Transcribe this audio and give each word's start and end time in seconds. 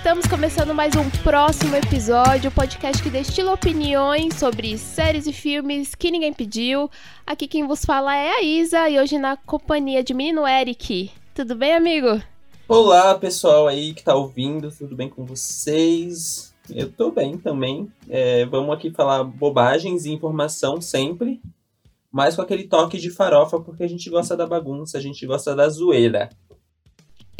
Estamos 0.00 0.26
começando 0.26 0.74
mais 0.74 0.96
um 0.96 1.10
próximo 1.22 1.76
episódio, 1.76 2.48
o 2.48 2.54
podcast 2.54 3.02
que 3.02 3.10
destila 3.10 3.52
opiniões 3.52 4.34
sobre 4.34 4.78
séries 4.78 5.26
e 5.26 5.32
filmes 5.32 5.94
que 5.94 6.10
ninguém 6.10 6.32
pediu. 6.32 6.90
Aqui 7.26 7.46
quem 7.46 7.66
vos 7.66 7.84
fala 7.84 8.16
é 8.16 8.30
a 8.30 8.42
Isa 8.42 8.88
e 8.88 8.98
hoje 8.98 9.18
na 9.18 9.36
companhia 9.36 10.02
de 10.02 10.14
menino 10.14 10.48
Eric. 10.48 11.10
Tudo 11.34 11.54
bem, 11.54 11.74
amigo? 11.74 12.18
Olá, 12.66 13.14
pessoal 13.14 13.68
aí 13.68 13.92
que 13.92 14.02
tá 14.02 14.14
ouvindo, 14.14 14.72
tudo 14.72 14.96
bem 14.96 15.10
com 15.10 15.26
vocês? 15.26 16.54
Eu 16.70 16.90
tô 16.90 17.10
bem 17.10 17.36
também. 17.36 17.92
É, 18.08 18.46
vamos 18.46 18.74
aqui 18.74 18.90
falar 18.90 19.22
bobagens 19.22 20.06
e 20.06 20.12
informação 20.12 20.80
sempre, 20.80 21.42
mas 22.10 22.34
com 22.34 22.40
aquele 22.40 22.64
toque 22.64 22.96
de 22.96 23.10
farofa, 23.10 23.60
porque 23.60 23.82
a 23.82 23.88
gente 23.88 24.08
gosta 24.08 24.34
da 24.34 24.46
bagunça, 24.46 24.96
a 24.96 25.00
gente 25.00 25.26
gosta 25.26 25.54
da 25.54 25.68
zoeira. 25.68 26.30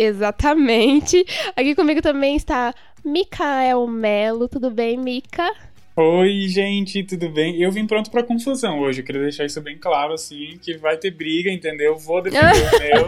Exatamente. 0.01 1.23
Aqui 1.55 1.75
comigo 1.75 2.01
também 2.01 2.35
está 2.35 2.75
Mikael 3.05 3.87
Melo. 3.87 4.49
Tudo 4.49 4.71
bem, 4.71 4.97
Mika? 4.97 5.53
Oi, 5.95 6.47
gente, 6.49 7.03
tudo 7.05 7.29
bem? 7.29 7.61
Eu 7.61 7.71
vim 7.71 7.87
pronto 7.87 8.11
pra 8.11 8.23
confusão 8.23 8.81
hoje. 8.81 9.03
Eu 9.03 9.05
queria 9.05 9.21
deixar 9.21 9.45
isso 9.45 9.61
bem 9.61 9.77
claro, 9.77 10.15
assim, 10.15 10.59
que 10.63 10.79
vai 10.79 10.97
ter 10.97 11.11
briga, 11.11 11.51
entendeu? 11.51 11.99
Vou 11.99 12.23
defender 12.23 12.55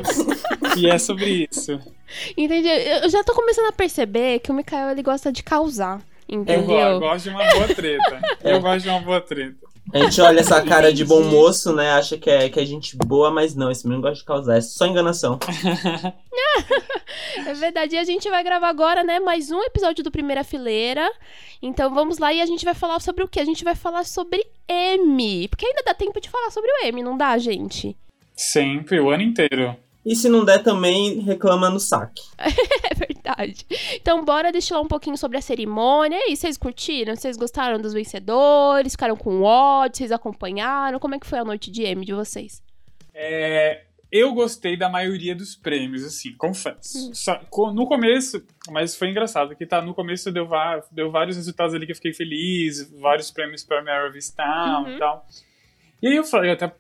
os 0.03 0.27
meus. 0.27 0.77
e 0.77 0.87
é 0.87 0.99
sobre 0.99 1.49
isso. 1.51 1.81
Entendi. 2.37 2.69
Eu 2.69 3.09
já 3.09 3.25
tô 3.25 3.33
começando 3.33 3.69
a 3.69 3.73
perceber 3.73 4.41
que 4.41 4.51
o 4.51 4.55
Mikael 4.55 4.91
ele 4.91 5.03
gosta 5.03 5.33
de 5.33 5.43
causar. 5.43 6.03
Entendeu? 6.29 6.79
Eu, 6.79 6.89
eu 6.89 7.01
gosto 7.01 7.25
de 7.25 7.31
uma 7.31 7.45
boa 7.55 7.69
treta. 7.75 8.21
Eu 8.45 8.61
gosto 8.61 8.83
de 8.83 8.89
uma 8.91 9.01
boa 9.01 9.21
treta. 9.23 9.72
A 9.93 9.99
gente 9.99 10.21
olha 10.21 10.41
essa 10.41 10.63
cara 10.63 10.93
de 10.93 11.05
bom 11.05 11.23
moço, 11.25 11.75
né? 11.75 11.91
Acha 11.93 12.17
que 12.17 12.31
é, 12.31 12.49
que 12.49 12.61
é 12.61 12.65
gente 12.65 12.97
boa, 12.97 13.31
mas 13.31 13.55
não, 13.55 13.71
esse 13.71 13.85
menino 13.87 14.03
gosta 14.03 14.19
de 14.19 14.25
causar. 14.25 14.57
É 14.57 14.61
só 14.61 14.87
enganação. 14.87 15.39
é 17.47 17.55
verdade. 17.55 17.97
E 17.97 17.99
a 17.99 18.05
gente 18.05 18.29
vai 18.31 18.43
gravar 18.45 18.69
agora, 18.69 19.03
né? 19.03 19.19
Mais 19.21 19.51
um 19.51 19.61
episódio 19.63 20.05
do 20.05 20.11
Primeira 20.11 20.45
Fileira. 20.45 21.11
Então 21.61 21.93
vamos 21.93 22.19
lá 22.19 22.33
e 22.33 22.41
a 22.41 22.47
gente 22.47 22.65
vai 22.65 22.75
falar 22.75 23.01
sobre 23.01 23.25
o 23.25 23.29
quê? 23.29 23.41
A 23.41 23.45
gente 23.45 23.65
vai 23.65 23.75
falar 23.75 24.05
sobre 24.05 24.45
M. 24.69 25.49
Porque 25.49 25.67
ainda 25.67 25.83
dá 25.85 25.95
tempo 25.95 26.21
de 26.21 26.31
falar 26.31 26.51
sobre 26.51 26.71
o 26.71 26.87
M, 26.87 27.03
não 27.03 27.17
dá, 27.17 27.37
gente? 27.39 27.97
Sempre, 28.35 29.01
o 29.01 29.11
ano 29.11 29.23
inteiro. 29.23 29.77
E 30.05 30.17
se 30.17 30.29
não 30.29 30.45
der 30.45 30.63
também, 30.63 31.21
reclama 31.21 31.71
no 31.71 31.79
saque. 31.79 32.23
é 32.39 32.95
verdade. 32.95 33.65
Então, 33.95 34.25
bora 34.25 34.51
deixar 34.51 34.81
um 34.81 34.89
pouquinho 34.89 35.17
sobre 35.17 35.39
a 35.39 35.41
cerimônia. 35.41 36.17
E 36.17 36.31
aí, 36.31 36.37
vocês 36.37 36.57
curtiram? 36.57 37.15
Vocês 37.15 37.37
gostaram 37.37 37.81
dos 37.81 37.93
vencedores? 37.93 38.93
Ficaram 38.93 39.17
com 39.17 39.43
ódio? 39.43 39.99
Vocês 39.99 40.11
acompanharam? 40.11 40.99
Como 40.99 41.15
é 41.15 41.21
que 41.21 41.27
foi 41.27 41.39
a 41.39 41.45
noite 41.45 41.71
de 41.71 41.85
M 41.85 42.05
de 42.05 42.13
vocês? 42.13 42.61
É, 43.15 43.85
eu 44.13 44.35
gostei 44.35 44.77
da 44.77 44.91
maioria 44.91 45.35
dos 45.35 45.57
prêmios, 45.57 46.05
assim, 46.05 46.35
confesso. 46.37 47.09
Hum. 47.11 47.15
Só, 47.15 47.41
no 47.73 47.87
começo, 47.87 48.45
mas 48.71 48.95
foi 48.95 49.09
engraçado, 49.09 49.57
que 49.57 49.65
tá, 49.65 49.81
no 49.81 49.95
começo 49.95 50.31
deu, 50.31 50.47
deu 50.91 51.11
vários 51.11 51.37
resultados 51.37 51.75
ali 51.75 51.87
que 51.87 51.93
eu 51.93 51.97
fiquei 51.97 52.13
feliz, 52.13 52.91
vários 53.01 53.31
prêmios 53.31 53.65
pra 53.65 53.83
Mary 53.83 54.19
Town 54.37 54.83
uhum. 54.83 54.97
e 54.97 54.99
tal. 54.99 55.27
E 56.03 56.09
aí 56.09 56.17
eu 56.17 56.25
falei, 56.25 56.51
eu 56.51 56.55
até 56.55 56.71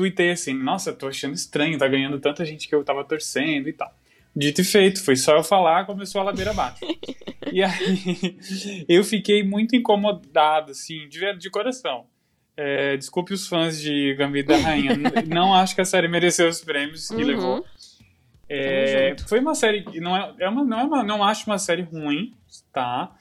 tuitei 0.00 0.30
assim, 0.30 0.54
nossa, 0.54 0.94
tô 0.94 1.08
achando 1.08 1.34
estranho, 1.34 1.76
tá 1.76 1.86
ganhando 1.86 2.18
tanta 2.18 2.42
gente 2.42 2.66
que 2.66 2.74
eu 2.74 2.82
tava 2.82 3.04
torcendo 3.04 3.68
e 3.68 3.72
tal. 3.74 3.94
Dito 4.34 4.62
e 4.62 4.64
feito, 4.64 5.04
foi 5.04 5.14
só 5.14 5.36
eu 5.36 5.44
falar, 5.44 5.84
começou 5.84 6.22
a 6.22 6.24
ladeira 6.24 6.52
abaixo. 6.52 6.80
e 7.52 7.62
aí, 7.62 8.38
eu 8.88 9.04
fiquei 9.04 9.42
muito 9.42 9.76
incomodado, 9.76 10.70
assim, 10.70 11.06
de, 11.06 11.20
de 11.34 11.50
coração. 11.50 12.06
É, 12.56 12.96
desculpe 12.96 13.34
os 13.34 13.46
fãs 13.46 13.78
de 13.78 14.14
Gambito 14.14 14.48
da 14.48 14.56
Rainha, 14.56 14.96
não 15.28 15.54
acho 15.54 15.74
que 15.74 15.82
a 15.82 15.84
série 15.84 16.08
mereceu 16.08 16.48
os 16.48 16.62
prêmios 16.62 17.08
que 17.08 17.16
uhum. 17.16 17.24
levou. 17.24 17.66
É, 18.48 19.14
foi 19.28 19.38
uma 19.38 19.54
série, 19.54 19.84
não 20.00 20.16
é, 20.16 20.34
é 20.38 20.48
uma, 20.48 20.64
não 20.64 20.80
é 20.80 20.84
uma, 20.84 21.04
não 21.04 21.22
acho 21.22 21.46
uma 21.46 21.58
série 21.58 21.82
ruim, 21.82 22.34
tá? 22.72 23.14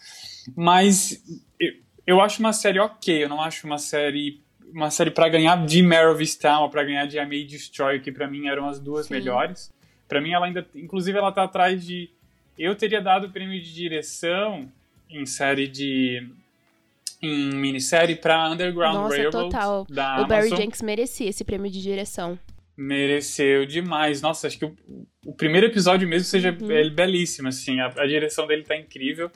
Mas 0.56 1.22
eu, 1.60 1.74
eu 2.08 2.22
acho 2.22 2.40
uma 2.40 2.54
série 2.54 2.80
ok, 2.80 3.26
eu 3.26 3.30
não 3.30 3.42
acho 3.42 3.68
uma 3.68 3.78
série 3.78 4.42
uma 4.74 4.90
série 4.92 5.12
para 5.12 5.28
ganhar 5.30 5.66
de 5.66 5.82
of 5.84 6.38
Town, 6.40 6.70
para 6.70 6.84
ganhar 6.84 7.06
de 7.06 7.18
I 7.18 7.26
May 7.26 7.44
Destroy, 7.44 8.00
que 8.00 8.12
para 8.12 8.28
mim 8.28 8.48
eram 8.48 8.68
as 8.68 8.80
duas 8.80 9.08
Sim. 9.08 9.14
melhores. 9.14 9.72
Para 10.08 10.22
mim 10.22 10.32
ela 10.32 10.46
ainda, 10.46 10.66
inclusive 10.76 11.18
ela 11.18 11.32
tá 11.32 11.44
atrás 11.44 11.86
de 11.86 12.10
eu 12.58 12.76
teria 12.76 13.02
dado 13.02 13.28
o 13.28 13.30
prêmio 13.32 13.60
de 13.62 13.74
direção 13.74 14.70
em 15.10 15.26
série 15.26 15.68
de 15.68 16.28
em 17.22 17.54
minissérie 17.54 18.16
para 18.16 18.50
Underground 18.50 18.96
Nossa, 18.96 19.16
Railroad 19.16 19.50
total. 19.52 19.86
da 19.90 20.22
o 20.22 20.28
Barry 20.28 20.48
Amazon. 20.48 20.58
Jenks 20.58 20.82
merecia 20.82 21.30
esse 21.30 21.44
prêmio 21.44 21.70
de 21.70 21.82
direção. 21.82 22.40
Mereceu 22.78 23.66
demais. 23.66 24.22
Nossa, 24.22 24.48
acho 24.48 24.58
que 24.58 24.64
o, 24.66 24.74
o 25.26 25.34
primeiro 25.34 25.68
episódio 25.68 26.08
mesmo 26.08 26.26
seja 26.26 26.56
Uhum. 26.62 26.72
é 26.72 26.90
belíssimo, 26.90 27.50
assim. 27.50 27.80
A, 27.82 27.88
a 27.88 28.08
direção 28.08 28.48
dele 28.48 28.64
tá 28.64 28.76
incrível. 28.78 29.30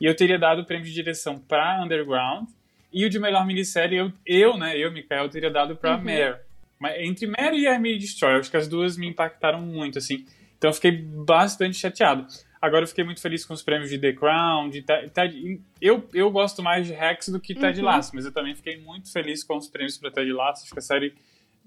E 0.00 0.06
eu 0.06 0.16
teria 0.16 0.38
dado 0.38 0.62
o 0.62 0.64
prêmio 0.64 0.86
de 0.86 0.94
direção 0.94 1.38
para 1.38 1.82
Underground. 1.84 2.48
E 2.92 3.04
o 3.04 3.10
de 3.10 3.18
melhor 3.18 3.46
minissérie, 3.46 3.96
eu, 3.98 4.12
eu 4.26 4.56
né, 4.56 4.76
eu, 4.76 4.90
Mikael, 4.92 5.28
teria 5.28 5.50
dado 5.50 5.76
pra 5.76 5.96
Uhum. 5.96 6.04
Mare. 6.04 6.36
Mas 6.78 7.00
entre 7.00 7.26
Mare 7.26 7.56
e 7.64 7.78
May 7.78 7.98
Destroy, 7.98 8.32
acho 8.38 8.50
que 8.50 8.56
as 8.56 8.66
duas 8.66 8.96
me 8.96 9.06
impactaram 9.06 9.60
muito, 9.60 9.98
assim. 9.98 10.24
Então 10.56 10.70
eu 10.70 10.74
fiquei 10.74 10.92
bastante 10.92 11.76
chateado. 11.76 12.26
Agora 12.60 12.82
eu 12.84 12.88
fiquei 12.88 13.04
muito 13.04 13.20
feliz 13.22 13.44
com 13.46 13.54
os 13.54 13.62
prêmios 13.62 13.88
de 13.88 13.98
The 13.98 14.12
Crown, 14.12 14.68
de 14.68 14.82
Ted, 14.82 15.60
eu, 15.80 16.06
eu 16.12 16.30
gosto 16.30 16.62
mais 16.62 16.86
de 16.86 16.92
Rex 16.92 17.28
do 17.28 17.40
que 17.40 17.54
Ted 17.54 17.78
Uhum. 17.80 17.86
Lasso, 17.86 18.10
mas 18.14 18.26
eu 18.26 18.32
também 18.32 18.54
fiquei 18.54 18.78
muito 18.78 19.10
feliz 19.12 19.42
com 19.42 19.56
os 19.56 19.68
prêmios 19.68 19.96
para 19.96 20.10
Ted 20.10 20.30
Lasso. 20.32 20.64
Acho 20.64 20.72
que 20.72 20.78
a 20.78 20.82
série 20.82 21.14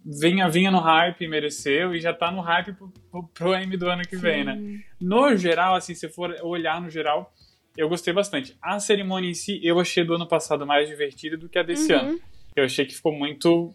vinha, 0.06 0.48
vinha 0.50 0.70
no 0.70 0.80
hype, 0.80 1.28
mereceu, 1.28 1.96
e 1.96 2.00
já 2.00 2.14
tá 2.14 2.30
no 2.30 2.42
hype 2.42 2.74
pro, 2.74 2.94
pro, 3.10 3.24
pro 3.30 3.54
M 3.56 3.76
do 3.78 3.90
ano 3.90 4.04
que 4.04 4.16
vem, 4.18 4.44
né? 4.44 4.82
No 5.00 5.36
geral, 5.36 5.76
assim, 5.76 5.96
se 5.96 6.08
for 6.10 6.36
olhar 6.44 6.80
no 6.82 6.90
geral, 6.90 7.34
eu 7.78 7.90
gostei 7.90 8.14
bastante. 8.14 8.56
A 8.62 8.80
cerimônia 8.80 9.30
em 9.30 9.34
si, 9.34 9.60
eu 9.64 9.80
achei 9.80 10.04
do 10.04 10.14
ano 10.16 10.28
passado 10.28 10.66
mais 10.66 10.88
divertida 10.88 11.38
do 11.38 11.50
que 11.50 11.58
a 11.60 11.64
desse 11.64 11.94
Uhum. 11.94 12.00
ano. 12.00 12.20
Eu 12.56 12.66
achei 12.66 12.86
que 12.86 12.94
ficou 12.94 13.12
muito 13.14 13.74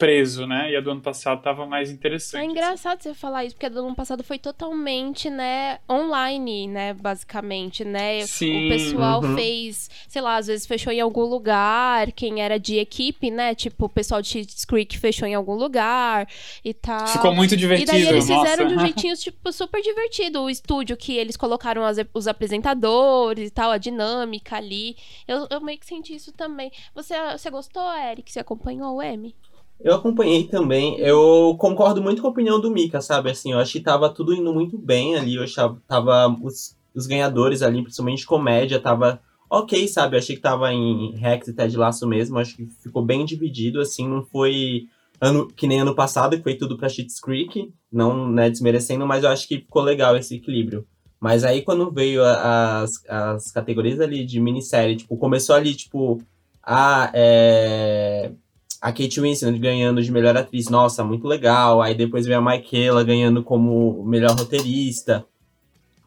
preso, 0.00 0.46
né? 0.46 0.72
E 0.72 0.76
a 0.76 0.80
do 0.80 0.90
ano 0.90 1.02
passado 1.02 1.42
tava 1.42 1.66
mais 1.66 1.90
interessante. 1.90 2.40
É 2.40 2.44
engraçado 2.46 3.02
você 3.02 3.12
falar 3.12 3.44
isso, 3.44 3.54
porque 3.54 3.66
a 3.66 3.68
do 3.68 3.80
ano 3.80 3.94
passado 3.94 4.24
foi 4.24 4.38
totalmente, 4.38 5.28
né, 5.28 5.78
online, 5.88 6.66
né, 6.66 6.94
basicamente, 6.94 7.84
né? 7.84 8.22
Sim, 8.22 8.66
o 8.66 8.68
pessoal 8.70 9.22
uhum. 9.22 9.34
fez, 9.34 9.90
sei 10.08 10.22
lá, 10.22 10.36
às 10.36 10.46
vezes 10.46 10.66
fechou 10.66 10.90
em 10.90 11.00
algum 11.00 11.24
lugar, 11.24 12.10
quem 12.12 12.40
era 12.40 12.58
de 12.58 12.78
equipe, 12.78 13.30
né? 13.30 13.54
Tipo, 13.54 13.84
o 13.84 13.88
pessoal 13.90 14.22
de 14.22 14.28
Schitt's 14.28 14.64
Creek 14.64 14.98
fechou 14.98 15.28
em 15.28 15.34
algum 15.34 15.54
lugar 15.54 16.26
e 16.64 16.72
tal. 16.72 17.06
Ficou 17.06 17.34
muito 17.34 17.52
E 17.52 17.56
divertido, 17.58 17.92
daí 17.92 18.08
eles 18.08 18.26
nossa. 18.26 18.42
fizeram 18.42 18.68
de 18.68 18.76
um 18.76 18.80
jeitinho, 18.80 19.14
tipo, 19.20 19.52
super 19.52 19.82
divertido. 19.82 20.40
O 20.40 20.48
estúdio 20.48 20.96
que 20.96 21.12
eles 21.18 21.36
colocaram 21.36 21.84
as- 21.84 21.98
os 22.14 22.26
apresentadores 22.26 23.48
e 23.48 23.52
tal, 23.52 23.70
a 23.70 23.76
dinâmica 23.76 24.56
ali. 24.56 24.96
Eu, 25.28 25.46
eu 25.50 25.60
meio 25.60 25.78
que 25.78 25.84
senti 25.86 26.14
isso 26.14 26.32
também. 26.32 26.72
Você, 26.94 27.14
você 27.32 27.50
gostou, 27.50 27.82
Eric? 27.92 28.32
Você 28.32 28.40
acompanhou 28.40 28.96
o 28.96 29.02
M? 29.02 29.34
Eu 29.82 29.94
acompanhei 29.94 30.44
também. 30.44 30.98
Eu 30.98 31.56
concordo 31.58 32.02
muito 32.02 32.20
com 32.20 32.28
a 32.28 32.30
opinião 32.30 32.60
do 32.60 32.70
Mika, 32.70 33.00
sabe? 33.00 33.30
Assim, 33.30 33.52
eu 33.52 33.58
acho 33.58 33.72
que 33.72 33.80
tava 33.80 34.10
tudo 34.10 34.34
indo 34.34 34.52
muito 34.52 34.76
bem 34.78 35.16
ali. 35.16 35.36
Eu 35.36 35.42
achava 35.42 35.80
tava 35.88 36.28
os, 36.42 36.76
os 36.94 37.06
ganhadores 37.06 37.62
ali, 37.62 37.82
principalmente 37.82 38.26
comédia, 38.26 38.78
tava 38.78 39.20
ok, 39.48 39.88
sabe? 39.88 40.16
Eu 40.16 40.18
achei 40.18 40.36
que 40.36 40.42
tava 40.42 40.72
em 40.72 41.16
Rex 41.16 41.48
e 41.48 41.54
Ted 41.54 41.76
Laço 41.76 42.06
mesmo. 42.06 42.38
Acho 42.38 42.56
que 42.56 42.66
ficou 42.82 43.04
bem 43.04 43.24
dividido, 43.24 43.80
assim, 43.80 44.06
não 44.06 44.22
foi 44.22 44.86
ano 45.20 45.48
que 45.48 45.66
nem 45.66 45.80
ano 45.80 45.94
passado, 45.94 46.36
que 46.36 46.42
foi 46.42 46.54
tudo 46.54 46.78
pra 46.78 46.88
Schitt's 46.88 47.20
Creek, 47.20 47.72
não 47.92 48.30
né, 48.30 48.48
desmerecendo, 48.48 49.06
mas 49.06 49.22
eu 49.22 49.28
acho 49.28 49.46
que 49.46 49.58
ficou 49.58 49.82
legal 49.82 50.16
esse 50.16 50.36
equilíbrio. 50.36 50.86
Mas 51.20 51.44
aí 51.44 51.60
quando 51.60 51.90
veio 51.90 52.24
as, 52.24 52.92
as 53.06 53.50
categorias 53.52 54.00
ali 54.00 54.24
de 54.24 54.40
minissérie, 54.40 54.96
tipo, 54.96 55.18
começou 55.18 55.54
ali, 55.54 55.74
tipo, 55.74 56.18
a, 56.62 57.10
é, 57.12 58.32
a 58.80 58.92
Kate 58.92 59.20
Winslet 59.20 59.58
ganhando 59.58 60.02
de 60.02 60.10
melhor 60.10 60.36
atriz, 60.36 60.68
nossa, 60.68 61.04
muito 61.04 61.26
legal. 61.26 61.82
Aí 61.82 61.94
depois 61.94 62.26
veio 62.26 62.38
a 62.38 62.42
Michaela 62.42 63.04
ganhando 63.04 63.42
como 63.42 64.02
melhor 64.04 64.30
roteirista. 64.38 65.24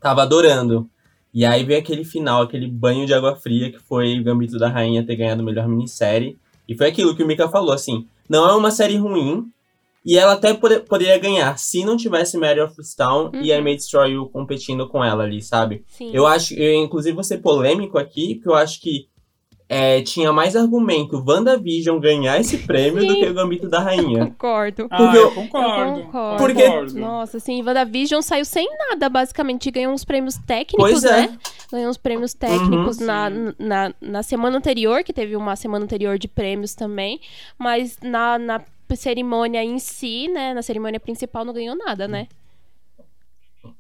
Tava 0.02 0.24
adorando. 0.24 0.90
E 1.34 1.46
aí 1.46 1.64
veio 1.64 1.80
aquele 1.80 2.04
final, 2.04 2.42
aquele 2.44 2.68
banho 2.68 3.06
de 3.06 3.14
água 3.14 3.36
fria 3.36 3.72
que 3.72 3.80
foi 3.80 4.20
o 4.20 4.24
Gambito 4.24 4.58
da 4.60 4.70
Rainha 4.70 5.06
ter 5.06 5.16
ganhado 5.16 5.44
melhor 5.44 5.68
minissérie. 5.68 6.38
E 6.68 6.76
foi 6.76 6.88
aquilo 6.88 7.16
que 7.16 7.24
o 7.24 7.28
Mika 7.28 7.50
falou, 7.50 7.72
assim, 7.74 8.08
não 8.30 8.48
é 8.48 8.54
uma 8.56 8.72
série 8.72 8.96
ruim, 8.98 9.46
e 10.06 10.18
ela 10.18 10.34
até 10.34 10.54
pode- 10.54 10.82
poderia 10.82 11.18
ganhar 11.18 11.58
se 11.58 11.84
não 11.84 11.98
tivesse 11.98 12.38
Mary 12.38 12.60
of 12.62 12.76
Town 12.96 13.32
e 13.34 13.52
Uhum. 13.52 13.58
I 13.58 13.62
May 13.62 13.76
Destroy 13.76 14.12
You 14.12 14.30
competindo 14.30 14.88
com 14.88 15.04
ela 15.04 15.24
ali, 15.24 15.42
sabe? 15.42 15.84
Sim. 15.88 16.12
Eu 16.14 16.28
acho, 16.28 16.54
eu, 16.54 16.74
inclusive 16.84 17.16
vou 17.16 17.24
ser 17.24 17.40
polêmico 17.40 17.98
aqui, 17.98 18.36
porque 18.36 18.50
eu 18.50 18.56
acho 18.56 18.80
que 18.82 19.08
é, 19.74 20.02
tinha 20.02 20.32
mais 20.32 20.56
argumento 20.56 21.24
WandaVision 21.28 22.00
ganhar 22.00 22.40
esse 22.40 22.58
prêmio 22.60 23.06
do 23.06 23.14
Sim. 23.14 23.20
que 23.22 23.30
o 23.30 23.34
Gambito 23.34 23.68
da 23.70 23.80
Rainha. 23.80 24.26
Concordo. 24.28 24.88
Ah, 24.90 24.98
Porque 24.98 25.18
eu 25.18 25.22
eu- 25.24 25.32
concordo. 25.32 26.00
Eu 26.00 26.06
concordo. 26.06 26.38
Porque- 26.38 26.64
concordo. 26.66 27.00
Nossa, 27.00 27.38
assim, 27.38 27.62
WandaVision 27.64 28.22
saiu 28.22 28.46
sem 28.46 28.68
nada, 28.90 29.10
basicamente. 29.10 29.70
Ganhou 29.72 29.94
uns 29.94 30.06
prêmios 30.06 30.38
técnicos, 30.38 30.92
Pois 30.92 31.04
é. 31.04 31.22
né? 31.28 31.38
Ganhou 31.72 31.90
uns 31.90 31.98
prêmios 31.98 32.34
técnicos 32.34 33.00
Uhum, 33.00 33.06
na, 33.06 33.30
na, 33.60 33.94
na 34.02 34.24
semana 34.24 34.58
anterior, 34.58 35.04
que 35.04 35.12
teve 35.14 35.36
uma 35.36 35.56
semana 35.56 35.84
anterior 35.86 36.18
de 36.20 36.28
prêmios 36.28 36.76
também. 36.76 37.20
Mas 37.58 37.98
na, 38.02 38.38
na 38.38 38.62
cerimônia 38.96 39.64
em 39.64 39.80
si, 39.80 40.28
né? 40.28 40.54
Na 40.54 40.62
cerimônia 40.62 41.00
principal 41.00 41.44
não 41.44 41.52
ganhou 41.54 41.76
nada, 41.76 42.08
né? 42.08 42.28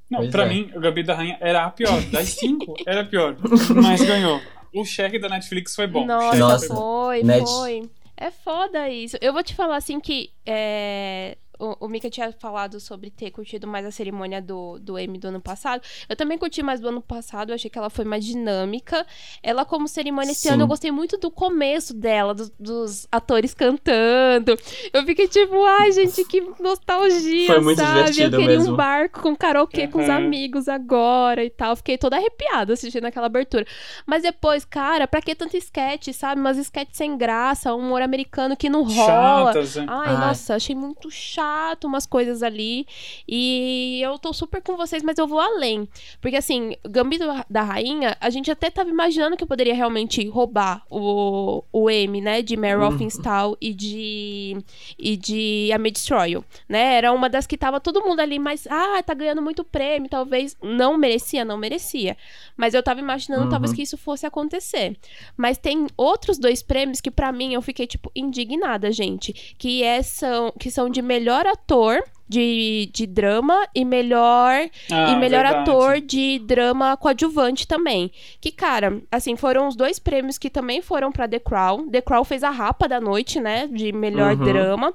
Não, 0.10 0.20
Pois 0.20 0.32
pra 0.32 0.46
é. 0.46 0.50
mim, 0.50 0.70
o 0.76 0.80
Gabi 0.80 1.04
da 1.04 1.14
Rainha 1.16 1.38
era 1.42 1.66
a 1.66 1.70
pior. 1.70 2.02
Das 2.12 2.30
cinco, 2.30 2.74
era 2.86 3.02
a 3.02 3.06
pior. 3.06 3.36
Mas 3.82 4.02
ganhou. 4.02 4.40
O 4.74 4.84
cheque 4.84 5.20
da 5.20 5.30
Netflix 5.30 5.76
foi 5.76 5.88
bom. 5.88 6.06
Nossa, 6.06 6.38
Nossa. 6.38 6.76
foi, 6.76 7.24
Net- 7.24 7.46
foi. 7.48 7.90
É 8.18 8.32
foda 8.32 8.90
isso. 8.90 9.18
Eu 9.22 9.34
vou 9.34 9.44
te 9.44 9.54
falar 9.54 9.78
assim 9.78 10.00
que 10.00 10.32
é, 10.46 11.38
o, 11.64 11.86
o 11.86 11.88
Mika 11.88 12.10
tinha 12.10 12.32
falado 12.34 12.80
sobre 12.80 13.10
ter 13.10 13.32
curtido 13.32 13.66
mais 13.68 13.86
a 13.86 13.92
cerimônia 13.92 14.42
do, 14.42 14.78
do 14.80 15.00
Emmy 15.00 15.18
do 15.18 15.28
ano 15.30 15.40
passado. 15.42 15.82
Eu 16.10 16.16
também 16.16 16.38
curti 16.38 16.62
mais 16.62 16.80
do 16.80 16.90
ano 16.90 17.02
passado, 17.02 17.50
eu 17.50 17.56
achei 17.56 17.70
que 17.70 17.78
ela 17.78 17.90
foi 17.90 18.04
mais 18.06 18.26
dinâmica. 18.26 19.06
Ela, 19.42 19.64
como 19.64 19.88
cerimônia 19.88 20.32
esse 20.32 20.42
Sim. 20.42 20.50
ano, 20.50 20.64
eu 20.64 20.68
gostei 20.68 20.92
muito 20.92 21.18
do 21.18 21.32
começo 21.32 21.94
dela, 21.94 22.34
dos, 22.34 22.50
dos 22.60 23.08
atores 23.12 23.54
cantando. 23.54 24.58
Eu 24.92 25.04
fiquei 25.06 25.28
tipo, 25.28 25.64
ai, 25.64 25.92
gente, 25.92 26.26
que 26.26 26.42
nostalgia, 26.60 27.48
Foi 27.48 27.60
muito 27.62 27.78
sabe? 27.80 28.00
Eu 28.00 28.04
divertido 28.12 28.38
queria 28.38 28.56
um 28.58 28.62
mesmo. 28.64 28.76
barco 28.76 29.22
com 29.22 29.36
karaokê 29.36 29.88
com 29.88 30.00
os 30.02 30.08
Uhum. 30.08 30.16
amigos 30.18 30.68
agora 30.68 31.44
e 31.46 31.50
tal. 31.50 31.76
Fiquei 31.78 31.98
toda 31.98 32.18
arrepiada 32.18 32.74
assistindo 32.74 33.06
aquela 33.06 33.28
abertura. 33.28 33.66
Mas 34.06 34.24
depois, 34.24 34.66
cara, 34.66 35.08
pra 35.08 35.22
que 35.22 35.34
tanto 35.34 35.56
sketch, 35.56 36.10
sabe? 36.14 36.42
Umas 36.42 36.58
sketch 36.58 36.90
sem 36.92 37.18
graça, 37.18 37.74
um 37.74 37.80
humor 37.80 38.02
americano 38.02 38.58
que 38.58 38.70
não 38.70 38.84
rola. 38.84 39.54
Chatas? 39.54 39.78
Ai, 39.78 39.86
Ai. 39.88 40.18
nossa, 40.18 40.56
achei 40.56 40.76
muito 40.76 41.10
chato 41.10 41.53
umas 41.84 42.06
coisas 42.06 42.42
ali. 42.44 42.86
E 43.28 44.00
eu 44.04 44.18
tô 44.20 44.34
super 44.34 44.62
com 44.62 44.76
vocês, 44.78 45.04
mas 45.04 45.18
eu 45.18 45.28
vou 45.28 45.40
além. 45.40 45.88
Porque, 46.22 46.36
assim, 46.38 46.76
Gambito 46.88 47.26
da 47.50 47.62
Rainha, 47.64 48.18
a 48.20 48.30
gente 48.30 48.50
até 48.52 48.70
tava 48.70 48.90
imaginando 48.90 49.38
que 49.38 49.46
poderia 49.46 49.74
realmente 49.74 50.28
roubar 50.28 50.84
o, 50.90 51.64
o 51.72 51.90
M, 51.90 52.22
né? 52.22 52.42
De 52.42 52.56
Mare 52.58 52.74
Uhum. 52.76 52.88
of 52.88 53.04
Install 53.04 53.58
e 53.62 53.74
de, 53.74 54.58
e 54.98 55.16
de 55.18 55.70
A 55.74 55.78
May 55.78 55.92
Destroy 55.92 56.32
You, 56.32 56.46
né? 56.68 56.96
Era 56.96 57.12
uma 57.12 57.30
das 57.30 57.46
que 57.48 57.58
tava 57.58 57.80
todo 57.80 58.02
mundo 58.04 58.20
ali, 58.20 58.40
mas, 58.40 58.68
ah, 58.70 59.02
tá 59.04 59.14
ganhando 59.14 59.42
muito 59.42 59.64
prêmio, 59.64 60.10
talvez. 60.10 60.56
Não 60.62 60.98
merecia, 60.98 61.46
não 61.46 61.58
merecia. 61.58 62.18
Mas 62.58 62.74
eu 62.74 62.82
tava 62.84 63.00
imaginando, 63.00 63.44
Uhum. 63.44 63.50
talvez, 63.50 63.74
que 63.74 63.82
isso 63.82 63.98
fosse 63.98 64.26
acontecer. 64.26 64.98
Mas 65.38 65.58
tem 65.58 65.88
outros 65.98 66.38
dois 66.38 66.62
prêmios 66.64 67.00
que, 67.02 67.12
pra 67.12 67.32
mim, 67.32 67.54
eu 67.54 67.62
fiquei, 67.62 67.86
tipo, 67.88 68.12
indignada, 68.16 68.92
gente. 68.92 69.34
Que, 69.58 69.84
é, 69.84 70.02
são, 70.02 70.52
que 70.60 70.70
são 70.72 70.90
de 70.90 71.02
melhor 71.02 71.43
ator 71.52 72.04
de, 72.28 72.90
de 72.94 73.06
drama 73.06 73.68
e 73.76 73.84
melhor 73.86 74.70
Ah, 74.92 75.12
e 75.12 75.16
melhor 75.16 75.44
verdade. 75.44 75.70
ator 75.70 76.02
de 76.02 76.40
drama 76.40 76.96
coadjuvante 76.98 77.68
também. 77.68 78.12
Que, 78.42 78.52
cara, 78.52 79.02
assim, 79.12 79.36
foram 79.36 79.68
os 79.68 79.76
dois 79.76 80.00
prêmios 80.00 80.38
que 80.38 80.50
também 80.50 80.82
foram 80.82 81.12
pra 81.12 81.28
The 81.28 81.40
Crown. 81.40 81.90
The 81.90 82.02
Crown 82.02 82.24
fez 82.24 82.44
a 82.44 82.50
rapa 82.50 82.88
da 82.88 83.00
noite, 83.00 83.40
né? 83.40 83.68
De 83.68 83.92
melhor 83.92 84.36
Uhum. 84.36 84.44
drama. 84.44 84.94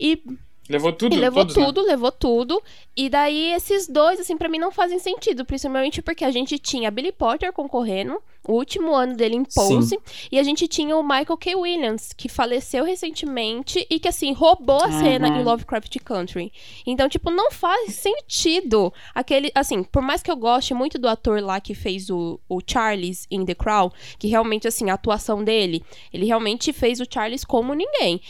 E 0.00 0.22
Levou 0.68 0.92
tudo, 0.92 1.12
e 1.14 1.18
levou 1.18 1.42
todos, 1.44 1.56
né? 1.56 1.64
tudo, 1.66 1.82
levou 1.82 2.12
tudo. 2.12 2.62
E 2.96 3.08
daí 3.08 3.52
esses 3.52 3.88
dois, 3.88 4.20
assim, 4.20 4.36
pra 4.36 4.48
mim 4.48 4.58
não 4.58 4.70
fazem 4.70 5.00
sentido. 5.00 5.44
Principalmente 5.44 6.00
porque 6.00 6.24
a 6.24 6.30
gente 6.30 6.58
tinha 6.60 6.90
Billy 6.92 7.10
Potter 7.10 7.52
concorrendo, 7.52 8.22
o 8.46 8.54
último 8.54 8.94
ano 8.94 9.14
dele 9.16 9.36
em 9.36 9.44
Pose. 9.44 9.98
E 10.32 10.38
a 10.38 10.42
gente 10.42 10.66
tinha 10.66 10.96
o 10.96 11.02
Michael 11.02 11.36
K. 11.36 11.54
Williams, 11.54 12.12
que 12.12 12.28
faleceu 12.28 12.84
recentemente 12.84 13.86
e 13.90 14.00
que, 14.00 14.08
assim, 14.08 14.32
roubou 14.32 14.82
a 14.82 14.86
Uhum. 14.86 14.98
cena 14.98 15.28
em 15.28 15.44
Lovecraft 15.44 15.96
Country. 16.04 16.52
Então, 16.86 17.08
tipo, 17.08 17.30
não 17.30 17.50
faz 17.50 17.94
sentido 17.94 18.92
aquele. 19.14 19.50
Assim, 19.54 19.82
por 19.82 20.02
mais 20.02 20.22
que 20.22 20.30
eu 20.30 20.36
goste 20.36 20.72
muito 20.74 20.98
do 20.98 21.08
ator 21.08 21.42
lá 21.42 21.60
que 21.60 21.74
fez 21.74 22.08
o, 22.10 22.40
o 22.48 22.60
Charles 22.66 23.26
em 23.30 23.44
The 23.44 23.54
Crown, 23.54 23.90
que 24.18 24.28
realmente, 24.28 24.66
assim, 24.66 24.90
a 24.90 24.94
atuação 24.94 25.44
dele, 25.44 25.84
ele 26.12 26.26
realmente 26.26 26.72
fez 26.72 27.00
o 27.00 27.06
Charles 27.08 27.44
como 27.44 27.74
ninguém. 27.74 28.20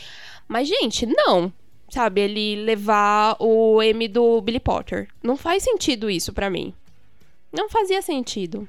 Mas, 0.47 0.67
gente, 0.67 1.05
não 1.05 1.51
sabe, 1.89 2.21
ele 2.21 2.55
levar 2.63 3.35
o 3.37 3.81
M 3.81 4.07
do 4.07 4.41
Billy 4.41 4.61
Potter. 4.61 5.09
Não 5.21 5.35
faz 5.35 5.63
sentido 5.63 6.09
isso 6.09 6.31
pra 6.31 6.49
mim. 6.49 6.73
Não 7.51 7.69
fazia 7.69 8.01
sentido. 8.01 8.65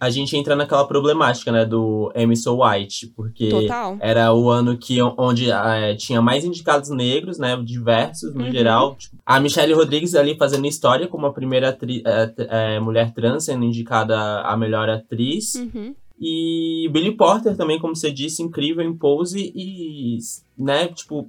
A 0.00 0.08
gente 0.08 0.34
entra 0.34 0.56
naquela 0.56 0.86
problemática, 0.86 1.52
né, 1.52 1.66
do 1.66 2.10
Emerson 2.14 2.58
White, 2.64 3.08
porque 3.14 3.50
Total. 3.50 3.98
era 4.00 4.32
o 4.32 4.48
ano 4.48 4.78
que, 4.78 4.98
onde 5.02 5.50
eh, 5.50 5.94
tinha 5.96 6.22
mais 6.22 6.42
indicados 6.42 6.88
negros, 6.88 7.38
né, 7.38 7.54
diversos 7.62 8.34
no 8.34 8.44
Uhum. 8.46 8.50
geral. 8.50 8.96
Tipo, 8.96 9.16
A 9.26 9.38
Michelle 9.38 9.74
Rodrigues 9.74 10.14
ali 10.14 10.36
fazendo 10.38 10.66
história 10.66 11.06
como 11.06 11.26
a 11.26 11.32
primeira 11.34 11.68
atri- 11.68 12.02
t- 12.02 12.46
eh, 12.48 12.80
mulher 12.80 13.12
trans 13.12 13.44
sendo 13.44 13.64
indicada 13.64 14.40
a 14.40 14.56
melhor 14.56 14.88
atriz. 14.88 15.54
Uhum. 15.56 15.94
E 16.18 16.88
Billy 16.92 17.12
Porter 17.12 17.56
também, 17.56 17.78
como 17.78 17.94
você 17.96 18.10
disse, 18.10 18.42
incrível 18.42 18.84
em 18.84 18.94
pose 18.96 19.52
e, 19.54 20.18
né, 20.58 20.88
tipo, 20.88 21.28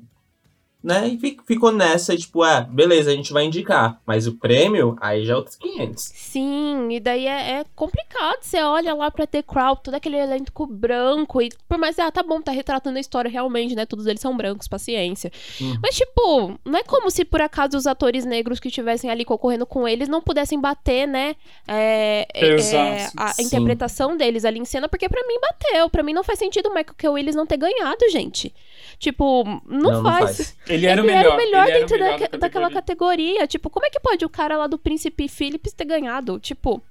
né, 0.84 1.08
e 1.08 1.18
fi- 1.18 1.38
ficou 1.46 1.72
nessa, 1.72 2.16
tipo, 2.18 2.44
é, 2.46 2.62
beleza, 2.64 3.12
a 3.12 3.16
gente 3.16 3.32
vai 3.34 3.46
indicar, 3.46 4.02
mas 4.06 4.26
o 4.28 4.34
prêmio, 4.38 4.96
aí 5.00 5.24
já 5.26 5.34
é 5.34 5.36
outros 5.36 5.56
500. 5.56 6.04
Sim, 6.04 6.88
e 6.92 7.00
daí 7.00 7.28
é, 7.28 7.60
é 7.60 7.66
complicado. 7.76 8.40
Você 8.42 8.62
olha 8.64 8.94
lá 8.94 9.12
pra 9.12 9.28
The 9.28 9.42
Crown, 9.44 9.76
todo 9.76 9.94
aquele 9.96 10.18
elenco 10.18 10.66
branco, 10.66 11.42
e 11.42 11.50
por 11.70 11.78
mais, 11.78 11.98
ah, 12.00 12.12
tá 12.12 12.24
bom, 12.24 12.42
tá 12.42 12.52
retratando 12.52 12.98
a 12.98 13.02
história 13.02 13.30
realmente, 13.30 13.76
né? 13.76 13.86
Todos 13.86 14.06
eles 14.08 14.22
são 14.22 14.36
brancos, 14.36 14.68
paciência. 14.68 15.32
Uhum. 15.60 15.76
Mas, 15.84 15.96
tipo, 15.96 16.60
não 16.66 16.80
é 16.80 16.84
como 16.84 17.10
se 17.12 17.24
por 17.26 17.42
acaso 17.42 17.78
os 17.78 17.86
atores 17.88 18.26
negros 18.26 18.60
que 18.60 18.68
estivessem 18.70 19.10
ali 19.10 19.24
concorrendo 19.24 19.66
com 19.66 19.88
eles 19.88 20.08
não 20.10 20.22
pudessem 20.22 20.60
bater, 20.60 21.08
né? 21.08 21.36
é, 21.68 22.28
é, 22.34 22.48
Exato. 22.54 23.14
a 23.18 23.34
Sim. 23.34 23.44
interpretação 23.44 24.18
deles 24.18 24.46
ali 24.46 24.60
em 24.60 24.66
cena, 24.66 24.90
porque 24.90 25.08
pra 25.08 25.22
mim 25.28 25.36
bateu. 25.42 25.90
Pra 25.90 26.04
mim 26.04 26.14
não 26.14 26.24
faz 26.24 26.40
sentido 26.40 26.68
o 26.68 26.74
Michael 26.74 26.96
K. 26.98 27.10
Willis 27.10 27.36
não 27.36 27.46
ter 27.46 27.58
ganhado, 27.58 28.10
gente. 28.12 28.54
Tipo, 29.00 29.44
não, 29.66 29.92
Não, 29.92 29.92
não 29.92 30.04
faz. 30.04 30.56
Ele 30.74 30.86
era 30.86 31.02
o 31.02 31.06
Ele 31.06 31.14
melhor. 31.14 31.26
era 31.26 31.34
o 31.34 31.38
melhor 31.38 31.64
ele 31.64 31.72
era 31.72 31.78
o 31.78 31.80
dentro 31.88 31.98
melhor 32.04 32.20
daque- 32.20 32.32
da 32.32 32.38
daquela 32.38 32.70
categoria. 32.72 33.48
Tipo, 33.48 33.70
como 33.70 33.86
é 33.86 33.90
que 33.90 34.00
pode 34.00 34.24
o 34.26 34.30
cara 34.30 34.58
lá 34.58 34.68
do 34.68 34.78
Príncipe 34.78 35.28
Philips 35.28 35.74
ter 35.74 35.86
ganhado? 35.86 36.40
Tipo, 36.40 36.82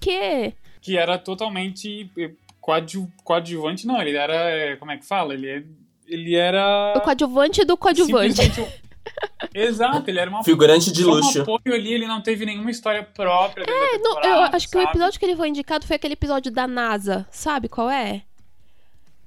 que? 0.00 0.52
Que 0.80 0.96
era 0.96 1.18
totalmente 1.18 2.10
eh, 2.18 2.30
coadju- 2.60 3.10
coadjuvante. 3.24 3.86
Não, 3.86 4.00
ele 4.00 4.16
era. 4.16 4.34
eh, 4.50 4.76
Como 4.76 4.90
é 4.90 4.96
que 4.96 5.06
fala? 5.06 5.34
Ele, 5.34 5.48
é- 5.48 5.62
ele 6.06 6.34
era. 6.34 6.94
O 6.96 7.00
coadjuvante 7.00 7.64
do 7.64 7.76
coadjuvante. 7.76 8.40
Exato, 9.54 10.08
ele 10.10 10.18
era 10.18 10.30
uma. 10.30 10.42
Figurante 10.44 10.92
de 10.92 11.02
luxo. 11.04 11.38
um 11.38 11.42
apoio 11.42 11.74
ali, 11.74 11.92
ele 11.92 12.06
não 12.06 12.20
teve 12.20 12.44
nenhuma 12.46 12.70
história 12.70 13.02
própria. 13.02 13.64
dentro 13.64 13.82
É, 13.82 13.98
da 13.98 14.02
não, 14.02 14.22
eu 14.24 14.42
acho 14.42 14.68
que 14.68 14.76
o 14.76 14.80
sabe? 14.80 14.90
episódio 14.92 15.18
que 15.18 15.24
ele 15.26 15.36
foi 15.36 15.48
indicado 15.48 15.86
foi 15.86 15.96
aquele 15.96 16.14
episódio 16.14 16.50
da 16.52 16.66
NASA. 16.66 17.26
Sabe 17.30 17.68
qual 17.68 17.90
é? 17.90 18.22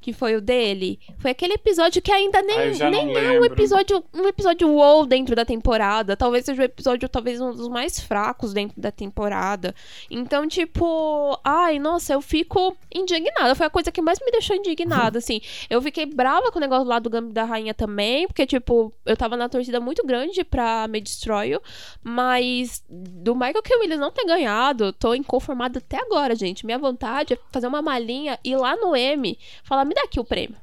Que 0.03 0.11
foi 0.11 0.35
o 0.35 0.41
dele. 0.41 0.99
Foi 1.17 1.31
aquele 1.31 1.53
episódio 1.53 2.01
que 2.01 2.11
ainda 2.11 2.41
nem, 2.41 2.57
Ah, 2.81 2.89
nem 2.89 3.15
é 3.15 3.39
um 3.39 3.45
episódio, 3.45 4.03
um 4.13 4.27
episódio 4.27 4.67
wow 4.67 5.05
dentro 5.05 5.35
da 5.35 5.45
temporada. 5.45 6.17
Talvez 6.17 6.43
seja 6.43 6.61
o 6.61 6.65
episódio, 6.65 7.07
talvez 7.07 7.39
um 7.39 7.53
dos 7.53 7.69
mais 7.69 7.99
fracos 7.99 8.53
dentro 8.53 8.79
da 8.81 8.91
temporada. 8.91 9.73
Então, 10.11 10.47
tipo, 10.47 11.39
ai, 11.43 11.79
nossa, 11.79 12.13
eu 12.13 12.21
fico 12.21 12.75
indignada. 12.93 13.55
Foi 13.55 13.65
a 13.65 13.69
coisa 13.69 13.91
que 13.91 14.01
mais 14.01 14.19
me 14.19 14.31
deixou 14.31 14.55
indignada, 14.55 15.19
assim. 15.19 15.39
Eu 15.69 15.81
fiquei 15.81 16.05
brava 16.05 16.51
com 16.51 16.59
o 16.59 16.61
negócio 16.61 16.85
lá 16.85 16.99
do 16.99 17.09
Gambito 17.09 17.33
da 17.33 17.45
Rainha 17.45 17.73
também, 17.73 18.27
porque, 18.27 18.45
tipo, 18.45 18.93
eu 19.05 19.15
tava 19.15 19.37
na 19.37 19.47
torcida 19.47 19.79
muito 19.79 20.05
grande 20.05 20.43
pra 20.43 20.87
Me 20.87 20.99
Destroy 20.99 21.53
mas 22.03 22.83
do 22.89 23.35
Michael 23.35 23.61
K. 23.63 23.77
Williams 23.79 23.99
não 23.99 24.11
ter 24.11 24.25
ganhado, 24.25 24.91
tô 24.93 25.13
inconformada 25.13 25.79
até 25.79 25.97
agora, 25.97 26.35
gente. 26.35 26.65
Minha 26.65 26.77
vontade 26.77 27.33
é 27.33 27.39
fazer 27.51 27.67
uma 27.67 27.81
malinha, 27.81 28.39
ir 28.43 28.55
lá 28.55 28.75
no 28.75 28.95
M, 28.95 29.37
falar, 29.63 29.85
me 29.93 30.01
dá 30.01 30.01
aqui 30.05 30.19
o 30.19 30.23
prêmio. 30.25 30.55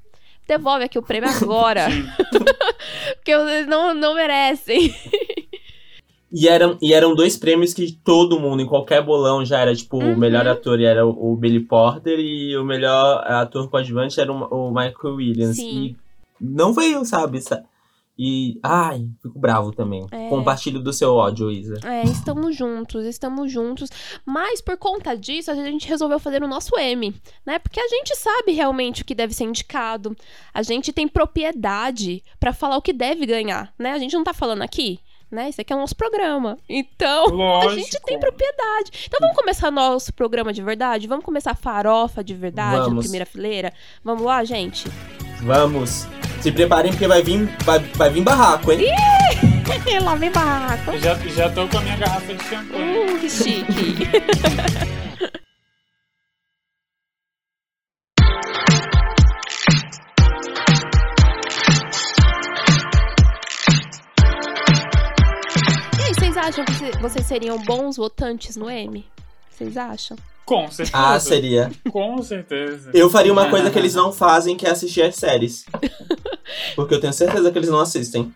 Devolve 0.48 0.84
aqui 0.84 0.98
o 0.98 1.02
prêmio 1.02 1.28
agora. 1.30 1.86
Porque 3.16 3.36
vocês 3.36 3.66
não, 3.66 3.94
não 3.94 4.14
merecem. 4.14 4.92
E 6.32 6.46
eram, 6.46 6.78
e 6.80 6.94
eram 6.94 7.12
dois 7.12 7.36
prêmios 7.36 7.74
que 7.74 7.90
todo 7.90 8.38
mundo, 8.38 8.62
em 8.62 8.66
qualquer 8.66 9.02
bolão, 9.02 9.44
já 9.44 9.58
era, 9.58 9.74
tipo, 9.74 9.96
Uhum. 9.96 10.12
o 10.12 10.16
melhor 10.16 10.46
ator 10.46 10.80
era 10.80 11.04
o, 11.04 11.32
o 11.32 11.36
Billy 11.36 11.58
Porter 11.58 12.20
e 12.20 12.56
o 12.56 12.64
melhor 12.64 13.24
ator 13.26 13.68
coadjuvante 13.68 14.20
era 14.20 14.32
o, 14.32 14.36
o 14.44 14.68
Michael 14.70 15.16
Williams. 15.16 15.56
Sim. 15.56 15.96
E 16.40 16.44
não 16.44 16.72
veio, 16.72 17.04
sabe? 17.04 17.40
Sa- 17.40 17.64
E, 18.22 18.60
ai, 18.62 19.08
fico 19.22 19.38
bravo 19.38 19.72
também. 19.72 20.06
É. 20.12 20.28
Compartilho 20.28 20.78
do 20.78 20.92
seu 20.92 21.14
ódio, 21.14 21.50
Isa. 21.50 21.80
É, 21.82 22.02
estamos 22.04 22.54
juntos, 22.54 23.06
estamos 23.06 23.50
juntos. 23.50 23.88
Mas 24.26 24.60
por 24.60 24.76
conta 24.76 25.16
disso, 25.16 25.50
a 25.50 25.54
gente 25.54 25.88
resolveu 25.88 26.18
fazer 26.18 26.42
o 26.42 26.46
nosso 26.46 26.78
M, 26.78 27.14
né? 27.46 27.58
Porque 27.58 27.80
a 27.80 27.88
gente 27.88 28.14
sabe 28.14 28.52
realmente 28.52 29.00
o 29.00 29.06
que 29.06 29.14
deve 29.14 29.32
ser 29.32 29.44
indicado. 29.44 30.14
A 30.52 30.62
gente 30.62 30.92
tem 30.92 31.08
propriedade 31.08 32.22
pra 32.38 32.52
falar 32.52 32.76
o 32.76 32.82
que 32.82 32.92
deve 32.92 33.24
ganhar, 33.24 33.72
né? 33.78 33.92
A 33.92 33.98
gente 33.98 34.14
não 34.14 34.22
tá 34.22 34.34
falando 34.34 34.60
aqui, 34.60 35.00
né? 35.30 35.48
Isso 35.48 35.62
aqui 35.62 35.72
é 35.72 35.76
o 35.76 35.80
nosso 35.80 35.96
programa. 35.96 36.58
Então, 36.68 37.24
Lógico. 37.28 37.72
a 37.72 37.74
gente 37.74 38.00
tem 38.04 38.20
propriedade. 38.20 38.90
Então 39.06 39.18
vamos 39.18 39.36
começar 39.36 39.70
nosso 39.70 40.12
programa 40.12 40.52
de 40.52 40.62
verdade? 40.62 41.08
Vamos 41.08 41.24
começar 41.24 41.52
a 41.52 41.54
farofa 41.56 42.22
de 42.22 42.34
verdade 42.34 42.80
na 42.80 42.84
Vamos. 42.84 43.04
primeira 43.04 43.24
fileira? 43.24 43.72
Vamos 44.04 44.24
lá, 44.24 44.44
gente? 44.44 44.84
Vamos. 45.42 46.06
Se 46.40 46.52
preparem 46.52 46.92
porque 46.92 47.06
vai 47.06 47.22
vir, 47.22 47.48
vai, 47.64 47.78
vai 47.78 48.10
vir 48.10 48.22
barraco, 48.22 48.72
hein? 48.72 48.86
Lá 50.02 50.14
vem 50.14 50.30
barraco. 50.30 50.96
Já, 50.98 51.14
já 51.14 51.50
tô 51.50 51.66
com 51.68 51.78
a 51.78 51.80
minha 51.82 51.96
garrafa 51.96 52.34
de 52.34 52.44
champanhe. 52.44 53.14
Uh, 53.14 53.18
que 53.18 53.30
chique. 53.30 54.08
E 65.98 66.02
aí, 66.02 66.14
vocês 66.14 66.36
acham 66.36 66.64
que 66.64 66.98
vocês 67.00 67.26
seriam 67.26 67.58
bons 67.58 67.96
votantes 67.96 68.56
no 68.56 68.68
M? 68.68 69.04
Vocês 69.50 69.76
acham? 69.76 70.16
Com 70.44 70.70
certeza. 70.70 70.96
Ah, 70.98 71.20
seria. 71.20 71.70
Com 71.90 72.20
certeza. 72.22 72.90
Eu 72.92 73.08
faria 73.08 73.32
uma 73.32 73.48
coisa 73.48 73.70
que 73.70 73.78
eles 73.78 73.94
não 73.94 74.12
fazem, 74.12 74.56
que 74.56 74.66
é 74.66 74.70
assistir 74.70 75.02
as 75.02 75.14
séries. 75.16 75.64
Porque 76.74 76.94
eu 76.94 77.00
tenho 77.00 77.12
certeza 77.12 77.50
que 77.52 77.58
eles 77.58 77.68
não 77.70 77.78
assistem. 77.80 78.34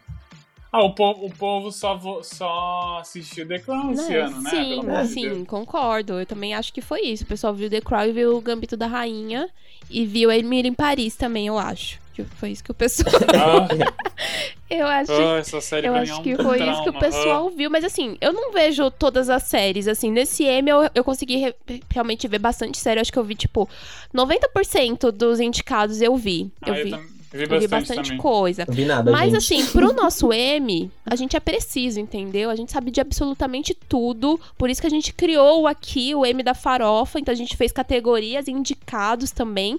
Ah, 0.71 0.83
o 0.83 0.93
povo, 0.95 1.27
o 1.27 1.31
povo 1.31 1.71
só, 1.71 1.97
vo- 1.97 2.23
só 2.25 2.99
assistiu 3.01 3.47
The 3.47 3.61
Crown 3.61 3.93
esse 3.93 4.11
Né? 4.11 4.19
ano, 4.21 4.41
né? 4.43 4.51
Sim, 4.51 4.81
de 4.81 5.09
sim, 5.09 5.23
Deus. 5.29 5.47
concordo. 5.49 6.15
Eu 6.21 6.27
também 6.27 6.53
acho 6.55 6.73
que 6.73 6.81
foi 6.81 7.03
isso. 7.03 7.23
O 7.23 7.27
pessoal 7.29 7.55
viu 7.55 7.71
The 7.71 7.81
Crown 7.81 8.07
e 8.07 8.13
viu 8.13 8.37
o 8.37 8.41
Gambito 8.41 8.77
da 8.77 8.87
Rainha. 8.89 9.49
E 9.89 10.05
viu 10.05 10.33
Emília 10.33 10.69
em 10.69 10.75
Paris 10.75 11.15
também, 11.15 11.47
eu 11.47 11.57
acho. 11.59 12.01
Que 12.15 12.23
foi 12.25 12.51
isso 12.51 12.63
que 12.63 12.71
o 12.71 12.75
pessoal. 12.75 13.13
eu 14.71 14.87
acho. 14.87 15.13
Ah, 15.13 15.39
essa 15.39 15.61
série 15.61 15.87
Eu 15.89 15.95
acho 15.97 16.13
é 16.13 16.15
um 16.15 16.23
que 16.23 16.37
foi 16.37 16.59
isso 16.63 16.83
que 16.85 16.89
o 16.89 16.93
trauma. 16.93 17.01
pessoal 17.01 17.51
viu, 17.51 17.69
mas 17.71 17.85
assim, 17.85 18.17
eu 18.21 18.33
não 18.33 18.53
vejo 18.53 18.89
todas 18.91 19.29
as 19.29 19.43
séries, 19.43 19.89
assim, 19.89 20.11
nesse 20.13 20.45
M 20.45 20.71
eu, 20.71 20.89
eu 20.95 21.03
consegui 21.03 21.37
re- 21.37 21.55
realmente 21.93 22.29
ver 22.29 22.39
bastante 22.39 22.79
série, 22.79 22.99
eu 22.99 23.03
acho 23.03 23.13
que 23.13 23.19
eu 23.19 23.25
vi, 23.25 23.35
tipo, 23.35 23.69
90% 24.15 25.11
dos 25.11 25.41
indicados 25.41 26.01
eu 26.01 26.17
vi, 26.17 26.51
Ah, 26.63 26.71
eu 26.71 26.75
eu, 26.77 26.85
vi, 26.85 26.91
tam- 26.93 27.03
vi 27.39 27.43
eu 27.43 27.61
vi 27.61 27.67
bastante, 27.67 27.97
bastante 27.99 28.17
coisa. 28.17 28.65
Não 28.67 28.75
vi 28.75 28.85
nada, 28.85 29.11
Mas 29.11 29.33
gente. 29.33 29.37
assim, 29.63 29.67
pro 29.73 29.93
nosso 29.93 30.33
M, 30.33 30.91
a 31.05 31.17
gente 31.17 31.37
é 31.37 31.41
preciso, 31.41 31.99
entendeu? 31.99 32.49
A 32.49 32.55
gente 32.55 32.71
sabe 32.71 32.91
de 32.91 33.01
absolutamente 33.01 33.75
tudo. 33.75 34.41
Por 34.57 34.71
isso 34.71 34.81
que 34.81 34.87
a 34.87 34.91
gente 34.91 35.13
criou 35.13 35.67
aqui 35.67 36.15
o 36.15 36.25
M 36.25 36.43
da 36.43 36.55
farofa. 36.55 37.19
Então 37.19 37.33
a 37.33 37.37
gente 37.37 37.57
fez 37.57 37.73
categorias 37.73 38.47
e 38.47 38.53
indicados 38.53 39.33
também. 39.33 39.79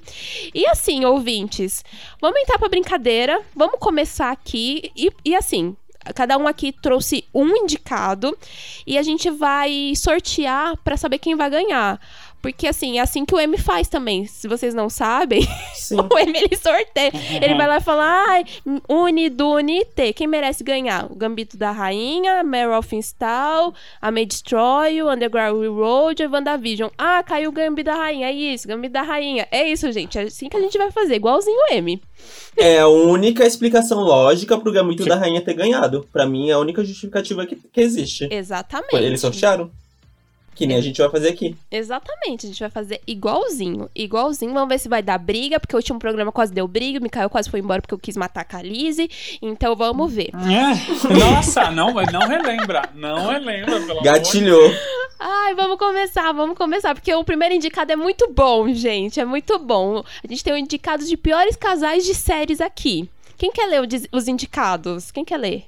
E 0.53 0.67
assim, 0.67 1.05
ouvintes, 1.05 1.83
vamos 2.19 2.39
entrar 2.41 2.59
pra 2.59 2.67
brincadeira. 2.67 3.41
Vamos 3.55 3.79
começar 3.79 4.31
aqui. 4.31 4.91
E, 4.95 5.09
e 5.23 5.35
assim. 5.35 5.75
Cada 6.13 6.37
um 6.37 6.47
aqui 6.47 6.71
trouxe 6.71 7.25
um 7.33 7.47
indicado 7.57 8.37
e 8.85 8.95
a 8.95 9.01
gente 9.01 9.31
vai 9.31 9.91
sortear 9.95 10.77
pra 10.83 10.95
saber 10.95 11.17
quem 11.17 11.33
vai 11.33 11.49
ganhar. 11.49 11.99
Porque 12.45 12.67
assim, 12.67 12.99
é 12.99 13.01
assim 13.01 13.25
que 13.25 13.33
o 13.33 13.39
M 13.39 13.57
faz 13.57 13.87
também. 13.87 14.27
Se 14.27 14.47
vocês 14.47 14.75
não 14.75 14.87
sabem, 14.87 15.41
o 15.91 16.19
M 16.19 16.37
ele 16.37 16.55
sorteia. 16.55 17.11
Ele 17.41 17.55
vai 17.55 17.67
lá 17.67 17.77
e 17.77 17.81
fala: 17.81 18.03
ai, 18.27 18.45
Uni, 18.87 19.31
Duni, 19.31 19.83
T. 19.83 20.13
Quem 20.13 20.27
merece 20.27 20.63
ganhar? 20.63 21.11
O 21.11 21.15
Gambito 21.15 21.57
da 21.57 21.71
Rainha, 21.71 22.43
Meryl 22.43 22.83
Finstall, 22.83 23.73
a 23.99 24.11
May 24.11 24.27
Destroy, 24.27 25.01
o 25.01 25.11
Underground 25.11 25.57
Railroad 25.57 26.21
e 26.21 26.27
WandaVision. 26.27 26.91
Ah, 26.95 27.23
caiu 27.23 27.49
o 27.49 27.51
Gambito 27.51 27.89
da 27.89 27.95
Rainha. 27.95 28.27
É 28.27 28.31
isso, 28.31 28.67
Gambito 28.67 28.93
da 28.93 29.01
Rainha. 29.01 29.47
É 29.49 29.67
isso, 29.67 29.91
gente. 29.91 30.19
É 30.19 30.21
assim 30.21 30.47
que 30.47 30.55
a 30.55 30.61
gente 30.61 30.77
vai 30.77 30.91
fazer, 30.91 31.15
igualzinho 31.15 31.57
o 31.57 31.73
M. 31.73 31.99
É 32.55 32.77
a 32.77 32.87
única 32.87 33.43
explicação 33.43 34.01
lógica 34.01 34.55
pro 34.55 34.71
Gambito 34.71 35.03
da 35.03 35.15
Rainha 35.15 35.41
ter 35.41 35.55
ganhado. 35.55 36.07
Pra 36.13 36.27
mim, 36.27 36.51
é 36.51 36.53
a 36.53 36.59
única 36.59 36.85
justificativa 36.85 37.43
que, 37.47 37.55
que 37.55 37.81
existe. 37.81 38.27
Exatamente. 38.29 38.97
Eles 38.97 39.19
sortearam. 39.19 39.71
Que 40.55 40.65
nem 40.65 40.77
a 40.77 40.81
gente 40.81 40.97
vai 40.97 41.09
fazer 41.09 41.29
aqui. 41.29 41.55
Exatamente, 41.69 42.45
a 42.45 42.49
gente 42.49 42.59
vai 42.59 42.69
fazer 42.69 43.01
igualzinho. 43.05 43.89
Igualzinho. 43.93 44.53
Vamos 44.53 44.69
ver 44.69 44.79
se 44.79 44.87
vai 44.87 45.03
dar 45.03 45.17
briga, 45.17 45.59
porque 45.59 45.75
o 45.75 45.77
último 45.77 45.99
programa 45.99 46.31
quase 46.31 46.53
deu 46.53 46.67
briga. 46.67 46.99
O 46.99 47.03
Mikael 47.03 47.29
quase 47.29 47.49
foi 47.49 47.59
embora 47.59 47.81
porque 47.81 47.93
eu 47.93 47.99
quis 47.99 48.15
matar 48.15 48.41
a 48.41 48.45
Khaleesi. 48.45 49.09
Então 49.41 49.75
vamos 49.75 50.11
ver. 50.11 50.29
É. 50.33 51.13
Nossa, 51.13 51.69
não, 51.69 51.93
mas 51.93 52.11
não 52.11 52.21
relembra. 52.21 52.89
Não 52.95 53.27
relembra, 53.27 53.79
pelo 53.79 53.91
amor 53.91 53.97
de 53.97 54.03
Gatilhou. 54.03 54.71
Ai, 55.19 55.55
vamos 55.55 55.77
começar, 55.77 56.31
vamos 56.33 56.57
começar, 56.57 56.93
porque 56.93 57.13
o 57.13 57.23
primeiro 57.23 57.55
indicado 57.55 57.91
é 57.91 57.95
muito 57.95 58.31
bom, 58.33 58.67
gente, 58.73 59.19
é 59.19 59.25
muito 59.25 59.57
bom. 59.59 60.03
A 60.23 60.27
gente 60.27 60.43
tem 60.43 60.53
o 60.53 60.57
indicado 60.57 61.05
de 61.05 61.15
piores 61.15 61.55
casais 61.55 62.05
de 62.05 62.13
séries 62.13 62.59
aqui. 62.59 63.09
Quem 63.37 63.51
quer 63.51 63.65
ler 63.65 63.81
os 64.11 64.27
indicados? 64.27 65.11
Quem 65.11 65.25
quer 65.25 65.37
ler? 65.37 65.65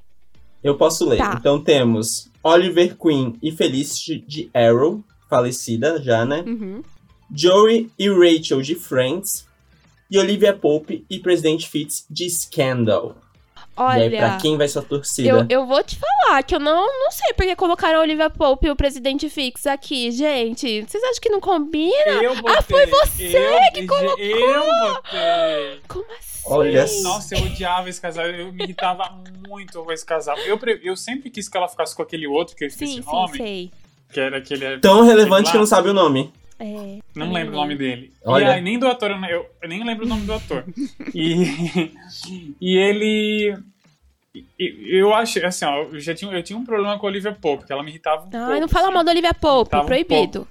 Eu 0.67 0.75
posso 0.75 1.07
ler. 1.07 1.17
Tá. 1.17 1.37
Então 1.39 1.61
temos 1.61 2.29
Oliver 2.43 2.97
Queen 2.97 3.35
e 3.41 3.53
Felicity 3.53 4.19
de 4.27 4.49
Arrow, 4.53 5.01
falecida 5.29 6.01
já, 6.01 6.25
né? 6.25 6.43
Uhum. 6.45 6.83
Joey 7.33 7.89
e 7.97 8.09
Rachel 8.09 8.61
de 8.61 8.75
Friends. 8.75 9.47
E 10.11 10.17
Olivia 10.17 10.53
Pope 10.53 11.05
e 11.09 11.19
Presidente 11.19 11.69
Fitz 11.69 12.05
de 12.09 12.29
Scandal. 12.29 13.15
E 13.77 13.81
aí, 13.81 14.09
pra 14.09 14.27
Olha, 14.29 14.37
quem 14.41 14.57
vai 14.57 14.67
sua 14.67 14.81
torcida? 14.81 15.29
eu, 15.29 15.45
eu 15.49 15.65
vou 15.67 15.83
te 15.83 15.97
falar 15.99 16.41
que 16.43 16.55
eu 16.55 16.59
não, 16.59 16.87
não 16.99 17.11
sei 17.11 17.33
porque 17.33 17.55
colocaram 17.55 17.99
a 17.99 18.01
Olivia 18.01 18.29
Pope 18.29 18.65
e 18.67 18.71
o 18.71 18.75
presidente 18.75 19.29
fix 19.29 19.67
aqui, 19.67 20.09
gente. 20.11 20.81
Vocês 20.81 21.03
acham 21.03 21.21
que 21.21 21.29
não 21.29 21.39
combina? 21.39 21.93
Eu 22.23 22.35
botei, 22.37 22.55
Ah, 22.57 22.61
foi 22.63 22.85
você 22.87 23.37
eu, 23.37 23.73
que 23.73 23.85
colocou! 23.85 24.19
Eu 24.19 24.93
botei. 24.93 25.81
Como 25.87 26.05
assim? 26.19 26.37
Olha 26.49 26.87
só. 26.87 27.03
Nossa, 27.03 27.35
eu 27.35 27.43
odiava 27.43 27.89
esse 27.89 27.99
casal. 28.01 28.25
Eu 28.25 28.51
me 28.51 28.63
irritava 28.63 29.15
muito 29.47 29.83
com 29.83 29.91
esse 29.91 30.05
casal. 30.05 30.37
Eu, 30.39 30.59
eu 30.81 30.95
sempre 30.95 31.29
quis 31.29 31.47
que 31.49 31.57
ela 31.57 31.67
ficasse 31.67 31.95
com 31.95 32.01
aquele 32.01 32.25
outro, 32.25 32.55
que 32.55 32.63
eu 32.63 32.67
esqueci 32.69 32.93
Sim, 32.93 32.99
o 33.01 33.03
sim, 33.03 33.11
nome. 33.11 33.37
sei. 33.37 33.71
Que 34.11 34.19
era 34.19 34.37
aquele. 34.37 34.79
Tão 34.79 35.03
relevante 35.03 35.47
lá. 35.47 35.51
que 35.51 35.57
não 35.57 35.65
sabe 35.65 35.89
o 35.89 35.93
nome. 35.93 36.31
É, 36.59 36.99
Não 37.15 37.31
lembro 37.31 37.53
o 37.53 37.57
nome 37.57 37.75
dele. 37.75 38.11
Olha. 38.25 38.45
E 38.45 38.47
aí, 38.53 38.61
nem 38.61 38.79
do 38.79 38.87
ator, 38.87 39.11
eu, 39.29 39.45
nem 39.67 39.83
lembro 39.85 40.05
o 40.05 40.09
nome 40.09 40.25
do 40.25 40.33
ator. 40.33 40.63
e, 41.13 41.91
e 42.59 42.77
ele. 42.77 43.55
e- 44.59 44.97
Eu 44.99 45.13
acho, 45.13 45.45
assim, 45.45 45.65
ó, 45.65 45.83
eu 45.83 45.99
já 45.99 46.15
tinha, 46.15 46.31
eu 46.31 46.43
tinha 46.43 46.57
um 46.57 46.65
problema 46.65 46.97
com 46.97 47.05
a 47.05 47.09
Olivia 47.09 47.31
Pope, 47.31 47.59
porque 47.59 47.73
ela 47.73 47.83
me 47.83 47.89
irritava 47.91 48.23
um 48.23 48.29
Ai, 48.33 48.45
pouco. 48.45 48.59
não 48.61 48.67
fala 48.67 48.85
assim. 48.87 48.93
mal 48.95 49.03
da 49.03 49.11
Olivia 49.11 49.33
Pope, 49.33 49.71
Tava 49.71 49.83
um 49.83 49.87
proibido. 49.87 50.47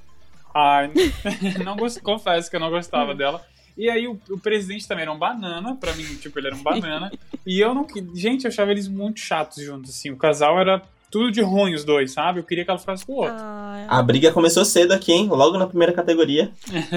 Ai, 0.54 0.90
não 1.64 1.76
gosto, 1.76 2.00
confesso 2.02 2.48
que 2.48 2.56
eu 2.56 2.60
não 2.60 2.70
gostava 2.70 3.14
dela. 3.14 3.44
E 3.76 3.90
aí 3.90 4.08
o, 4.08 4.18
o 4.30 4.38
presidente 4.38 4.88
também 4.88 5.02
era 5.02 5.12
um 5.12 5.18
banana, 5.18 5.76
pra 5.76 5.92
mim, 5.92 6.04
tipo, 6.16 6.38
ele 6.38 6.46
era 6.46 6.56
um 6.56 6.62
banana. 6.62 7.12
e 7.44 7.60
eu 7.60 7.74
não. 7.74 7.84
que- 7.84 8.02
Gente, 8.14 8.44
eu 8.44 8.48
achava 8.50 8.70
eles 8.70 8.88
muito 8.88 9.20
chatos 9.20 9.62
juntos, 9.62 9.90
assim. 9.90 10.10
O 10.10 10.16
casal 10.16 10.58
era 10.58 10.80
tudo 11.16 11.32
de 11.32 11.40
ruim, 11.40 11.72
os 11.74 11.82
dois, 11.84 12.12
sabe? 12.12 12.40
Eu 12.40 12.44
queria 12.44 12.62
que 12.64 12.70
ela 12.70 12.78
ficasse 12.78 13.06
com 13.06 13.12
o 13.14 13.16
outro. 13.16 13.34
Ah, 13.38 13.86
A 13.88 14.02
briga 14.02 14.30
começou 14.32 14.64
cedo 14.64 14.92
aqui, 14.92 15.12
hein? 15.12 15.28
Logo 15.30 15.56
na 15.56 15.66
primeira 15.66 15.92
categoria. 15.92 16.50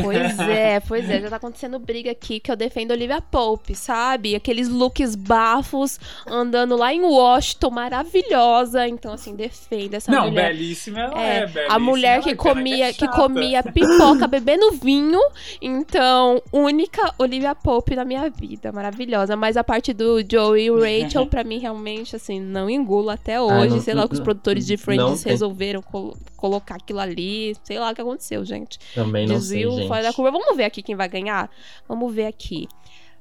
Pois 0.03 0.37
é, 0.39 0.79
pois 0.81 1.09
é, 1.09 1.21
já 1.21 1.29
tá 1.29 1.37
acontecendo 1.37 1.79
briga 1.79 2.11
aqui 2.11 2.39
que 2.39 2.51
eu 2.51 2.55
defendo 2.57 2.91
Olivia 2.91 3.21
Pope, 3.21 3.73
sabe? 3.75 4.35
Aqueles 4.35 4.67
looks 4.67 5.15
bafos, 5.15 5.99
andando 6.27 6.75
lá 6.75 6.93
em 6.93 7.01
Washington, 7.01 7.69
maravilhosa. 7.69 8.87
Então, 8.87 9.13
assim, 9.13 9.35
defenda 9.35 9.97
essa 9.97 10.11
não, 10.11 10.25
mulher. 10.27 10.49
belíssima 10.53 10.99
ela 10.99 11.21
É, 11.21 11.37
é, 11.37 11.45
belíssima. 11.47 11.75
a 11.75 11.79
mulher 11.79 12.21
que 12.21 12.29
é, 12.31 12.35
comia, 12.35 12.89
é 12.89 12.93
que 12.93 13.07
comia 13.07 13.63
pipoca 13.63 14.27
bebendo 14.27 14.71
vinho. 14.71 15.19
Então, 15.61 16.41
única 16.51 17.13
Olivia 17.17 17.55
Pope 17.55 17.95
na 17.95 18.03
minha 18.05 18.29
vida, 18.29 18.71
maravilhosa. 18.71 19.35
Mas 19.35 19.55
a 19.57 19.63
parte 19.63 19.93
do 19.93 20.19
Joey 20.29 20.65
e 20.65 20.71
o 20.71 20.79
Rachel, 20.79 21.25
pra 21.27 21.43
mim, 21.43 21.59
realmente, 21.59 22.15
assim, 22.15 22.39
não 22.39 22.69
engulo 22.69 23.09
até 23.09 23.39
hoje. 23.41 23.75
não- 23.75 23.81
sei 23.81 23.93
lá 23.93 24.07
que 24.09 24.13
os 24.13 24.19
não- 24.19 24.25
produtores 24.25 24.65
de 24.65 24.73
não 24.75 24.83
Friends 24.83 25.23
resolveram 25.23 25.81
col- 25.81 26.17
colocar 26.35 26.75
aquilo 26.75 26.99
ali. 26.99 27.55
Sei 27.63 27.79
lá 27.79 27.91
o 27.91 27.95
que 27.95 28.01
aconteceu, 28.01 28.43
gente. 28.43 28.77
Também 28.93 29.25
não 29.27 29.35
Desvio 29.35 29.71
sei, 29.75 29.87
fora 29.87 30.01
da 30.01 30.07
gente. 30.09 30.15
curva. 30.17 30.31
Vamos 30.31 30.57
ver 30.57 30.65
aqui 30.65 30.81
quem 30.83 30.95
vai 30.95 31.07
ganhar? 31.07 31.49
Vamos 31.87 32.13
ver 32.13 32.25
aqui. 32.25 32.67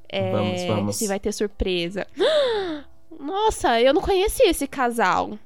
É, 0.09 0.33
Vamos, 0.33 0.63
vamos. 0.65 0.97
Se 0.97 1.07
vai 1.07 1.21
ter 1.21 1.33
surpresa. 1.33 2.07
Nossa, 3.21 3.81
eu 3.81 3.93
não 3.95 4.01
conhecia 4.03 4.49
esse 4.51 4.67
casal. 4.67 5.39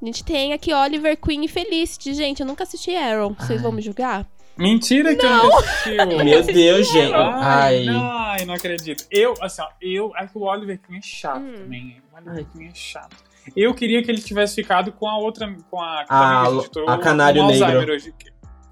A 0.00 0.04
gente 0.04 0.24
tem 0.24 0.52
aqui 0.52 0.72
Oliver 0.74 1.16
Queen 1.16 1.44
e 1.44 1.48
Felicity. 1.48 2.14
Gente, 2.14 2.40
eu 2.40 2.46
nunca 2.46 2.64
assisti 2.64 2.94
Arrow. 2.94 3.34
Vocês 3.38 3.62
vão 3.62 3.72
me 3.72 3.80
julgar? 3.80 4.26
Mentira 4.58 5.14
que 5.14 5.24
eu 5.24 5.30
não 5.30 5.58
assistiu. 5.58 5.96
Meu 6.24 6.42
Deus, 6.42 6.88
gente. 6.90 7.14
Ai, 7.14 7.78
Ai. 7.78 7.84
não, 7.84 8.02
ai, 8.10 8.44
não 8.44 8.54
acredito. 8.54 9.04
Eu, 9.10 9.34
assim, 9.40 9.62
ó, 9.62 9.68
eu. 9.80 10.12
É 10.16 10.26
que 10.26 10.36
o 10.38 10.42
Oliver 10.42 10.78
Queen 10.86 10.98
é 10.98 11.02
chato 11.02 11.40
Hum. 11.42 11.54
também. 11.58 12.02
O 12.12 12.16
Oliver 12.16 12.46
Queen 12.52 12.68
é 12.68 12.74
chato. 12.74 13.16
Eu 13.54 13.74
queria 13.74 14.02
que 14.02 14.10
ele 14.10 14.20
tivesse 14.20 14.54
ficado 14.54 14.92
com 14.92 15.08
a 15.08 15.18
outra. 15.18 15.54
Com 15.70 15.80
a. 15.80 16.04
que 16.04 16.12
A- 16.12 16.20
também 16.42 16.54
registrou 16.54 16.88
a 16.88 16.98
Canário 16.98 17.42
um 17.42 17.46
Negro. 17.48 17.92
Hoje. 17.92 18.14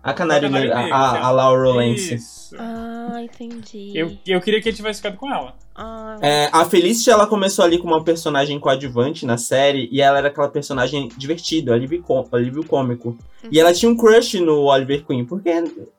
A 0.02 0.12
Canário 0.12 0.48
A 0.48 0.50
Canário 0.50 0.50
Negro, 0.50 0.94
a, 0.94 1.16
é- 1.16 1.20
a 1.22 1.30
Laura 1.30 1.68
Lance. 1.70 2.14
Isso. 2.14 2.54
Ah, 2.58 3.22
entendi. 3.22 3.90
Eu, 3.94 4.12
eu 4.26 4.40
queria 4.40 4.60
que 4.60 4.68
ele 4.68 4.76
tivesse 4.76 4.98
ficado 5.00 5.16
com 5.16 5.32
ela. 5.32 5.54
Ah, 5.74 6.16
É, 6.20 6.50
a 6.52 6.64
Felicity, 6.66 7.10
ela 7.10 7.26
começou 7.26 7.64
ali 7.64 7.78
com 7.78 7.86
uma 7.88 8.04
personagem 8.04 8.60
coadjuvante 8.60 9.24
na 9.24 9.38
série, 9.38 9.88
e 9.90 10.02
ela 10.02 10.18
era 10.18 10.28
aquela 10.28 10.48
personagem 10.48 11.08
divertida, 11.16 11.72
alívio, 11.72 12.04
alívio 12.30 12.64
cômico. 12.64 13.16
E 13.50 13.58
ela 13.58 13.72
tinha 13.72 13.90
um 13.90 13.96
crush 13.96 14.38
no 14.40 14.64
Oliver 14.64 15.04
Queen, 15.06 15.24
porque 15.24 15.50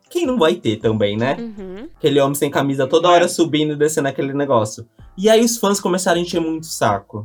quem 0.09 0.25
não 0.25 0.37
vai 0.37 0.53
ter 0.55 0.77
também, 0.77 1.17
né? 1.17 1.35
uhum. 1.39 1.89
Aquele 1.97 2.19
homem 2.19 2.35
sem 2.35 2.49
camisa 2.51 2.85
toda 2.87 3.09
hora 3.09 3.27
subindo 3.27 3.73
e 3.73 3.75
descendo 3.75 4.07
aquele 4.07 4.33
negócio. 4.33 4.87
E 5.17 5.29
aí 5.29 5.43
os 5.43 5.57
fãs 5.57 5.79
começaram 5.79 6.19
a 6.19 6.21
encher 6.23 6.39
muito 6.39 6.63
o 6.63 6.67
saco. 6.67 7.23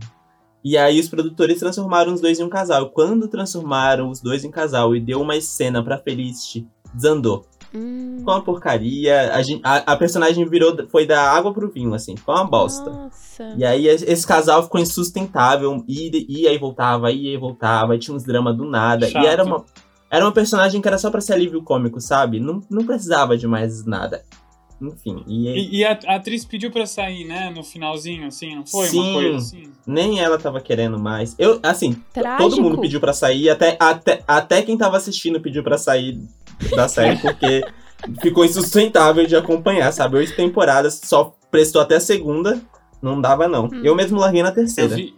E 0.63 0.77
aí 0.77 1.01
os 1.01 1.09
produtores 1.09 1.59
transformaram 1.59 2.13
os 2.13 2.21
dois 2.21 2.39
em 2.39 2.45
um 2.45 2.49
casal. 2.49 2.85
E 2.85 2.91
Quando 2.91 3.27
transformaram 3.29 4.11
os 4.11 4.21
dois 4.21 4.45
em 4.45 4.51
casal 4.51 4.95
e 4.95 5.01
deu 5.01 5.21
uma 5.21 5.41
cena 5.41 5.83
pra 5.83 5.99
Felicity, 5.99 6.67
desandou. 6.93 7.47
Hum. 7.73 8.17
Ficou 8.19 8.35
uma 8.35 8.43
porcaria. 8.43 9.33
A, 9.33 9.41
a- 9.77 9.93
a 9.93 9.97
personagem 9.97 10.45
virou, 10.49 10.77
foi 10.89 11.07
da 11.07 11.31
água 11.31 11.53
pro 11.55 11.71
vinho, 11.71 11.95
assim. 11.95 12.17
Ficou 12.17 12.35
uma 12.35 12.45
bosta. 12.45 12.91
Nossa. 12.91 13.55
E 13.57 13.65
aí 13.65 13.87
es- 13.87 14.03
esse 14.03 14.27
casal 14.27 14.63
ficou 14.65 14.81
insustentável. 14.81 15.83
Ia, 15.89 16.11
ia 16.29 16.53
e 16.53 16.59
voltava, 16.59 17.11
ia 17.13 17.33
e 17.35 17.37
voltava. 17.39 17.93
Aí 17.93 17.99
tinha 17.99 18.17
uns 18.17 18.25
dramas 18.25 18.57
do 18.57 18.65
nada. 18.65 19.07
Chato. 19.09 19.23
E 19.23 19.27
era 19.27 19.45
uma, 19.45 19.65
era 20.11 20.25
uma 20.25 20.33
personagem 20.33 20.81
que 20.81 20.89
era 20.89 20.99
só 20.99 21.11
pra 21.11 21.21
ser 21.21 21.35
alívio 21.35 21.63
cômico, 21.63 22.01
sabe? 22.01 22.41
Não, 22.41 22.61
não 22.69 22.85
precisava 22.85 23.37
de 23.39 23.47
mais 23.47 23.85
nada. 23.87 24.25
Enfim. 24.81 25.23
E, 25.27 25.49
E, 25.49 25.77
e 25.79 25.85
a, 25.85 25.99
a 26.07 26.17
atriz 26.17 26.45
pediu 26.45 26.71
pra 26.71 26.87
sair, 26.87 27.25
né? 27.25 27.51
No 27.55 27.63
finalzinho, 27.63 28.27
assim, 28.27 28.55
não 28.57 28.65
foi? 28.67 28.87
Sim. 28.89 29.01
Uma 29.01 29.13
coisa 29.21 29.37
assim. 29.37 29.63
nem 29.87 30.21
ela 30.21 30.39
tava 30.39 30.61
querendo 30.61 30.99
mais. 30.99 31.35
Eu, 31.39 31.61
assim, 31.63 31.97
Trágico. 32.13 32.51
todo 32.51 32.63
mundo 32.63 32.81
pediu 32.81 33.01
pra 33.01 33.13
sair, 33.13 33.51
até, 33.51 33.77
até, 33.79 34.23
até 34.27 34.63
quem 34.63 34.77
tava 34.79 34.97
assistindo 34.97 35.41
pediu 35.41 35.63
pra 35.63 35.77
sair 35.79 36.19
da 36.75 36.89
série, 36.89 37.19
porque 37.21 37.63
ficou 38.23 38.45
insustentável 38.45 39.27
de 39.27 39.37
acompanhar, 39.37 39.93
sabe? 39.93 40.17
Oito 40.17 40.35
temporadas, 40.35 41.01
só 41.05 41.35
prestou 41.51 41.83
até 41.83 41.97
a 41.97 42.01
segunda, 42.01 42.61
não 43.03 43.21
dava 43.21 43.47
não. 43.49 43.67
Hum. 43.67 43.83
Eu 43.85 43.95
mesmo 43.95 44.19
larguei 44.19 44.43
na 44.43 44.49
Eu 44.51 44.55
terceira. 44.55 44.95
vi, 44.97 45.15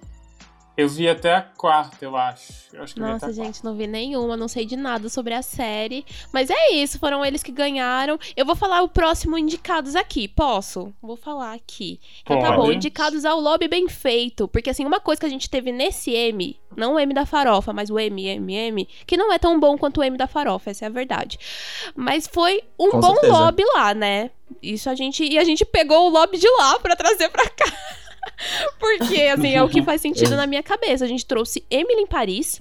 eu 0.77 0.89
vi 0.89 1.09
até 1.09 1.35
a 1.35 1.43
quarta, 1.43 2.05
eu 2.05 2.17
acho. 2.17 2.53
Eu 2.73 2.83
acho 2.83 2.99
Nossa, 2.99 3.27
a 3.27 3.33
gente, 3.33 3.63
não 3.63 3.75
vi 3.77 3.87
nenhuma, 3.87 4.37
não 4.37 4.49
sei 4.49 4.65
de 4.65 4.77
nada 4.77 5.09
sobre 5.09 5.35
a 5.35 5.43
série. 5.43 6.05
Mas 6.33 6.49
é 6.51 6.73
isso, 6.73 6.99
foram 6.99 7.25
eles 7.25 7.43
que 7.43 7.53
ganharam. 7.53 8.19
Eu 8.35 8.47
vou 8.47 8.57
falar 8.57 8.83
o 8.83 8.89
próximo 8.89 9.37
indicados 9.37 9.95
aqui, 9.95 10.27
posso? 10.27 10.93
Vou 11.03 11.17
falar 11.17 11.53
aqui. 11.53 12.01
Então 12.23 12.41
tá 12.41 12.53
bom, 12.53 12.73
indicados 12.73 13.25
ao 13.25 13.39
lobby 13.39 13.69
bem 13.69 13.89
feito. 13.89 14.49
Porque 14.49 14.71
assim, 14.71 14.85
uma 14.87 15.01
coisa 15.01 15.21
que 15.21 15.27
a 15.27 15.31
gente 15.31 15.51
teve 15.51 15.71
nesse 15.71 16.13
M, 16.13 16.59
não 16.77 16.95
o 16.95 16.99
M 16.99 17.13
da 17.13 17.27
farofa, 17.27 17.73
mas 17.73 17.91
o 17.91 17.99
M, 17.99 18.27
M, 18.27 18.55
M, 18.55 18.89
que 19.07 19.17
não 19.17 19.33
é 19.33 19.39
tão 19.39 19.61
bom 19.61 19.77
quanto 19.77 20.01
o 20.01 20.05
M 20.05 20.17
da 20.17 20.27
farofa, 20.27 20.71
essa 20.71 20.87
é 20.87 20.89
a 20.89 20.91
verdade. 20.91 21.39
Mas 21.95 22.27
foi 22.27 22.63
um 22.79 22.91
Com 22.91 23.01
bom 23.01 23.13
certeza. 23.15 23.33
lobby 23.33 23.65
lá, 23.75 23.95
né? 23.95 24.31
Isso 24.63 24.89
a 24.89 24.95
gente. 24.95 25.25
E 25.25 25.39
a 25.39 25.45
gente 25.45 25.65
pegou 25.65 26.07
o 26.07 26.11
lobby 26.11 26.39
de 26.39 26.49
lá 26.59 26.79
pra 26.79 26.97
trazer 26.97 27.29
pra 27.31 27.49
cá. 27.49 27.65
Porque, 28.79 29.21
assim, 29.23 29.55
é 29.55 29.63
o 29.63 29.69
que 29.69 29.83
faz 29.83 30.01
sentido 30.01 30.37
na 30.37 30.47
minha 30.47 30.63
cabeça. 30.63 31.05
A 31.05 31.09
gente 31.09 31.25
trouxe 31.27 31.65
Emily 31.71 32.03
em 32.03 32.07
Paris, 32.07 32.61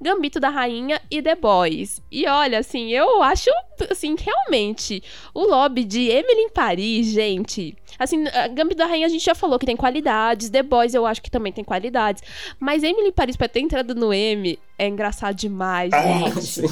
Gambito 0.00 0.40
da 0.40 0.48
Rainha 0.48 1.00
e 1.10 1.20
The 1.22 1.34
Boys. 1.36 2.00
E 2.10 2.26
olha, 2.26 2.58
assim, 2.58 2.88
eu 2.90 3.22
acho, 3.22 3.50
assim, 3.90 4.16
realmente, 4.18 5.02
o 5.34 5.44
lobby 5.44 5.84
de 5.84 6.08
Emily 6.08 6.40
em 6.42 6.48
Paris, 6.50 7.06
gente. 7.08 7.76
Assim, 7.98 8.26
a 8.28 8.48
Gambito 8.48 8.76
da 8.78 8.86
Rainha 8.86 9.06
a 9.06 9.10
gente 9.10 9.24
já 9.24 9.34
falou 9.34 9.58
que 9.58 9.66
tem 9.66 9.76
qualidades, 9.76 10.48
The 10.48 10.62
Boys 10.62 10.94
eu 10.94 11.04
acho 11.04 11.20
que 11.20 11.30
também 11.30 11.52
tem 11.52 11.62
qualidades. 11.62 12.22
Mas 12.58 12.82
Emily 12.82 13.08
em 13.08 13.12
Paris 13.12 13.36
pra 13.36 13.46
ter 13.48 13.60
entrado 13.60 13.94
no 13.94 14.12
M 14.12 14.58
é 14.78 14.88
engraçado 14.88 15.34
demais, 15.36 15.92
Ah, 15.92 16.30
gente. 16.40 16.62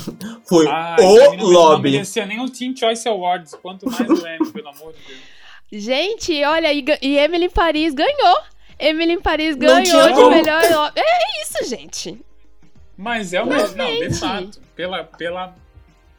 Foi 0.49 0.67
Ah, 0.69 0.97
o 0.99 1.15
pra 1.17 1.31
mim 1.33 1.37
não- 1.37 1.47
lobby. 1.51 1.91
merecia 1.93 2.25
nem 2.25 2.41
o 2.43 2.49
Teen 2.49 2.75
Choice 2.75 3.07
Awards, 3.07 3.55
quanto 3.61 3.85
mais 3.91 4.09
o 4.09 4.27
Emmy, 4.27 4.51
pelo 4.53 4.69
amor 4.71 4.93
de 4.95 4.99
Deus. 5.07 5.38
Gente, 5.71 6.43
olha, 6.45 6.73
e, 6.73 6.85
e 7.03 7.19
Emily 7.19 7.47
em 7.47 7.51
Paris 7.51 7.95
ganhou. 7.95 8.37
Emily 8.79 9.13
em 9.13 9.21
Paris 9.21 9.57
Não 9.57 9.67
ganhou 9.67 10.09
de 10.09 10.15
como. 10.15 10.31
melhor 10.31 10.63
lobby. 10.71 11.01
É 11.01 11.43
isso, 11.43 11.69
gente. 11.69 12.21
Mas 12.97 13.33
é 13.33 13.43
o 13.43 13.47
mesmo. 13.47 13.77
Não, 13.77 13.91
de 13.91 14.15
fato. 14.15 14.61
Pela, 14.75 15.05
pela, 15.05 15.55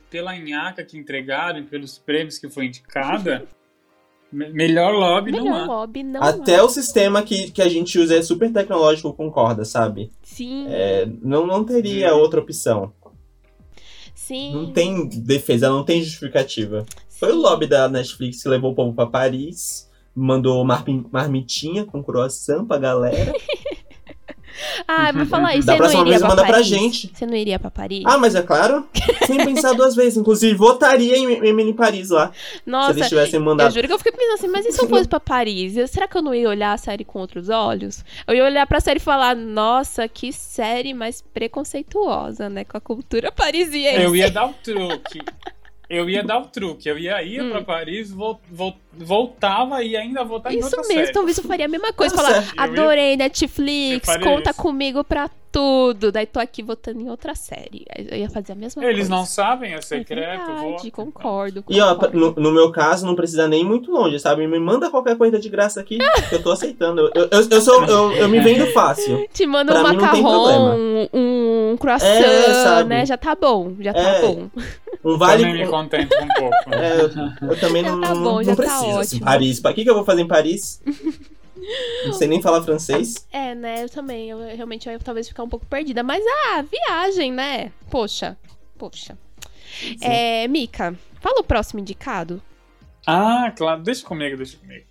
pela 0.09 0.35
nhaca 0.37 0.83
que 0.83 0.97
entregaram 0.97 1.59
e 1.59 1.63
pelos 1.63 1.97
prêmios 1.97 2.37
que 2.37 2.49
foi 2.49 2.65
indicada, 2.67 3.45
me- 4.31 4.49
melhor 4.49 4.93
lobby 4.93 5.31
não 5.31 5.43
Melhor 5.43 5.61
há. 5.61 5.65
lobby 5.65 6.03
não 6.03 6.21
Até 6.21 6.57
há. 6.57 6.63
o 6.63 6.69
sistema 6.69 7.23
que, 7.23 7.49
que 7.51 7.61
a 7.61 7.69
gente 7.69 7.97
usa 7.97 8.17
é 8.17 8.21
super 8.21 8.51
tecnológico 8.51 9.13
com 9.13 9.31
corda, 9.31 9.65
sabe? 9.65 10.11
Sim, 10.21 10.67
É, 10.69 11.07
não, 11.21 11.47
não 11.47 11.63
teria 11.63 12.13
Hum. 12.13 12.19
outra 12.19 12.39
opção. 12.39 12.93
sim. 14.13 14.53
Não 14.53 14.71
tem 14.71 15.07
defesa, 15.07 15.69
não 15.69 15.83
tem 15.83 16.01
justificativa. 16.03 16.85
Foi 17.19 17.31
o 17.31 17.35
lobby 17.35 17.67
da 17.67 17.87
Netflix 17.89 18.41
que 18.41 18.49
levou 18.49 18.71
o 18.71 18.75
povo 18.75 18.93
pra 18.93 19.05
Paris, 19.05 19.89
mandou 20.15 20.63
marmi- 20.63 21.05
marmitinha 21.11 21.85
com 21.85 22.03
croissant 22.03 22.65
pra 22.65 22.77
galera. 22.77 23.33
Ah, 24.85 25.13
mas 25.13 25.29
fala 25.29 25.49
aí, 25.49 25.61
Da 25.63 25.73
você 25.73 25.77
próxima 25.77 26.01
não 26.01 26.07
iria 26.07 26.17
vez 26.17 26.19
pra 26.21 26.29
manda 26.29 26.41
pra 26.43 26.51
Paris? 26.53 26.67
gente. 26.67 27.11
Você 27.13 27.25
não 27.25 27.35
iria 27.35 27.57
pra 27.59 27.71
Paris? 27.71 28.03
Ah, 28.05 28.17
mas 28.17 28.35
é 28.35 28.41
claro, 28.41 28.85
sem 29.25 29.37
pensar 29.45 29.73
duas 29.73 29.95
vezes. 29.95 30.17
Inclusive, 30.17 30.53
votaria 30.53 31.15
em 31.15 31.47
Emily 31.47 31.69
em 31.69 31.73
Paris 31.73 32.09
lá, 32.09 32.31
se 32.33 32.61
Nossa, 32.65 32.91
eles 32.91 33.07
tivessem 33.07 33.35
eu 33.39 33.45
mandado. 33.45 33.73
juro 33.73 33.87
que 33.87 33.93
eu 33.93 33.97
fiquei 33.97 34.11
pensando 34.11 34.33
assim, 34.33 34.47
mas 34.49 34.65
e 34.65 34.71
se 34.73 34.81
eu 34.83 34.89
fosse 34.89 35.07
pra 35.07 35.19
Paris? 35.19 35.77
Eu- 35.77 35.87
será 35.87 36.07
que 36.09 36.17
eu 36.17 36.21
não 36.21 36.33
ia 36.35 36.49
olhar 36.49 36.73
a 36.73 36.77
série 36.77 37.05
com 37.05 37.19
outros 37.19 37.47
olhos? 37.47 38.03
Eu 38.27 38.35
ia 38.35 38.43
olhar 38.43 38.67
pra 38.67 38.81
série 38.81 38.97
e 38.99 39.01
falar, 39.01 39.33
nossa, 39.35 40.07
que 40.09 40.33
série 40.33 40.93
mais 40.93 41.21
preconceituosa, 41.21 42.49
né? 42.49 42.65
Com 42.65 42.75
a 42.75 42.81
cultura 42.81 43.31
parisiense. 43.31 44.01
Eu 44.01 44.13
ia 44.15 44.29
dar 44.29 44.47
o 44.47 44.53
truque. 44.61 45.21
Eu 45.89 46.07
ia 46.09 46.21
dar 46.23 46.37
o 46.39 46.45
truque. 46.45 46.87
Eu 46.87 46.99
ia 46.99 47.21
ir 47.23 47.41
Hum. 47.41 47.49
pra 47.49 47.61
Paris, 47.63 48.11
vol, 48.11 48.39
vol- 48.51 48.77
voltava 48.93 49.83
e 49.83 49.97
ainda 49.97 50.23
voltar 50.23 50.53
em 50.53 50.57
Isso 50.59 50.65
outra 50.67 50.81
mesmo, 50.81 50.93
série. 51.01 51.11
talvez 51.13 51.37
eu 51.37 51.43
faria 51.45 51.65
a 51.65 51.67
mesma 51.69 51.91
coisa. 51.91 52.15
Nossa, 52.15 52.41
Falar, 52.43 52.67
ia- 52.67 52.73
adorei 52.73 53.13
eu 53.13 53.17
Netflix, 53.17 54.07
conta 54.23 54.51
isso. 54.51 54.61
comigo 54.61 55.03
pra 55.03 55.29
tudo. 55.51 56.11
Daí 56.11 56.25
tô 56.25 56.39
aqui 56.39 56.61
votando 56.63 56.99
em 57.01 57.09
outra 57.09 57.35
série. 57.35 57.85
Eu 57.97 58.17
ia 58.17 58.29
fazer 58.29 58.51
a 58.51 58.55
mesma 58.55 58.81
coisa. 58.81 58.95
Eles 58.95 59.09
não 59.09 59.25
sabem, 59.25 59.73
é 59.73 59.77
É 59.77 59.81
secreto. 59.81 60.45
verdade, 60.45 60.61
voto. 60.71 60.91
concordo. 60.91 61.63
E 61.69 61.79
ó, 61.81 61.95
concordo. 61.95 62.17
no, 62.19 62.31
no 62.35 62.51
meu 62.51 62.71
caso, 62.71 63.05
não 63.05 63.15
precisa 63.15 63.47
nem 63.47 63.61
ir 63.61 63.65
muito 63.65 63.91
longe, 63.91 64.19
sabe? 64.19 64.45
Me 64.47 64.59
manda 64.59 64.89
qualquer 64.89 65.17
coisa 65.17 65.39
de 65.39 65.49
graça 65.49 65.79
aqui, 65.79 65.97
que 66.29 66.35
eu 66.35 66.41
tô 66.43 66.51
aceitando. 66.51 67.09
Eu, 67.15 67.27
eu, 67.31 67.47
eu, 67.49 67.61
sou, 67.61 67.83
eu, 67.85 68.11
eu 68.13 68.29
me 68.29 68.39
vendo 68.39 68.65
fácil. 68.73 69.27
Te 69.33 69.45
manda 69.45 69.71
um 69.77 69.81
Pra 69.81 69.93
não 69.93 69.99
macarrão, 70.01 70.77
um, 70.77 71.09
um 71.73 71.77
croissant, 71.77 72.07
É, 72.07 72.83
né? 72.83 73.05
Já 73.05 73.17
tá 73.17 73.35
bom, 73.35 73.73
já 73.79 73.93
tá 73.93 73.99
É. 73.99 74.21
bom. 74.21 74.49
Um 75.03 75.17
vale. 75.17 75.43
Também 75.43 75.63
me 75.63 75.67
contento 75.69 76.13
um 76.15 76.27
pouco. 76.27 76.55
É, 76.71 77.01
eu, 77.01 77.49
eu 77.49 77.59
também 77.59 77.83
Já 77.83 77.91
não, 77.91 78.01
tá 78.01 78.13
não- 78.13 78.23
bom, 78.23 78.35
não 78.35 78.43
já 78.43 78.55
tá 78.55 78.63
preciso. 78.63 78.85
assim, 78.99 79.15
ótimo. 79.15 79.25
Paris. 79.25 79.59
Pra 79.59 79.73
que, 79.73 79.83
que 79.83 79.89
eu 79.89 79.95
vou 79.95 80.03
fazer 80.05 80.21
em 80.21 80.27
Paris? 80.27 80.81
Não 82.05 82.13
sei 82.13 82.27
nem 82.27 82.41
falar 82.41 82.63
francês. 82.63 83.27
É, 83.31 83.53
né? 83.55 83.83
Eu 83.83 83.89
também. 83.89 84.29
Eu 84.29 84.39
realmente 84.39 84.87
eu 84.87 84.93
ia 84.93 84.99
talvez 84.99 85.27
ficar 85.27 85.43
um 85.43 85.49
pouco 85.49 85.65
perdida. 85.65 86.01
Mas, 86.03 86.23
ah, 86.47 86.61
viagem, 86.63 87.31
né? 87.31 87.71
Poxa. 87.89 88.37
Poxa. 88.77 89.17
É, 90.01 90.47
Mika, 90.47 90.95
fala 91.21 91.41
o 91.41 91.43
próximo 91.43 91.79
indicado. 91.79 92.41
Ah, 93.05 93.53
claro. 93.55 93.81
Deixa 93.81 94.05
comigo, 94.05 94.37
deixa 94.37 94.57
comigo. 94.57 94.85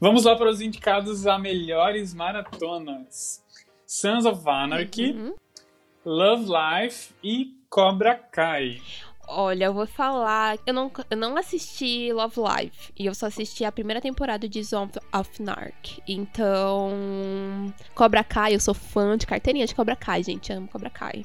Vamos 0.00 0.24
lá 0.24 0.34
para 0.36 0.48
os 0.50 0.60
indicados 0.60 1.26
a 1.26 1.38
melhores 1.38 2.14
maratonas. 2.14 3.42
Sons 3.86 4.24
of 4.24 4.48
Anarchy, 4.48 5.12
Uhum. 5.12 5.34
Love 6.04 6.46
Life 6.46 7.12
e 7.22 7.54
Cobra 7.68 8.14
Kai. 8.14 8.80
Olha, 9.32 9.66
eu 9.66 9.72
vou 9.72 9.86
falar. 9.86 10.58
Eu 10.66 10.74
não, 10.74 10.90
eu 11.08 11.16
não 11.16 11.36
assisti 11.36 12.12
Love 12.12 12.40
Live. 12.40 12.72
E 12.98 13.06
eu 13.06 13.14
só 13.14 13.26
assisti 13.26 13.64
a 13.64 13.70
primeira 13.70 14.00
temporada 14.00 14.48
de 14.48 14.62
Zone 14.62 14.90
of 15.12 15.42
Narc. 15.42 16.00
Então. 16.06 17.72
Cobra 17.94 18.24
Kai, 18.24 18.56
eu 18.56 18.60
sou 18.60 18.74
fã 18.74 19.16
de 19.16 19.26
carteirinha 19.26 19.66
de 19.66 19.74
Cobra 19.74 19.94
Kai, 19.94 20.22
gente. 20.24 20.52
Amo 20.52 20.66
Cobra 20.66 20.90
Kai. 20.90 21.24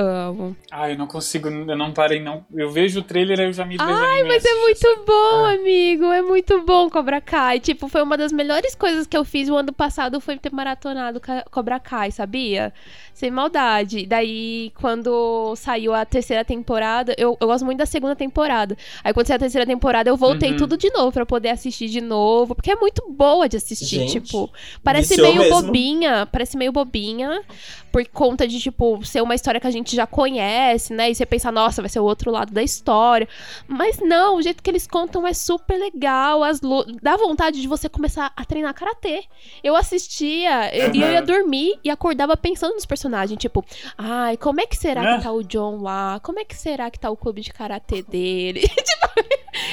Amo. 0.00 0.56
Ah, 0.70 0.90
eu 0.90 0.96
não 0.98 1.06
consigo, 1.06 1.48
eu 1.48 1.76
não 1.76 1.92
parei, 1.92 2.20
não. 2.20 2.44
Eu 2.54 2.70
vejo 2.70 3.00
o 3.00 3.02
trailer 3.02 3.38
e 3.40 3.44
eu 3.44 3.52
já 3.52 3.64
me 3.64 3.76
Ai, 3.78 4.22
mas 4.24 4.44
é 4.44 4.54
muito 4.54 5.04
bom, 5.06 5.44
amigo. 5.44 6.04
É 6.06 6.22
muito 6.22 6.62
bom 6.62 6.88
Cobra 6.88 7.20
Kai. 7.20 7.60
Tipo, 7.60 7.88
foi 7.88 8.02
uma 8.02 8.16
das 8.16 8.32
melhores 8.32 8.74
coisas 8.74 9.06
que 9.06 9.16
eu 9.16 9.24
fiz 9.24 9.48
o 9.48 9.56
ano 9.56 9.72
passado 9.72 10.20
foi 10.20 10.36
ter 10.38 10.52
maratonado 10.52 11.20
Cobra 11.50 11.78
Kai, 11.78 12.10
sabia? 12.10 12.72
Sem 13.12 13.30
maldade. 13.30 14.06
Daí, 14.06 14.72
quando 14.80 15.54
saiu 15.56 15.92
a 15.92 16.04
terceira 16.06 16.44
temporada, 16.44 17.14
eu, 17.18 17.36
eu 17.40 17.46
gosto 17.46 17.64
muito 17.66 17.78
da 17.78 17.86
segunda 17.86 18.16
temporada. 18.16 18.76
Aí, 19.04 19.12
quando 19.12 19.26
saiu 19.26 19.36
a 19.36 19.40
terceira 19.40 19.66
temporada, 19.66 20.08
eu 20.08 20.16
voltei 20.16 20.52
Uhum. 20.52 20.56
tudo 20.56 20.76
de 20.76 20.90
novo 20.90 21.12
pra 21.12 21.26
poder 21.26 21.50
assistir 21.50 21.88
de 21.88 22.00
novo. 22.00 22.54
Porque 22.54 22.70
é 22.70 22.76
muito 22.76 23.10
boa 23.12 23.48
de 23.48 23.56
assistir, 23.58 23.86
Gente, 24.00 24.20
tipo. 24.20 24.50
Parece 24.82 25.20
meio 25.20 25.40
mesmo. 25.40 25.62
bobinha, 25.62 26.26
parece 26.32 26.56
meio 26.56 26.72
bobinha, 26.72 27.42
por 27.92 28.06
conta 28.08 28.46
de, 28.46 28.58
tipo, 28.60 29.04
ser 29.04 29.20
uma 29.22 29.34
história 29.34 29.60
que 29.60 29.66
a 29.66 29.70
gente 29.70 29.94
já 29.96 30.06
conhece, 30.06 30.92
né? 30.92 31.10
E 31.10 31.14
você 31.14 31.26
pensa, 31.26 31.50
nossa, 31.50 31.82
vai 31.82 31.88
ser 31.88 32.00
o 32.00 32.04
outro 32.04 32.30
lado 32.30 32.52
da 32.52 32.62
história. 32.62 33.28
Mas 33.68 33.98
não, 33.98 34.36
o 34.36 34.42
jeito 34.42 34.62
que 34.62 34.70
eles 34.70 34.86
contam 34.86 35.26
é 35.26 35.32
super 35.32 35.78
legal. 35.78 36.42
As 36.44 36.60
lu- 36.60 36.84
Dá 37.02 37.16
vontade 37.16 37.60
de 37.60 37.68
você 37.68 37.88
começar 37.88 38.32
a 38.36 38.44
treinar 38.44 38.74
karatê. 38.74 39.24
Eu 39.62 39.74
assistia 39.76 40.74
e 40.74 40.90
e 40.96 41.02
eu 41.02 41.10
ia 41.10 41.18
Aham. 41.18 41.26
dormir 41.26 41.78
e 41.84 41.90
acordava 41.90 42.36
pensando 42.36 42.74
nos 42.74 42.86
personagens, 42.86 43.38
tipo, 43.38 43.64
ai, 43.96 44.36
como 44.36 44.60
é 44.60 44.66
que 44.66 44.76
será 44.76 45.16
que 45.16 45.22
tá 45.22 45.32
o 45.32 45.42
John 45.44 45.82
lá? 45.82 46.20
Como 46.22 46.38
é 46.38 46.44
que 46.44 46.56
será 46.56 46.90
que 46.90 46.98
tá 46.98 47.10
o 47.10 47.16
clube 47.16 47.40
de 47.40 47.52
karatê 47.52 48.02
dele? 48.02 48.60
tipo, 48.66 49.08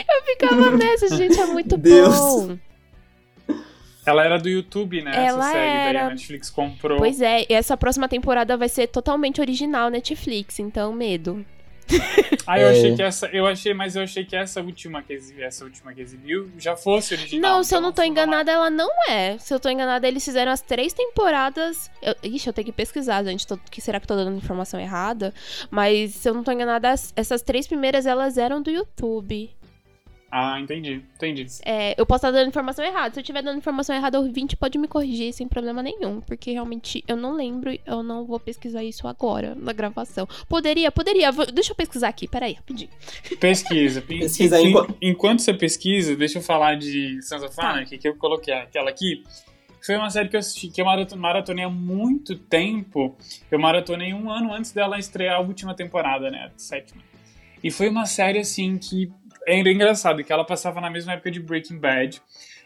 eu 0.09 0.23
ficava 0.25 0.71
nessa, 0.77 1.15
gente, 1.15 1.39
é 1.39 1.45
muito 1.45 1.77
Deus. 1.77 2.15
bom. 2.15 2.57
Ela 4.07 4.23
era 4.25 4.37
do 4.39 4.47
YouTube, 4.49 5.01
né? 5.01 5.11
Ela 5.13 5.43
essa 5.49 5.51
série, 5.51 5.77
daí 5.77 5.87
era. 5.89 6.05
a 6.05 6.09
Netflix 6.09 6.49
comprou. 6.49 6.97
Pois 6.97 7.21
é, 7.21 7.45
e 7.49 7.53
essa 7.53 7.75
próxima 7.75 8.07
temporada 8.07 8.55
vai 8.57 8.69
ser 8.69 8.87
totalmente 8.87 9.41
original 9.41 9.89
Netflix, 9.89 10.59
então 10.59 10.93
medo. 10.93 11.45
Ah, 12.49 12.57
eu 12.61 12.67
É. 12.67 12.71
achei 12.71 12.95
que 12.95 13.03
essa. 13.03 13.27
Eu 13.27 13.45
achei, 13.45 13.73
mas 13.73 13.97
eu 13.97 14.03
achei 14.03 14.23
que 14.23 14.33
essa 14.33 14.61
última 14.61 15.01
que 15.01 15.11
exibiu, 15.11 15.45
essa 15.45 15.65
última 15.65 15.93
que 15.93 15.99
exibiu 15.99 16.49
já 16.57 16.77
fosse 16.77 17.13
original. 17.13 17.57
não, 17.57 17.63
se 17.63 17.75
eu 17.75 17.79
então 17.79 17.89
não 17.89 17.93
tô 17.93 18.01
enganada, 18.03 18.49
ela 18.49 18.69
não 18.69 18.89
é. 19.09 19.37
Se 19.37 19.53
eu 19.53 19.59
tô 19.59 19.67
enganada, 19.69 20.07
eles 20.07 20.23
fizeram 20.23 20.49
as 20.53 20.61
três 20.61 20.93
temporadas. 20.93 21.91
Eu... 22.01 22.15
Ixi, 22.23 22.47
eu 22.47 22.53
tenho 22.53 22.65
que 22.67 22.71
pesquisar, 22.71 23.21
gente. 23.25 23.45
Tô... 23.45 23.57
Que 23.69 23.81
será 23.81 23.99
que 23.99 24.05
eu 24.05 24.07
tô 24.07 24.15
dando 24.15 24.37
informação 24.37 24.79
errada? 24.79 25.33
Mas 25.69 26.11
se 26.15 26.29
eu 26.29 26.33
não 26.33 26.41
tô 26.43 26.51
enganada, 26.53 26.89
as- 26.89 27.11
essas 27.17 27.41
três 27.41 27.67
primeiras 27.67 28.05
elas 28.05 28.37
eram 28.37 28.61
do 28.61 28.71
YouTube. 28.71 29.49
Ah, 30.29 30.59
entendi, 30.59 31.01
entendi. 31.15 31.45
É, 31.63 31.95
eu 31.99 32.05
posso 32.05 32.17
estar 32.17 32.31
dando 32.31 32.49
informação 32.49 32.83
errada. 32.83 33.13
Se 33.13 33.19
eu 33.19 33.21
estiver 33.21 33.41
dando 33.41 33.57
informação 33.59 33.95
errada, 33.95 34.19
o 34.19 34.25
ouvinte 34.25 34.57
pode 34.57 34.77
me 34.77 34.87
corrigir 34.87 35.31
sem 35.33 35.47
problema 35.47 35.81
nenhum. 35.81 36.19
Porque 36.19 36.51
realmente 36.51 37.01
eu 37.07 37.15
não 37.15 37.33
lembro, 37.33 37.71
eu 37.85 38.03
não 38.03 38.25
vou 38.25 38.37
pesquisar 38.39 38.83
isso 38.83 39.07
agora 39.07 39.55
na 39.55 39.71
gravação. 39.71 40.27
Poderia, 40.49 40.91
poderia. 40.91 41.31
Vou- 41.31 41.45
deixa 41.45 41.71
eu 41.71 41.75
pesquisar 41.75 42.09
aqui, 42.09 42.27
peraí, 42.27 42.53
rapidinho. 42.53 42.89
Pesquisa. 43.39 44.01
Pesquisa 44.07 44.59
En- 44.61 44.67
enquanto- 44.69 44.97
Enquanto 45.01 45.39
você 45.41 45.53
pesquisa, 45.53 46.15
deixa 46.15 46.39
eu 46.39 46.41
falar 46.43 46.75
de 46.75 47.21
Sons 47.21 47.43
of 47.43 47.55
Tá. 47.55 47.69
Anarchy, 47.69 47.97
que 47.97 48.07
eu 48.07 48.15
coloquei 48.17 48.53
aquela 48.53 48.89
aqui. 48.89 49.23
Foi 49.85 49.95
uma 49.95 50.09
série 50.09 50.27
que 50.27 50.35
eu 50.35 50.39
assisti, 50.41 50.67
que 50.69 50.81
eu 50.81 50.85
marato- 50.85 51.15
maratonei 51.17 51.63
há 51.63 51.69
muito 51.69 52.35
tempo. 52.37 53.15
Eu 53.49 53.57
maratonei 53.59 54.13
um 54.13 54.29
ano 54.29 54.53
antes 54.53 54.71
dela 54.73 54.99
estrear 54.99 55.37
a 55.37 55.39
última 55.39 55.73
temporada, 55.73 56.29
né? 56.29 56.51
A 56.53 56.59
sétima. 56.59 57.01
E 57.63 57.71
foi 57.71 57.87
uma 57.87 58.05
série, 58.05 58.39
assim, 58.39 58.77
que 58.77 59.09
era 59.47 59.71
engraçado, 59.71 60.23
que 60.23 60.31
ela 60.33 60.45
passava 60.45 60.81
na 60.81 60.89
mesma 60.89 61.13
época 61.13 61.31
de 61.31 61.39
Breaking 61.39 61.79
Bad. 61.79 62.21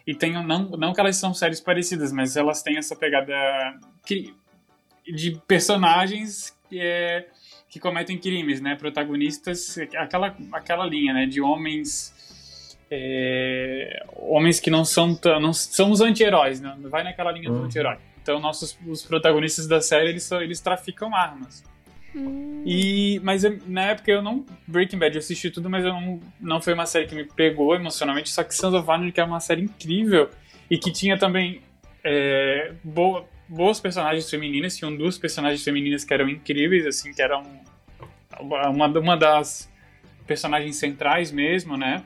E 0.05 0.15
tem, 0.15 0.33
não, 0.33 0.63
não 0.71 0.93
que 0.93 0.99
elas 0.99 1.15
são 1.17 1.33
séries 1.33 1.61
parecidas, 1.61 2.11
mas 2.11 2.35
elas 2.35 2.63
têm 2.63 2.77
essa 2.77 2.95
pegada 2.95 3.33
de 5.05 5.39
personagens 5.47 6.57
que, 6.69 6.79
é, 6.79 7.27
que 7.69 7.79
cometem 7.79 8.17
crimes, 8.17 8.61
né? 8.61 8.75
Protagonistas, 8.75 9.77
aquela, 9.95 10.35
aquela 10.51 10.85
linha, 10.85 11.13
né? 11.13 11.25
De 11.25 11.39
homens. 11.41 12.13
é, 12.89 14.03
homens 14.15 14.59
que 14.59 14.69
não 14.69 14.83
são 14.83 15.17
não 15.39 15.53
são 15.53 15.91
os 15.91 16.01
anti-heróis, 16.01 16.59
né? 16.59 16.75
Vai 16.81 17.03
naquela 17.03 17.31
linha 17.31 17.49
do 17.49 17.57
Uhum. 17.59 17.65
anti-herói. 17.65 17.97
Então, 18.21 18.39
nossos 18.39 18.77
os 18.85 19.03
protagonistas 19.03 19.67
da 19.67 19.81
série, 19.81 20.09
eles, 20.09 20.29
eles 20.31 20.59
traficam 20.59 21.15
armas. 21.15 21.63
Hum, 22.15 22.63
E, 22.65 23.19
mas 23.23 23.43
eu- 23.43 23.57
na 23.67 23.83
época 23.91 24.11
eu 24.11 24.21
não. 24.21 24.45
Breaking 24.67 24.97
Bad 24.99 25.15
eu 25.15 25.19
assisti 25.19 25.49
tudo, 25.49 25.69
mas 25.69 25.83
eu 25.85 25.91
não, 25.93 26.19
não 26.39 26.61
foi 26.61 26.73
uma 26.73 26.85
série 26.85 27.07
que 27.07 27.15
me 27.15 27.23
pegou 27.25 27.73
emocionalmente. 27.75 28.29
Só 28.29 28.43
que 28.43 28.53
Sons 28.53 28.73
of 28.73 28.89
Anarchy 28.89 29.19
é 29.19 29.23
uma 29.23 29.39
série 29.39 29.61
incrível 29.63 30.29
e 30.69 30.77
que 30.77 30.91
tinha 30.91 31.17
também 31.17 31.61
é, 32.03 32.73
boa, 32.83 33.25
boas 33.47 33.79
personagens 33.79 34.29
femininas. 34.29 34.77
Tinham 34.77 34.95
duas 34.95 35.17
personagens 35.17 35.63
femininas 35.63 36.03
que 36.03 36.13
eram 36.13 36.29
incríveis, 36.29 36.85
assim, 36.85 37.13
que 37.13 37.21
eram 37.21 37.43
uma, 38.39 38.87
uma 38.87 39.17
das 39.17 39.69
personagens 40.27 40.75
centrais 40.77 41.31
mesmo, 41.31 41.75
né? 41.77 42.03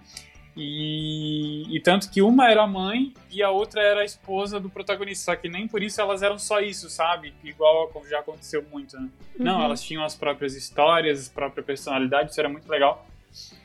E, 0.57 1.63
e 1.75 1.79
tanto 1.81 2.09
que 2.09 2.21
uma 2.21 2.49
era 2.49 2.63
a 2.63 2.67
mãe 2.67 3.13
e 3.31 3.43
a 3.43 3.49
outra 3.51 3.81
era 3.81 4.01
a 4.01 4.05
esposa 4.05 4.59
do 4.59 4.69
protagonista. 4.69 5.25
Só 5.31 5.35
que 5.35 5.49
nem 5.49 5.67
por 5.67 5.83
isso 5.83 5.99
elas 5.99 6.23
eram 6.23 6.39
só 6.39 6.59
isso, 6.59 6.89
sabe? 6.89 7.33
Igual 7.43 7.91
já 8.09 8.19
aconteceu 8.19 8.63
muito, 8.71 8.97
né? 8.99 9.09
Não, 9.37 9.57
Uhum. 9.59 9.65
elas 9.65 9.81
tinham 9.83 10.03
as 10.03 10.15
próprias 10.15 10.55
histórias, 10.55 11.29
a 11.29 11.33
própria 11.33 11.63
personalidade, 11.63 12.31
isso 12.31 12.39
era 12.39 12.49
muito 12.49 12.69
legal. 12.69 13.05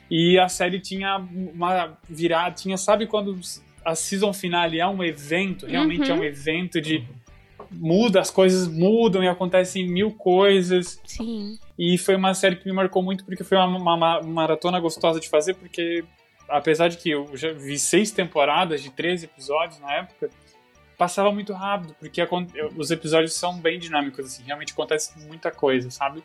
E 0.09 0.37
a 0.37 0.49
série 0.49 0.79
tinha 0.79 1.17
uma 1.17 1.97
virada, 2.09 2.53
tinha, 2.55 2.75
sabe 2.77 3.07
quando 3.07 3.39
a 3.85 3.95
season 3.95 4.33
finale 4.33 4.79
é 4.79 4.85
um 4.87 5.01
evento, 5.03 5.65
realmente 5.65 6.11
Uhum. 6.11 6.17
é 6.17 6.19
um 6.19 6.23
evento 6.23 6.81
de 6.81 7.03
muda, 7.71 8.19
as 8.19 8.29
coisas 8.29 8.67
mudam 8.67 9.23
e 9.23 9.29
acontecem 9.29 9.87
mil 9.87 10.11
coisas. 10.11 10.99
Sim. 11.05 11.57
E 11.79 11.97
foi 11.97 12.15
uma 12.17 12.33
série 12.33 12.57
que 12.57 12.65
me 12.65 12.73
marcou 12.73 13.01
muito 13.01 13.23
porque 13.23 13.45
foi 13.45 13.57
uma, 13.57 13.67
uma- 13.77 13.95
uma 14.19 14.21
maratona 14.23 14.77
gostosa 14.79 15.21
de 15.21 15.29
fazer, 15.29 15.53
porque 15.53 16.03
apesar 16.51 16.87
de 16.89 16.97
que 16.97 17.09
eu 17.09 17.29
já 17.35 17.51
vi 17.53 17.79
seis 17.79 18.11
temporadas 18.11 18.81
de 18.83 18.89
13 18.91 19.25
episódios 19.25 19.79
na 19.79 19.93
época, 19.93 20.29
passava 20.97 21.31
muito 21.31 21.51
rápido, 21.53 21.95
porque 21.99 22.21
acon- 22.21 22.45
os 22.77 22.91
episódios 22.91 23.33
são 23.33 23.57
bem 23.59 23.79
dinâmicos, 23.79 24.25
assim, 24.25 24.43
realmente 24.43 24.73
acontece 24.73 25.17
muita 25.27 25.49
coisa, 25.49 25.89
sabe? 25.89 26.23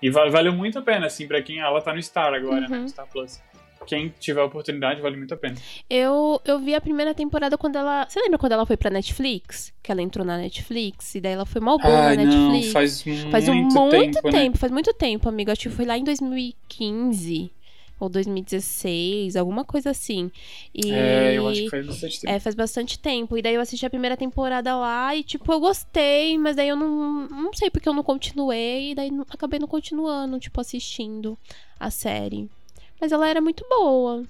E 0.00 0.08
va- 0.10 0.28
valeu 0.30 0.52
muito 0.52 0.78
a 0.78 0.82
pena, 0.82 1.06
assim, 1.06 1.26
pra 1.28 1.42
quem 1.42 1.58
ela 1.60 1.80
tá 1.80 1.92
no 1.94 2.02
Star 2.02 2.32
agora, 2.32 2.62
né? 2.68 2.76
Uhum. 2.76 2.82
No 2.84 2.88
Star 2.88 3.06
Plus. 3.06 3.40
Quem 3.86 4.08
tiver 4.18 4.40
a 4.40 4.44
oportunidade, 4.46 5.02
vale 5.02 5.14
muito 5.14 5.34
a 5.34 5.36
pena. 5.36 5.56
Eu, 5.90 6.40
eu 6.46 6.58
vi 6.58 6.74
a 6.74 6.80
primeira 6.80 7.12
temporada 7.14 7.58
quando 7.58 7.76
ela. 7.76 8.06
Você 8.08 8.18
lembra 8.18 8.38
quando 8.38 8.52
ela 8.52 8.64
foi 8.64 8.78
pra 8.78 8.88
Netflix? 8.88 9.74
Que 9.82 9.92
ela 9.92 10.00
entrou 10.00 10.24
na 10.24 10.38
Netflix? 10.38 11.14
E 11.16 11.20
daí 11.20 11.34
ela 11.34 11.44
foi 11.44 11.60
mal 11.60 11.76
boa 11.78 12.14
na 12.14 12.24
não, 12.24 12.52
Netflix. 12.52 12.72
faz 12.72 13.04
muito, 13.04 13.30
Faz 13.30 13.46
um 13.46 13.54
muito 13.54 13.90
tempo, 13.90 14.26
né? 14.30 14.32
tempo, 14.32 14.58
faz 14.58 14.72
muito 14.72 14.94
tempo, 14.94 15.28
amigo. 15.28 15.50
Acho 15.50 15.68
que 15.68 15.68
foi 15.76 15.84
lá 15.84 15.98
em 15.98 16.04
2015 16.04 17.50
ou 17.98 18.08
2016, 18.08 19.36
alguma 19.36 19.64
coisa 19.64 19.90
assim. 19.90 20.30
E 20.74 20.90
É, 20.92 21.34
eu 21.38 21.48
acho 21.48 21.62
que 21.62 21.70
faz 21.70 21.86
bastante 21.86 22.20
tempo. 22.20 22.32
é, 22.34 22.38
faz 22.40 22.54
bastante 22.54 22.98
tempo. 22.98 23.36
E 23.38 23.42
daí 23.42 23.54
eu 23.54 23.60
assisti 23.60 23.86
a 23.86 23.90
primeira 23.90 24.16
temporada 24.16 24.76
lá 24.76 25.14
e, 25.14 25.22
tipo, 25.22 25.50
eu 25.52 25.60
gostei, 25.60 26.36
mas 26.38 26.56
daí 26.56 26.68
eu 26.68 26.76
não. 26.76 27.28
Não 27.28 27.52
sei 27.52 27.70
porque 27.70 27.88
eu 27.88 27.94
não 27.94 28.02
continuei. 28.02 28.90
E 28.92 28.94
daí 28.94 29.10
não- 29.10 29.26
acabei 29.28 29.58
não 29.58 29.68
continuando, 29.68 30.38
tipo, 30.38 30.60
assistindo 30.60 31.38
a 31.78 31.90
série. 31.90 32.48
Mas 33.00 33.12
ela 33.12 33.28
era 33.28 33.40
muito 33.40 33.64
boa. 33.68 34.22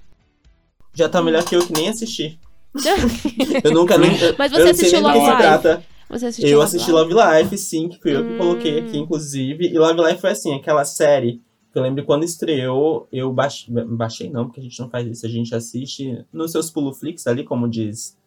Já 0.93 1.09
tá 1.09 1.21
melhor 1.21 1.43
que 1.43 1.55
eu 1.55 1.65
que 1.65 1.73
nem 1.73 1.89
assisti. 1.89 2.39
Eu 3.63 3.71
nunca 3.71 3.97
nem. 3.97 4.11
Mas 4.37 4.51
você 4.51 4.69
assistiu 4.69 4.99
Love 5.01 5.17
Live? 5.19 5.37
trata. 5.37 5.83
Você 6.09 6.25
assistiu 6.27 6.49
Eu 6.49 6.57
Love 6.59 6.67
assisti 6.67 6.91
Live? 6.91 7.13
Love 7.13 7.39
Life, 7.43 7.57
sim, 7.57 7.89
que 7.89 7.97
fui 8.01 8.15
eu 8.15 8.25
que 8.25 8.33
Hum. 8.33 8.37
coloquei 8.37 8.77
aqui, 8.79 8.97
inclusive. 8.97 9.65
E 9.67 9.77
Love 9.77 10.01
Life 10.01 10.19
foi 10.21 10.31
assim, 10.31 10.53
aquela 10.53 10.83
série 10.85 11.41
eu 11.79 11.83
lembro 11.83 12.03
quando 12.05 12.23
estreou, 12.23 13.07
eu 13.11 13.31
baixei, 13.31 13.73
baixei 13.85 14.29
não, 14.29 14.45
porque 14.45 14.59
a 14.59 14.63
gente 14.63 14.79
não 14.79 14.89
faz 14.89 15.07
isso, 15.07 15.25
a 15.25 15.29
gente 15.29 15.53
assiste 15.55 16.25
nos 16.31 16.51
seus 16.51 16.69
Puluflix 16.71 17.27
ali, 17.27 17.43
como 17.43 17.67
diz, 17.67 18.17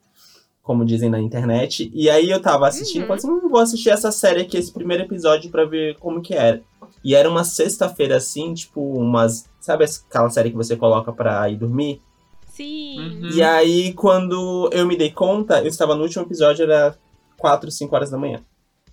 como 0.63 0.85
dizem 0.85 1.09
na 1.11 1.21
internet. 1.21 1.91
E 1.95 2.11
aí 2.11 2.31
eu 2.31 2.41
tava 2.41 2.69
assistindo, 2.69 3.03
Uhum. 3.03 3.09
falei 3.09 3.19
assim, 3.19 3.31
hum, 3.31 3.49
vou 3.49 3.61
assistir 3.61 3.91
essa 3.91 4.11
série 4.13 4.43
aqui, 4.43 4.57
esse 4.57 4.73
primeiro 4.73 5.05
episódio 5.05 5.51
pra 5.51 5.65
ver 5.65 5.97
como 5.99 6.21
que 6.21 6.35
era. 6.35 6.63
E 7.05 7.15
era 7.15 7.29
uma 7.31 7.45
sexta-feira 7.45 8.17
assim, 8.17 8.53
tipo, 8.55 8.81
umas, 8.81 9.49
sabe 9.61 9.85
aquela 9.85 10.29
série 10.31 10.51
que 10.51 10.57
você 10.57 10.77
coloca 10.77 11.13
pra 11.13 11.49
ir 11.49 11.57
dormir? 11.57 12.03
Sim. 12.47 12.99
Uhum. 12.99 13.31
E 13.35 13.43
aí, 13.43 13.93
quando 13.95 14.69
eu 14.73 14.85
me 14.87 14.97
dei 14.97 15.11
conta, 15.11 15.61
eu 15.61 15.69
estava 15.69 15.95
no 15.95 16.03
último 16.03 16.25
episódio, 16.25 16.65
era 16.65 16.97
4, 17.39 17.71
5 17.71 17.95
horas 17.95 18.11
da 18.11 18.19
manhã. 18.19 18.41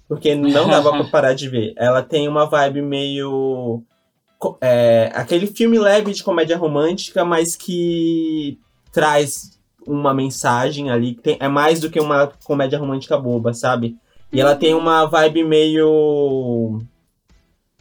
Porque 0.07 0.35
não 0.35 0.67
dava 0.69 0.91
pra 0.93 1.03
parar 1.05 1.33
de 1.33 1.49
ver. 1.49 1.73
Ela 1.75 2.03
tem 2.03 2.27
uma 2.27 2.45
vibe 2.45 2.83
meio. 2.83 3.81
É, 4.61 5.11
aquele 5.13 5.47
filme 5.47 5.77
leve 5.79 6.11
de 6.13 6.23
comédia 6.23 6.57
romântica, 6.57 7.23
mas 7.25 7.55
que 7.55 8.57
traz 8.91 9.59
uma 9.87 10.13
mensagem 10.13 10.89
ali. 10.89 11.13
que 11.15 11.21
tem- 11.21 11.37
é 11.39 11.47
mais 11.47 11.79
do 11.79 11.89
que 11.89 11.99
uma 11.99 12.27
comédia 12.43 12.79
romântica 12.79 13.17
boba, 13.17 13.53
sabe? 13.53 13.95
E 14.33 14.41
ela 14.41 14.55
tem 14.55 14.73
uma 14.73 15.05
vibe 15.05 15.43
meio. 15.43 16.81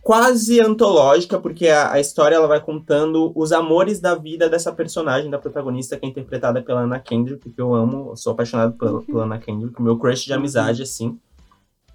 quase 0.02 0.60
antológica, 0.60 1.38
porque 1.40 1.66
a, 1.68 1.92
a 1.92 1.98
história 2.00 2.34
ela 2.36 2.46
vai 2.46 2.60
contando 2.60 3.32
os 3.34 3.52
amores 3.52 4.00
da 4.00 4.14
vida 4.14 4.50
dessa 4.50 4.70
personagem, 4.70 5.30
da 5.30 5.38
protagonista, 5.38 5.96
que 5.96 6.04
é 6.04 6.08
interpretada 6.08 6.60
pela 6.62 6.82
Anna 6.82 7.00
Kendrick, 7.00 7.48
que 7.50 7.60
eu 7.60 7.74
amo, 7.74 8.10
eu 8.10 8.16
sou 8.16 8.32
apaixonado 8.34 8.74
pela, 8.74 9.00
pela 9.02 9.24
Anna 9.24 9.38
Kendrick, 9.38 9.80
meu 9.80 9.96
crush 9.98 10.26
de 10.26 10.34
amizade, 10.34 10.82
assim. 10.82 11.18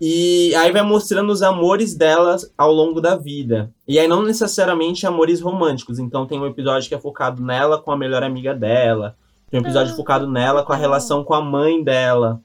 E 0.01 0.55
aí 0.55 0.71
vai 0.71 0.81
mostrando 0.81 1.29
os 1.29 1.41
amores 1.41 1.93
delas 1.93 2.51
ao 2.57 2.71
longo 2.71 3.01
da 3.01 3.17
vida. 3.17 3.69
E 3.85 3.99
aí 3.99 4.07
não 4.07 4.23
necessariamente 4.23 5.05
amores 5.05 5.41
românticos. 5.41 5.99
Então 5.99 6.25
tem 6.25 6.39
um 6.39 6.45
episódio 6.45 6.87
que 6.87 6.95
é 6.95 6.99
focado 6.99 7.43
nela 7.43 7.77
com 7.77 7.91
a 7.91 7.97
melhor 7.97 8.23
amiga 8.23 8.53
dela. 8.53 9.15
Tem 9.49 9.59
um 9.59 9.63
episódio 9.63 9.93
Ah, 9.93 9.95
focado 9.95 10.29
nela 10.29 10.63
com 10.63 10.71
a 10.71 10.77
relação 10.77 11.23
com 11.23 11.33
a 11.33 11.41
mãe 11.41 11.83
dela. 11.83 12.41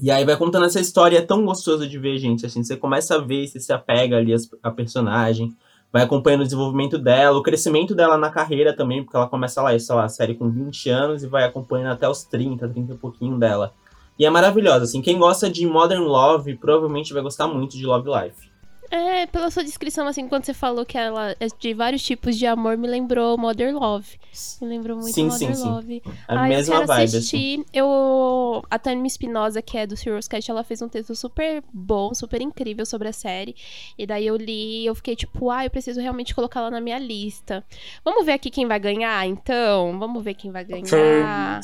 E 0.00 0.10
aí 0.10 0.24
vai 0.24 0.36
contando 0.36 0.64
essa 0.64 0.80
história, 0.80 1.18
é 1.18 1.22
tão 1.22 1.44
gostoso 1.44 1.88
de 1.88 1.98
ver, 1.98 2.18
gente. 2.18 2.46
Assim, 2.46 2.62
você 2.62 2.76
começa 2.76 3.16
a 3.16 3.18
ver, 3.18 3.46
você 3.46 3.58
se 3.58 3.72
apega 3.72 4.16
ali 4.16 4.32
a 4.62 4.70
personagem, 4.70 5.54
vai 5.92 6.02
acompanhando 6.02 6.42
o 6.42 6.44
desenvolvimento 6.44 6.96
dela, 6.96 7.36
o 7.36 7.42
crescimento 7.42 7.94
dela 7.94 8.16
na 8.16 8.30
carreira 8.30 8.74
também, 8.74 9.02
porque 9.02 9.16
ela 9.16 9.26
começa 9.28 9.60
lá, 9.60 9.76
sei 9.78 9.94
lá, 9.94 10.04
a 10.04 10.08
série 10.08 10.34
com 10.34 10.48
20 10.48 10.88
anos 10.88 11.22
e 11.22 11.26
vai 11.26 11.44
acompanhando 11.44 11.92
até 11.92 12.08
os 12.08 12.24
30, 12.24 12.68
30 12.68 12.94
e 12.94 12.96
pouquinho 12.96 13.38
dela. 13.38 13.74
E 14.20 14.24
é 14.26 14.28
maravilhosa, 14.28 14.84
assim, 14.84 15.00
quem 15.00 15.18
gosta 15.18 15.48
de 15.48 15.66
Modern 15.66 16.02
Love 16.02 16.54
provavelmente 16.58 17.10
vai 17.14 17.22
gostar 17.22 17.48
muito 17.48 17.74
de 17.74 17.86
Love 17.86 18.10
Life. 18.10 18.50
É, 18.90 19.24
pela 19.24 19.50
sua 19.50 19.64
descrição, 19.64 20.06
assim, 20.06 20.28
quando 20.28 20.44
você 20.44 20.52
falou 20.52 20.84
que 20.84 20.98
ela 20.98 21.34
é 21.40 21.46
de 21.58 21.72
vários 21.72 22.02
tipos 22.02 22.36
de 22.36 22.44
amor, 22.44 22.76
me 22.76 22.86
lembrou 22.86 23.38
Mother 23.38 23.74
Love. 23.74 24.18
Me 24.60 24.68
lembrou 24.68 24.98
muito 24.98 25.14
Sim, 25.14 25.24
Mother 25.24 25.38
sim, 25.38 25.54
sim. 25.54 25.64
Love. 25.64 26.02
A 26.28 26.34
ah, 26.34 26.48
mesma 26.48 26.74
eu 26.74 26.78
quero 26.80 26.86
vibe, 26.88 27.04
assim. 27.04 27.16
assistir. 27.16 27.64
Eu, 27.72 28.62
a 28.70 28.78
Tânia 28.78 29.06
Espinosa, 29.06 29.62
que 29.62 29.78
é 29.78 29.86
do 29.86 29.96
Serious 29.96 30.28
Cast, 30.28 30.50
ela 30.50 30.64
fez 30.64 30.82
um 30.82 30.88
texto 30.88 31.14
super 31.14 31.64
bom, 31.72 32.12
super 32.12 32.42
incrível 32.42 32.84
sobre 32.84 33.08
a 33.08 33.14
série. 33.14 33.56
E 33.96 34.06
daí 34.06 34.26
eu 34.26 34.36
li 34.36 34.82
e 34.82 34.86
eu 34.86 34.94
fiquei 34.94 35.16
tipo, 35.16 35.50
ah, 35.50 35.64
eu 35.64 35.70
preciso 35.70 35.98
realmente 35.98 36.34
colocá-la 36.34 36.70
na 36.70 36.80
minha 36.82 36.98
lista. 36.98 37.64
Vamos 38.04 38.26
ver 38.26 38.32
aqui 38.32 38.50
quem 38.50 38.66
vai 38.66 38.78
ganhar, 38.78 39.26
então? 39.26 39.98
Vamos 39.98 40.22
ver 40.22 40.34
quem 40.34 40.50
vai 40.50 40.62
ganhar. 40.62 41.62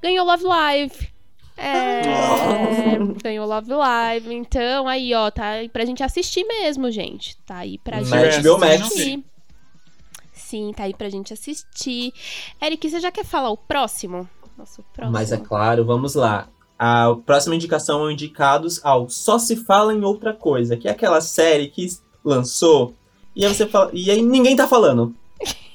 Ganhou 0.00 0.24
Love 0.24 0.44
Live. 0.44 1.19
É, 1.60 2.98
ganhou 3.22 3.46
Love 3.46 3.72
Live. 3.72 4.34
Então, 4.34 4.88
aí, 4.88 5.14
ó, 5.14 5.30
tá 5.30 5.46
aí 5.46 5.68
pra 5.68 5.84
gente 5.84 6.02
assistir 6.02 6.44
mesmo, 6.44 6.90
gente. 6.90 7.36
Tá 7.46 7.58
aí 7.58 7.78
pra 7.78 8.00
Na 8.00 8.30
gente 8.30 8.42
HBO 8.42 8.58
Max. 8.58 8.80
assistir. 8.82 9.24
Sim, 10.32 10.72
tá 10.74 10.84
aí 10.84 10.94
pra 10.94 11.08
gente 11.08 11.32
assistir. 11.32 12.12
Eric, 12.60 12.88
você 12.88 12.98
já 12.98 13.12
quer 13.12 13.24
falar 13.24 13.50
o 13.50 13.56
próximo? 13.56 14.28
Nosso 14.56 14.82
próximo. 14.92 15.12
Mas 15.12 15.30
é 15.32 15.36
claro, 15.36 15.84
vamos 15.84 16.14
lá. 16.14 16.48
A 16.78 17.14
próxima 17.26 17.54
indicação 17.54 18.08
é 18.08 18.12
indicados 18.12 18.80
ao 18.82 19.08
Só 19.08 19.38
Se 19.38 19.54
Fala 19.54 19.94
em 19.94 20.02
Outra 20.02 20.32
Coisa, 20.32 20.76
que 20.76 20.88
é 20.88 20.90
aquela 20.90 21.20
série 21.20 21.68
que 21.68 21.86
lançou 22.24 22.94
e 23.34 23.44
aí 23.44 23.54
você 23.54 23.66
fala. 23.66 23.90
E 23.92 24.10
aí 24.10 24.22
ninguém 24.22 24.56
tá 24.56 24.66
falando. 24.66 25.14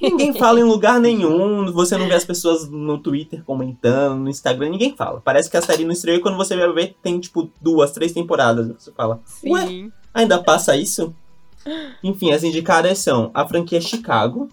Ninguém 0.00 0.32
fala 0.38 0.60
em 0.60 0.64
lugar 0.64 1.00
nenhum, 1.00 1.72
você 1.72 1.96
não 1.96 2.06
vê 2.06 2.14
as 2.14 2.24
pessoas 2.24 2.68
no 2.70 2.98
Twitter 2.98 3.42
comentando, 3.44 4.18
no 4.20 4.28
Instagram, 4.30 4.70
ninguém 4.70 4.94
fala. 4.96 5.20
Parece 5.24 5.50
que 5.50 5.56
a 5.56 5.62
série 5.62 5.84
não 5.84 5.92
estreou 5.92 6.18
e 6.18 6.20
quando 6.20 6.36
você 6.36 6.56
vai 6.56 6.70
ver 6.72 6.94
tem, 7.02 7.18
tipo, 7.18 7.50
duas, 7.60 7.90
três 7.92 8.12
temporadas. 8.12 8.68
Você 8.78 8.92
fala, 8.92 9.20
Sim. 9.24 9.50
ué, 9.52 9.88
ainda 10.14 10.42
passa 10.42 10.76
isso? 10.76 11.14
Enfim, 12.02 12.30
as 12.32 12.44
indicadas 12.44 12.98
são 12.98 13.30
a 13.34 13.46
franquia 13.46 13.80
Chicago, 13.80 14.48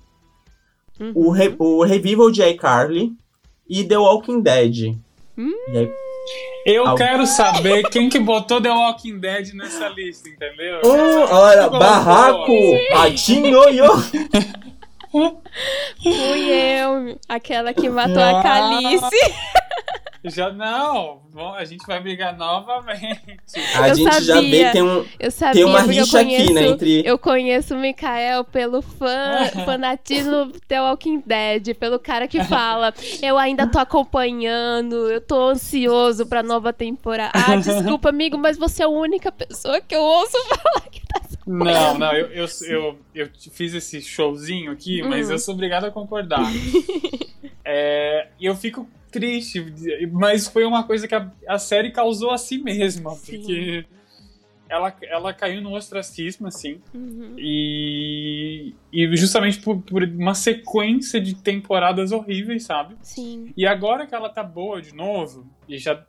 Uhum. 0.99 1.11
o, 1.15 1.29
re- 1.31 1.55
o 1.59 1.83
Revival 1.83 2.29
de 2.31 2.43
iCarly 2.43 3.13
e 3.67 3.83
The 3.83 3.97
Walking 3.97 4.41
Dead. 4.41 4.95
Hum. 5.37 5.51
E 5.73 5.77
aí, 5.77 5.91
Eu 6.65 6.87
Al- 6.87 6.95
quero 6.95 7.25
saber 7.27 7.83
quem 7.89 8.07
que 8.09 8.19
botou 8.19 8.61
The 8.61 8.69
Walking 8.69 9.19
Dead 9.19 9.53
nessa 9.53 9.89
lista, 9.89 10.29
entendeu? 10.29 10.79
Oh, 10.83 11.35
olha, 11.35 11.67
barraco! 11.69 12.53
Patinho 12.91 13.69
yo! 13.69 13.85
Fui 16.01 16.49
eu, 16.49 17.19
aquela 17.29 17.73
que 17.73 17.87
matou 17.87 18.21
a. 18.21 18.41
Calice. 18.41 19.05
Já 20.25 20.51
não, 20.53 21.21
bom, 21.33 21.53
a 21.53 21.65
gente 21.65 21.85
vai 21.85 21.99
brigar 21.99 22.37
novamente. 22.37 23.37
A 23.75 23.89
Eu 23.89 23.95
gente 23.95 24.05
já 24.23 24.35
sabia. 24.35 24.49
vê 24.49 24.65
que 24.65 24.71
tem, 24.71 24.81
um, 24.81 25.05
Eu 25.19 25.29
sabia, 25.31 25.53
tem 25.53 25.63
uma 25.65 25.81
rixa 25.81 26.23
conheço, 26.23 26.43
aqui, 26.43 26.53
né? 26.53 26.67
Entre. 26.67 27.01
eu 27.05 27.19
conheço 27.19 27.75
o 27.75 27.79
Mikael 27.79 28.43
pelo 28.45 28.81
fã, 28.81 29.45
fanatismo 29.65 30.49
The 30.67 30.81
Walking 30.81 31.21
Dead, 31.25 31.75
pelo 31.75 31.99
cara 31.99 32.25
que 32.27 32.41
fala, 32.45 32.93
eu 33.21 33.37
ainda 33.37 33.67
tô 33.67 33.79
acompanhando, 33.79 35.11
eu 35.11 35.19
tô 35.19 35.49
ansioso 35.49 36.25
pra 36.25 36.41
nova 36.41 36.71
temporada. 36.71 37.31
Ah, 37.33 37.55
desculpa, 37.59 38.07
amigo, 38.09 38.37
mas 38.37 38.57
você 38.57 38.83
é 38.83 38.85
a 38.85 38.89
única 38.89 39.29
pessoa 39.31 39.81
que 39.81 39.93
eu 39.93 40.01
ouço 40.01 40.37
falar 40.47 40.87
que 40.89 41.01
tá 41.05 41.21
Não, 41.45 41.97
não, 41.97 42.13
eu, 42.13 42.27
eu, 42.27 42.47
eu, 42.67 42.99
eu 43.13 43.29
fiz 43.51 43.73
esse 43.73 44.01
showzinho 44.01 44.71
aqui, 44.71 45.01
mas 45.03 45.27
Uhum. 45.27 45.33
eu 45.33 45.39
sou 45.39 45.53
obrigado 45.53 45.83
a 45.83 45.91
concordar. 45.91 46.43
É, 47.65 48.27
E 48.39 48.45
eu 48.45 48.55
fico 48.55 48.87
triste, 49.13 49.63
mas 50.11 50.47
foi 50.47 50.65
uma 50.65 50.83
coisa 50.83 51.07
que 51.07 51.15
a, 51.15 51.31
a 51.47 51.57
série 51.57 51.91
causou 51.91 52.31
a 52.31 52.37
si 52.37 52.57
mesma, 52.57 53.11
Sim. 53.11 53.37
porque 53.37 53.85
ela, 54.67 54.93
ela 55.03 55.33
caiu 55.33 55.61
no 55.61 55.73
ostracismo, 55.75 56.47
assim, 56.47 56.81
Uhum. 56.93 57.35
e, 57.37 58.73
e 58.91 59.15
justamente 59.15 59.61
por, 59.61 59.79
por 59.81 60.03
uma 60.03 60.33
sequência 60.33 61.21
de 61.21 61.35
temporadas 61.35 62.11
horríveis, 62.11 62.63
sabe? 62.63 62.95
Sim. 63.01 63.53
E 63.55 63.67
agora 63.67 64.07
que 64.07 64.15
ela 64.15 64.29
tá 64.29 64.41
boa 64.43 64.81
de 64.81 64.93
novo, 64.95 65.45
e 65.69 65.77
já, 65.77 66.03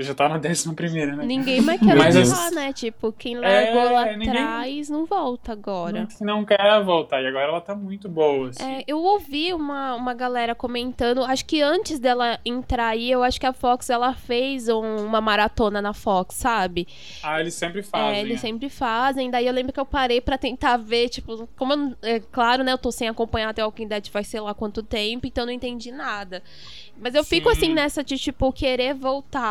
já 0.00 0.14
tá 0.14 0.28
na 0.28 0.36
décima 0.38 0.74
primeira, 0.74 1.16
né? 1.16 1.24
Ninguém 1.24 1.60
mais 1.60 1.80
quer 1.80 1.96
Mas 1.96 2.14
voltar, 2.14 2.50
né? 2.50 2.72
Tipo, 2.72 3.12
quem 3.12 3.36
largou 3.38 3.80
É, 3.80 3.90
lá 3.90 4.06
ninguém- 4.12 4.28
atrás 4.30 4.90
não 4.90 5.06
volta 5.06 5.52
agora. 5.52 6.06
Não, 6.20 6.26
não 6.38 6.44
quer 6.44 6.58
voltar, 6.84 7.22
e 7.22 7.26
agora 7.26 7.44
ela 7.44 7.60
tá 7.60 7.74
muito 7.74 8.08
boa, 8.08 8.50
assim. 8.50 8.62
É, 8.62 8.84
eu 8.86 8.98
ouvi 8.98 9.52
uma, 9.54 9.94
uma 9.94 10.12
galera 10.12 10.54
comentando, 10.54 11.22
acho 11.24 11.44
que 11.46 11.62
antes 11.62 11.98
dela 11.98 12.38
entrar 12.44 12.88
aí, 12.88 13.10
eu 13.10 13.22
acho 13.22 13.40
que 13.40 13.46
a 13.46 13.52
Fox 13.52 13.88
ela 13.90 14.12
fez 14.14 14.68
um- 14.68 15.04
uma 15.06 15.20
maratona 15.20 15.80
na 15.80 15.92
Fox, 15.94 16.34
sabe? 16.34 16.86
Ah, 17.22 17.40
eles 17.40 17.54
sempre 17.54 17.82
fazem. 17.82 18.16
é, 18.16 18.20
eles 18.20 18.38
é. 18.38 18.40
sempre 18.40 18.68
fazem. 18.68 19.30
Daí 19.30 19.46
eu 19.46 19.52
lembro 19.52 19.72
que 19.72 19.80
eu 19.80 19.86
parei 19.86 20.20
pra 20.20 20.36
tentar 20.36 20.76
ver, 20.76 21.08
tipo, 21.08 21.48
como 21.56 21.72
eu, 21.72 21.96
é 22.02 22.20
claro, 22.20 22.62
né, 22.64 22.72
eu 22.72 22.78
tô 22.78 22.90
sem 22.92 23.08
acompanhar 23.08 23.50
até 23.50 23.62
o 23.62 23.66
Walking 23.66 23.88
Dead 23.88 24.08
faz 24.08 24.26
sei 24.26 24.40
lá 24.40 24.52
quanto 24.54 24.82
tempo, 24.82 25.26
então 25.26 25.42
eu 25.42 25.46
não 25.46 25.52
entendi 25.52 25.90
nada. 25.92 26.42
Mas 27.00 27.14
eu 27.14 27.24
fico 27.24 27.50
Sim. 27.50 27.56
assim 27.56 27.74
nessa 27.74 28.04
de, 28.04 28.16
tipo, 28.16 28.52
querer 28.52 28.94
voltar 28.94 29.43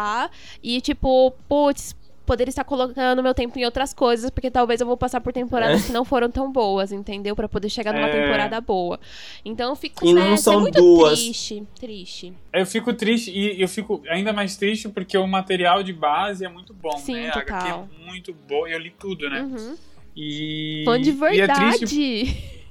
e, 0.61 0.79
tipo, 0.81 1.31
putz, 1.47 1.95
poder 2.25 2.47
estar 2.47 2.63
colocando 2.63 3.21
meu 3.21 3.33
tempo 3.33 3.59
em 3.59 3.65
outras 3.65 3.93
coisas, 3.93 4.29
porque 4.29 4.49
talvez 4.49 4.79
eu 4.79 4.87
vou 4.87 4.95
passar 4.95 5.19
por 5.19 5.33
temporadas 5.33 5.83
É. 5.83 5.87
que 5.87 5.91
não 5.91 6.05
foram 6.05 6.31
tão 6.31 6.49
boas, 6.49 6.93
entendeu? 6.93 7.35
Pra 7.35 7.49
poder 7.49 7.67
chegar 7.69 7.93
numa 7.93 8.07
É. 8.07 8.11
temporada 8.21 8.61
boa. 8.61 8.97
Então 9.43 9.71
eu 9.71 9.75
fico 9.75 10.05
E 10.07 10.13
não 10.13 10.29
nessa, 10.31 10.43
são 10.43 10.53
é 10.53 10.59
muito 10.61 10.79
duas. 10.79 11.19
triste, 11.19 11.63
triste. 11.77 12.33
Eu 12.53 12.65
fico 12.65 12.93
triste 12.93 13.29
e 13.29 13.61
eu 13.61 13.67
fico 13.67 14.01
ainda 14.09 14.31
mais 14.31 14.55
triste 14.55 14.87
porque 14.87 15.17
o 15.17 15.27
material 15.27 15.83
de 15.83 15.91
base 15.91 16.45
é 16.45 16.49
muito 16.49 16.73
bom, 16.73 16.97
Sim, 16.97 17.13
né? 17.15 17.29
A 17.29 17.39
HQ 17.39 17.51
total. 17.51 17.89
é 18.01 18.05
muito 18.05 18.33
boa, 18.47 18.69
eu 18.69 18.79
li 18.79 18.91
tudo, 18.97 19.29
né? 19.29 19.41
Uhum. 19.41 19.75
E 20.15 20.83
Fã 20.85 21.01
de 21.01 21.09
e 21.09 21.41
é 21.41 21.47
triste 21.47 21.85
verdade. 21.85 22.62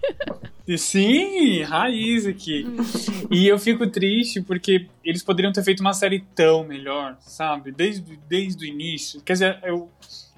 Sim, 0.77 1.63
raiz 1.63 2.27
aqui. 2.27 2.65
Uhum. 2.65 3.29
e 3.31 3.47
eu 3.49 3.59
fico 3.59 3.87
triste 3.87 4.41
porque 4.41 4.87
eles 5.05 5.23
poderiam 5.23 5.53
ter 5.53 5.63
feito 5.63 5.81
uma 5.81 5.93
série 5.93 6.21
tão 6.35 6.65
melhor, 6.65 7.17
sabe? 7.21 7.73
Desde, 7.73 8.17
desde 8.29 8.65
o 8.65 8.69
início. 8.69 9.21
Quer 9.23 9.33
dizer, 9.35 9.59
eu, 9.65 9.91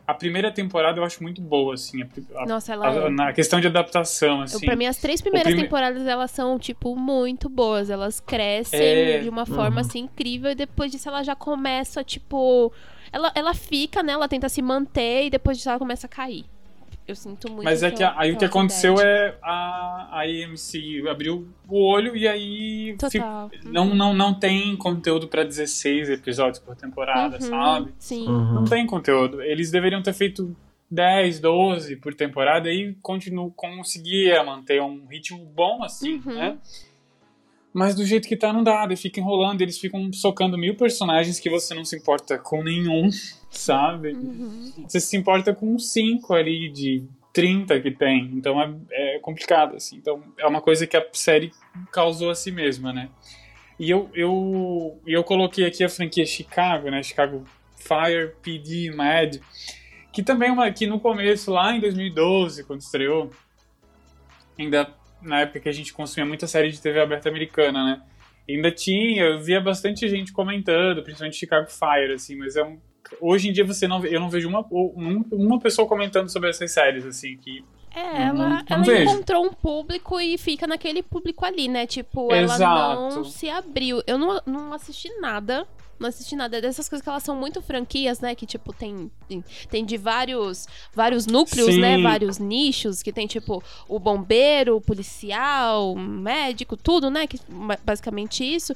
a 0.06 0.14
primeira 0.14 0.50
temporada 0.50 0.98
eu 0.98 1.04
acho 1.04 1.22
muito 1.22 1.40
boa, 1.42 1.74
assim. 1.74 2.02
A, 2.34 2.46
Nossa, 2.46 2.72
ela 2.72 2.88
a- 2.88 3.06
é. 3.06 3.10
na 3.10 3.32
questão 3.32 3.60
de 3.60 3.66
adaptação, 3.66 4.38
Eu, 4.38 4.42
assim. 4.44 4.64
pra 4.66 4.74
mim, 4.74 4.86
as 4.86 4.96
três 4.96 5.20
primeiras 5.20 5.52
prime- 5.52 5.62
temporadas, 5.66 6.06
elas 6.06 6.30
são, 6.30 6.58
tipo, 6.58 6.96
muito 6.96 7.48
boas. 7.48 7.90
Elas 7.90 8.18
crescem 8.18 8.80
É. 8.80 9.20
de 9.20 9.28
uma 9.28 9.44
forma, 9.46 9.80
Uhum. 9.82 9.86
assim, 9.86 9.98
incrível. 10.00 10.50
E 10.50 10.54
depois 10.54 10.90
disso, 10.90 11.08
ela 11.08 11.22
já 11.22 11.36
começa, 11.36 12.02
tipo... 12.02 12.72
Ela, 13.12 13.30
ela 13.34 13.54
fica, 13.54 14.02
né? 14.02 14.12
Ela 14.14 14.26
tenta 14.26 14.48
se 14.48 14.60
manter 14.60 15.26
e 15.26 15.30
depois 15.30 15.56
disso 15.58 15.68
ela 15.68 15.78
começa 15.78 16.06
a 16.06 16.10
cair. 16.10 16.44
Eu 17.06 17.14
sinto 17.14 17.50
muito 17.50 17.64
Mas 17.64 17.82
é 17.82 17.90
que 17.90 18.02
a- 18.02 18.14
aí 18.18 18.32
o 18.32 18.38
que 18.38 18.44
aconteceu 18.46 18.98
é 18.98 19.36
a, 19.42 20.08
a 20.10 20.20
AMC 20.22 21.06
abriu 21.08 21.46
o 21.68 21.82
olho 21.84 22.16
e 22.16 22.26
aí 22.26 22.96
Total. 22.98 23.50
não, 23.64 23.94
não, 23.94 24.14
não 24.14 24.32
tem 24.32 24.74
conteúdo 24.76 25.28
pra 25.28 25.44
16 25.44 26.08
episódios 26.08 26.58
por 26.60 26.74
temporada, 26.74 27.36
Uhum, 27.36 27.42
sabe? 27.42 27.94
Sim. 27.98 28.26
Uhum. 28.26 28.54
Não 28.54 28.64
tem 28.64 28.86
conteúdo. 28.86 29.42
Eles 29.42 29.70
deveriam 29.70 30.00
ter 30.02 30.14
feito 30.14 30.56
10, 30.90 31.40
12 31.40 31.96
por 31.96 32.14
temporada 32.14 32.70
e 32.70 32.94
continuo, 33.02 33.50
conseguia 33.50 34.42
manter 34.42 34.80
um 34.80 35.04
ritmo 35.06 35.44
bom 35.44 35.82
assim, 35.84 36.22
Uhum. 36.24 36.34
né? 36.34 36.58
Mas 37.72 37.94
do 37.94 38.04
jeito 38.06 38.28
que 38.28 38.36
tá, 38.36 38.52
não 38.52 38.62
dá. 38.62 38.86
Daí 38.86 38.96
fica 38.96 39.18
enrolando, 39.20 39.60
eles 39.60 39.78
ficam 39.78 40.12
socando 40.12 40.56
mil 40.56 40.76
personagens 40.76 41.40
que 41.40 41.50
você 41.50 41.74
não 41.74 41.84
se 41.84 41.96
importa 41.96 42.38
com 42.38 42.62
nenhum, 42.62 43.10
sabe? 43.54 44.12
Uhum. 44.12 44.84
Você 44.86 45.00
se 45.00 45.16
importa 45.16 45.54
com 45.54 45.78
cinco 45.78 46.34
ali 46.34 46.70
de 46.70 47.06
30 47.32 47.80
que 47.80 47.90
tem. 47.90 48.30
Então 48.32 48.60
é, 48.60 49.16
é 49.16 49.18
complicado, 49.18 49.76
assim. 49.76 49.96
Então 49.96 50.22
é 50.38 50.46
uma 50.46 50.60
coisa 50.60 50.86
que 50.86 50.96
a 50.96 51.06
série 51.12 51.52
causou 51.92 52.30
a 52.30 52.34
si 52.34 52.50
mesma, 52.50 52.92
né? 52.92 53.08
E 53.78 53.90
eu, 53.90 54.08
eu, 54.14 55.00
eu 55.06 55.24
coloquei 55.24 55.66
aqui 55.66 55.82
a 55.82 55.88
franquia 55.88 56.24
Chicago, 56.24 56.90
né? 56.90 57.02
Chicago 57.02 57.44
Fire, 57.76 58.32
PD, 58.40 58.90
Mad. 58.94 59.36
Que 60.12 60.22
também 60.22 60.48
é 60.48 60.52
uma. 60.52 60.70
Que 60.70 60.86
no 60.86 61.00
começo, 61.00 61.50
lá 61.50 61.74
em 61.74 61.80
2012, 61.80 62.64
quando 62.64 62.80
estreou, 62.80 63.30
ainda 64.58 64.88
na 65.20 65.40
época 65.40 65.60
que 65.60 65.68
a 65.68 65.72
gente 65.72 65.92
consumia 65.92 66.26
muita 66.26 66.46
série 66.46 66.70
de 66.70 66.80
TV 66.80 67.00
aberta 67.00 67.28
americana, 67.28 67.84
né? 67.84 68.02
Ainda 68.48 68.70
tinha, 68.70 69.24
eu 69.24 69.40
via 69.40 69.60
bastante 69.60 70.06
gente 70.08 70.32
comentando, 70.32 71.02
principalmente 71.02 71.36
Chicago 71.36 71.66
Fire, 71.68 72.12
assim, 72.12 72.36
mas 72.36 72.56
é 72.56 72.62
um, 72.62 72.78
hoje 73.20 73.48
em 73.48 73.52
dia 73.52 73.64
você 73.64 73.86
não, 73.88 74.04
eu 74.04 74.20
não 74.20 74.28
vejo 74.30 74.48
uma, 74.48 74.60
um- 74.70 75.24
uma 75.32 75.58
pessoa 75.58 75.86
comentando 75.88 76.28
sobre 76.30 76.50
essas 76.50 76.70
séries, 76.72 77.04
assim, 77.06 77.36
que 77.36 77.64
É, 77.94 78.02
Não- 78.32 78.42
ela, 78.44 78.48
não 78.48 78.62
ela 78.68 78.82
vejo. 78.82 79.10
encontrou 79.12 79.46
um 79.46 79.52
público 79.52 80.20
e 80.20 80.36
fica 80.36 80.66
naquele 80.66 81.02
público 81.02 81.44
ali, 81.44 81.68
né? 81.68 81.86
Tipo, 81.86 82.32
ela 82.32 82.54
Exato. 82.54 83.00
não 83.16 83.24
se 83.24 83.48
abriu. 83.48 84.02
Eu 84.06 84.18
não, 84.18 84.40
não 84.46 84.72
assisti 84.72 85.08
nada. 85.20 85.64
Não 85.98 86.08
assisti 86.08 86.34
nada 86.36 86.60
dessas 86.60 86.88
coisas 86.88 87.02
que 87.02 87.08
elas 87.08 87.22
são 87.22 87.36
muito 87.36 87.62
franquias, 87.62 88.20
né? 88.20 88.34
Que, 88.34 88.46
tipo, 88.46 88.72
tem, 88.72 89.10
tem, 89.70 89.84
de 89.84 89.96
vários, 89.96 90.66
vários 90.94 91.26
núcleos, 91.26 91.74
Sim. 91.74 91.80
né? 91.80 91.98
Vários 92.02 92.38
nichos, 92.38 93.02
que 93.02 93.12
tem, 93.12 93.26
tipo, 93.26 93.62
o 93.88 93.98
bombeiro, 93.98 94.76
o 94.76 94.80
policial, 94.80 95.92
o 95.92 95.98
médico, 95.98 96.76
tudo, 96.76 97.10
né? 97.10 97.26
Que, 97.26 97.38
ba- 97.48 97.78
basicamente 97.84 98.44
isso. 98.44 98.74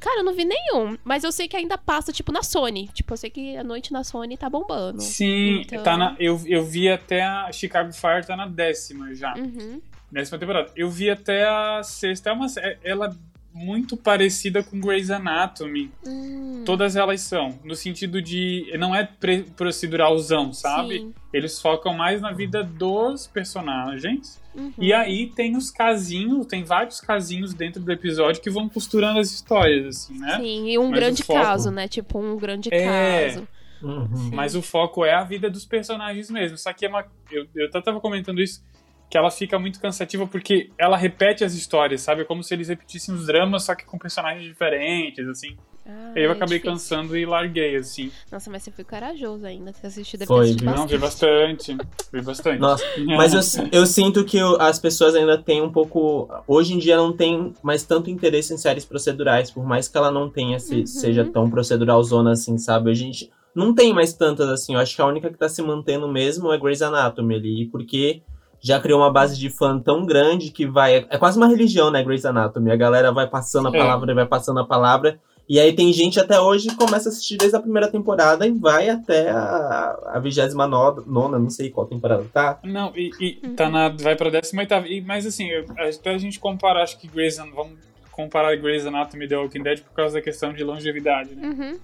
Cara, 0.00 0.20
eu 0.20 0.24
não 0.24 0.34
vi 0.34 0.44
nenhum. 0.44 0.96
Mas 1.04 1.24
eu 1.24 1.32
sei 1.32 1.46
que 1.48 1.56
ainda 1.56 1.76
passa, 1.78 2.12
tipo, 2.12 2.32
na 2.32 2.42
Sony. 2.42 2.88
Tipo, 2.92 3.12
eu 3.12 3.16
sei 3.16 3.30
que 3.30 3.56
a 3.56 3.64
noite 3.64 3.92
na 3.92 4.02
Sony 4.04 4.36
tá 4.36 4.48
bombando. 4.50 5.00
Sim, 5.02 5.60
Então- 5.62 5.82
tá 5.82 5.96
na, 5.96 6.16
eu, 6.18 6.40
eu 6.46 6.64
vi 6.64 6.88
até 6.88 7.22
a 7.22 7.50
Chicago 7.52 7.92
Fire 7.92 8.26
tá 8.26 8.36
na 8.36 8.46
décima 8.46 9.14
já. 9.14 9.34
Uhum. 9.36 9.80
Décima 10.10 10.38
temporada. 10.38 10.70
Eu 10.76 10.88
vi 10.88 11.10
até 11.10 11.44
a 11.48 11.82
sexta. 11.82 12.30
É 12.30 12.32
uma, 12.32 12.48
sé- 12.48 12.78
ela 12.84 13.06
é 13.06 13.10
muito 13.54 13.96
parecida 13.96 14.62
com 14.64 14.80
Grey's 14.80 15.10
Anatomy. 15.10 15.90
Hum, 16.04 16.62
Todas 16.66 16.96
elas 16.96 17.20
são. 17.20 17.58
No 17.62 17.74
sentido 17.76 18.20
de. 18.20 18.66
Não 18.78 18.94
é 18.94 19.08
proceduralzão, 19.56 20.52
sabe? 20.52 20.98
sim. 20.98 21.14
Eles 21.32 21.60
focam 21.60 21.92
mais 21.94 22.20
na 22.20 22.32
vida 22.32 22.62
dos 22.62 23.26
personagens. 23.26 24.40
Uhum. 24.54 24.72
E 24.78 24.92
aí 24.92 25.26
tem 25.34 25.56
os 25.56 25.70
casinhos, 25.70 26.46
tem 26.46 26.62
vários 26.62 27.00
casinhos 27.00 27.52
dentro 27.52 27.82
do 27.82 27.90
episódio 27.90 28.40
que 28.40 28.48
vão 28.50 28.68
costurando 28.68 29.18
as 29.18 29.32
histórias, 29.32 29.84
assim, 29.86 30.18
né? 30.18 30.36
Sim, 30.36 30.68
e 30.70 30.78
um 30.78 30.88
Mas 30.90 31.00
grande 31.00 31.22
o 31.22 31.24
foco- 31.24 31.40
caso, 31.42 31.70
né? 31.72 31.88
Tipo, 31.88 32.18
um 32.20 32.36
grande 32.36 32.68
É. 32.72 33.28
caso. 33.30 33.48
Uhum. 33.82 34.30
Mas 34.32 34.54
o 34.54 34.62
foco 34.62 35.04
é 35.04 35.12
a 35.12 35.24
vida 35.24 35.50
dos 35.50 35.64
personagens 35.66 36.30
mesmo. 36.30 36.56
Só 36.56 36.72
que 36.72 36.86
é 36.86 36.88
uma. 36.88 37.04
Eu, 37.30 37.46
eu 37.54 37.66
até 37.66 37.80
tava 37.80 38.00
comentando 38.00 38.40
isso, 38.40 38.62
que 39.10 39.16
ela 39.18 39.30
fica 39.30 39.58
muito 39.58 39.80
cansativa 39.80 40.26
porque 40.26 40.70
ela 40.78 40.96
repete 40.96 41.44
as 41.44 41.54
histórias, 41.54 42.00
sabe? 42.00 42.22
É 42.22 42.24
como 42.24 42.42
se 42.42 42.52
eles 42.54 42.68
repetissem 42.68 43.14
os 43.14 43.26
dramas, 43.26 43.64
só 43.64 43.74
que 43.74 43.84
com 43.84 43.98
personagens 43.98 44.44
diferentes, 44.44 45.26
assim. 45.28 45.56
Ah, 45.86 46.12
Aí 46.16 46.24
eu 46.24 46.30
é 46.30 46.32
acabei 46.32 46.56
difícil. 46.58 46.72
cansando 46.72 47.14
e 47.14 47.26
larguei, 47.26 47.76
assim. 47.76 48.10
Nossa, 48.32 48.50
mas 48.50 48.62
você 48.62 48.70
foi 48.70 48.84
corajoso 48.84 49.44
ainda. 49.44 49.70
Você 49.70 49.86
assistiu 49.86 50.18
deve 50.18 50.26
Foi? 50.28 50.56
Não, 50.62 50.86
vi 50.86 50.96
bastante. 50.96 51.76
Vi 52.10 52.22
bastante. 52.22 52.58
Nossa, 52.58 52.82
Mas 53.06 53.34
eu, 53.34 53.68
eu 53.70 53.84
sinto 53.86 54.24
que 54.24 54.38
as 54.60 54.78
pessoas 54.78 55.14
ainda 55.14 55.36
têm 55.36 55.60
um 55.60 55.70
pouco. 55.70 56.26
Hoje 56.48 56.72
em 56.72 56.78
dia 56.78 56.96
não 56.96 57.12
tem 57.14 57.52
mais 57.62 57.82
tanto 57.84 58.08
interesse 58.10 58.54
em 58.54 58.56
séries 58.56 58.86
procedurais, 58.86 59.50
por 59.50 59.62
mais 59.66 59.86
que 59.86 59.96
ela 59.98 60.10
não 60.10 60.30
tenha 60.30 60.58
se, 60.58 60.76
Uhum. 60.80 60.86
seja 60.86 61.22
tão 61.26 61.50
proceduralzona 61.50 62.32
assim, 62.32 62.56
sabe? 62.56 62.90
A 62.90 62.94
gente 62.94 63.30
não 63.54 63.74
tem 63.74 63.92
mais 63.92 64.14
tantas 64.14 64.48
assim. 64.48 64.72
Eu 64.74 64.80
acho 64.80 64.96
que 64.96 65.02
a 65.02 65.06
única 65.06 65.28
que 65.30 65.36
tá 65.36 65.50
se 65.50 65.60
mantendo 65.60 66.08
mesmo 66.08 66.50
é 66.50 66.58
Grey's 66.58 66.80
Anatomy 66.80 67.34
ali, 67.34 67.66
porque 67.66 68.22
já 68.64 68.80
criou 68.80 69.00
uma 69.00 69.12
base 69.12 69.38
de 69.38 69.50
fã 69.50 69.78
tão 69.78 70.06
grande 70.06 70.50
que 70.50 70.66
vai. 70.66 71.06
É 71.10 71.18
quase 71.18 71.36
uma 71.36 71.46
religião, 71.46 71.90
né, 71.90 72.02
Grey's 72.02 72.24
Anatomy? 72.24 72.70
A 72.72 72.76
galera 72.76 73.12
vai 73.12 73.28
passando 73.28 73.68
a 73.68 73.76
É. 73.76 73.78
palavra 73.78 74.10
e 74.10 74.14
vai 74.14 74.24
passando 74.24 74.58
a 74.58 74.64
palavra. 74.64 75.20
E 75.46 75.60
aí 75.60 75.74
tem 75.74 75.92
gente 75.92 76.18
até 76.18 76.40
hoje 76.40 76.68
que 76.68 76.74
começa 76.76 77.10
a 77.10 77.12
assistir 77.12 77.36
desde 77.36 77.54
a 77.54 77.60
primeira 77.60 77.86
temporada 77.90 78.46
e 78.46 78.50
vai 78.52 78.88
até 78.88 79.28
a, 79.28 80.14
a 80.14 80.18
29 80.18 81.02
nona, 81.06 81.38
não 81.38 81.50
sei 81.50 81.68
qual 81.68 81.86
temporada 81.86 82.24
tá. 82.32 82.58
Não, 82.64 82.90
e, 82.96 83.10
e 83.20 83.34
tá 83.50 83.68
na, 83.68 83.90
vai 83.90 84.16
pra 84.16 84.30
18 84.30 84.86
e 84.86 85.02
Mas 85.02 85.26
assim, 85.26 85.50
até 85.76 86.14
a 86.14 86.18
gente 86.18 86.40
comparar, 86.40 86.82
acho 86.84 86.98
que 86.98 87.06
Grey's 87.06 87.38
Anatomy. 87.38 87.56
Vamos 87.56 87.78
comparar 88.10 88.56
Grey's 88.56 88.86
Anatomy 88.86 89.26
e 89.26 89.28
The 89.28 89.36
Walking 89.36 89.62
Dead 89.62 89.80
por 89.82 89.92
causa 89.92 90.14
da 90.14 90.22
questão 90.22 90.54
de 90.54 90.64
longevidade, 90.64 91.34
né? 91.34 91.48
Uhum. 91.48 91.78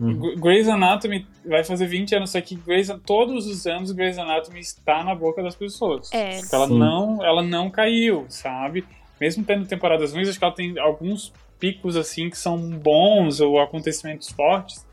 Uhum. 0.00 0.34
Grey's 0.36 0.66
Anatomy 0.66 1.26
vai 1.44 1.62
fazer 1.62 1.86
20 1.86 2.14
anos, 2.14 2.30
só 2.30 2.40
que 2.40 2.54
Grey's, 2.54 2.90
todos 3.04 3.46
os 3.46 3.66
anos 3.66 3.92
Grey's 3.92 4.16
Anatomy 4.18 4.58
está 4.60 5.04
na 5.04 5.14
boca 5.14 5.42
das 5.42 5.54
pessoas. 5.54 6.10
É. 6.12 6.40
Ela 6.50 6.66
Sim. 6.66 6.78
não, 6.78 7.22
ela 7.24 7.42
não 7.42 7.68
caiu, 7.70 8.24
sabe? 8.28 8.84
Mesmo 9.20 9.44
tendo 9.44 9.66
temporadas 9.66 10.14
ruins, 10.14 10.28
acho 10.30 10.38
que 10.38 10.44
ela 10.44 10.54
tem 10.54 10.78
alguns 10.78 11.32
picos 11.58 11.96
assim 11.96 12.30
que 12.30 12.38
são 12.38 12.58
bons 12.58 13.40
ou 13.40 13.60
acontecimentos 13.60 14.30
fortes 14.30 14.86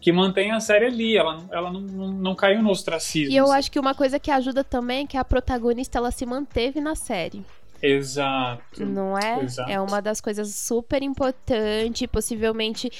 que 0.00 0.10
mantém 0.10 0.50
a 0.50 0.58
série 0.58 0.86
ali. 0.86 1.16
Ela, 1.16 1.36
não- 1.36 1.48
ela 1.52 1.72
não, 1.72 1.80
não, 1.80 2.08
não 2.12 2.34
caiu 2.34 2.60
no 2.60 2.70
ostracismo. 2.70 3.32
E 3.32 3.36
eu 3.36 3.44
assim. 3.44 3.54
acho 3.54 3.70
que 3.70 3.78
uma 3.78 3.94
coisa 3.94 4.18
que 4.18 4.32
ajuda 4.32 4.64
também 4.64 5.04
é 5.04 5.06
que 5.06 5.16
a 5.16 5.24
protagonista 5.24 5.98
ela 5.98 6.10
se 6.10 6.26
manteve 6.26 6.80
na 6.80 6.96
série. 6.96 7.44
Exato. 7.82 8.84
Não 8.86 9.18
é? 9.18 9.42
Exato. 9.42 9.70
É 9.70 9.80
uma 9.80 10.00
das 10.00 10.20
coisas 10.20 10.54
super 10.54 11.02
importantes. 11.02 12.06
Possivelmente, 12.10 12.90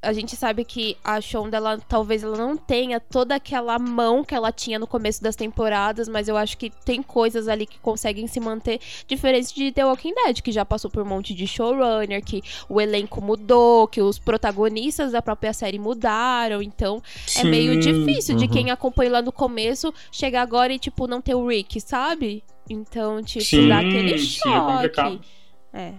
a 0.00 0.12
gente 0.12 0.36
sabe 0.36 0.64
que 0.64 0.96
a 1.02 1.20
Shonda, 1.20 1.56
ela, 1.56 1.78
talvez 1.88 2.22
ela 2.22 2.36
não 2.36 2.56
tenha 2.56 3.00
toda 3.00 3.34
aquela 3.34 3.78
mão 3.78 4.22
que 4.22 4.34
ela 4.34 4.52
tinha 4.52 4.78
no 4.78 4.86
começo 4.86 5.22
das 5.22 5.34
temporadas, 5.34 6.08
mas 6.08 6.28
eu 6.28 6.36
acho 6.36 6.56
que 6.56 6.70
tem 6.84 7.02
coisas 7.02 7.48
ali 7.48 7.66
que 7.66 7.78
conseguem 7.80 8.26
se 8.26 8.38
manter 8.38 8.80
diferente 9.06 9.54
de 9.54 9.72
The 9.72 9.84
Walking 9.84 10.14
Dead, 10.14 10.40
que 10.40 10.52
já 10.52 10.64
passou 10.64 10.90
por 10.90 11.02
um 11.02 11.06
monte 11.06 11.34
de 11.34 11.46
showrunner, 11.46 12.22
que 12.24 12.42
o 12.68 12.80
elenco 12.80 13.20
mudou, 13.20 13.88
que 13.88 14.00
os 14.00 14.18
protagonistas 14.18 15.12
da 15.12 15.20
própria 15.20 15.52
série 15.52 15.78
mudaram. 15.78 16.62
Então, 16.62 17.02
é 17.36 17.42
meio 17.42 17.82
Sim. 17.82 18.04
difícil 18.04 18.36
de 18.36 18.44
Uhum. 18.44 18.50
quem 18.50 18.70
acompanhou 18.70 19.14
lá 19.14 19.22
no 19.22 19.32
começo 19.32 19.92
chegar 20.12 20.42
agora 20.42 20.72
e, 20.72 20.78
tipo, 20.78 21.06
não 21.06 21.20
ter 21.20 21.34
o 21.34 21.46
Rick, 21.46 21.80
sabe? 21.80 22.44
Então, 22.68 23.22
tipo, 23.22 23.44
Sim, 23.44 23.68
dá 23.68 23.78
aquele 23.78 24.18
sim, 24.18 24.40
é 24.48 24.88
choque. 24.88 25.20
É. 25.72 25.92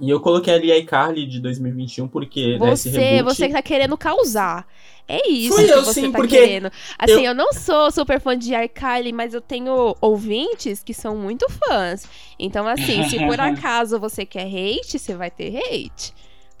E 0.00 0.10
eu 0.10 0.18
coloquei 0.20 0.52
ali 0.54 0.72
a 0.72 0.78
iCarly 0.78 1.26
de 1.26 1.38
2021 1.40 2.08
porque 2.08 2.58
né, 2.58 2.72
esse 2.72 2.90
Você, 2.90 2.98
reboot... 2.98 3.36
você 3.36 3.46
que 3.46 3.52
tá 3.52 3.62
querendo 3.62 3.96
causar. 3.96 4.66
É 5.06 5.28
isso 5.28 5.54
Fui 5.54 5.64
que 5.64 5.70
eu, 5.70 5.84
você 5.84 6.00
sim, 6.00 6.10
tá 6.12 6.18
porque 6.18 6.38
querendo. 6.38 6.70
Assim, 6.98 7.12
eu... 7.12 7.24
eu- 7.26 7.34
não 7.34 7.52
sou 7.52 7.90
super 7.90 8.20
fã 8.20 8.36
de 8.36 8.54
iCarly, 8.54 9.12
mas 9.12 9.32
eu 9.34 9.40
tenho 9.40 9.96
ouvintes 10.00 10.82
que 10.82 10.92
são 10.94 11.16
muito 11.16 11.46
fãs. 11.50 12.04
Então, 12.38 12.66
assim, 12.66 13.04
se 13.08 13.18
por 13.18 13.38
acaso 13.40 13.98
você 14.00 14.24
quer 14.26 14.46
hate, 14.46 14.98
você 14.98 15.14
vai 15.14 15.30
ter 15.30 15.56
hate. 15.56 16.12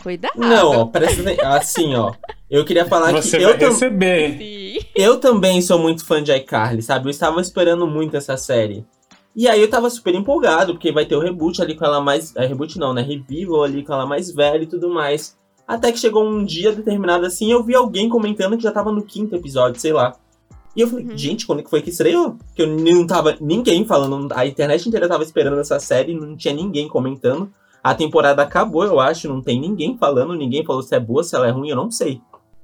Cuidado. 0.02 0.32
Não, 0.36 0.80
ó, 0.80 0.86
presta 0.86 1.22
atenção. 1.22 1.52
Assim, 1.52 1.94
ó. 1.94 2.12
Eu 2.50 2.64
queria 2.64 2.84
falar 2.84 3.12
Você 3.12 3.38
que 3.38 3.44
vai 3.44 3.54
eu, 3.54 3.58
tam- 3.58 3.68
receber. 3.70 4.36
Sim. 4.38 4.78
eu 4.96 5.18
também 5.20 5.62
sou 5.62 5.78
muito 5.78 6.04
fã 6.04 6.22
de 6.22 6.32
iCarly, 6.32 6.82
sabe? 6.82 7.06
Eu 7.06 7.10
estava 7.10 7.40
esperando 7.40 7.86
muito 7.86 8.16
essa 8.16 8.36
série. 8.36 8.84
E 9.34 9.48
aí 9.48 9.60
eu 9.60 9.70
tava 9.70 9.88
super 9.88 10.14
empolgado, 10.14 10.74
porque 10.74 10.92
vai 10.92 11.06
ter 11.06 11.16
o 11.16 11.20
reboot 11.20 11.60
ali 11.62 11.74
com 11.74 11.84
ela 11.84 12.00
mais. 12.00 12.34
É, 12.36 12.46
reboot 12.46 12.78
não, 12.78 12.92
né? 12.92 13.02
Revival 13.02 13.64
ali 13.64 13.82
com 13.84 13.92
ela 13.92 14.06
mais 14.06 14.30
velha 14.30 14.62
e 14.62 14.66
tudo 14.66 14.88
mais. 14.90 15.36
Até 15.66 15.90
que 15.90 15.98
chegou 15.98 16.24
um 16.24 16.44
dia 16.44 16.72
determinado 16.72 17.24
assim, 17.24 17.50
eu 17.50 17.62
vi 17.62 17.74
alguém 17.74 18.08
comentando 18.08 18.56
que 18.56 18.62
já 18.62 18.72
tava 18.72 18.92
no 18.92 19.02
quinto 19.02 19.34
episódio, 19.34 19.80
sei 19.80 19.92
lá. 19.92 20.14
E 20.76 20.80
eu 20.80 20.88
falei, 20.88 21.04
Uhum. 21.06 21.16
gente, 21.16 21.46
quando 21.46 21.62
que 21.62 21.70
foi 21.70 21.82
que 21.82 21.90
estreou? 21.90 22.36
Que 22.54 22.62
eu 22.62 22.66
não 22.66 23.06
tava 23.06 23.36
ninguém 23.40 23.84
falando, 23.84 24.32
a 24.34 24.46
internet 24.46 24.86
inteira 24.88 25.08
tava 25.08 25.22
esperando 25.22 25.58
essa 25.60 25.78
série, 25.78 26.14
não 26.14 26.36
tinha 26.36 26.52
ninguém 26.54 26.88
comentando. 26.88 27.50
A 27.82 27.94
temporada 27.94 28.42
acabou, 28.42 28.84
eu 28.84 29.00
acho, 29.00 29.28
não 29.28 29.40
tem 29.40 29.60
ninguém 29.60 29.96
falando, 29.96 30.34
ninguém 30.34 30.64
falou 30.64 30.82
se 30.82 30.94
é 30.94 31.00
boa, 31.00 31.24
se 31.24 31.34
ela 31.34 31.46
é 31.48 31.50
ruim, 31.50 31.68
eu 31.70 31.76
não 31.76 31.90
sei. 31.90 32.20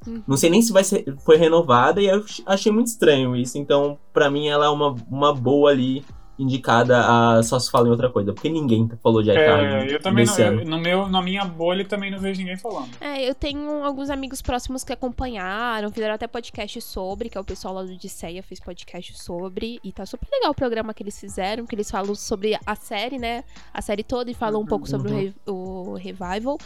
Uhum. 0.07 0.23
Não 0.27 0.37
sei 0.37 0.49
nem 0.49 0.63
se 0.63 0.73
vai 0.73 0.85
ser, 0.85 1.05
foi 1.25 1.37
renovada 1.37 2.01
e 2.01 2.07
eu 2.07 2.25
achei 2.47 2.71
muito 2.73 2.87
estranho 2.87 3.35
isso. 3.37 3.59
Então, 3.59 3.99
pra 4.13 4.31
mim, 4.31 4.49
ela 4.49 4.67
é 4.67 4.69
uma, 4.69 4.95
uma 5.11 5.35
boa 5.35 5.71
ali, 5.71 6.05
indicada 6.39 7.05
a 7.37 7.43
só 7.43 7.59
se 7.59 7.71
fala 7.71 7.89
em 7.89 7.91
outra 7.91 8.11
coisa. 8.11 8.33
Porque 8.33 8.49
ninguém 8.49 8.89
falou 9.03 9.23
de 9.23 9.31
iCarly 9.31 9.91
É, 9.91 9.95
eu 9.95 10.01
também 10.01 10.25
nesse 10.25 10.41
não, 10.43 10.49
ano. 10.49 10.61
eu- 10.63 10.67
no 10.69 10.79
meu, 10.79 11.09
na 11.09 11.21
minha 11.23 11.45
bolha 11.45 11.85
também 11.85 12.11
não 12.11 12.19
vejo 12.19 12.41
ninguém 12.41 12.57
falando. 12.57 12.89
É, 13.01 13.29
eu 13.29 13.35
tenho 13.35 13.83
alguns 13.85 14.09
amigos 14.11 14.41
próximos 14.41 14.85
que 14.85 14.93
acompanharam, 14.93 15.91
fizeram 15.91 16.15
até 16.15 16.27
podcast 16.27 16.81
sobre, 16.81 17.29
que 17.29 17.37
é 17.37 17.41
o 17.41 17.45
pessoal 17.45 17.75
lá 17.75 17.83
do 17.83 17.93
Odisseia 17.93 18.43
fez 18.43 18.61
podcast 18.61 19.19
sobre, 19.23 19.81
e 19.83 19.93
tá 19.93 20.07
super 20.07 20.29
legal 20.31 20.51
o 20.53 20.55
programa 20.55 20.95
que 20.95 21.03
eles 21.03 21.19
fizeram, 21.19 21.67
que 21.67 21.75
eles 21.75 21.91
falam 21.91 22.15
sobre 22.15 22.59
a 22.65 22.75
série, 22.77 23.19
né? 23.19 23.43
A 23.75 23.83
série 23.83 24.03
toda 24.03 24.31
e 24.31 24.35
falam 24.35 24.61
um 24.61 24.67
pouco 24.67 24.89
sobre 24.89 25.11
o, 25.11 25.15
Uhum. 25.15 25.19
re- 25.21 25.35
o 25.47 25.95
revival. 25.95 26.59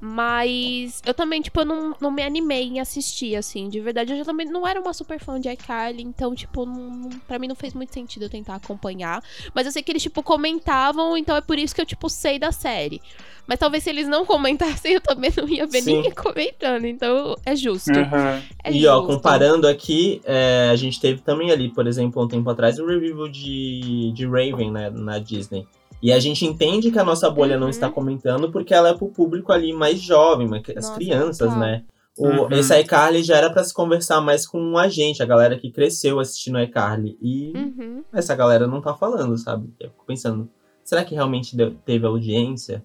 Mas 0.00 1.00
eu 1.06 1.14
também, 1.14 1.40
tipo, 1.40 1.60
eu 1.60 1.64
não, 1.64 1.94
não 2.00 2.10
me 2.10 2.22
animei 2.22 2.64
em 2.68 2.80
assistir, 2.80 3.36
assim, 3.36 3.68
de 3.68 3.80
verdade. 3.80 4.12
Eu 4.12 4.18
já 4.18 4.24
também 4.24 4.46
não 4.46 4.66
era 4.66 4.80
uma 4.80 4.92
super 4.92 5.18
fã 5.20 5.40
de 5.40 5.48
iCarly, 5.48 6.02
então, 6.02 6.34
tipo, 6.34 6.66
não- 6.66 7.08
pra 7.28 7.38
mim 7.38 7.46
não 7.48 7.54
fez 7.54 7.72
muito 7.74 7.92
sentido 7.94 8.24
eu 8.24 8.30
tentar 8.30 8.56
acompanhar. 8.56 9.19
Mas 9.54 9.66
eu 9.66 9.72
sei 9.72 9.82
que 9.82 9.90
eles, 9.92 10.02
tipo, 10.02 10.22
comentavam, 10.22 11.16
então 11.16 11.36
é 11.36 11.40
por 11.40 11.58
isso 11.58 11.74
que 11.74 11.80
eu, 11.80 11.86
tipo, 11.86 12.08
sei 12.08 12.38
da 12.38 12.52
série. 12.52 13.00
Mas 13.46 13.58
talvez 13.58 13.82
se 13.82 13.90
eles 13.90 14.06
não 14.06 14.24
comentassem, 14.24 14.92
eu 14.94 15.00
também 15.00 15.32
não 15.36 15.48
ia 15.48 15.66
ver 15.66 15.82
Sim. 15.82 15.96
ninguém 15.96 16.12
comentando. 16.12 16.84
Então 16.84 17.36
é 17.44 17.56
justo. 17.56 17.90
Aham. 17.90 18.42
É 18.62 18.72
e 18.72 18.86
ó, 18.86 18.96
justo. 18.98 19.14
comparando 19.14 19.66
aqui, 19.66 20.20
é, 20.24 20.68
a 20.70 20.76
gente 20.76 21.00
teve 21.00 21.20
também 21.20 21.50
ali, 21.50 21.68
por 21.68 21.86
exemplo, 21.86 22.22
um 22.22 22.28
tempo 22.28 22.48
atrás, 22.48 22.78
o 22.78 22.86
revival 22.86 23.28
de, 23.28 24.12
de 24.12 24.24
Raven, 24.26 24.70
né, 24.70 24.90
na 24.90 25.18
Disney. 25.18 25.66
E 26.02 26.12
a 26.12 26.18
gente 26.18 26.46
entende 26.46 26.90
que 26.90 26.98
a 26.98 27.04
nossa 27.04 27.28
bolha 27.28 27.56
não 27.58 27.64
Uhum. 27.64 27.70
está 27.70 27.90
comentando 27.90 28.50
porque 28.50 28.72
ela 28.72 28.90
é 28.90 28.94
pro 28.94 29.08
público 29.08 29.52
ali 29.52 29.72
mais 29.72 30.00
jovem, 30.00 30.48
as 30.54 30.74
Nossa, 30.86 30.94
crianças, 30.94 31.38
total. 31.48 31.58
né? 31.58 31.82
O, 32.20 32.26
Uhum. 32.44 32.52
Esse 32.52 32.78
iCarly 32.80 33.22
já 33.22 33.36
era 33.36 33.50
pra 33.50 33.64
se 33.64 33.72
conversar 33.72 34.20
mais 34.20 34.46
com 34.46 34.76
a 34.76 34.88
gente, 34.88 35.22
a 35.22 35.26
galera 35.26 35.58
que 35.58 35.70
cresceu 35.70 36.20
assistindo 36.20 36.60
iCarly. 36.60 37.16
E 37.22 37.52
Uhum. 37.56 38.04
essa 38.12 38.34
galera 38.34 38.66
não 38.66 38.80
tá 38.82 38.94
falando, 38.94 39.36
sabe? 39.38 39.72
Eu 39.80 39.90
fico 39.90 40.04
pensando, 40.06 40.48
será 40.84 41.02
que 41.04 41.14
realmente 41.14 41.56
deu- 41.56 41.74
teve 41.84 42.06
audiência? 42.06 42.84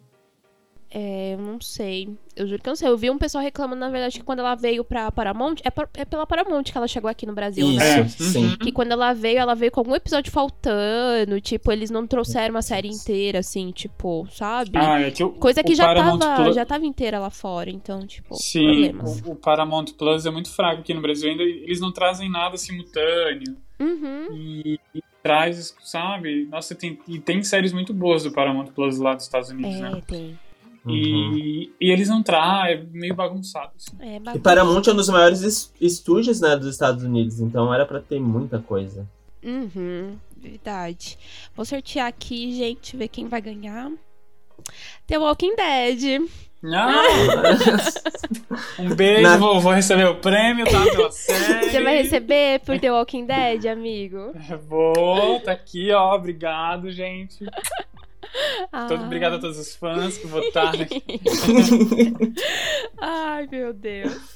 É, 0.98 1.34
eu 1.34 1.40
não 1.40 1.60
sei. 1.60 2.08
Eu 2.38 2.48
juro 2.48 2.62
que 2.62 2.70
eu 2.70 2.72
não 2.72 2.76
sei. 2.78 2.88
Eu 2.88 2.98
vi 2.98 3.10
um 3.10 3.18
pessoal 3.18 3.44
reclamando, 3.44 3.82
na 3.82 3.90
verdade, 3.90 4.18
que 4.18 4.24
quando 4.24 4.40
ela 4.40 4.56
veio 4.56 4.82
pra 4.82 5.12
Paramount. 5.12 5.56
É, 5.62 5.70
por- 5.70 5.90
é 5.94 6.06
pela 6.06 6.26
Paramount 6.26 6.64
que 6.64 6.78
ela 6.78 6.88
chegou 6.88 7.10
aqui 7.10 7.26
no 7.26 7.34
Brasil, 7.34 7.68
Isso, 7.68 7.80
né? 7.80 8.00
É. 8.00 8.08
sim. 8.08 8.56
Que 8.56 8.72
quando 8.72 8.94
ela 8.94 9.12
veio, 9.12 9.38
ela 9.40 9.54
veio 9.56 9.74
com 9.74 9.82
algum 9.82 9.94
episódio 9.94 10.32
faltando. 10.32 11.42
Tipo, 11.42 11.70
eles 11.74 11.90
não 11.92 12.08
trouxeram 12.08 12.56
uma 12.56 12.62
série 12.62 12.88
inteira, 12.88 13.40
assim, 13.40 13.72
tipo, 13.72 14.26
sabe? 14.32 14.72
Ah, 14.78 15.02
é 15.02 15.12
que 15.12 15.22
o, 15.22 15.32
Coisa 15.32 15.62
que 15.62 15.74
o 15.74 15.76
já 15.76 15.84
Paramount 15.86 16.20
tava, 16.20 16.44
Plus- 16.44 16.56
já 16.56 16.66
tava 16.66 16.86
inteira 16.86 17.20
lá 17.20 17.30
fora, 17.30 17.70
então, 17.70 18.08
tipo, 18.08 18.34
Sim, 18.36 18.64
problemas. 18.94 19.22
o, 19.26 19.32
o 19.32 19.36
Paramount 19.36 19.86
Plus 19.98 20.26
é 20.26 20.32
muito 20.32 20.50
fraco 20.50 20.80
aqui 20.80 20.94
no 20.94 21.02
Brasil. 21.02 21.30
Ainda 21.30 21.44
eles 21.44 21.82
não 21.82 21.92
trazem 21.92 22.32
nada 22.32 22.56
simultâneo. 22.58 23.58
Uhum. 23.82 24.28
E, 24.34 24.80
e 24.96 25.04
traz, 25.22 25.76
sabe? 25.84 26.46
Nossa, 26.50 26.74
tem, 26.74 26.98
e 27.06 27.20
tem 27.20 27.44
séries 27.44 27.74
muito 27.74 27.94
boas 27.94 28.24
do 28.24 28.32
Paramount 28.32 28.68
Plus 28.68 28.98
lá 28.98 29.14
dos 29.14 29.26
Estados 29.26 29.50
Unidos, 29.50 29.78
né? 29.82 29.92
É, 29.98 30.02
tem. 30.02 30.40
Uhum. 30.86 31.36
E, 31.38 31.74
e 31.82 31.91
eles 31.91 32.08
não 32.10 32.21
trazem, 32.21 32.74
é 32.74 32.84
meio 32.91 33.15
bagunçado. 33.15 33.71
Assim. 33.76 33.91
É, 34.00 34.17
E 34.17 34.19
bagunça. 34.19 34.43
Paramount 34.43 34.84
é 34.88 34.91
um 34.91 34.95
dos 34.95 35.10
maiores 35.10 35.41
es- 35.41 35.74
estúdios, 35.82 36.39
né, 36.39 36.56
dos 36.56 36.67
Estados 36.67 37.04
Unidos, 37.04 37.39
então 37.39 37.74
era 37.74 37.86
pra 37.86 38.00
ter 38.00 38.19
muita 38.19 38.60
coisa. 38.60 39.08
Uhum, 39.43 40.17
verdade. 40.38 41.17
Vou 41.56 41.65
sortear 41.65 42.08
aqui, 42.08 42.54
gente, 42.56 42.95
ver 42.98 43.08
quem 43.08 43.28
vai 43.28 43.41
ganhar. 43.41 43.91
The 45.08 45.17
Walking 45.19 45.56
Dead. 45.56 46.28
Ah, 46.74 47.04
um 48.80 48.95
beijo, 48.95 49.21
Na- 49.21 49.38
vou, 49.38 49.60
vou 49.62 49.71
receber 49.71 50.06
o 50.06 50.15
prêmio, 50.15 50.65
tá? 50.65 50.84
Pela 50.84 51.12
série. 51.13 51.69
Você 51.69 51.84
vai 51.84 51.98
receber 52.02 52.60
por 52.62 52.80
The 52.80 52.91
Walking 52.91 53.26
Dead, 53.26 53.65
amigo? 53.67 54.34
Vou, 54.67 55.39
tá 55.41 55.52
aqui, 55.52 55.91
ó. 55.91 56.15
Obrigado, 56.15 56.91
gente. 56.91 57.45
Ah. 58.71 58.88
Todo, 58.88 59.04
obrigado 59.04 59.36
a 59.36 59.39
todos 59.39 59.58
os 59.58 59.76
fãs 59.76 60.17
que 60.17 60.28
votaram. 60.28 60.80
Ai, 62.99 63.47
meu 63.49 63.74
Deus. 63.74 64.36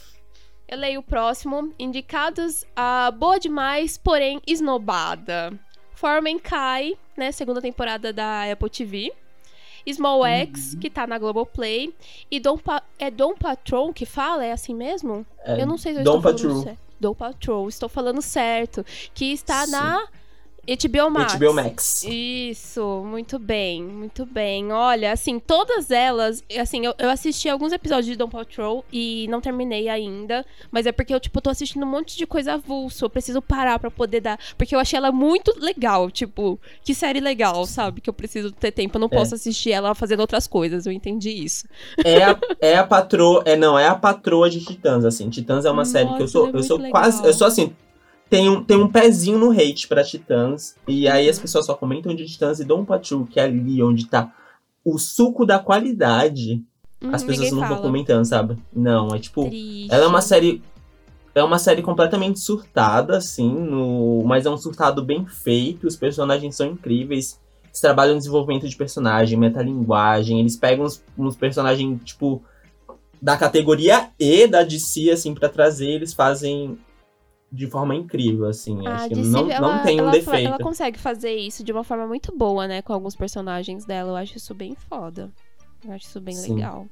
Eu 0.67 0.77
leio 0.77 0.99
o 0.99 1.03
próximo. 1.03 1.73
Indicados 1.77 2.63
a 2.75 3.11
boa 3.11 3.39
demais, 3.39 3.97
porém 3.97 4.39
esnobada. 4.45 5.53
Foreman 5.95 6.39
Kai, 6.39 6.97
né? 7.17 7.31
Segunda 7.31 7.61
temporada 7.61 8.13
da 8.13 8.51
Apple 8.51 8.69
TV. 8.69 9.11
Small 9.91 10.25
X, 10.25 10.75
que 10.79 10.89
tá 10.89 11.07
na 11.07 11.17
Globoplay, 11.17 11.93
e 12.29 12.39
Dom 12.39 12.57
pa 12.57 12.83
é 12.99 13.09
Dom 13.09 13.33
Patron 13.33 13.91
que 13.91 14.05
fala, 14.05 14.45
é 14.45 14.51
assim 14.51 14.75
mesmo? 14.75 15.25
É, 15.43 15.61
eu 15.61 15.65
não 15.65 15.77
sei 15.77 15.93
se 15.93 15.99
eu 15.99 16.03
Dom 16.03 16.17
estou 16.17 16.31
Patrol. 16.31 16.49
falando 16.49 16.63
certo. 16.63 16.79
Dom 16.99 17.13
Patrol, 17.15 17.69
estou 17.69 17.89
falando 17.89 18.21
certo. 18.21 18.85
Que 19.13 19.31
está 19.31 19.65
Sim. 19.65 19.71
na 19.71 20.07
HBO 20.75 21.09
Max. 21.09 21.35
HBO 21.35 21.53
Max. 21.53 22.03
Isso, 22.07 23.03
muito 23.05 23.39
bem, 23.39 23.83
muito 23.83 24.25
bem. 24.25 24.71
Olha, 24.71 25.11
assim, 25.11 25.39
todas 25.39 25.89
elas, 25.91 26.43
assim, 26.59 26.85
eu, 26.85 26.93
eu 26.97 27.09
assisti 27.09 27.49
alguns 27.49 27.71
episódios 27.71 28.05
de 28.05 28.15
Dom 28.15 28.29
Patrol 28.29 28.85
e 28.91 29.27
não 29.29 29.41
terminei 29.41 29.89
ainda, 29.89 30.45
mas 30.71 30.85
é 30.85 30.91
porque 30.91 31.13
eu, 31.13 31.19
tipo, 31.19 31.41
tô 31.41 31.49
assistindo 31.49 31.83
um 31.83 31.89
monte 31.89 32.15
de 32.17 32.25
coisa 32.27 32.53
avulso, 32.53 33.05
eu 33.05 33.09
preciso 33.09 33.41
parar 33.41 33.79
pra 33.79 33.89
poder 33.89 34.21
dar, 34.21 34.39
porque 34.57 34.75
eu 34.75 34.79
achei 34.79 34.97
ela 34.97 35.11
muito 35.11 35.53
legal, 35.59 36.11
tipo, 36.11 36.59
que 36.83 36.93
série 36.93 37.19
legal, 37.19 37.65
sabe? 37.65 38.01
Que 38.01 38.09
eu 38.09 38.13
preciso 38.13 38.51
ter 38.51 38.71
tempo, 38.71 38.97
eu 38.97 39.01
não 39.01 39.09
É. 39.11 39.15
posso 39.15 39.35
assistir 39.35 39.71
ela 39.71 39.95
fazendo 39.95 40.19
outras 40.21 40.45
coisas, 40.47 40.85
eu 40.85 40.91
entendi 40.91 41.29
isso. 41.31 41.65
É 42.03 42.23
a, 42.23 42.37
é 42.61 42.77
a 42.77 42.83
patroa. 42.85 43.41
É, 43.45 43.55
não, 43.55 43.77
é 43.77 43.87
a 43.87 43.95
patroa 43.95 44.49
de 44.49 44.63
Titãs, 44.63 45.05
assim. 45.05 45.29
Titãs 45.29 45.65
é 45.65 45.69
uma 45.69 45.77
Nossa, 45.77 45.91
série 45.91 46.13
que 46.15 46.21
eu 46.23 46.27
sou. 46.27 46.47
é 46.47 46.51
eu 46.53 46.63
sou 46.63 46.77
muito 46.79 46.91
quase. 46.91 47.17
legal. 47.17 47.27
Eu 47.31 47.33
sou 47.33 47.47
assim. 47.47 47.73
Tem 48.29 48.47
um, 48.47 48.63
tem 48.63 48.77
um 48.77 48.87
pezinho 48.87 49.39
no 49.39 49.51
hate 49.51 49.87
pra 49.87 50.03
Titãs. 50.03 50.75
E 50.87 51.07
aí 51.07 51.27
as 51.27 51.39
pessoas 51.39 51.65
só 51.65 51.73
comentam 51.73 52.13
de 52.13 52.25
Titãs 52.25 52.59
e 52.59 52.65
Dom 52.65 52.85
Patrol, 52.85 53.25
que 53.25 53.39
é 53.39 53.43
ali 53.43 53.81
onde 53.81 54.05
tá 54.05 54.31
o 54.85 54.97
suco 54.99 55.45
da 55.45 55.57
qualidade. 55.57 56.63
Hum, 57.01 57.09
as 57.11 57.23
pessoas 57.23 57.51
não 57.51 57.63
estão 57.63 57.81
comentando, 57.81 58.25
sabe? 58.25 58.57
Não, 58.73 59.13
é 59.15 59.19
tipo. 59.19 59.45
Triste. 59.49 59.87
Ela 59.91 60.03
é 60.03 60.07
uma 60.07 60.21
série. 60.21 60.61
É 61.33 61.43
uma 61.43 61.59
série 61.59 61.81
completamente 61.81 62.39
surtada, 62.39 63.17
assim, 63.17 63.49
no... 63.49 64.23
mas 64.25 64.45
é 64.45 64.49
um 64.49 64.57
surtado 64.57 65.03
bem 65.03 65.25
feito. 65.25 65.87
Os 65.87 65.95
personagens 65.95 66.55
são 66.55 66.67
incríveis. 66.67 67.39
Eles 67.65 67.79
trabalham 67.79 68.13
no 68.13 68.19
desenvolvimento 68.19 68.67
de 68.67 68.75
personagem, 68.75 69.37
metalinguagem. 69.37 70.39
Eles 70.39 70.55
pegam 70.55 70.85
uns, 70.85 71.03
uns 71.17 71.35
personagens, 71.35 72.01
tipo, 72.03 72.43
da 73.21 73.37
categoria 73.37 74.09
E 74.19 74.47
da 74.47 74.63
DC, 74.63 75.11
assim, 75.11 75.33
pra 75.33 75.47
trazer. 75.47 75.91
Eles 75.91 76.13
fazem 76.13 76.77
de 77.51 77.67
forma 77.67 77.95
incrível, 77.95 78.47
assim. 78.47 78.85
A 78.87 78.95
Acho 78.95 79.09
que 79.09 79.15
DC, 79.15 79.29
não, 79.29 79.51
ela, 79.51 79.75
não 79.75 79.83
tem 79.83 79.99
um 79.99 80.03
ela, 80.03 80.11
defeito. 80.11 80.47
Ela 80.47 80.59
consegue 80.59 80.99
fazer 80.99 81.35
isso 81.35 81.63
de 81.63 81.71
uma 81.71 81.83
forma 81.83 82.07
muito 82.07 82.35
boa, 82.35 82.67
né? 82.67 82.81
Com 82.81 82.93
alguns 82.93 83.15
personagens 83.15 83.85
dela. 83.85 84.11
Eu 84.11 84.15
acho 84.15 84.37
isso 84.37 84.53
bem 84.53 84.75
foda. 84.75 85.31
Eu 85.83 85.93
acho 85.93 86.05
isso 86.05 86.21
bem 86.21 86.35
Sim. 86.35 86.55
legal. 86.55 86.87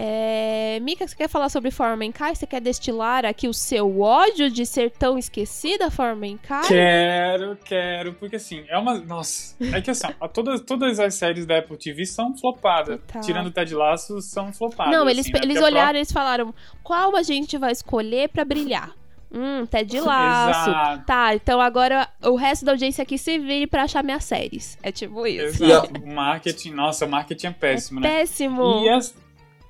É... 0.00 0.78
Mika, 0.80 1.08
você 1.08 1.16
quer 1.16 1.28
falar 1.28 1.48
sobre 1.48 1.72
Formenkai? 1.72 2.34
Você 2.34 2.46
quer 2.46 2.60
destilar 2.60 3.24
aqui 3.24 3.48
o 3.48 3.52
seu 3.52 4.00
ódio 4.00 4.48
de 4.48 4.64
ser 4.64 4.92
tão 4.92 5.18
esquecida, 5.18 5.90
Formenkai? 5.90 6.68
Quero, 6.68 7.56
quero, 7.64 8.14
porque 8.14 8.36
assim, 8.36 8.64
é 8.68 8.78
uma. 8.78 8.98
Nossa, 9.00 9.56
é 9.74 9.80
que 9.80 9.90
assim, 9.90 10.06
todas, 10.32 10.60
todas 10.60 11.00
as 11.00 11.14
séries 11.14 11.44
da 11.46 11.58
Apple 11.58 11.76
TV 11.76 12.06
são 12.06 12.36
flopadas. 12.36 13.00
Total. 13.00 13.22
Tirando 13.22 13.50
Ted 13.50 13.74
Laço, 13.74 14.20
são 14.22 14.52
flopadas. 14.52 14.94
Não, 14.94 15.08
eles, 15.10 15.26
assim, 15.26 15.32
né? 15.32 15.40
eles 15.42 15.60
a 15.60 15.64
olharam 15.64 15.96
e 15.96 15.98
eles 15.98 16.12
falaram: 16.12 16.54
qual 16.82 17.16
a 17.16 17.22
gente 17.22 17.58
vai 17.58 17.72
escolher 17.72 18.28
pra 18.28 18.44
brilhar? 18.44 18.94
Hum, 19.30 19.66
Ted 19.66 20.00
Laço. 20.00 20.70
Exato. 20.70 21.04
Tá, 21.06 21.34
então 21.34 21.60
agora 21.60 22.08
o 22.22 22.34
resto 22.36 22.64
da 22.64 22.72
audiência 22.72 23.02
aqui 23.02 23.18
se 23.18 23.38
vire 23.38 23.66
pra 23.66 23.82
achar 23.82 24.02
minhas 24.02 24.24
séries. 24.24 24.78
É 24.82 24.90
tipo 24.90 25.26
isso. 25.26 25.62
Exato. 25.64 26.00
O 26.02 26.14
marketing, 26.14 26.70
nossa, 26.70 27.04
o 27.04 27.08
marketing 27.08 27.48
é 27.48 27.50
péssimo, 27.52 28.00
né? 28.00 28.08
Péssimo. 28.08 28.84
E 28.84 28.88
as- 28.88 29.14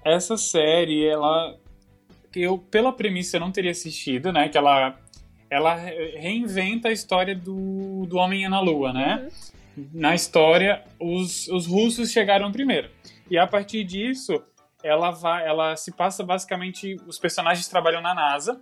essa 0.04 0.36
série, 0.36 1.04
ela. 1.06 1.56
Eu, 2.34 2.56
pela 2.58 2.92
premissa, 2.92 3.36
eu 3.36 3.40
não 3.40 3.50
teria 3.50 3.70
assistido, 3.72 4.32
né? 4.32 4.48
Que 4.48 4.56
ela. 4.56 4.96
Ela 5.50 5.74
re- 5.74 6.16
reinventa 6.18 6.88
a 6.88 6.92
história 6.92 7.34
do, 7.34 8.04
do 8.06 8.16
Homem 8.18 8.48
na 8.48 8.60
Lua, 8.60 8.92
né? 8.92 9.28
Na 9.92 10.14
história, 10.14 10.84
os, 11.00 11.48
os 11.48 11.66
russos 11.66 12.10
chegaram 12.12 12.52
primeiro. 12.52 12.90
E 13.30 13.38
a 13.38 13.46
partir 13.46 13.82
disso, 13.82 14.40
ela 14.84 15.10
vai. 15.10 15.46
Ela 15.46 15.74
se 15.74 15.90
passa 15.90 16.22
basicamente. 16.22 16.96
Os 17.06 17.18
personagens 17.18 17.66
trabalham 17.66 18.00
na 18.00 18.14
NASA. 18.14 18.60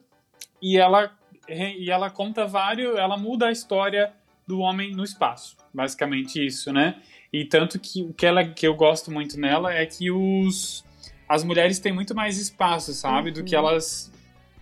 E 0.61 0.77
ela, 0.79 1.11
e 1.49 1.91
ela 1.91 2.11
conta 2.11 2.47
vários. 2.47 2.97
Ela 2.99 3.17
muda 3.17 3.47
a 3.49 3.53
história 3.53 4.13
do 4.47 4.59
homem 4.61 4.93
no 4.95 5.05
espaço. 5.05 5.57
Basicamente 5.73 6.45
isso, 6.45 6.73
né? 6.73 6.97
E 7.33 7.45
tanto 7.45 7.79
que 7.79 8.03
o 8.03 8.13
que, 8.15 8.25
ela, 8.25 8.45
que 8.45 8.67
eu 8.67 8.75
gosto 8.75 9.11
muito 9.11 9.39
nela 9.39 9.73
é 9.75 9.85
que 9.85 10.11
os, 10.11 10.85
as 11.29 11.43
mulheres 11.45 11.79
têm 11.79 11.93
muito 11.93 12.15
mais 12.15 12.39
espaço, 12.39 12.93
sabe? 12.95 13.31
Do 13.31 13.45
que 13.45 13.55
Uhum. 13.57 13.69
elas 13.69 14.13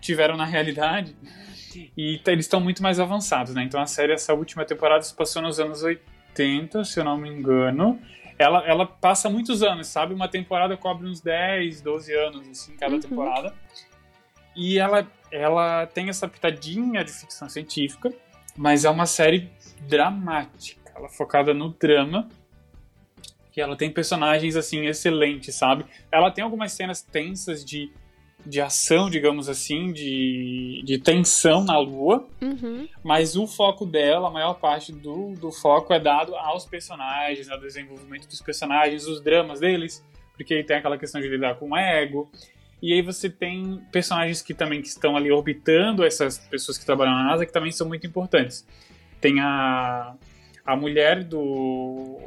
tiveram 0.01 0.37
na 0.37 0.45
realidade. 0.45 1.15
E 1.97 2.21
eles 2.27 2.45
estão 2.47 2.61
muito 2.61 2.83
mais 2.83 2.99
avançados, 3.01 3.55
né? 3.55 3.63
Então 3.63 3.81
a 3.81 3.87
série, 3.87 4.13
essa 4.13 4.33
última 4.35 4.65
temporada, 4.65 5.03
se 5.03 5.15
passou 5.15 5.43
nos 5.43 5.59
anos 5.61 5.83
80, 5.83 6.85
se 6.85 6.99
eu 7.01 7.05
não 7.05 7.17
me 7.17 7.29
engano. 7.29 8.01
Ela, 8.39 8.67
ela 8.67 8.85
passa 8.87 9.29
muitos 9.31 9.63
anos, 9.63 9.87
sabe? 9.87 10.13
Uma 10.15 10.27
temporada 10.29 10.77
cobre 10.77 11.07
uns 11.09 11.21
10, 11.21 11.81
12 11.83 12.13
anos, 12.13 12.49
assim, 12.49 12.77
cada 12.77 12.95
Uhum. 12.95 13.01
temporada. 13.01 13.55
E 14.57 14.79
ela, 14.79 15.07
ela 15.31 15.87
tem 15.87 16.09
essa 16.09 16.29
pitadinha 16.29 17.05
de 17.05 17.13
ficção 17.13 17.49
científica, 17.49 18.13
mas 18.57 18.85
é 18.85 18.91
uma 18.91 19.07
série 19.07 19.51
dramática. 19.81 20.93
Ela 20.95 21.07
é 21.07 21.11
focada 21.11 21.53
no 21.53 21.71
drama. 21.71 22.29
Que 23.51 23.61
ela 23.61 23.77
tem 23.77 23.91
personagens, 23.91 24.57
assim, 24.57 24.85
excelentes, 24.87 25.55
sabe? 25.55 25.85
Ela 26.11 26.31
tem 26.31 26.43
algumas 26.43 26.73
cenas 26.73 27.03
tensas 27.03 27.65
de, 27.65 27.89
de 28.45 28.61
ação, 28.61 29.09
digamos 29.09 29.49
assim, 29.49 29.93
de, 29.93 30.83
de 30.85 30.99
tensão 30.99 31.63
na 31.63 31.79
lua. 31.79 32.27
Uhum. 32.43 32.89
Mas 33.03 33.37
o 33.37 33.47
foco 33.47 33.87
dela, 33.87 34.27
a 34.29 34.31
maior 34.31 34.55
parte 34.55 34.93
do, 34.93 35.35
do 35.35 35.53
foco 35.53 35.93
é 35.95 36.01
dado 36.01 36.35
aos 36.35 36.67
personagens, 36.67 37.49
ao 37.49 37.61
desenvolvimento 37.61 38.27
dos 38.27 38.43
personagens, 38.43 39.07
os 39.07 39.21
dramas 39.21 39.61
deles, 39.61 40.05
porque 40.37 40.65
tem 40.65 40.77
aquela 40.77 40.99
questão 40.99 41.21
de 41.21 41.29
lidar 41.29 41.55
com 41.55 41.71
o 41.71 41.77
ego. 41.77 42.29
E 42.83 42.93
aí 42.93 43.03
você 43.03 43.31
tem 43.31 43.81
personagens 43.91 44.43
que 44.43 44.53
também 44.53 44.83
que 44.83 44.89
estão 44.89 45.17
ali 45.17 45.31
orbitando 45.31 46.05
essas 46.05 46.39
pessoas 46.39 46.77
que 46.77 46.85
trabalham 46.85 47.15
na 47.15 47.25
NASA, 47.25 47.47
que 47.47 47.53
também 47.53 47.73
são 47.73 47.89
muito 47.89 48.07
importantes. 48.07 48.67
Tem 49.21 49.41
a, 49.41 50.15
a 50.65 50.77
mulher 50.77 51.25
do... 51.25 52.19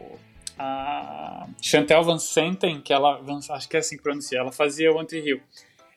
A 0.59 1.47
Chantel 1.61 2.03
Van 2.03 2.17
Santen, 2.17 2.81
que 2.81 2.91
ela... 2.91 3.21
Acho 3.51 3.69
que 3.69 3.77
é 3.77 3.79
assim 3.79 3.97
que 3.97 4.03
pronuncia. 4.03 4.39
Ela 4.39 4.51
fazia 4.51 4.91
o 4.91 4.99
Anti 4.99 5.17
Hill. 5.17 5.39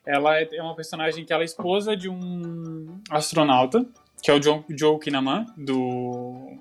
Ela 0.05 0.39
é 0.39 0.49
é 0.55 0.61
uma 0.61 0.75
personagem 0.75 1.25
que 1.25 1.33
ela 1.33 1.43
é 1.43 1.45
esposa 1.45 1.95
de 1.95 2.09
um 2.09 2.99
astronauta, 3.09 3.85
que 4.21 4.29
é 4.29 4.33
o 4.33 4.39
John, 4.39 4.63
Joe 4.69 4.99
Kinnaman, 4.99 5.45
do 5.57 6.57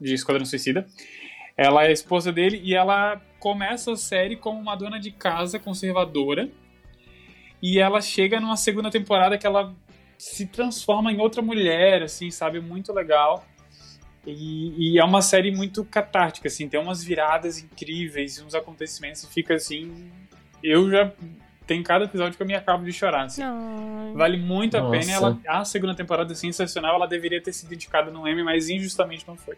de 0.00 0.14
Esquadrão 0.14 0.44
Suicida. 0.44 0.86
Ela 1.56 1.86
é 1.86 1.92
esposa 1.92 2.32
dele 2.32 2.60
e 2.62 2.74
ela 2.74 3.20
começa 3.40 3.92
a 3.92 3.96
série 3.96 4.36
como 4.36 4.60
uma 4.60 4.76
dona 4.76 5.00
de 5.00 5.10
casa 5.10 5.58
conservadora. 5.58 6.48
E 7.62 7.78
ela 7.80 8.00
chega 8.00 8.40
numa 8.40 8.56
segunda 8.56 8.90
temporada 8.90 9.36
que 9.36 9.46
ela 9.46 9.74
se 10.16 10.46
transforma 10.46 11.12
em 11.12 11.20
outra 11.20 11.40
mulher, 11.40 12.02
assim, 12.02 12.30
sabe? 12.30 12.60
Muito 12.60 12.92
legal. 12.92 13.44
E, 14.26 14.94
e 14.94 14.98
é 14.98 15.04
uma 15.04 15.22
série 15.22 15.50
muito 15.50 15.84
catártica, 15.84 16.48
assim, 16.48 16.68
tem 16.68 16.78
umas 16.78 17.02
viradas 17.02 17.58
incríveis, 17.58 18.40
uns 18.42 18.54
acontecimentos, 18.54 19.22
e 19.24 19.28
fica 19.28 19.54
assim. 19.54 20.10
Eu 20.62 20.90
já. 20.90 21.12
Tem 21.66 21.82
cada 21.82 22.06
episódio 22.06 22.34
que 22.34 22.42
eu 22.42 22.46
me 22.46 22.54
acabo 22.54 22.82
de 22.82 22.92
chorar, 22.92 23.24
assim. 23.24 23.42
Ai. 23.42 24.12
Vale 24.14 24.38
muito 24.38 24.76
a 24.76 24.80
Nossa. 24.80 24.98
pena. 24.98 25.12
Ela, 25.12 25.38
a 25.46 25.64
segunda 25.66 25.94
temporada 25.94 26.32
é 26.32 26.34
sensacional. 26.34 26.94
Ela 26.94 27.06
deveria 27.06 27.42
ter 27.42 27.52
sido 27.52 27.74
indicada 27.74 28.10
no 28.10 28.26
Emmy, 28.26 28.42
mas 28.42 28.70
injustamente 28.70 29.28
não 29.28 29.36
foi. 29.36 29.54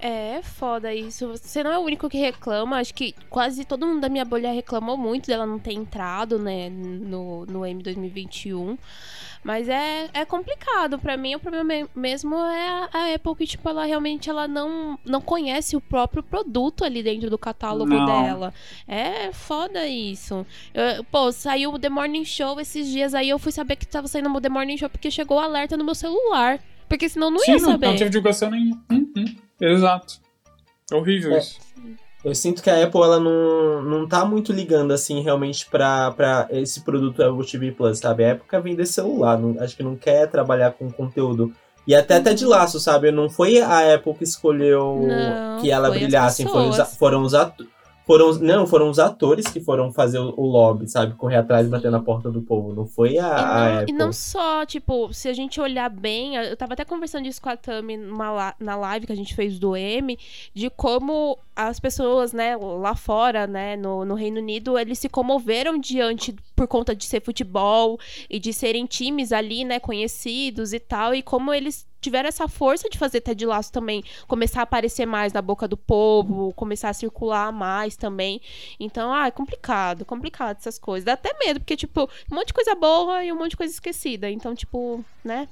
É 0.00 0.40
foda 0.42 0.94
isso. 0.94 1.28
Você 1.28 1.62
não 1.62 1.72
é 1.72 1.78
o 1.78 1.82
único 1.82 2.08
que 2.08 2.18
reclama. 2.18 2.78
Acho 2.78 2.94
que 2.94 3.14
quase 3.28 3.64
todo 3.64 3.86
mundo 3.86 4.00
da 4.00 4.08
minha 4.08 4.24
bolha 4.24 4.52
reclamou 4.52 4.96
muito 4.96 5.26
dela 5.26 5.44
não 5.44 5.58
ter 5.58 5.72
entrado, 5.72 6.38
né, 6.38 6.68
no, 6.70 7.44
no 7.46 7.66
M 7.66 7.82
2021. 7.82 8.78
Mas 9.42 9.68
é, 9.68 10.08
é 10.12 10.24
complicado. 10.24 10.98
Pra 10.98 11.16
mim, 11.16 11.34
o 11.34 11.40
problema 11.40 11.64
me- 11.64 11.86
mesmo 11.94 12.36
é 12.36 12.88
a, 12.92 13.14
Apple 13.14 13.34
que, 13.36 13.46
tipo, 13.46 13.68
ela 13.68 13.84
realmente 13.84 14.28
ela 14.28 14.46
não, 14.48 14.98
não 15.04 15.20
conhece 15.20 15.76
o 15.76 15.80
próprio 15.80 16.22
produto 16.22 16.84
ali 16.84 17.02
dentro 17.02 17.30
do 17.30 17.38
catálogo 17.38 17.86
Não. 17.92 18.04
dela. 18.06 18.52
É 18.86 19.32
foda 19.32 19.86
isso. 19.86 20.44
Eu- 20.74 21.02
pô, 21.04 21.30
saiu 21.32 21.72
o 21.72 21.78
The 21.78 21.88
Morning 21.88 22.24
Show 22.24 22.60
esses 22.60 22.88
dias 22.88 23.14
aí. 23.14 23.28
Eu 23.28 23.38
fui 23.38 23.52
saber 23.52 23.76
que 23.76 23.86
tava 23.86 24.06
saindo 24.08 24.28
o 24.28 24.40
The 24.40 24.48
Morning 24.48 24.76
Show 24.76 24.90
porque 24.90 25.10
chegou 25.10 25.38
o 25.38 25.40
alerta 25.40 25.76
no 25.76 25.84
meu 25.84 25.94
celular. 25.94 26.60
Porque 26.88 27.08
senão 27.08 27.30
não 27.30 27.38
Sim, 27.40 27.52
ia 27.52 27.58
não, 27.58 27.70
saber. 27.72 27.86
não 27.88 27.96
teve 27.96 28.10
divulgação 28.10 28.50
nenhuma. 28.50 28.82
Uhum, 28.90 29.36
Exato. 29.60 30.14
Horrível 30.92 31.32
É. 31.32 31.38
isso. 31.38 31.58
Eu 32.24 32.34
sinto 32.34 32.62
que 32.62 32.68
a 32.68 32.82
Apple 32.82 33.00
ela 33.00 33.20
não, 33.20 33.80
não 33.82 34.08
tá 34.08 34.24
muito 34.24 34.52
ligando 34.52 34.92
assim 34.92 35.20
realmente 35.22 35.66
pra, 35.70 36.10
pra 36.10 36.48
esse 36.50 36.80
produto 36.80 37.22
Apple 37.22 37.46
TV 37.46 37.70
Plus, 37.72 37.98
sabe? 37.98 38.24
A 38.24 38.32
Apple 38.32 38.48
quer 38.48 38.60
vender 38.60 38.86
celular, 38.86 39.38
não- 39.38 39.62
acho 39.62 39.76
que 39.76 39.82
não 39.84 39.94
quer 39.94 40.28
trabalhar 40.28 40.72
com 40.72 40.90
conteúdo. 40.90 41.52
E 41.86 41.94
até 41.94 42.16
até 42.16 42.34
de 42.34 42.44
laço, 42.44 42.80
sabe? 42.80 43.10
Não 43.12 43.30
foi 43.30 43.60
a 43.62 43.94
Apple 43.94 44.14
que 44.14 44.24
escolheu 44.24 45.06
Não, 45.06 45.60
que 45.62 45.70
ela 45.70 45.88
foi 45.88 45.96
as 45.96 46.02
brilhasse, 46.02 46.44
foi 46.44 46.68
os 46.68 46.76
foram 46.98 47.22
os, 47.22 47.34
atu- 47.34 47.66
Foram, 48.08 48.32
não, 48.38 48.66
foram 48.66 48.88
os 48.88 48.98
atores 48.98 49.46
que 49.48 49.60
foram 49.60 49.92
fazer 49.92 50.18
o, 50.18 50.32
o 50.34 50.46
lobby, 50.46 50.88
sabe? 50.88 51.14
Correr 51.14 51.36
atrás 51.36 51.66
e 51.66 51.70
bater 51.70 51.90
na 51.90 52.00
porta 52.00 52.30
do 52.30 52.40
povo. 52.40 52.74
Não 52.74 52.86
foi 52.86 53.18
a, 53.18 53.22
E 53.22 53.28
a 53.28 53.44
não, 53.70 53.78
Apple. 53.80 53.94
e 53.94 53.98
não 53.98 54.12
só, 54.14 54.64
tipo, 54.64 55.12
se 55.12 55.28
a 55.28 55.34
gente 55.34 55.60
olhar 55.60 55.90
bem, 55.90 56.34
eu 56.36 56.56
tava 56.56 56.72
até 56.72 56.86
conversando 56.86 57.26
isso 57.26 57.40
com 57.42 57.50
a 57.50 57.56
Tami 57.56 57.98
numa 57.98 58.54
na 58.58 58.76
live 58.76 59.06
que 59.06 59.12
a 59.12 59.16
gente 59.16 59.34
fez 59.34 59.58
do 59.58 59.76
M, 59.76 60.18
de 60.54 60.70
como 60.70 61.38
as 61.60 61.80
pessoas, 61.80 62.32
né, 62.32 62.56
lá 62.56 62.94
fora, 62.94 63.44
né, 63.44 63.74
no, 63.76 64.04
no 64.04 64.14
Reino 64.14 64.38
Unido, 64.38 64.78
eles 64.78 64.96
se 65.00 65.08
comoveram 65.08 65.76
diante, 65.76 66.32
por 66.54 66.68
conta 66.68 66.94
de 66.94 67.04
ser 67.04 67.20
futebol 67.20 67.98
e 68.30 68.38
de 68.38 68.52
serem 68.52 68.86
times 68.86 69.32
ali, 69.32 69.64
né, 69.64 69.80
conhecidos 69.80 70.72
e 70.72 70.78
tal, 70.78 71.16
e 71.16 71.20
como 71.20 71.52
eles 71.52 71.84
tiveram 72.00 72.28
essa 72.28 72.46
força 72.46 72.88
de 72.88 72.96
fazer 72.96 73.22
Ted 73.22 73.44
Lasso 73.44 73.72
também 73.72 74.04
começar 74.28 74.60
a 74.60 74.62
aparecer 74.62 75.04
mais 75.04 75.32
na 75.32 75.42
boca 75.42 75.66
do 75.66 75.76
povo, 75.76 76.52
começar 76.54 76.90
a 76.90 76.94
circular 76.94 77.50
mais 77.50 77.96
também. 77.96 78.40
Então, 78.78 79.12
ah, 79.12 79.26
é 79.26 79.30
complicado, 79.32 80.04
complicado 80.04 80.58
essas 80.60 80.78
coisas. 80.78 81.04
Dá 81.06 81.14
até 81.14 81.36
medo, 81.44 81.58
porque, 81.58 81.76
tipo, 81.76 82.08
um 82.30 82.36
monte 82.36 82.46
de 82.48 82.54
coisa 82.54 82.76
boa 82.76 83.24
e 83.24 83.32
um 83.32 83.36
monte 83.36 83.50
de 83.50 83.56
coisa 83.56 83.72
esquecida. 83.72 84.30
Então, 84.30 84.54
tipo, 84.54 85.04
né? 85.24 85.48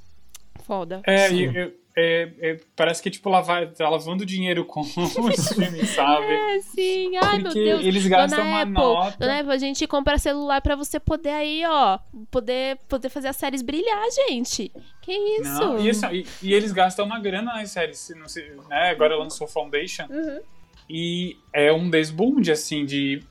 Foda. 0.62 1.02
É, 1.04 1.28
Sim. 1.30 1.50
e, 1.50 1.56
eu- 1.56 1.85
é, 1.98 2.30
é, 2.40 2.60
parece 2.76 3.02
que, 3.02 3.10
tipo, 3.10 3.30
lavar, 3.30 3.72
tá 3.72 3.88
lavando 3.88 4.26
dinheiro 4.26 4.64
com 4.66 4.80
os 4.84 5.48
filmes, 5.54 5.88
sabe? 5.90 6.26
É, 6.26 6.60
sim. 6.60 7.16
Ai, 7.16 7.36
meu 7.38 7.44
Porque 7.44 7.64
Deus. 7.64 7.84
eles 7.84 8.06
gastam 8.06 8.38
Dona 8.38 8.50
uma 8.50 8.60
Apple, 8.60 8.72
nota. 8.74 9.16
Dona 9.18 9.40
Apple, 9.40 9.52
a 9.52 9.58
gente 9.58 9.86
compra 9.86 10.18
celular 10.18 10.60
pra 10.60 10.76
você 10.76 11.00
poder 11.00 11.30
aí, 11.30 11.62
ó, 11.66 11.98
poder, 12.30 12.76
poder 12.86 13.08
fazer 13.08 13.28
as 13.28 13.36
séries 13.36 13.62
brilhar, 13.62 14.04
gente. 14.28 14.70
Que 15.00 15.12
isso? 15.12 15.44
Não, 15.58 15.78
e, 15.80 15.88
assim, 15.88 16.06
e, 16.12 16.26
e 16.42 16.52
eles 16.54 16.70
gastam 16.72 17.06
uma 17.06 17.18
grana 17.18 17.54
nas 17.54 17.70
séries. 17.70 17.98
se 17.98 18.14
Não 18.14 18.28
sei, 18.28 18.52
né? 18.68 18.90
Agora 18.90 19.16
lançou 19.16 19.46
Foundation. 19.48 20.04
Uhum. 20.10 20.40
E 20.90 21.36
é 21.52 21.72
um 21.72 21.88
desbunde, 21.88 22.52
assim, 22.52 22.84
de. 22.84 23.22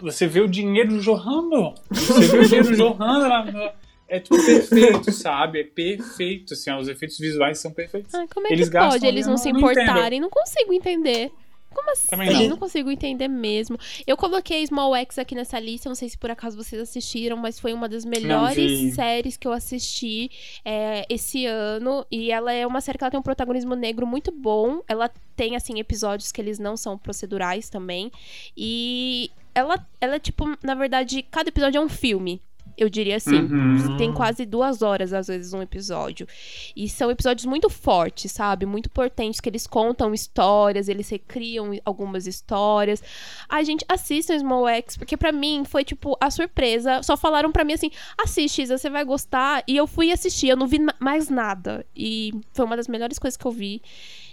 Você 0.00 0.26
vê 0.26 0.40
o 0.40 0.48
dinheiro 0.48 1.00
jorrando. 1.00 1.74
Você 1.90 2.26
vê 2.26 2.38
o 2.38 2.44
dinheiro 2.44 2.74
jorrando. 2.74 3.28
na- 3.28 3.72
é 4.12 4.20
tudo 4.20 4.44
perfeito, 4.44 5.10
sabe? 5.10 5.60
É 5.60 5.64
perfeito, 5.64 6.52
assim, 6.52 6.70
ó, 6.70 6.78
os 6.78 6.88
efeitos 6.88 7.18
visuais 7.18 7.58
são 7.58 7.72
perfeitos. 7.72 8.14
Ai, 8.14 8.28
como 8.28 8.46
é 8.46 8.52
Eles 8.52 8.68
que 8.68 8.76
pode 8.78 9.06
eles 9.06 9.26
não 9.26 9.38
se 9.38 9.50
não- 9.50 9.60
não 9.60 9.70
importarem? 9.70 10.20
Não 10.20 10.28
consigo 10.28 10.72
entender. 10.72 11.32
Como 11.74 11.90
assim? 11.90 12.08
Também 12.08 12.30
não. 12.30 12.48
não. 12.50 12.56
consigo 12.58 12.90
entender 12.90 13.28
mesmo. 13.28 13.78
Eu 14.06 14.14
coloquei 14.14 14.66
Small 14.66 14.94
X 14.96 15.18
aqui 15.18 15.34
nessa 15.34 15.58
lista, 15.58 15.88
não 15.88 15.96
sei 15.96 16.10
se 16.10 16.18
por 16.18 16.30
acaso 16.30 16.54
vocês 16.54 16.80
assistiram, 16.80 17.38
mas 17.38 17.58
foi 17.58 17.72
uma 17.72 17.88
das 17.88 18.04
melhores 18.04 18.94
séries 18.94 19.38
que 19.38 19.48
eu 19.48 19.52
assisti 19.52 20.30
é, 20.64 21.06
esse 21.08 21.46
ano. 21.46 22.06
E 22.10 22.30
ela 22.30 22.52
é 22.52 22.66
uma 22.66 22.82
série 22.82 22.98
que 22.98 23.04
ela 23.04 23.10
tem 23.10 23.18
um 23.18 23.22
protagonismo 23.22 23.74
negro 23.74 24.06
muito 24.06 24.30
bom. 24.30 24.82
Ela 24.86 25.10
tem, 25.34 25.56
assim, 25.56 25.78
episódios 25.80 26.30
que 26.30 26.40
eles 26.40 26.58
não 26.58 26.76
são 26.76 26.98
procedurais 26.98 27.70
também. 27.70 28.12
E 28.54 29.30
ela, 29.54 29.86
ela 30.00 30.16
é, 30.16 30.18
tipo, 30.18 30.44
na 30.62 30.74
verdade, 30.74 31.22
cada 31.22 31.48
episódio 31.48 31.78
é 31.78 31.80
um 31.80 31.88
filme. 31.88 32.42
Eu 32.82 32.88
diria 32.90 33.16
assim. 33.16 33.36
Uhum. 33.36 33.96
Tem 33.96 34.12
quase 34.12 34.44
duas 34.44 34.82
horas, 34.82 35.12
às 35.12 35.28
vezes, 35.28 35.52
um 35.52 35.62
episódio. 35.62 36.26
E 36.74 36.88
são 36.88 37.12
episódios 37.12 37.46
muito 37.46 37.70
fortes, 37.70 38.32
sabe? 38.32 38.66
Muito 38.66 38.90
potentes, 38.90 39.40
que 39.40 39.48
eles 39.48 39.68
contam 39.68 40.12
histórias, 40.12 40.88
eles 40.88 41.08
recriam 41.08 41.70
algumas 41.84 42.26
histórias. 42.26 43.00
Ai, 43.48 43.64
gente, 43.64 43.84
assistam 43.88 44.36
Small 44.36 44.66
X, 44.66 44.96
porque 44.96 45.16
pra 45.16 45.30
mim 45.30 45.62
foi, 45.64 45.84
tipo, 45.84 46.16
a 46.20 46.28
surpresa. 46.28 47.04
Só 47.04 47.16
falaram 47.16 47.52
pra 47.52 47.62
mim 47.62 47.74
assim, 47.74 47.90
assiste, 48.20 48.62
Isa, 48.62 48.76
você 48.76 48.90
vai 48.90 49.04
gostar. 49.04 49.62
E 49.68 49.76
eu 49.76 49.86
fui 49.86 50.10
assistir, 50.10 50.48
eu 50.48 50.56
não 50.56 50.66
vi 50.66 50.80
mais 50.98 51.28
nada. 51.28 51.86
E 51.96 52.32
foi 52.52 52.64
uma 52.64 52.76
das 52.76 52.88
melhores 52.88 53.16
coisas 53.16 53.36
que 53.36 53.46
eu 53.46 53.52
vi. 53.52 53.80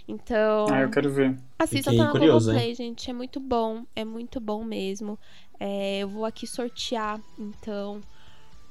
Então, 0.08 0.66
Ah, 0.68 0.80
eu 0.80 0.90
quero 0.90 1.08
ver. 1.12 1.38
assista 1.56 1.90
Fiquei 1.90 1.98
tá 1.98 2.06
na 2.06 2.10
curioso, 2.10 2.46
Globoplay, 2.46 2.74
gente. 2.74 3.08
É 3.08 3.12
muito 3.12 3.38
bom, 3.38 3.84
é 3.94 4.04
muito 4.04 4.40
bom 4.40 4.64
mesmo. 4.64 5.16
É, 5.62 6.00
eu 6.00 6.08
vou 6.08 6.24
aqui 6.24 6.46
sortear, 6.46 7.20
então, 7.38 8.00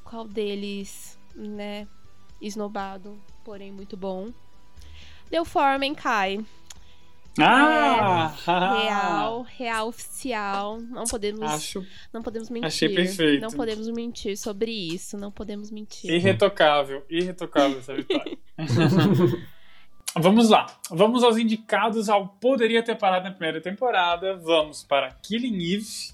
qual 0.10 0.28
deles, 0.28 1.20
né, 1.36 1.88
esnobado, 2.42 3.22
porém 3.46 3.72
muito 3.72 3.96
bom. 3.96 4.30
Deu 5.30 5.46
Foreman 5.46 5.94
cai. 5.94 6.44
Ah! 7.40 8.34
Real, 8.46 9.44
real 9.44 9.88
oficial. 9.88 10.80
Não 10.82 11.04
podemos, 11.06 11.42
Acho 11.44 11.86
não 12.12 12.24
podemos 12.24 12.50
mentir. 12.50 12.68
achei 12.68 12.90
perfeito. 12.90 13.42
Não 13.42 13.52
podemos 13.52 13.88
mentir 13.90 14.36
sobre 14.36 14.72
isso. 14.72 15.16
Não 15.18 15.32
podemos 15.32 15.70
mentir. 15.70 16.12
irretocável. 16.12 17.06
Irretocável 17.10 17.78
essa 17.78 17.96
vitória. 17.96 18.38
Vamos 20.18 20.50
lá. 20.50 20.66
Vamos 20.90 21.24
aos 21.24 21.38
indicados 21.38 22.10
ao 22.10 22.28
Poderia 22.28 22.84
Ter 22.84 22.96
Parado 22.96 23.26
na 23.26 23.32
primeira 23.32 23.62
temporada. 23.62 24.36
Vamos 24.38 24.84
para 24.84 25.12
Killing 25.12 25.76
Eve, 25.76 26.14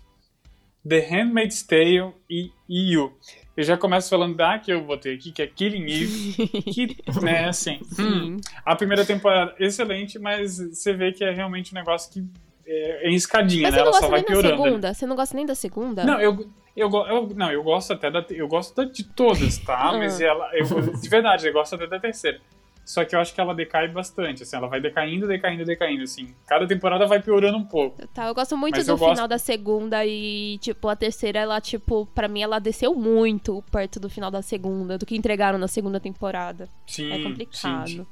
The 0.88 1.00
Handmaid's 1.00 1.64
Tale 1.64 2.14
e 2.30 2.52
You. 2.70 3.18
Eu 3.56 3.64
já 3.64 3.78
começo 3.78 4.10
falando 4.10 4.36
da 4.36 4.60
que 4.60 4.72
eu 4.72 4.82
botei 4.82 5.16
aqui, 5.16 5.32
que 5.32 5.42
é 5.42 5.48
Killing 5.48 5.86
Eve, 5.86 6.48
que, 6.74 6.98
né, 7.22 7.48
assim, 7.48 7.80
hum, 7.98 8.38
a 8.66 8.76
primeira 8.76 9.06
temporada 9.06 9.56
excelente, 9.58 10.20
mas 10.20 10.58
você 10.58 10.94
vê 10.94 11.14
que 11.14 11.24
é 11.24 11.32
realmente 11.32 11.72
um 11.74 11.76
negócio 11.76 12.12
que 12.12 12.26
é, 12.68 13.08
é 13.08 13.10
em 13.10 13.16
escadinha, 13.16 13.64
Mas 13.64 13.76
né? 13.76 13.80
Ela 13.80 13.94
só 13.94 14.08
vai 14.10 14.24
piorando. 14.24 14.64
segunda? 14.64 14.94
Você 14.94 15.06
não 15.06 15.16
gosta 15.16 15.36
nem 15.36 15.46
da 15.46 15.56
segunda? 15.56 16.04
Não, 16.04 16.20
eu, 16.20 16.50
eu, 16.76 16.90
eu, 16.92 17.30
não, 17.36 17.52
eu 17.52 17.64
gosto 17.64 17.94
até 17.94 18.12
da, 18.12 18.26
eu 18.30 18.48
gosto 18.48 18.86
de 18.92 19.04
todas, 19.04 19.58
tá? 19.60 19.76
Ah. 19.86 19.98
Mas 19.98 20.20
ela, 20.20 20.50
eu, 20.54 20.66
de 21.00 21.10
verdade, 21.10 21.48
eu 21.48 21.54
gosto 21.54 21.76
até 21.76 21.88
da 21.88 22.00
terceira. 22.00 22.40
Só 22.86 23.04
que 23.04 23.16
eu 23.16 23.20
acho 23.20 23.34
que 23.34 23.42
ela 23.42 23.56
decai 23.56 23.88
bastante, 23.88 24.44
assim, 24.44 24.56
ela 24.56 24.68
vai 24.68 24.80
decaindo, 24.80 25.28
decaindo, 25.28 25.66
decaindo, 25.66 26.04
assim. 26.04 26.36
Cada 26.46 26.68
temporada 26.68 27.08
vai 27.08 27.20
piorando 27.20 27.58
um 27.58 27.66
pouco. 27.66 28.06
Tá, 28.10 28.28
eu 28.28 28.36
gosto 28.36 28.56
muito 28.56 28.76
Mas 28.78 28.86
do 28.86 28.96
final 28.96 29.10
gosto- 29.16 29.28
da 29.28 29.38
segunda 29.40 30.06
e, 30.06 30.60
tipo, 30.60 30.88
a 30.88 30.96
terceira, 30.96 31.40
ela, 31.40 31.60
tipo, 31.60 32.06
pra 32.14 32.28
mim, 32.28 32.44
ela 32.44 32.60
desceu 32.60 32.94
muito 32.94 33.64
perto 33.72 34.00
do 34.00 34.08
final 34.08 34.30
da 34.30 34.44
segunda, 34.44 35.00
do 35.00 35.06
que 35.06 35.18
entregaram 35.18 35.58
na 35.58 35.68
segunda 35.68 36.00
temporada. 36.00 36.70
Sim, 36.86 37.12
É 37.12 37.24
complicado. 37.24 37.88
sim. 37.90 38.06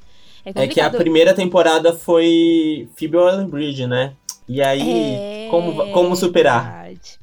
É 0.46 0.50
É 0.50 0.54
que 0.54 0.60
a 0.60 0.62
complicado. 0.64 0.98
primeira 0.98 1.34
temporada 1.36 1.94
foi 1.94 2.90
Phoebe 2.98 3.16
Waller-Bridge, 3.16 3.86
né? 3.88 4.16
E 4.50 4.62
aí, 4.62 4.82
É 4.82 5.48
como, 5.52 5.92
como 5.92 6.16
superar? 6.16 6.64
verdade. 6.84 7.20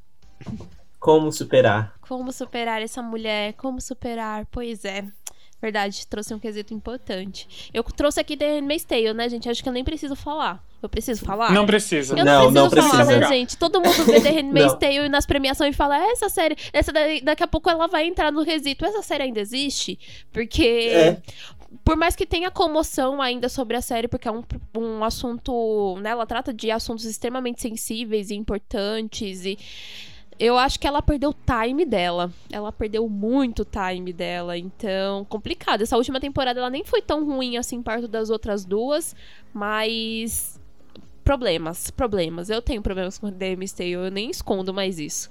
Como 0.99 1.33
superar? 1.33 1.95
Como 2.03 2.31
superar 2.33 2.83
essa 2.83 3.03
mulher? 3.03 3.55
Como 3.55 3.81
superar? 3.81 4.47
Pois 4.51 4.85
é. 4.85 5.05
Verdade, 5.63 6.07
trouxe 6.07 6.33
um 6.33 6.39
quesito 6.39 6.73
importante. 6.73 7.71
Eu 7.73 7.83
trouxe 7.85 8.19
aqui 8.19 8.37
The 8.37 8.57
Handmaid's 8.61 8.85
Tale, 8.85 9.13
né, 9.13 9.29
gente? 9.29 9.49
Acho 9.49 9.63
que 9.63 9.69
eu 9.69 9.73
nem 9.73 9.85
preciso 9.85 10.17
falar. 10.17 10.65
Eu 10.83 10.89
preciso 10.89 11.23
falar? 11.25 11.53
Não 11.53 11.67
precisa. 11.67 12.19
Eu 12.19 12.25
Não, 12.25 12.45
não 12.51 12.63
não 12.63 12.71
preciso 12.71 12.91
falar, 12.93 13.05
precisa. 13.05 13.29
né, 13.29 13.37
gente? 13.37 13.57
Todo 13.59 13.81
mundo 13.81 14.05
vê 14.05 14.21
The 14.23 14.31
Handmaid's 14.31 14.73
Não. 14.73 14.79
Tale 14.79 15.09
nas 15.11 15.27
premiações 15.27 15.75
e 15.75 15.77
fala, 15.77 15.99
"É, 15.99 16.13
essa 16.13 16.31
série, 16.31 16.57
essa 16.73 16.91
daí, 16.91 17.21
daqui 17.21 17.43
a 17.43 17.47
pouco 17.47 17.69
ela 17.69 17.87
vai 17.87 18.07
entrar 18.07 18.33
no 18.33 18.43
resito. 18.43 18.85
Essa 18.87 19.03
série 19.03 19.25
ainda 19.25 19.41
existe? 19.41 19.99
Porque 20.33 20.63
É. 20.91 21.17
por 21.85 21.95
mais 21.97 22.17
que 22.17 22.25
tenha 22.25 22.51
comoção 22.51 23.21
ainda 23.21 23.51
sobre 23.51 23.77
a 23.77 23.83
série, 23.83 24.09
porque 24.09 24.27
é 24.27 24.33
um, 24.33 24.43
um 24.75 25.05
assunto, 25.05 25.99
né, 26.01 26.09
ela 26.11 26.25
trata 26.25 26.55
de 26.55 26.71
assuntos 26.71 27.05
extremamente 27.05 27.61
sensíveis 27.61 28.31
e 28.31 28.35
importantes 28.35 29.45
e 29.45 29.59
eu 30.41 30.57
acho 30.57 30.81
que 30.81 30.87
ela 30.87 31.03
perdeu 31.03 31.31
o 31.31 31.35
time 31.35 31.85
dela. 31.85 32.33
Ela 32.51 32.73
perdeu 32.73 33.07
muito 33.11 33.61
o 33.61 33.67
time 33.67 34.11
dela. 34.11 34.57
Então, 34.57 35.23
complicado. 35.27 35.83
Essa 35.83 35.99
última 35.99 36.19
temporada 36.19 36.59
ela 36.59 36.71
nem 36.71 36.83
foi 36.83 37.03
tão 37.03 37.27
ruim 37.27 37.59
assim 37.59 37.83
perto 37.83 38.09
das 38.09 38.31
outras 38.31 38.65
duas, 38.65 39.15
mas 39.53 40.59
problemas, 41.23 41.91
problemas. 41.91 42.49
Eu 42.49 42.63
tenho 42.63 42.81
problemas 42.81 43.19
com 43.19 43.31
Tale, 43.31 43.69
eu 43.93 44.11
nem 44.11 44.31
escondo 44.31 44.73
mais 44.73 44.99
isso. 44.99 45.29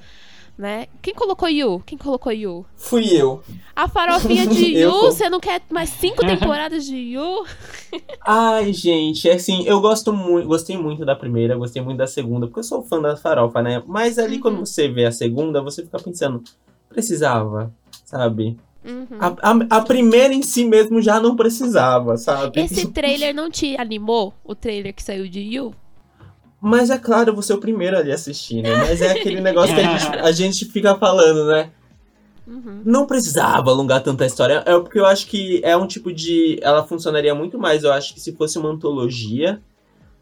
Né? 0.59 0.87
Quem 1.01 1.13
colocou 1.15 1.47
Yu? 1.47 1.81
Quem 1.85 1.97
colocou 1.97 2.33
Yu? 2.33 2.65
Fui 2.75 3.05
eu. 3.15 3.41
A 3.73 3.87
farofinha 3.87 4.45
de 4.45 4.75
Yu? 4.83 4.91
Você 5.03 5.29
não 5.29 5.39
quer 5.39 5.61
mais 5.71 5.89
cinco 5.89 6.19
temporadas 6.19 6.83
de 6.85 6.97
Yu? 6.97 7.45
Ai, 8.27 8.73
gente, 8.73 9.29
é 9.29 9.35
assim, 9.35 9.63
eu 9.65 9.79
gosto 9.79 10.11
muito, 10.11 10.49
gostei 10.49 10.77
muito 10.77 11.05
da 11.05 11.15
primeira, 11.15 11.55
gostei 11.55 11.81
muito 11.81 11.99
da 11.99 12.07
segunda, 12.07 12.45
porque 12.45 12.59
eu 12.59 12.63
sou 12.65 12.83
fã 12.83 13.01
da 13.01 13.15
farofa, 13.15 13.61
né? 13.61 13.81
Mas 13.87 14.19
ali 14.19 14.35
Uhum. 14.35 14.41
quando 14.41 14.59
você 14.65 14.89
vê 14.89 15.05
a 15.05 15.13
segunda, 15.13 15.61
você 15.61 15.81
fica 15.81 15.97
pensando, 15.97 16.43
precisava, 16.89 17.73
sabe? 18.03 18.57
Uhum. 18.83 19.17
A, 19.17 19.27
a, 19.41 19.77
a 19.77 19.81
primeira 19.81 20.33
em 20.33 20.41
si 20.41 20.65
mesmo 20.65 21.01
já 21.01 21.21
não 21.21 21.37
precisava, 21.37 22.17
sabe? 22.17 22.59
Esse 22.59 22.87
trailer 22.91 23.33
não 23.33 23.49
te 23.49 23.77
animou? 23.79 24.33
O 24.43 24.53
trailer 24.53 24.93
que 24.93 25.03
saiu 25.03 25.25
de 25.29 25.39
Yu? 25.39 25.73
Mas 26.61 26.89
é 26.89 26.97
claro, 26.97 27.33
você 27.33 27.53
é 27.53 27.55
o 27.55 27.59
primeiro 27.59 27.97
ali 27.97 28.11
a 28.11 28.15
assistir, 28.15 28.61
né? 28.61 28.75
Mas 28.75 29.01
é 29.01 29.11
aquele 29.11 29.39
negócio 29.39 29.73
que 29.73 29.81
a 29.81 29.97
gente, 29.97 30.17
a 30.19 30.31
gente 30.31 30.65
fica 30.65 30.95
falando, 30.95 31.47
né? 31.47 31.71
Uhum. 32.45 32.81
Não 32.83 33.05
precisava 33.05 33.69
alongar 33.69 34.01
tanta 34.01 34.25
história. 34.25 34.63
É 34.65 34.77
porque 34.79 34.99
eu 34.99 35.05
acho 35.05 35.27
que 35.27 35.61
é 35.63 35.77
um 35.77 35.87
tipo 35.87 36.11
de. 36.11 36.59
Ela 36.61 36.83
funcionaria 36.83 37.33
muito 37.33 37.57
mais, 37.57 37.83
eu 37.83 37.93
acho 37.93 38.13
que 38.13 38.19
se 38.19 38.35
fosse 38.35 38.57
uma 38.57 38.69
antologia, 38.69 39.61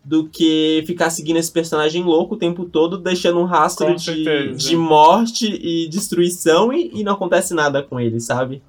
do 0.07 0.25
que 0.25 0.85
ficar 0.87 1.09
seguindo 1.09 1.35
esse 1.35 1.51
personagem 1.51 2.01
louco 2.01 2.35
o 2.35 2.37
tempo 2.37 2.63
todo, 2.63 2.97
deixando 2.97 3.39
um 3.39 3.43
rastro 3.43 3.93
de, 3.93 4.53
de 4.53 4.77
morte 4.77 5.45
e 5.47 5.89
destruição 5.89 6.71
e, 6.71 6.91
e 6.93 7.03
não 7.03 7.11
acontece 7.11 7.53
nada 7.53 7.83
com 7.83 7.99
ele, 7.99 8.17
sabe? 8.21 8.63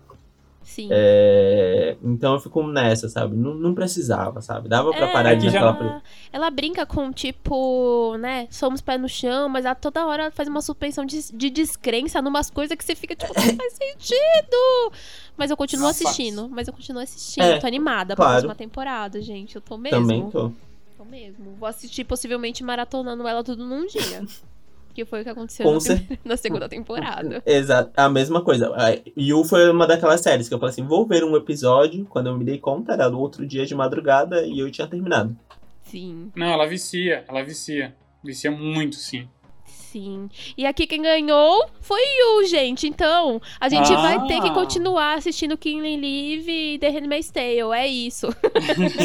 Sim. 0.69 0.89
É, 0.93 1.97
então 2.05 2.35
eu 2.35 2.41
fico 2.41 2.63
nessa, 2.67 3.09
sabe? 3.09 3.35
Não, 3.35 3.55
não 3.55 3.75
precisava, 3.75 4.43
sabe? 4.43 4.69
Dava 4.69 4.91
pra 4.91 5.07
É, 5.09 5.13
parar 5.13 5.35
de 5.35 5.49
já- 5.49 5.61
ela, 5.61 6.03
ela 6.31 6.51
brinca 6.51 6.85
com, 6.85 7.11
tipo, 7.11 8.15
né? 8.19 8.47
Somos 8.51 8.83
pé 8.83 8.99
no 8.99 9.09
chão, 9.09 9.49
mas 9.49 9.65
ela 9.65 9.75
toda 9.75 10.07
hora 10.07 10.25
ela 10.25 10.31
faz 10.31 10.47
uma 10.47 10.61
suspensão 10.61 11.07
de, 11.07 11.33
de 11.33 11.49
descrença 11.49 12.21
numas 12.21 12.51
coisas 12.51 12.77
que 12.77 12.85
você 12.85 12.95
fica, 12.95 13.17
tipo, 13.17 13.33
não 13.35 13.57
faz 13.57 13.73
sentido. 13.73 14.93
Mas 15.39 15.51
eu 15.51 15.57
continuo 15.57 15.87
faz. 15.87 16.03
assistindo. 16.03 16.49
Mas 16.51 16.69
eu 16.69 16.75
continuo 16.75 17.03
assistindo. 17.03 17.45
É, 17.45 17.59
tô 17.59 17.67
animada 17.67 18.15
pra 18.15 18.25
claro. 18.27 18.33
próxima 18.43 18.55
temporada, 18.55 19.23
gente. 19.23 19.57
Eu 19.57 19.63
tô 19.63 19.79
mesmo. 19.79 19.99
Também 20.01 20.31
tô. 20.31 20.53
Tô 20.99 21.05
mesmo. 21.07 21.55
Vou 21.59 21.67
assistir 21.67 22.05
possivelmente 22.05 22.63
maratonando 22.63 23.27
ela 23.27 23.43
tudo 23.43 23.65
num 23.67 23.87
dia. 23.87 24.23
que 24.99 25.05
foi 25.05 25.21
o 25.21 25.25
que 25.25 25.31
aconteceu 25.31 25.71
na, 25.71 25.79
cer- 25.81 25.97
primeira- 25.99 26.21
na 26.27 26.37
segunda 26.37 26.69
temporada. 26.69 27.43
Exato, 27.47 27.93
a 27.97 28.09
mesma 28.09 28.43
coisa. 28.43 28.73
Yu 29.17 29.45
foi 29.45 29.71
uma 29.71 29.87
daquelas 29.87 30.21
séries 30.21 30.49
que 30.49 30.55
eu 30.55 30.59
falei 30.59 30.73
assim: 30.73 30.83
vou 30.85 31.07
ver 31.07 31.23
um 31.23 31.37
episódio. 31.37 32.05
Quando 32.07 32.27
eu 32.29 32.37
me 32.37 32.45
dei 32.45 32.59
conta, 32.59 32.95
era 32.95 33.09
do 33.09 33.21
outro 33.21 33.47
dia 33.47 33.65
de 33.65 33.75
madrugada 33.75 34.45
e 34.47 34.59
eu 34.59 34.71
tinha 34.71 34.87
terminado. 34.89 35.37
Sim, 35.85 36.31
Não, 36.37 36.47
ela 36.49 36.67
vicia, 36.67 37.25
ela 37.29 37.43
vicia. 37.45 37.95
Vicia 38.23 38.51
muito, 38.51 38.97
sim. 38.97 39.27
sim. 39.65 40.29
E 40.57 40.67
aqui 40.67 40.87
quem 40.87 41.01
ganhou 41.01 41.67
foi 41.81 42.01
Yu, 42.01 42.47
gente. 42.49 42.87
Então, 42.89 43.41
a 43.61 43.69
gente 43.69 43.91
Ah. 43.93 43.97
vai 44.03 44.27
ter 44.27 44.43
que 44.43 44.51
continuar 44.53 45.15
assistindo 45.17 45.57
Killing 45.57 45.97
Live 46.01 46.51
e 46.51 46.79
The 46.79 46.91
Handmaid's 46.91 47.31
Tale. 47.31 47.73
É 47.75 47.87
isso. 47.87 48.27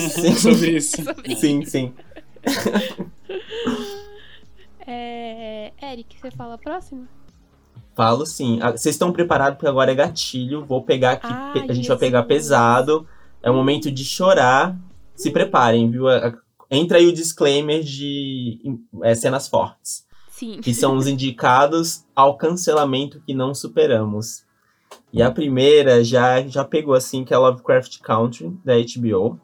Sim, 0.10 0.34
Sobre 0.36 0.72
isso. 0.78 0.98
sim, 1.38 1.64
sim. 1.64 1.94
É... 4.86 5.63
Eric, 5.92 6.18
você 6.20 6.32
fala 6.32 6.56
a 6.56 6.58
próxima? 6.58 7.08
Falo 7.96 8.26
sim. 8.26 8.60
Ah, 8.62 8.72
Vocês 8.72 8.96
estão 8.96 9.12
preparados 9.12 9.56
porque 9.58 9.68
agora 9.68 9.92
é 9.92 9.96
gatilho. 9.96 10.66
Vou 10.66 10.82
pegar 10.84 11.12
aqui. 11.14 11.28
Pe- 11.54 11.70
a 11.72 11.74
gente 11.74 11.88
vai 11.88 11.98
pegar 11.98 12.24
pesado. 12.24 13.08
É 13.42 13.52
o 13.52 13.54
momento 13.54 13.92
de 13.92 14.04
chorar. 14.04 14.76
Se 15.16 15.30
preparem, 15.32 15.92
viu? 15.92 16.06
Entra 16.72 16.98
aí 16.98 17.06
o 17.06 17.14
disclaimer 17.14 17.84
de 17.84 18.60
é, 19.04 19.14
cenas 19.14 19.48
fortes. 19.48 20.06
Sim. 20.30 20.60
que 20.62 20.74
são 20.74 20.96
os 20.98 21.06
indicados 21.08 22.04
ao 22.16 22.36
cancelamento 22.38 23.22
que 23.26 23.36
não 23.36 23.54
superamos. 23.54 24.44
E 25.12 25.22
a 25.22 25.30
primeira 25.32 26.04
já, 26.04 26.42
já 26.48 26.66
pegou 26.66 26.96
assim, 26.96 27.24
que 27.24 27.34
é 27.34 27.38
Lovecraft 27.38 28.00
Country, 28.00 28.50
da 28.66 28.74
HBO. 28.78 29.40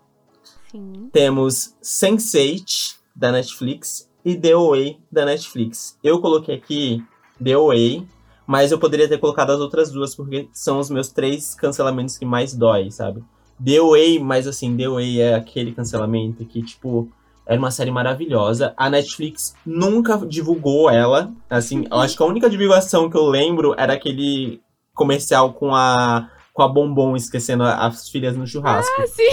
Sim. 0.72 1.10
Temos 1.14 1.76
Sense8, 1.84 2.96
da 3.16 3.32
Netflix, 3.32 4.09
e 4.24 4.36
The 4.36 4.54
Away, 4.54 4.98
da 5.12 5.26
Netflix. 5.26 5.98
Eu 6.04 6.20
coloquei 6.20 6.56
aqui 6.56 7.04
The 7.44 7.54
Away, 7.54 8.06
mas 8.46 8.72
eu 8.72 8.80
poderia 8.80 9.08
ter 9.08 9.18
colocado 9.18 9.52
as 9.52 9.60
outras 9.60 9.92
duas, 9.92 10.16
porque 10.16 10.50
são 10.52 10.80
os 10.80 10.90
meus 10.90 11.10
três 11.10 11.56
cancelamentos 11.56 12.18
que 12.18 12.26
mais 12.26 12.54
dói, 12.54 12.92
sabe? 12.92 13.24
The 13.64 13.78
Away, 13.78 14.20
mas 14.20 14.48
assim, 14.48 14.76
The 14.76 14.86
Away 14.86 15.22
é 15.22 15.36
aquele 15.36 15.74
cancelamento 15.74 16.46
que, 16.46 16.62
tipo, 16.64 17.10
era 17.46 17.60
uma 17.60 17.72
série 17.72 17.92
maravilhosa. 17.92 18.74
A 18.78 18.90
Netflix 18.90 19.56
nunca 19.66 20.18
divulgou 20.18 20.90
ela. 20.90 21.32
Assim, 21.50 21.86
eu 21.90 21.98
acho 21.98 22.16
que 22.16 22.24
a 22.24 22.28
única 22.28 22.50
divulgação 22.50 23.10
que 23.10 23.18
eu 23.18 23.26
lembro 23.26 23.74
era 23.78 23.94
aquele 23.94 24.62
comercial 24.94 25.54
com 25.54 25.74
a 25.74 26.30
com 26.54 26.62
a 26.64 26.68
Bombom 26.68 27.16
esquecendo 27.16 27.64
as 27.64 28.10
filhas 28.10 28.36
no 28.36 28.46
churrasco. 28.46 28.92
Ah, 29.02 29.08
sim. 29.08 29.24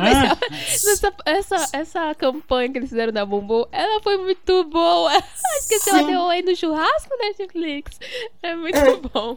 Ah, 0.00 0.36
Essa, 0.62 1.12
essa, 1.24 1.68
essa 1.72 2.14
campanha 2.14 2.70
que 2.70 2.78
eles 2.78 2.90
fizeram 2.90 3.12
da 3.12 3.24
Bombom, 3.24 3.66
ela 3.72 4.02
foi 4.02 4.18
muito 4.18 4.64
boa. 4.64 5.12
Esqueceu 5.60 5.94
a 5.94 5.98
Sim. 5.98 6.06
deu 6.06 6.28
aí 6.28 6.42
no 6.42 6.54
churrasco 6.54 7.10
Netflix. 7.20 7.98
É 8.42 8.54
muito 8.54 8.76
É. 8.76 8.96
bom. 8.96 9.36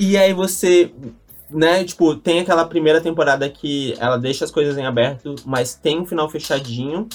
E 0.00 0.16
aí 0.16 0.32
você, 0.32 0.92
né, 1.50 1.84
tipo, 1.84 2.14
tem 2.16 2.40
aquela 2.40 2.64
primeira 2.64 3.00
temporada 3.00 3.48
que 3.48 3.94
ela 3.98 4.16
deixa 4.16 4.44
as 4.44 4.50
coisas 4.50 4.76
em 4.78 4.86
aberto, 4.86 5.34
mas 5.44 5.74
tem 5.74 5.98
um 6.00 6.06
final 6.06 6.28
fechadinho. 6.28 7.08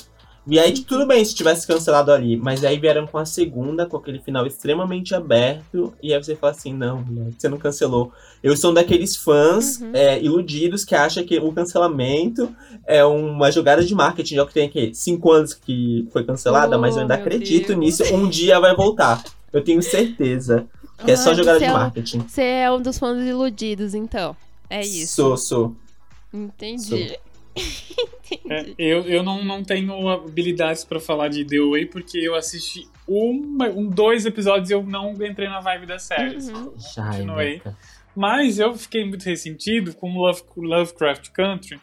E 0.46 0.60
aí, 0.60 0.74
tudo 0.74 1.08
bem 1.08 1.24
se 1.24 1.34
tivesse 1.34 1.66
cancelado 1.66 2.12
ali, 2.12 2.36
mas 2.36 2.66
aí 2.66 2.78
vieram 2.78 3.08
com 3.08 3.18
a 3.18 3.26
segunda, 3.26 3.86
com 3.86 3.96
aquele 3.96 4.20
final 4.20 4.46
extremamente 4.46 5.16
aberto, 5.16 5.94
e 6.04 6.14
aí 6.14 6.22
você 6.22 6.36
fala 6.36 6.52
assim, 6.52 6.74
não, 6.74 7.02
mulher, 7.02 7.32
você 7.38 7.48
não 7.48 7.58
cancelou. 7.58 8.12
Eu 8.44 8.58
sou 8.58 8.72
um 8.72 8.74
daqueles 8.74 9.16
fãs 9.16 9.80
Uhum. 9.80 9.91
é, 9.94 10.22
iludidos 10.22 10.84
que 10.84 10.94
acham 10.96 11.24
que 11.24 11.38
o 11.39 11.54
cancelamento 11.54 12.54
é 12.86 13.06
uma 13.06 13.50
jogada 13.54 13.86
de 13.86 13.96
marketing, 13.96 14.36
já 14.36 14.46
que 14.46 14.54
tem 14.54 14.66
aqui 14.68 14.91
cinco 14.94 15.32
anos 15.32 15.54
que 15.54 16.06
foi 16.12 16.26
cancelada, 16.26 16.76
Oh, 16.78 16.82
mas 16.82 16.96
eu 16.98 17.04
ainda 17.04 17.16
meu 17.16 17.26
acredito 17.26 17.68
Deus. 17.68 17.80
nisso, 17.80 18.04
um 18.14 18.28
dia 18.28 18.60
vai 18.60 18.76
voltar. 18.76 19.24
Eu 19.54 19.64
tenho 19.64 19.82
certeza. 19.82 20.66
Que 21.06 21.12
é 21.12 21.16
só 21.16 21.34
jogada 21.34 21.60
de 21.60 21.66
é 21.66 21.70
um- 21.72 21.74
marketing. 21.74 22.20
Você 22.28 22.41
é 22.41 22.72
um 22.72 22.82
dos 22.82 23.00
fãs 23.00 23.24
iludidos, 23.26 23.94
então. 23.94 24.36
É 24.70 24.82
isso. 24.82 25.16
Sou, 25.16 25.38
sou. 25.38 25.76
Entendi. 26.34 27.18
É, 28.49 28.66
eu 28.78 29.01
eu 29.08 29.24
não, 29.24 29.43
não 29.43 29.64
tenho 29.64 30.10
habilidades 30.10 30.84
pra 30.84 30.99
falar 30.99 31.28
de 31.28 31.45
The 31.45 31.60
Way 31.60 31.86
porque 31.86 32.18
eu 32.18 32.36
assisti 32.36 32.88
uma, 33.08 33.68
um, 33.70 33.88
dois 33.88 34.26
episódios 34.26 34.70
e 34.70 34.74
eu 34.74 34.84
não 34.84 35.12
entrei 35.24 35.47
na 35.47 35.60
vibe 35.60 35.86
da 35.86 35.99
série. 35.99 36.38
Uhum. 36.38 36.74
Já, 36.95 37.06
Continuei. 37.12 37.62
Mas 38.16 38.60
eu 38.60 38.74
fiquei 38.76 39.06
muito 39.06 39.24
ressentido 39.24 39.93
com 39.95 40.14
Love, 40.18 40.43
Lovecraft 40.56 41.30
Country, 41.32 41.80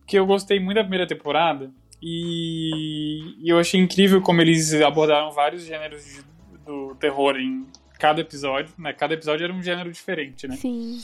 porque 0.00 0.18
eu 0.18 0.26
gostei 0.26 0.58
muito 0.60 0.76
da 0.76 0.82
primeira 0.82 1.06
temporada 1.06 1.70
e, 2.02 3.34
e 3.44 3.48
eu 3.48 3.58
achei 3.58 3.80
incrível 3.80 4.20
como 4.20 4.40
eles 4.40 4.72
abordaram 4.74 5.30
vários 5.32 5.64
gêneros 5.64 6.04
de- 6.04 6.22
do 6.66 6.94
terror 6.96 7.36
em 7.36 7.66
cada 7.98 8.20
episódio. 8.20 8.72
Né? 8.78 8.92
Cada 8.92 9.14
episódio 9.14 9.44
era 9.44 9.52
um 9.52 9.62
gênero 9.62 9.90
diferente, 9.92 10.48
né? 10.48 10.56
Sim. 10.56 11.00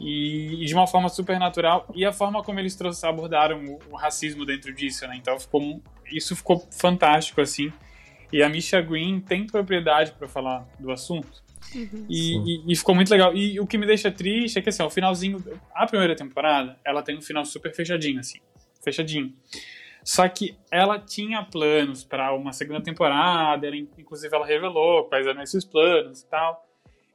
E, 0.00 0.62
e 0.62 0.66
de 0.66 0.74
uma 0.74 0.86
forma 0.86 1.08
super 1.08 1.38
natural 1.38 1.86
e 1.94 2.04
a 2.04 2.12
forma 2.12 2.42
como 2.42 2.60
eles 2.60 2.74
trouxe, 2.76 3.06
abordaram 3.06 3.64
o, 3.64 3.78
o 3.92 3.96
racismo 3.96 4.44
dentro 4.46 4.72
disso, 4.72 5.06
né? 5.06 5.16
Então 5.16 5.38
ficou 5.38 5.60
um- 5.62 5.80
isso 6.12 6.34
ficou 6.36 6.66
fantástico 6.70 7.40
assim. 7.40 7.72
E 8.32 8.42
a 8.42 8.48
Misha 8.48 8.80
Green 8.80 9.20
tem 9.20 9.46
propriedade 9.46 10.12
para 10.12 10.28
falar 10.28 10.66
do 10.78 10.90
assunto. 10.90 11.42
Uhum. 11.74 12.06
E, 12.08 12.36
e- 12.36 12.72
e 12.72 12.76
ficou 12.76 12.94
muito 12.94 13.10
legal. 13.10 13.34
E 13.34 13.58
o 13.60 13.66
que 13.66 13.76
me 13.78 13.86
deixa 13.86 14.10
triste 14.10 14.58
é 14.58 14.62
que 14.62 14.68
assim, 14.68 14.82
o 14.82 14.90
finalzinho, 14.90 15.42
a 15.74 15.86
primeira 15.86 16.14
temporada, 16.14 16.78
ela 16.84 17.02
tem 17.02 17.16
um 17.16 17.22
final 17.22 17.44
super 17.44 17.74
fechadinho 17.74 18.20
assim, 18.20 18.38
fechadinho. 18.82 19.34
Só 20.04 20.26
que 20.28 20.56
ela 20.70 20.98
tinha 20.98 21.42
planos 21.42 22.04
para 22.04 22.32
uma 22.34 22.52
segunda 22.52 22.80
temporada, 22.80 23.66
ela, 23.66 23.76
inclusive 23.76 24.34
ela 24.34 24.46
revelou 24.46 25.04
quais 25.04 25.26
eram 25.26 25.42
esses 25.42 25.64
planos 25.64 26.20
e 26.22 26.26
tal. 26.28 26.64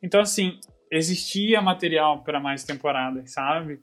Então 0.01 0.19
assim, 0.21 0.59
existia 0.97 1.61
material 1.61 2.19
para 2.19 2.39
mais 2.39 2.63
temporadas, 2.63 3.31
sabe? 3.31 3.79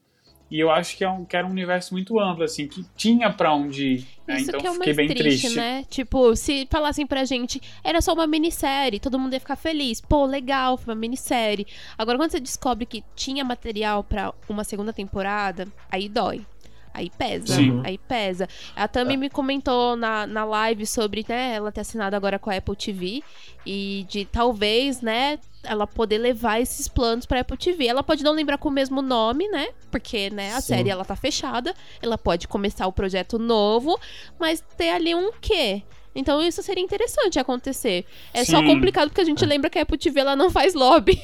E 0.51 0.59
eu 0.59 0.69
acho 0.69 0.97
que, 0.97 1.05
é 1.05 1.09
um, 1.09 1.25
que 1.25 1.37
era 1.37 1.47
um 1.47 1.51
universo 1.51 1.95
muito 1.95 2.19
amplo, 2.19 2.43
assim, 2.43 2.67
que 2.67 2.85
tinha 2.97 3.33
para 3.33 3.55
onde 3.55 3.87
ir. 3.87 4.07
né? 4.27 4.37
Isso 4.41 4.49
Então 4.49 4.61
que 4.61 4.67
é 4.67 4.71
o 4.71 4.75
fiquei 4.75 4.87
mais 4.95 4.97
bem 4.97 5.09
triste, 5.09 5.43
triste. 5.43 5.57
né? 5.57 5.85
Tipo, 5.89 6.35
se 6.35 6.67
falassem 6.69 7.07
pra 7.07 7.25
gente, 7.25 7.61
era 7.85 8.01
só 8.01 8.13
uma 8.13 8.27
minissérie, 8.27 8.99
todo 8.99 9.17
mundo 9.17 9.33
ia 9.33 9.39
ficar 9.39 9.55
feliz. 9.55 10.01
Pô, 10.01 10.27
legal, 10.27 10.77
foi 10.77 10.93
uma 10.93 11.01
minissérie. 11.01 11.69
Agora, 11.97 12.19
quando 12.19 12.33
você 12.33 12.41
descobre 12.41 12.85
que 12.85 13.05
tinha 13.15 13.45
material 13.45 14.03
pra 14.03 14.35
uma 14.49 14.65
segunda 14.65 14.93
temporada, 14.93 15.69
aí 15.89 16.09
dói. 16.09 16.45
Aí 16.93 17.11
pesa, 17.11 17.55
Sim. 17.55 17.81
aí 17.85 17.97
pesa. 17.99 18.49
A 18.75 18.89
Tami 18.89 19.17
me 19.17 19.31
comentou 19.31 19.97
na, 19.97 20.27
na 20.27 20.45
live 20.45 20.85
sobre, 20.87 21.25
né, 21.29 21.55
ela 21.55 21.71
ter 21.71 21.83
assinado 21.83 22.17
agora 22.17 22.39
com 22.39 22.51
a 22.51 22.57
Apple 22.57 22.77
TV 22.77 23.23
e 23.65 24.05
de 24.09 24.25
talvez, 24.25 25.01
né, 25.01 25.39
ela 25.63 25.87
poder 25.87 26.19
levar 26.19 26.61
esses 26.61 26.89
planos 26.89 27.27
pra 27.27 27.41
Apple 27.41 27.57
TV. 27.57 27.87
Ela 27.87 28.03
pode 28.03 28.25
não 28.25 28.33
lembrar 28.33 28.59
com 28.59 28.69
o 28.69 28.73
mesmo 28.73 29.03
nome, 29.03 29.49
né, 29.49 29.69
porque, 29.91 30.31
né, 30.31 30.53
a 30.53 30.61
Sim. 30.61 30.75
série 30.75 30.91
ela 30.91 31.05
tá 31.05 31.15
fechada, 31.15 31.75
ela 32.03 32.19
pode 32.19 32.49
começar 32.49 32.87
o 32.87 32.93
projeto 32.93 33.39
novo, 33.39 33.99
mas 34.39 34.63
ter 34.77 34.91
ali 34.91 35.15
um 35.15 35.31
quê? 35.41 35.83
Então 36.15 36.43
isso 36.43 36.61
seria 36.61 36.83
interessante 36.83 37.39
acontecer. 37.39 38.05
É 38.35 38.45
só 38.45 38.59
Sim. 38.59 38.67
complicado 38.67 39.09
porque 39.09 39.21
a 39.21 39.25
gente 39.25 39.47
lembra 39.47 39.71
que 39.71 39.79
a 39.79 39.83
Apple 39.83 39.97
TV 39.97 40.21
ela 40.21 40.35
não 40.35 40.51
faz 40.51 40.75
lobby. 40.75 41.21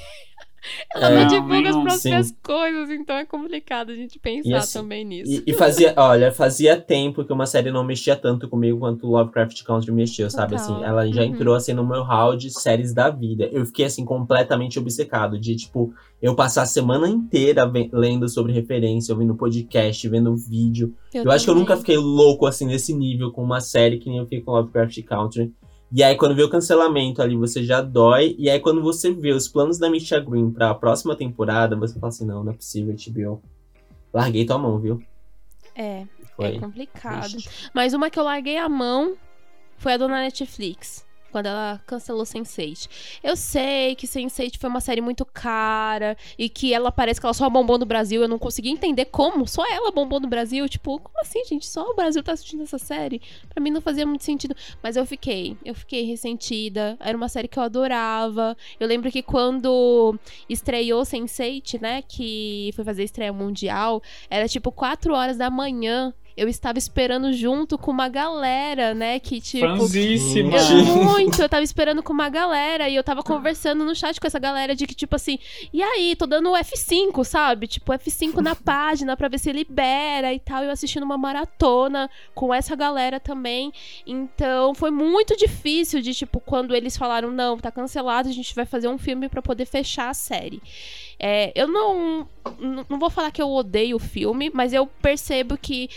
ela 0.94 1.10
É. 1.10 1.14
não 1.14 1.20
Não, 1.22 1.28
divulga 1.28 1.68
as 1.70 1.76
próprias 1.76 2.26
sim. 2.28 2.36
coisas, 2.42 2.90
então 2.90 3.16
é 3.16 3.24
complicado 3.24 3.90
a 3.90 3.94
gente 3.94 4.18
pensar 4.18 4.58
assim, 4.58 4.78
também 4.78 5.04
nisso. 5.04 5.30
E, 5.46 5.50
e 5.50 5.52
fazia, 5.54 5.94
olha, 5.96 6.32
fazia 6.32 6.80
tempo 6.80 7.24
que 7.24 7.32
uma 7.32 7.46
série 7.46 7.70
não 7.70 7.84
mexia 7.84 8.16
tanto 8.16 8.48
comigo 8.48 8.78
quanto 8.78 9.06
Lovecraft 9.06 9.62
Country 9.64 9.92
mexeu, 9.92 10.28
sabe? 10.30 10.56
Total. 10.56 10.74
Assim, 10.76 10.84
ela 10.84 11.06
já 11.10 11.22
Uhum. 11.22 11.28
entrou 11.28 11.54
assim 11.54 11.72
no 11.72 11.86
meu 11.86 12.02
hall 12.02 12.36
de 12.36 12.50
séries 12.50 12.92
da 12.92 13.10
vida. 13.10 13.48
Eu 13.52 13.64
fiquei 13.66 13.84
assim 13.86 14.04
completamente 14.04 14.78
obcecado 14.78 15.38
de 15.38 15.54
tipo 15.56 15.92
eu 16.22 16.34
passar 16.34 16.62
a 16.62 16.66
semana 16.66 17.08
inteira 17.08 17.70
lendo 17.92 18.28
sobre 18.28 18.52
referência, 18.52 19.12
ouvindo 19.12 19.34
podcast, 19.34 20.08
vendo 20.08 20.34
vídeo. 20.36 20.94
Eu, 21.12 21.30
acho 21.30 21.44
que 21.44 21.50
eu 21.50 21.54
nunca 21.54 21.76
fiquei 21.76 21.96
louco 21.98 22.46
assim 22.46 22.66
nesse 22.66 22.94
nível 22.94 23.30
com 23.30 23.42
uma 23.42 23.60
série 23.60 23.98
que 23.98 24.08
nem 24.08 24.18
eu 24.18 24.24
fiquei 24.24 24.40
com 24.40 24.52
Lovecraft 24.52 25.02
Country. 25.02 25.52
E 25.92 26.02
aí, 26.02 26.16
quando 26.16 26.34
vê 26.34 26.42
o 26.42 26.50
cancelamento 26.50 27.22
ali, 27.22 27.36
você 27.36 27.62
já 27.62 27.80
dói. 27.80 28.34
E 28.38 28.50
aí, 28.50 28.58
quando 28.58 28.82
você 28.82 29.12
vê 29.12 29.32
os 29.32 29.46
planos 29.46 29.78
da 29.78 29.88
Misha 29.88 30.18
Green 30.18 30.50
pra 30.50 30.74
próxima 30.74 31.14
temporada, 31.14 31.76
você 31.76 31.94
fala 31.94 32.08
assim: 32.08 32.26
não, 32.26 32.42
não 32.42 32.52
é 32.52 32.56
possível, 32.56 32.94
HBO. 32.94 33.42
Larguei 34.12 34.44
tua 34.44 34.58
mão, 34.58 34.78
viu? 34.78 35.00
É, 35.74 36.06
Foi. 36.34 36.56
é 36.56 36.58
complicado. 36.58 37.36
Mas 37.72 37.94
uma 37.94 38.10
que 38.10 38.18
eu 38.18 38.24
larguei 38.24 38.56
a 38.56 38.68
mão 38.68 39.14
foi 39.76 39.92
a 39.92 39.96
dona 39.96 40.22
Netflix. 40.22 41.05
Quando 41.30 41.46
ela 41.46 41.80
cancelou 41.86 42.24
Sense8. 42.24 42.88
Eu 43.22 43.36
sei 43.36 43.94
que 43.94 44.06
Sense8 44.06 44.58
foi 44.58 44.70
uma 44.70 44.80
série 44.80 45.00
muito 45.00 45.24
cara 45.24 46.16
e 46.38 46.48
que 46.48 46.72
ela 46.72 46.90
parece 46.90 47.20
que 47.20 47.26
ela 47.26 47.34
só 47.34 47.48
bombou 47.48 47.78
no 47.78 47.86
Brasil. 47.86 48.22
Eu 48.22 48.28
não 48.28 48.38
consegui 48.38 48.70
entender 48.70 49.06
como 49.06 49.46
só 49.46 49.64
ela 49.70 49.90
bombou 49.90 50.20
no 50.20 50.28
Brasil. 50.28 50.68
Tipo, 50.68 50.98
como 50.98 51.20
assim, 51.20 51.44
gente? 51.44 51.66
Só 51.66 51.90
o 51.90 51.94
Brasil 51.94 52.22
tá 52.22 52.32
assistindo 52.32 52.62
essa 52.62 52.78
série? 52.78 53.20
Pra 53.48 53.62
mim 53.62 53.70
não 53.70 53.80
fazia 53.80 54.06
muito 54.06 54.24
sentido. 54.24 54.54
Mas 54.82 54.96
eu 54.96 55.04
fiquei, 55.06 55.56
eu 55.64 55.74
fiquei 55.74 56.04
ressentida. 56.04 56.96
Era 57.00 57.16
uma 57.16 57.28
série 57.28 57.48
que 57.48 57.58
eu 57.58 57.62
adorava. 57.62 58.56
Eu 58.78 58.88
lembro 58.88 59.10
que 59.10 59.22
quando 59.22 60.18
estreou 60.48 61.02
Sense8, 61.02 61.80
né, 61.80 62.02
que 62.02 62.70
foi 62.74 62.84
fazer 62.84 63.04
estreia 63.04 63.32
mundial, 63.32 64.02
era 64.30 64.48
tipo 64.48 64.70
4 64.72 65.12
horas 65.14 65.36
da 65.36 65.50
manhã 65.50 66.14
eu 66.36 66.48
estava 66.48 66.78
esperando 66.78 67.32
junto 67.32 67.78
com 67.78 67.90
uma 67.90 68.08
galera, 68.08 68.92
né? 68.92 69.18
Que 69.18 69.40
tipo. 69.40 69.66
Fanzíssima. 69.66 70.54
Eu, 70.54 70.84
muito, 71.04 71.40
eu 71.40 71.48
tava 71.48 71.62
esperando 71.62 72.02
com 72.02 72.12
uma 72.12 72.28
galera 72.28 72.88
e 72.88 72.94
eu 72.94 73.02
tava 73.02 73.22
conversando 73.22 73.84
no 73.84 73.94
chat 73.94 74.20
com 74.20 74.26
essa 74.26 74.38
galera 74.38 74.74
de 74.74 74.86
que, 74.86 74.94
tipo 74.94 75.16
assim, 75.16 75.38
e 75.72 75.82
aí, 75.82 76.14
tô 76.14 76.26
dando 76.26 76.50
F5, 76.50 77.24
sabe? 77.24 77.66
Tipo, 77.66 77.92
F5 77.92 78.36
na 78.42 78.54
página 78.56 79.16
pra 79.16 79.28
ver 79.28 79.38
se 79.38 79.50
libera 79.50 80.34
e 80.34 80.38
tal. 80.38 80.62
Eu 80.62 80.70
assistindo 80.70 81.04
uma 81.04 81.16
maratona 81.16 82.10
com 82.34 82.52
essa 82.52 82.76
galera 82.76 83.18
também. 83.18 83.72
Então, 84.06 84.74
foi 84.74 84.90
muito 84.90 85.34
difícil 85.36 86.02
de, 86.02 86.12
tipo, 86.12 86.38
quando 86.40 86.74
eles 86.74 86.98
falaram, 86.98 87.30
não, 87.30 87.56
tá 87.56 87.70
cancelado, 87.70 88.28
a 88.28 88.32
gente 88.32 88.54
vai 88.54 88.66
fazer 88.66 88.88
um 88.88 88.98
filme 88.98 89.28
para 89.28 89.40
poder 89.40 89.64
fechar 89.64 90.10
a 90.10 90.14
série. 90.14 90.60
É, 91.18 91.52
eu 91.54 91.66
não, 91.66 92.28
não 92.88 92.98
vou 92.98 93.08
falar 93.08 93.30
que 93.30 93.40
eu 93.40 93.50
odeio 93.50 93.96
o 93.96 94.00
filme, 94.00 94.50
mas 94.52 94.72
eu 94.72 94.86
percebo 94.86 95.56
que 95.56 95.88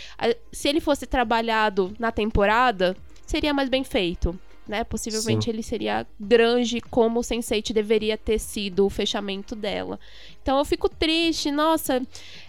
se 0.50 0.68
ele 0.68 0.80
fosse 0.80 1.06
trabalhado 1.06 1.94
na 1.98 2.10
temporada, 2.10 2.96
seria 3.26 3.52
mais 3.52 3.68
bem 3.68 3.84
feito 3.84 4.38
né? 4.70 4.84
Possivelmente 4.84 5.44
Sim. 5.44 5.50
ele 5.50 5.62
seria 5.62 6.06
grande 6.18 6.80
como 6.80 7.20
o 7.20 7.22
Sense8 7.22 7.72
deveria 7.72 8.16
ter 8.16 8.38
sido 8.38 8.86
o 8.86 8.90
fechamento 8.90 9.56
dela. 9.56 9.98
Então 10.42 10.58
eu 10.58 10.64
fico 10.64 10.88
triste, 10.88 11.50
nossa, 11.50 12.00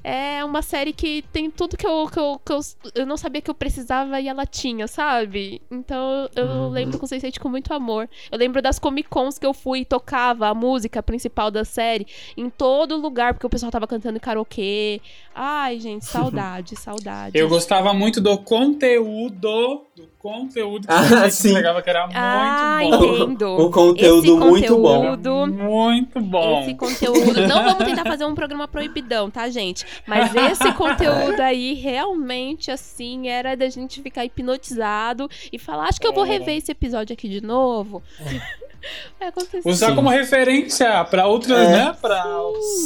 é 0.04 0.46
uma 0.46 0.62
série 0.62 0.94
que 0.94 1.24
tem 1.34 1.52
tudo 1.52 1.76
que 1.76 1.86
eu, 1.86 2.08
que 2.08 2.20
eu, 2.20 2.42
que 2.46 2.54
eu, 2.54 2.60
eu 2.96 3.06
não 3.06 3.18
sabia 3.18 3.42
que 3.42 3.50
eu 3.50 3.56
precisava 3.56 4.22
e 4.22 4.28
ela 4.28 4.46
tinha, 4.46 4.88
sabe? 4.88 5.62
Então 5.70 6.30
eu 6.36 6.46
uhum. 6.46 6.70
lembro 6.70 6.98
com 6.98 7.06
o 7.06 7.10
Sense8 7.10 7.40
com 7.40 7.50
muito 7.50 7.74
amor. 7.74 8.08
Eu 8.32 8.38
lembro 8.38 8.62
das 8.62 8.80
Comic 8.80 9.10
Cons 9.10 9.38
que 9.38 9.46
eu 9.46 9.54
fui 9.54 9.80
e 9.80 9.86
tocava 9.86 10.48
a 10.48 10.54
música 10.54 11.04
principal 11.04 11.52
da 11.52 11.66
série 11.66 12.08
em 12.38 12.50
todo 12.50 12.96
lugar, 12.96 13.34
porque 13.34 13.48
o 13.48 13.50
pessoal 13.50 13.72
tava 13.72 13.88
cantando 13.88 14.20
karaokê. 14.20 15.02
Ai, 15.34 15.80
gente, 15.80 16.06
saudade, 16.06 16.76
saudade. 16.80 17.38
Eu 17.38 17.50
gostava 17.50 17.94
muito 17.94 18.22
do 18.22 18.38
conteúdo, 18.38 19.82
do 19.96 20.11
conteúdo 20.22 20.88
que 20.88 20.94
ah, 20.94 21.30
sim. 21.32 21.56
pegava, 21.56 21.82
que 21.82 21.90
era 21.90 22.08
ah, 22.14 22.78
muito 22.86 23.00
bom. 23.00 23.24
Entendo. 23.24 23.58
Um 23.60 23.72
conteúdo, 23.72 24.38
muito 24.38 24.78
bom. 24.78 25.48
Muito 25.48 26.22
bom. 26.22 26.62
Esse 26.62 26.76
conteúdo. 26.76 27.48
Não 27.48 27.64
vamos 27.64 27.84
tentar 27.86 28.04
fazer 28.04 28.26
um 28.26 28.36
programa 28.36 28.68
proibidão, 28.68 29.32
tá, 29.32 29.50
gente? 29.50 29.84
Mas 30.06 30.32
esse 30.36 30.72
conteúdo 30.78 31.40
aí 31.40 31.74
realmente, 31.74 32.70
assim, 32.70 33.30
era 33.30 33.58
da 33.58 33.68
gente 33.68 34.00
ficar 34.02 34.24
hipnotizado 34.24 35.28
e 35.52 35.58
falar: 35.58 35.86
acho 35.86 36.00
que 36.00 36.06
eu 36.06 36.14
vou 36.14 36.26
é. 36.26 36.30
rever 36.30 36.58
esse 36.58 36.72
episódio 36.72 37.14
aqui 37.14 37.28
de 37.28 37.42
novo. 37.42 38.04
Vai 39.20 39.30
acontecer. 39.30 39.68
Usar 39.70 39.90
Sim. 39.90 39.96
como 39.96 40.10
referência 40.10 41.04
para 41.06 41.28
outras, 41.28 41.58
é. 41.58 41.72
né? 41.72 41.98
Pra 42.02 42.24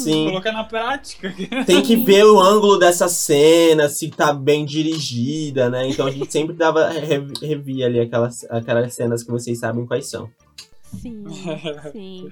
Sim. 0.04 0.26
colocar 0.26 0.52
na 0.52 0.64
prática. 0.64 1.34
Tem 1.66 1.82
que 1.82 1.96
ver 1.96 2.26
o 2.26 2.40
ângulo 2.40 2.78
dessa 2.78 3.08
cena, 3.08 3.88
se 3.88 4.10
tá 4.10 4.34
bem 4.34 4.66
dirigida, 4.66 5.70
né? 5.70 5.88
Então 5.88 6.06
a 6.06 6.12
gente 6.12 6.32
sempre 6.32 6.54
dava, 6.54 6.90
revia 7.42 7.88
ali 7.88 8.00
aquelas, 8.00 8.44
aquelas 8.50 8.94
cenas 8.94 9.24
que 9.24 9.32
vocês 9.32 9.60
sabem 9.60 9.86
quais 9.86 10.10
são. 10.10 10.30
Sim, 11.02 11.26
sim. 11.92 12.32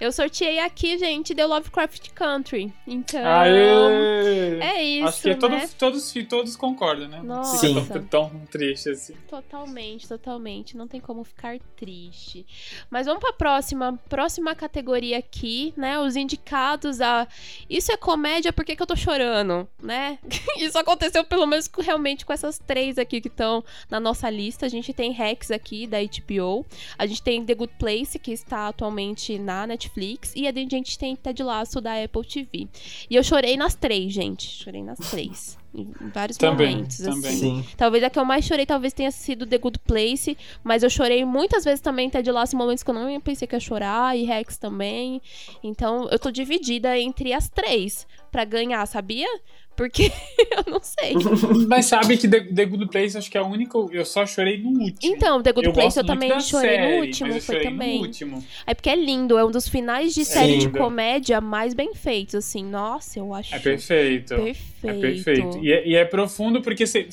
Eu 0.00 0.12
sorteei 0.12 0.58
aqui, 0.58 0.98
gente, 0.98 1.34
deu 1.34 1.48
Lovecraft 1.48 2.10
Country. 2.10 2.72
Então. 2.86 3.24
Aê! 3.24 4.60
É 4.60 4.84
isso. 4.84 5.08
Acho 5.08 5.22
que 5.22 5.28
né? 5.28 5.34
todos, 5.34 5.74
todos, 5.74 6.14
todos 6.28 6.56
concordam, 6.56 7.08
né? 7.08 7.20
Nossa. 7.22 7.58
Sim. 7.58 7.84
Tão, 7.86 8.04
tão 8.04 8.46
triste 8.50 8.90
assim. 8.90 9.14
Totalmente, 9.28 10.08
totalmente. 10.08 10.76
Não 10.76 10.88
tem 10.88 11.00
como 11.00 11.24
ficar 11.24 11.58
triste. 11.76 12.46
Mas 12.90 13.06
vamos 13.06 13.20
pra 13.20 13.32
próxima. 13.32 13.98
Próxima 14.08 14.54
categoria 14.54 15.18
aqui, 15.18 15.72
né? 15.76 15.98
Os 15.98 16.16
indicados 16.16 17.00
a. 17.00 17.26
Isso 17.68 17.92
é 17.92 17.96
comédia, 17.96 18.52
por 18.52 18.64
que, 18.64 18.76
que 18.76 18.82
eu 18.82 18.86
tô 18.86 18.96
chorando, 18.96 19.68
né? 19.82 20.18
Isso 20.58 20.78
aconteceu 20.78 21.24
pelo 21.24 21.46
menos 21.46 21.70
realmente 21.78 22.24
com 22.24 22.32
essas 22.32 22.58
três 22.58 22.98
aqui 22.98 23.20
que 23.20 23.28
estão 23.28 23.64
na 23.90 24.00
nossa 24.00 24.28
lista. 24.28 24.66
A 24.66 24.68
gente 24.68 24.92
tem 24.92 25.12
Rex 25.12 25.50
aqui, 25.50 25.86
da 25.86 25.98
HBO. 26.02 26.66
A 26.98 27.06
gente 27.06 27.22
tem 27.22 27.44
The 27.44 27.54
Good 27.54 27.74
Place 27.78 28.01
Place, 28.02 28.18
que 28.18 28.32
está 28.32 28.68
atualmente 28.68 29.38
na 29.38 29.66
Netflix, 29.66 30.32
e 30.34 30.46
a 30.46 30.52
gente 30.52 30.98
tem 30.98 31.14
Ted 31.14 31.42
Lasso 31.42 31.80
da 31.80 32.02
Apple 32.02 32.24
TV. 32.24 32.68
E 33.08 33.14
eu 33.14 33.22
chorei 33.22 33.56
nas 33.56 33.74
três, 33.74 34.12
gente. 34.12 34.48
Chorei 34.48 34.82
nas 34.82 34.98
três. 34.98 35.58
Em 35.74 35.86
vários 36.12 36.36
também, 36.36 36.74
momentos, 36.74 36.98
também. 36.98 37.30
assim. 37.30 37.62
Sim. 37.62 37.64
Talvez 37.78 38.04
a 38.04 38.10
que 38.10 38.18
eu 38.18 38.24
mais 38.26 38.44
chorei 38.44 38.66
talvez 38.66 38.92
tenha 38.92 39.10
sido 39.10 39.46
The 39.46 39.56
Good 39.56 39.78
Place, 39.78 40.36
mas 40.62 40.82
eu 40.82 40.90
chorei 40.90 41.24
muitas 41.24 41.64
vezes 41.64 41.80
também 41.80 42.10
Ted 42.10 42.30
Lasso 42.30 42.54
em 42.54 42.58
momentos 42.58 42.82
que 42.82 42.90
eu 42.90 42.94
não 42.94 43.20
pensei 43.20 43.48
que 43.48 43.56
ia 43.56 43.60
chorar, 43.60 44.16
e 44.16 44.24
Rex 44.24 44.58
também. 44.58 45.22
Então, 45.62 46.08
eu 46.10 46.18
tô 46.18 46.30
dividida 46.30 46.98
entre 46.98 47.32
as 47.32 47.48
três 47.48 48.06
para 48.32 48.46
ganhar, 48.46 48.84
sabia? 48.86 49.28
Porque 49.76 50.10
eu 50.50 50.72
não 50.72 50.80
sei. 50.82 51.14
Mas 51.68 51.86
sabe 51.86 52.16
que 52.16 52.26
The, 52.26 52.40
The, 52.40 52.64
Good 52.64 52.88
Place 52.88 53.16
acho 53.16 53.30
que 53.30 53.36
é 53.36 53.40
a 53.40 53.44
única. 53.44 53.78
Eu 53.90 54.04
só 54.04 54.26
chorei 54.26 54.58
no 54.58 54.70
último. 54.70 55.14
Então, 55.14 55.42
The 55.42 55.52
Good 55.52 55.66
eu 55.68 55.72
Place 55.72 55.98
eu 55.98 56.04
também 56.04 56.40
chorei 56.40 56.76
série, 56.76 56.96
no 56.96 57.04
último. 57.04 57.40
foi 57.40 57.60
também. 57.60 58.00
Último. 58.00 58.44
É 58.66 58.74
porque 58.74 58.90
é 58.90 58.96
lindo, 58.96 59.38
é 59.38 59.44
um 59.44 59.50
dos 59.50 59.68
finais 59.68 60.14
de 60.14 60.24
série 60.24 60.58
de 60.58 60.70
comédia 60.70 61.40
mais 61.40 61.74
bem 61.74 61.94
feitos, 61.94 62.34
assim. 62.34 62.64
Nossa, 62.64 63.18
eu 63.18 63.32
acho. 63.34 63.54
É 63.54 63.58
perfeito. 63.58 64.34
Perfeito. 64.34 64.86
É 64.86 64.92
perfeito. 64.94 65.58
E 65.62 65.72
é, 65.72 65.88
e 65.88 65.94
é 65.94 66.04
profundo 66.04 66.62
porque 66.62 66.86
você. 66.86 67.06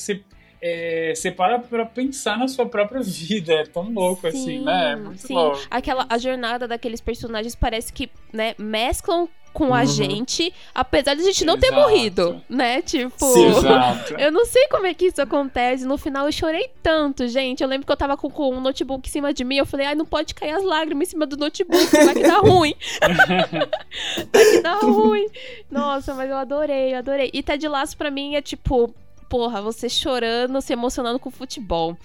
É, 0.62 1.14
você 1.16 1.32
para 1.32 1.58
pra 1.58 1.86
pensar 1.86 2.38
na 2.38 2.48
sua 2.50 2.66
própria 2.66 3.02
vida. 3.02 3.54
É 3.54 3.64
tão 3.64 3.90
louco 3.94 4.28
assim, 4.28 4.38
sim, 4.38 4.56
assim, 4.58 4.66
né? 4.66 4.92
É 4.92 4.96
muito 4.98 5.28
sim. 5.28 5.34
louco. 5.34 5.60
Aquela, 5.72 6.06
a 6.10 6.18
jornada 6.18 6.68
daqueles 6.68 7.00
personagens 7.00 7.56
parece 7.56 7.94
que 7.94 8.10
né, 8.34 8.56
mesclam 8.58 9.30
com 9.54 9.68
uhum. 9.68 9.74
a 9.74 9.86
gente, 9.86 10.54
apesar 10.74 11.14
de 11.16 11.22
a 11.22 11.26
gente 11.26 11.46
não 11.46 11.56
Exato. 11.56 11.74
ter 11.74 11.76
morrido, 11.76 12.42
né? 12.50 12.82
Tipo, 12.82 13.26
Sim, 13.26 13.52
eu 14.18 14.32
não 14.32 14.46
sei 14.46 14.68
como 14.68 14.86
é 14.86 14.94
que 14.94 15.06
isso 15.06 15.22
acontece. 15.22 15.86
No 15.86 15.98
final 15.98 16.26
eu 16.26 16.32
chorei 16.32 16.70
tanto, 16.82 17.28
gente. 17.28 17.62
Eu 17.62 17.70
lembro 17.70 17.86
que 17.86 17.92
eu 17.92 17.98
tava 17.98 18.16
com, 18.16 18.30
com 18.30 18.54
um 18.56 18.62
notebook 18.62 19.08
em 19.08 19.12
cima 19.12 19.34
de 19.34 19.44
mim. 19.44 19.58
Eu 19.58 19.66
falei, 19.66 19.88
ai, 19.88 19.96
não 19.96 20.06
pode 20.06 20.34
cair 20.34 20.52
as 20.52 20.64
lágrimas 20.64 21.08
em 21.08 21.12
cima 21.12 21.26
do 21.26 21.38
notebook, 21.38 21.90
vai 21.92 22.14
que 22.14 22.28
dá 22.28 22.38
ruim. 22.38 22.76
vai 24.32 24.46
que 24.46 24.62
dá 24.62 24.76
ruim. 24.76 25.28
Nossa, 25.70 26.14
mas 26.14 26.30
eu 26.30 26.38
adorei, 26.38 26.94
eu 26.94 26.98
adorei. 27.00 27.30
E 27.34 27.44
Ted 27.44 27.68
Lasso 27.68 27.98
pra 27.98 28.12
mim 28.12 28.36
é 28.36 28.42
tipo, 28.42 28.94
porra, 29.30 29.62
você 29.62 29.88
chorando, 29.88 30.62
se 30.62 30.74
emocionando 30.74 31.20
com 31.20 31.30
futebol. 31.30 31.98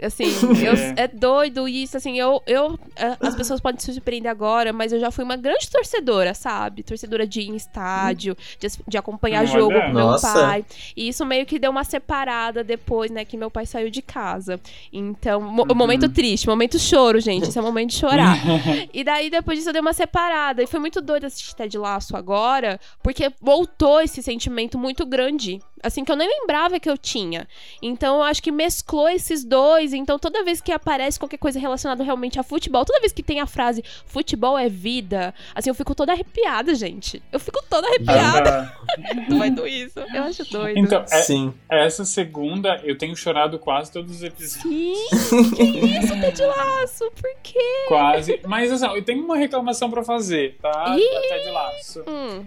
Assim, 0.00 0.24
eu, 0.64 0.74
é 0.96 1.08
doido 1.08 1.68
isso, 1.68 1.96
assim, 1.96 2.18
eu, 2.18 2.42
eu. 2.46 2.78
É, 2.96 3.16
as 3.20 3.34
pessoas 3.34 3.60
podem 3.60 3.80
se 3.80 3.92
surpreender 3.92 4.30
agora, 4.30 4.72
mas 4.72 4.92
eu 4.92 5.00
já 5.00 5.10
fui 5.10 5.24
uma 5.24 5.36
grande 5.36 5.68
torcedora, 5.70 6.34
sabe? 6.34 6.82
Torcedora 6.82 7.26
de 7.26 7.40
ir 7.40 7.50
em 7.50 7.56
estádio, 7.56 8.36
de, 8.58 8.68
de 8.86 8.98
acompanhar 8.98 9.46
jogo 9.46 9.74
com 9.74 9.92
meu 9.92 10.06
Nossa. 10.06 10.32
pai. 10.32 10.64
E 10.96 11.08
isso 11.08 11.24
meio 11.24 11.46
que 11.46 11.58
deu 11.58 11.70
uma 11.70 11.84
separada 11.84 12.64
depois, 12.64 13.10
né, 13.10 13.24
que 13.24 13.36
meu 13.36 13.50
pai 13.50 13.66
saiu 13.66 13.90
de 13.90 14.02
casa. 14.02 14.60
Então, 14.92 15.40
mo 15.40 15.64
uhum. 15.68 15.74
momento 15.74 16.08
triste, 16.08 16.48
momento 16.48 16.78
choro, 16.78 17.20
gente. 17.20 17.48
Esse 17.48 17.58
é 17.58 17.62
o 17.62 17.64
momento 17.64 17.90
de 17.90 17.96
chorar. 17.96 18.36
e 18.92 19.04
daí, 19.04 19.30
depois 19.30 19.58
disso, 19.58 19.70
eu 19.70 19.72
dei 19.72 19.80
uma 19.82 19.92
separada. 19.92 20.62
E 20.62 20.66
foi 20.66 20.80
muito 20.80 21.00
doido 21.00 21.26
assistir 21.26 21.54
Ted 21.54 21.76
Laço 21.78 22.16
agora, 22.16 22.78
porque 23.02 23.30
voltou 23.40 24.00
esse 24.00 24.22
sentimento 24.22 24.78
muito 24.78 25.04
grande. 25.06 25.60
Assim, 25.82 26.04
que 26.04 26.12
eu 26.12 26.16
nem 26.16 26.28
lembrava 26.28 26.78
que 26.78 26.88
eu 26.88 26.96
tinha. 26.96 27.48
Então, 27.80 28.16
eu 28.16 28.22
acho 28.22 28.42
que 28.42 28.52
mesclou 28.52 29.08
esses 29.08 29.44
dois 29.44 29.92
então, 29.92 30.18
toda 30.18 30.44
vez 30.44 30.60
que 30.60 30.70
aparece 30.72 31.18
qualquer 31.18 31.38
coisa 31.38 31.58
relacionada 31.58 32.02
realmente 32.02 32.38
a 32.38 32.42
futebol, 32.42 32.84
toda 32.84 33.00
vez 33.00 33.12
que 33.12 33.22
tem 33.22 33.40
a 33.40 33.46
frase 33.46 33.82
futebol 34.06 34.58
é 34.58 34.68
vida, 34.68 35.34
assim, 35.54 35.70
eu 35.70 35.74
fico 35.74 35.94
toda 35.94 36.12
arrepiada, 36.12 36.74
gente. 36.74 37.22
Eu 37.32 37.40
fico 37.40 37.62
toda 37.68 37.88
arrepiada. 37.88 38.72
Doido 39.28 39.66
isso. 39.66 39.98
Eu 39.98 40.22
acho 40.24 40.44
doido. 40.50 40.78
Então, 40.78 41.02
é, 41.10 41.22
Sim. 41.22 41.54
essa 41.68 42.04
segunda, 42.04 42.80
eu 42.84 42.96
tenho 42.96 43.16
chorado 43.16 43.58
quase 43.58 43.90
todos 43.90 44.16
os 44.16 44.22
episódios. 44.22 44.62
Sim, 44.62 45.54
que 45.54 45.62
isso, 45.62 46.20
Ted 46.20 46.42
Laço? 46.42 47.10
Por 47.12 47.34
quê? 47.42 47.84
Quase. 47.88 48.40
Mas, 48.46 48.70
assim, 48.70 48.86
eu 48.94 49.02
tenho 49.02 49.24
uma 49.24 49.36
reclamação 49.36 49.90
pra 49.90 50.02
fazer, 50.02 50.56
tá? 50.60 50.96
Ih, 50.96 51.28
Ted 51.28 51.50
Laço. 51.50 52.04
Hum. 52.06 52.46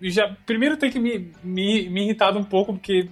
Já, 0.00 0.36
primeiro 0.44 0.76
tem 0.76 0.90
que 0.90 0.98
me, 0.98 1.32
me, 1.42 1.88
me 1.88 2.04
irritado 2.04 2.38
um 2.38 2.44
pouco, 2.44 2.72
porque 2.72 3.08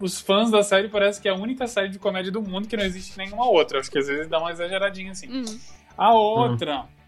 os 0.00 0.20
fãs 0.20 0.50
da 0.50 0.62
série 0.62 0.88
parece 0.88 1.20
que 1.20 1.28
é 1.28 1.32
a 1.32 1.34
única 1.34 1.66
série 1.66 1.88
de 1.88 1.98
comédia 1.98 2.30
do 2.30 2.40
mundo 2.40 2.68
que 2.68 2.76
não 2.76 2.84
existe 2.84 3.16
nenhuma 3.18 3.48
outra. 3.48 3.80
Acho 3.80 3.90
que 3.90 3.98
às 3.98 4.06
vezes 4.06 4.28
dá 4.28 4.38
uma 4.38 4.52
exageradinha 4.52 5.12
assim. 5.12 5.28
Uhum. 5.28 5.58
A 5.96 6.14
outra. 6.14 6.80
Uhum. 6.80 6.98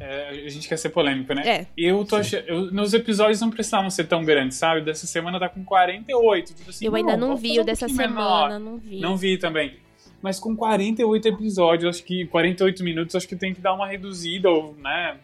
É, 0.00 0.28
a 0.46 0.48
gente 0.48 0.68
quer 0.68 0.76
ser 0.76 0.90
polêmico, 0.90 1.34
né? 1.34 1.42
É. 1.44 1.66
Eu 1.76 2.04
tô 2.04 2.16
achando. 2.16 2.44
Eu, 2.46 2.70
nos 2.70 2.94
episódios 2.94 3.40
não 3.40 3.50
precisavam 3.50 3.90
ser 3.90 4.04
tão 4.04 4.24
grandes, 4.24 4.56
sabe? 4.56 4.80
Dessa 4.80 5.06
semana 5.06 5.40
tá 5.40 5.48
com 5.48 5.64
48. 5.64 6.54
Tipo 6.54 6.70
assim, 6.70 6.86
eu 6.86 6.94
ainda 6.94 7.16
não, 7.16 7.36
vi 7.36 7.58
o 7.58 7.64
dessa 7.64 7.88
semana, 7.88 8.58
menor. 8.58 8.60
não 8.60 8.78
vi. 8.78 9.00
Não 9.00 9.16
vi 9.16 9.36
também. 9.36 9.76
Mas 10.22 10.38
com 10.38 10.56
48 10.56 11.28
episódios, 11.28 11.96
acho 11.96 12.04
que 12.04 12.26
48 12.26 12.82
minutos, 12.82 13.14
acho 13.14 13.28
que 13.28 13.36
tem 13.36 13.52
que 13.52 13.60
dar 13.60 13.72
uma 13.74 13.86
reduzida, 13.86 14.48
ou, 14.48 14.74
né? 14.74 15.16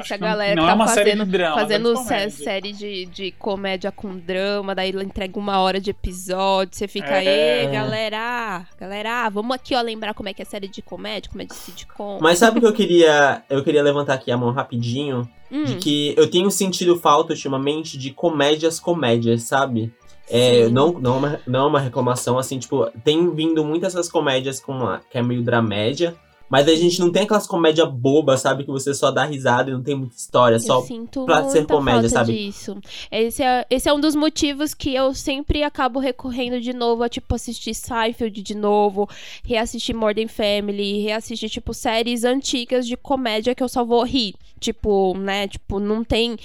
Essa 0.00 0.14
que 0.14 0.20
não- 0.20 0.28
galera 0.28 0.54
não 0.54 0.62
que 0.64 0.68
é 0.68 0.72
tá 0.72 0.74
uma 0.76 0.88
série 0.88 1.10
fazendo, 1.10 1.24
de 1.26 1.30
drama, 1.32 1.54
fazendo 1.56 1.90
é 1.90 1.94
de 1.94 1.98
sé- 2.00 2.04
comédia. 2.04 2.30
série 2.30 2.72
de, 2.72 3.06
de 3.06 3.30
comédia 3.32 3.92
com 3.92 4.16
drama, 4.16 4.74
daí 4.74 4.90
ela 4.90 5.02
entrega 5.04 5.38
uma 5.38 5.58
hora 5.60 5.80
de 5.80 5.90
episódio, 5.90 6.76
você 6.76 6.86
fica, 6.88 7.22
É. 7.22 7.64
ei, 7.64 7.70
galera, 7.72 8.66
galera, 8.78 9.28
vamos 9.30 9.54
aqui, 9.54 9.74
ó, 9.74 9.80
lembrar 9.80 10.14
como 10.14 10.28
é 10.28 10.34
que 10.34 10.42
é 10.42 10.44
série 10.44 10.68
de 10.68 10.82
comédia, 10.82 11.30
como 11.30 11.42
é 11.42 11.46
de 11.46 11.54
sitcom. 11.54 12.18
Mas 12.20 12.38
sabe 12.38 12.58
o 12.58 12.60
que 12.60 12.66
eu 12.66 12.72
queria. 12.72 13.42
Eu 13.48 13.62
queria 13.64 13.82
levantar 13.82 14.14
aqui 14.14 14.30
a 14.30 14.36
mão 14.36 14.52
rapidinho. 14.52 15.28
Hum, 15.50 15.62
De 15.64 15.76
que 15.76 16.12
eu 16.16 16.28
tenho 16.28 16.50
sentido 16.50 16.96
falta 16.96 17.32
ultimamente 17.32 17.96
de 17.96 18.10
comédias 18.10 18.80
comédias, 18.80 19.44
sabe? 19.44 19.92
É, 20.28 20.68
não, 20.68 20.92
não, 20.92 21.14
é 21.14 21.18
uma, 21.18 21.40
não 21.46 21.60
é 21.60 21.68
uma 21.68 21.80
reclamação, 21.80 22.36
assim, 22.36 22.58
tipo, 22.58 22.84
tem 23.04 23.32
vindo 23.32 23.64
muitas 23.64 23.94
essas 23.94 24.10
comédias 24.10 24.58
com 24.58 24.72
uma, 24.72 25.00
que 25.08 25.16
é 25.16 25.22
meio 25.22 25.40
dramédia, 25.42 26.16
mas 26.48 26.68
a 26.68 26.74
gente 26.74 27.00
não 27.00 27.10
tem 27.10 27.22
aquelas 27.22 27.46
comédias 27.46 27.90
bobas, 27.90 28.40
sabe? 28.40 28.64
Que 28.64 28.70
você 28.70 28.94
só 28.94 29.10
dá 29.10 29.24
risada 29.24 29.70
e 29.70 29.72
não 29.72 29.82
tem 29.82 29.94
muita 29.94 30.16
história, 30.16 30.56
eu 30.56 30.60
só 30.60 30.82
sinto 30.82 31.24
pra 31.24 31.44
ser 31.48 31.66
comédia, 31.66 32.08
sabe? 32.08 32.32
disso. 32.32 32.76
Esse 33.10 33.42
é, 33.42 33.66
esse 33.68 33.88
é 33.88 33.92
um 33.92 34.00
dos 34.00 34.14
motivos 34.14 34.74
que 34.74 34.94
eu 34.94 35.14
sempre 35.14 35.62
acabo 35.62 35.98
recorrendo 35.98 36.60
de 36.60 36.72
novo 36.72 37.02
a, 37.02 37.08
tipo, 37.08 37.34
assistir 37.34 37.74
Seinfeld 37.74 38.42
de 38.42 38.54
novo, 38.54 39.08
reassistir 39.44 39.94
Modern 39.94 40.28
Family, 40.28 41.02
reassistir, 41.02 41.50
tipo, 41.50 41.74
séries 41.74 42.24
antigas 42.24 42.86
de 42.86 42.96
comédia 42.96 43.54
que 43.54 43.62
eu 43.62 43.68
só 43.68 43.84
vou 43.84 44.04
rir. 44.04 44.34
Tipo, 44.60 45.16
né, 45.16 45.48
tipo, 45.48 45.78
não 45.78 46.02
tem... 46.02 46.36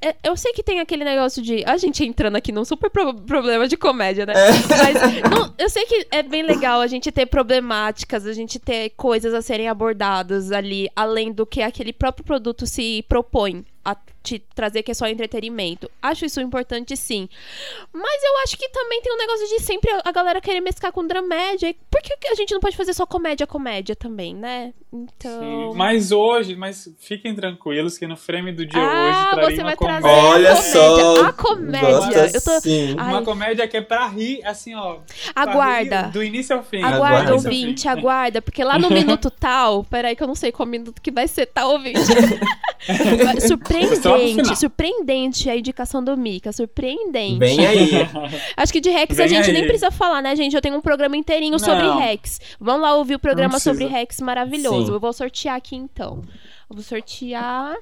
é- 0.00 0.14
Eu 0.22 0.36
sei 0.36 0.52
que 0.52 0.62
tem 0.62 0.80
aquele 0.80 1.04
negócio 1.04 1.42
de. 1.42 1.64
A 1.66 1.76
gente 1.76 2.04
entrando 2.04 2.36
aqui 2.36 2.50
num 2.52 2.64
super 2.64 2.90
pro- 2.90 3.14
problema 3.14 3.66
de 3.68 3.76
comédia, 3.76 4.24
né? 4.26 4.34
Mas 4.68 5.30
não, 5.30 5.54
eu 5.58 5.68
sei 5.68 5.84
que 5.86 6.06
é 6.10 6.22
bem 6.22 6.42
legal 6.42 6.80
a 6.80 6.86
gente 6.86 7.10
ter 7.12 7.26
problemáticas, 7.26 8.26
a 8.26 8.32
gente 8.32 8.58
ter 8.58 8.90
coisas 8.96 9.32
a 9.34 9.42
serem 9.42 9.68
abordadas 9.68 10.52
ali, 10.52 10.88
além 10.96 11.32
do 11.32 11.44
que 11.46 11.62
aquele 11.62 11.92
próprio 11.92 12.24
produto 12.24 12.66
se 12.66 13.04
propõe 13.08 13.64
te 14.28 14.44
trazer 14.54 14.82
que 14.82 14.90
é 14.90 14.94
só 14.94 15.06
entretenimento. 15.08 15.90
Acho 16.02 16.24
isso 16.26 16.40
importante, 16.40 16.96
sim. 16.96 17.28
Mas 17.92 18.22
eu 18.24 18.38
acho 18.44 18.56
que 18.56 18.68
também 18.68 19.00
tem 19.00 19.12
um 19.12 19.16
negócio 19.18 19.46
de 19.48 19.60
sempre 19.62 19.90
a 20.04 20.12
galera 20.12 20.40
querer 20.40 20.60
mesclar 20.60 20.92
com 20.92 21.06
dramédia. 21.06 21.74
Por 21.90 22.02
que 22.02 22.28
a 22.28 22.34
gente 22.34 22.52
não 22.52 22.60
pode 22.60 22.76
fazer 22.76 22.92
só 22.92 23.06
comédia, 23.06 23.46
comédia 23.46 23.96
também, 23.96 24.34
né? 24.34 24.72
Então. 24.92 25.40
Sim, 25.72 25.76
Mas 25.76 26.12
hoje, 26.12 26.56
mas 26.56 26.88
fiquem 26.98 27.34
tranquilos 27.34 27.98
que 27.98 28.06
no 28.06 28.16
frame 28.16 28.52
do 28.52 28.64
dia 28.64 28.80
Ah, 28.80 29.08
hoje 29.08 29.30
trarei 29.30 29.56
você 29.56 29.62
uma 29.62 29.66
vai 29.68 29.76
comédia. 29.76 30.00
trazer 30.02 30.18
Olha 30.26 30.52
a 30.52 30.56
comédia. 30.56 30.72
só, 30.72 31.24
A 31.26 31.32
comédia. 31.32 32.30
Eu 32.34 32.40
tô. 32.42 32.60
sim. 32.60 32.94
Ai. 32.98 33.08
Uma 33.12 33.22
comédia 33.22 33.68
que 33.68 33.76
é 33.76 33.80
pra 33.82 34.06
rir, 34.08 34.40
assim, 34.44 34.74
ó. 34.74 34.98
Aguarda. 35.34 36.02
rir 36.04 36.12
Do 36.12 36.22
início 36.22 36.56
ao 36.56 36.62
fim. 36.62 36.82
Aguarda, 36.82 36.96
Aguarda. 37.06 37.34
ouvinte, 37.34 37.86
aguarda, 37.88 38.40
porque 38.42 38.64
lá 38.64 38.78
no 38.78 38.88
minuto 38.90 39.30
tal, 39.30 39.84
peraí 39.90 40.16
que 40.16 40.22
eu 40.22 40.26
não 40.26 40.34
sei 40.34 40.50
qual 40.52 40.66
minuto 40.66 41.00
que 41.02 41.10
vai 41.10 41.28
ser, 41.28 41.46
tá, 41.46 41.66
ouvinte? 41.66 41.98
Pro 44.00 44.17
surpreendente, 44.26 44.58
surpreendente 44.58 45.50
a 45.50 45.56
indicação 45.56 46.02
do 46.02 46.16
Mika, 46.16 46.52
surpreendente. 46.52 47.38
Vem 47.38 47.66
aí. 47.66 47.90
Acho 48.56 48.72
que 48.72 48.80
de 48.80 48.90
Rex 48.90 49.18
a 49.18 49.26
gente 49.26 49.46
aí. 49.46 49.52
nem 49.52 49.62
precisa 49.64 49.90
falar, 49.90 50.22
né, 50.22 50.34
gente? 50.34 50.54
Eu 50.54 50.60
tenho 50.62 50.76
um 50.76 50.80
programa 50.80 51.16
inteirinho 51.16 51.58
sobre 51.58 51.84
Não. 51.84 51.98
Rex. 51.98 52.40
Vamos 52.60 52.82
lá 52.82 52.94
ouvir 52.94 53.14
o 53.14 53.18
programa 53.18 53.58
sobre 53.58 53.86
Rex 53.86 54.20
maravilhoso. 54.20 54.86
Sim. 54.86 54.92
Eu 54.92 55.00
vou 55.00 55.12
sortear 55.12 55.56
aqui 55.56 55.76
então. 55.76 56.22
Eu 56.68 56.76
vou 56.76 56.82
sortear. 56.82 57.76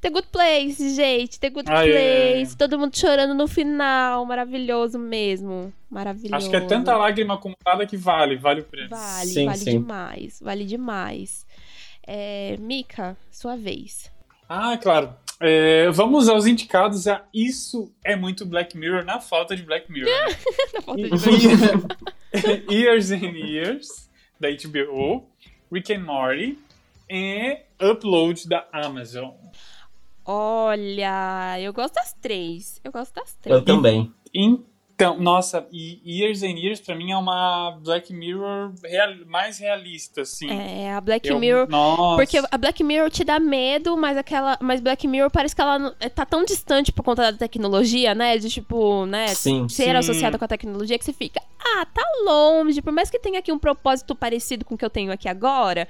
The 0.00 0.10
Good 0.10 0.28
Place, 0.30 0.94
gente. 0.94 1.40
The 1.40 1.48
Good 1.48 1.70
ai. 1.70 1.90
Place. 1.90 2.56
Todo 2.58 2.78
mundo 2.78 2.94
chorando 2.94 3.32
no 3.32 3.48
final. 3.48 4.26
Maravilhoso 4.26 4.98
mesmo. 4.98 5.72
Maravilhoso. 5.90 6.34
Acho 6.34 6.50
que 6.50 6.56
é 6.56 6.60
tanta 6.60 6.94
lágrima 6.94 7.34
acumulada 7.34 7.86
que 7.86 7.96
vale, 7.96 8.36
vale 8.36 8.60
o 8.60 8.64
prêmio. 8.64 8.90
Vale, 8.90 9.26
Sim, 9.26 9.46
vale 9.46 9.58
sim. 9.58 9.70
demais. 9.80 10.40
Vale 10.42 10.64
demais. 10.66 11.46
É, 12.06 12.56
Mika, 12.60 13.16
sua 13.30 13.56
vez. 13.56 14.10
Ah, 14.46 14.76
claro. 14.76 15.14
É, 15.40 15.90
vamos 15.90 16.28
aos 16.28 16.46
indicados 16.46 17.06
a 17.08 17.24
Isso 17.34 17.92
é 18.04 18.14
muito 18.16 18.46
Black 18.46 18.76
Mirror, 18.76 19.04
na 19.04 19.20
falta 19.20 19.56
de 19.56 19.62
Black 19.62 19.90
Mirror. 19.90 20.10
né? 20.10 20.36
Na 20.74 20.82
falta 20.82 21.02
de 21.02 22.68
E- 22.70 22.74
Years 22.74 23.10
and 23.10 23.36
Years, 23.36 24.10
da 24.40 24.48
HBO, 24.50 25.28
Rick 25.72 25.92
and 25.92 26.00
Morty 26.04 26.58
e 27.10 27.58
Upload 27.82 28.48
da 28.48 28.66
Amazon. 28.72 29.32
Olha, 30.24 31.60
eu 31.60 31.72
gosto 31.72 31.94
das 31.94 32.14
três. 32.14 32.80
Eu 32.82 32.90
gosto 32.90 33.14
das 33.14 33.34
três. 33.34 33.58
Eu 33.58 33.64
também. 33.64 34.12
Então, 34.96 35.18
nossa, 35.18 35.66
e 35.72 36.00
Years 36.04 36.44
and 36.44 36.56
Years 36.56 36.80
pra 36.80 36.94
mim 36.94 37.10
é 37.10 37.16
uma 37.16 37.76
Black 37.82 38.12
Mirror 38.12 38.72
real- 38.84 39.26
mais 39.26 39.58
realista, 39.58 40.20
assim. 40.22 40.48
É, 40.48 40.92
a 40.92 41.00
Black 41.00 41.28
Eu- 41.28 41.40
Mirror. 41.40 41.68
Nossa. 41.68 42.16
Porque 42.16 42.38
a 42.48 42.56
Black 42.56 42.82
Mirror 42.84 43.10
te 43.10 43.24
dá 43.24 43.40
medo, 43.40 43.96
mas 43.96 44.16
aquela. 44.16 44.56
Mas 44.62 44.80
Black 44.80 45.08
Mirror 45.08 45.32
parece 45.32 45.52
que 45.54 45.60
ela 45.60 45.96
é, 45.98 46.08
tá 46.08 46.24
tão 46.24 46.44
distante 46.44 46.92
por 46.92 47.02
conta 47.02 47.32
da 47.32 47.36
tecnologia, 47.38 48.14
né? 48.14 48.38
De 48.38 48.48
tipo, 48.48 49.04
né? 49.06 49.26
Sim. 49.28 49.68
Ser 49.68 49.84
Sim. 49.86 49.96
associada 49.96 50.38
com 50.38 50.44
a 50.44 50.48
tecnologia 50.48 50.96
que 50.96 51.04
você 51.04 51.12
fica, 51.12 51.42
ah, 51.58 51.84
tá 51.86 52.02
longe. 52.24 52.80
Por 52.80 52.92
mais 52.92 53.10
que 53.10 53.18
tenha 53.18 53.40
aqui 53.40 53.50
um 53.50 53.58
propósito 53.58 54.14
parecido 54.14 54.64
com 54.64 54.76
o 54.76 54.78
que 54.78 54.84
eu 54.84 54.90
tenho 54.90 55.10
aqui 55.10 55.28
agora, 55.28 55.88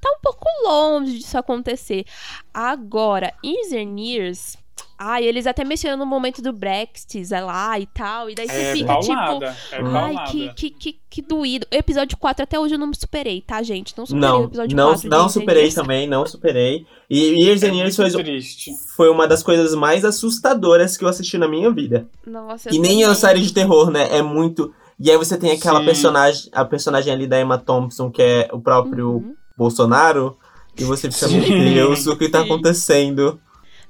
tá 0.00 0.08
um 0.10 0.20
pouco 0.22 0.46
longe 0.64 1.18
disso 1.18 1.36
acontecer. 1.36 2.06
Agora, 2.54 3.34
Years 3.44 3.72
and 3.72 4.00
Years. 4.00 4.56
Ai, 4.98 5.24
eles 5.24 5.46
até 5.46 5.62
mencionam 5.62 5.98
no 5.98 6.06
momento 6.06 6.40
do 6.40 6.52
Brexit 6.54 7.32
é 7.34 7.40
lá 7.40 7.78
e 7.78 7.86
tal. 7.86 8.30
E 8.30 8.34
daí 8.34 8.46
você 8.48 8.54
É 8.54 8.72
fica 8.72 8.98
tipo. 8.98 9.44
é 9.44 9.56
Ai, 9.94 10.24
que, 10.30 10.52
que, 10.54 10.70
que, 10.70 10.98
que 11.10 11.22
doído. 11.22 11.66
Episódio 11.70 12.16
4 12.16 12.44
até 12.44 12.58
hoje 12.58 12.74
eu 12.74 12.78
não 12.78 12.86
me 12.86 12.96
superei, 12.96 13.42
tá, 13.42 13.62
gente? 13.62 13.92
Não 13.96 14.06
superei 14.06 14.28
o 14.28 14.32
Não, 14.32 14.44
episódio 14.44 14.76
não, 14.76 14.92
4. 14.92 15.08
não 15.10 15.18
Years 15.18 15.36
and 15.36 15.40
superei 15.40 15.72
também, 15.72 16.06
não 16.06 16.26
superei. 16.26 16.86
E 17.10 17.44
Years 17.44 17.62
and 17.62 17.68
É 17.68 17.74
Years 17.74 17.98
muito 17.98 18.12
foi, 18.14 18.24
triste. 18.24 18.70
foi 18.96 19.10
uma 19.10 19.28
das 19.28 19.42
coisas 19.42 19.74
mais 19.74 20.02
assustadoras 20.04 20.96
que 20.96 21.04
eu 21.04 21.08
assisti 21.08 21.36
na 21.36 21.46
minha 21.46 21.70
vida. 21.70 22.08
Nossa, 22.26 22.74
E 22.74 22.78
nem 22.78 23.02
é 23.02 23.06
uma 23.08 23.14
série 23.14 23.40
de 23.40 23.52
terror, 23.52 23.90
né? 23.90 24.08
É 24.10 24.22
muito. 24.22 24.72
E 24.98 25.10
aí 25.10 25.16
você 25.18 25.36
tem 25.36 25.50
aquela 25.52 25.80
Sim. 25.80 25.84
personagem, 25.84 26.48
a 26.52 26.64
personagem 26.64 27.12
ali 27.12 27.26
da 27.26 27.38
Emma 27.38 27.58
Thompson, 27.58 28.10
que 28.10 28.22
é 28.22 28.48
o 28.50 28.58
próprio 28.58 29.10
Uhum. 29.16 29.34
Bolsonaro. 29.56 30.38
E 30.78 30.84
você 30.84 31.10
fica, 31.10 31.28
meu. 31.28 31.88
Deus, 31.88 32.06
o 32.06 32.16
que 32.16 32.28
tá 32.30 32.40
Sim. 32.40 32.44
acontecendo? 32.46 33.38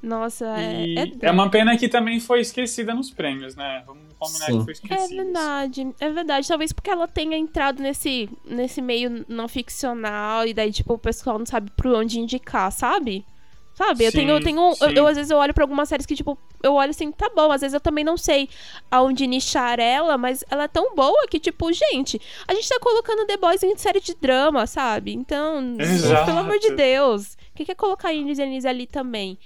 Nossa, 0.07 0.47
é. 0.57 0.87
E 0.87 0.99
É, 0.99 1.27
é 1.27 1.31
uma 1.33 1.51
pena 1.51 1.77
que 1.77 1.89
também 1.89 2.21
foi 2.21 2.41
esquecida 2.41 2.95
nos 2.95 3.11
prêmios, 3.11 3.57
né? 3.57 3.83
Vamos 3.85 4.05
combinar 4.17 4.47
Sim. 4.47 4.59
que 4.59 4.65
foi 4.65 4.73
É 4.73 4.95
esquecida. 4.95 5.25
verdade, 5.25 5.95
é 5.99 6.11
verdade. 6.11 6.47
Talvez 6.47 6.73
porque 6.73 6.91
ela 6.91 7.09
tenha 7.09 7.37
entrado 7.37 7.83
nesse, 7.83 8.31
nesse 8.45 8.81
meio 8.81 9.25
não 9.29 9.49
ficcional 9.49 10.47
e 10.47 10.55
daí, 10.55 10.71
tipo, 10.73 10.95
o 10.95 10.99
pessoal 10.99 11.39
não 11.41 11.47
sabe 11.47 11.73
por 11.77 11.89
onde 11.89 12.21
indicar, 12.21 12.71
sabe? 12.71 13.27
Sabe? 13.75 14.05
Eu 14.05 14.11
Sim, 14.13 14.19
tenho, 14.19 14.31
eu 14.31 14.41
tenho. 14.43 14.61
eu-. 14.81 14.91
Eu, 14.91 15.07
às 15.07 15.17
vezes 15.17 15.31
eu 15.31 15.37
olho 15.37 15.53
pra 15.53 15.65
algumas 15.65 15.89
séries 15.89 16.07
que, 16.07 16.15
tipo, 16.15 16.39
eu 16.63 16.73
olho 16.75 16.91
assim, 16.91 17.11
tá 17.13 17.29
bom. 17.35 17.51
Às 17.53 17.61
vezes 17.61 17.75
eu 17.75 17.81
também 17.81 18.05
não 18.05 18.17
sei 18.17 18.49
aonde 18.91 19.27
nichar 19.27 19.79
ela, 19.79 20.17
mas 20.17 20.43
ela 20.51 20.63
é 20.65 20.69
tão 20.69 20.95
boa 20.95 21.27
que, 21.29 21.39
tipo, 21.39 21.71
gente, 21.73 22.19
a 22.49 22.55
gente 22.55 22.67
tá 22.69 22.79
colocando 22.81 23.27
The 23.27 23.37
Boys 23.37 23.63
em 23.63 23.77
série 23.77 24.01
de 24.01 24.15
drama, 24.15 24.67
sabe? 24.67 25.13
Então, 25.13 25.77
Exato. 25.79 26.25
pelo 26.25 26.39
amor 26.39 26.59
de 26.59 26.71
Deus. 26.71 27.37
O 27.57 27.59
que 27.59 27.65
que 27.65 27.73
é 27.73 27.75
colocar 27.75 28.11
Years 28.11 28.39
and 28.39 28.51
Years 28.51 28.67
ali 28.67 28.87
também? 28.87 29.39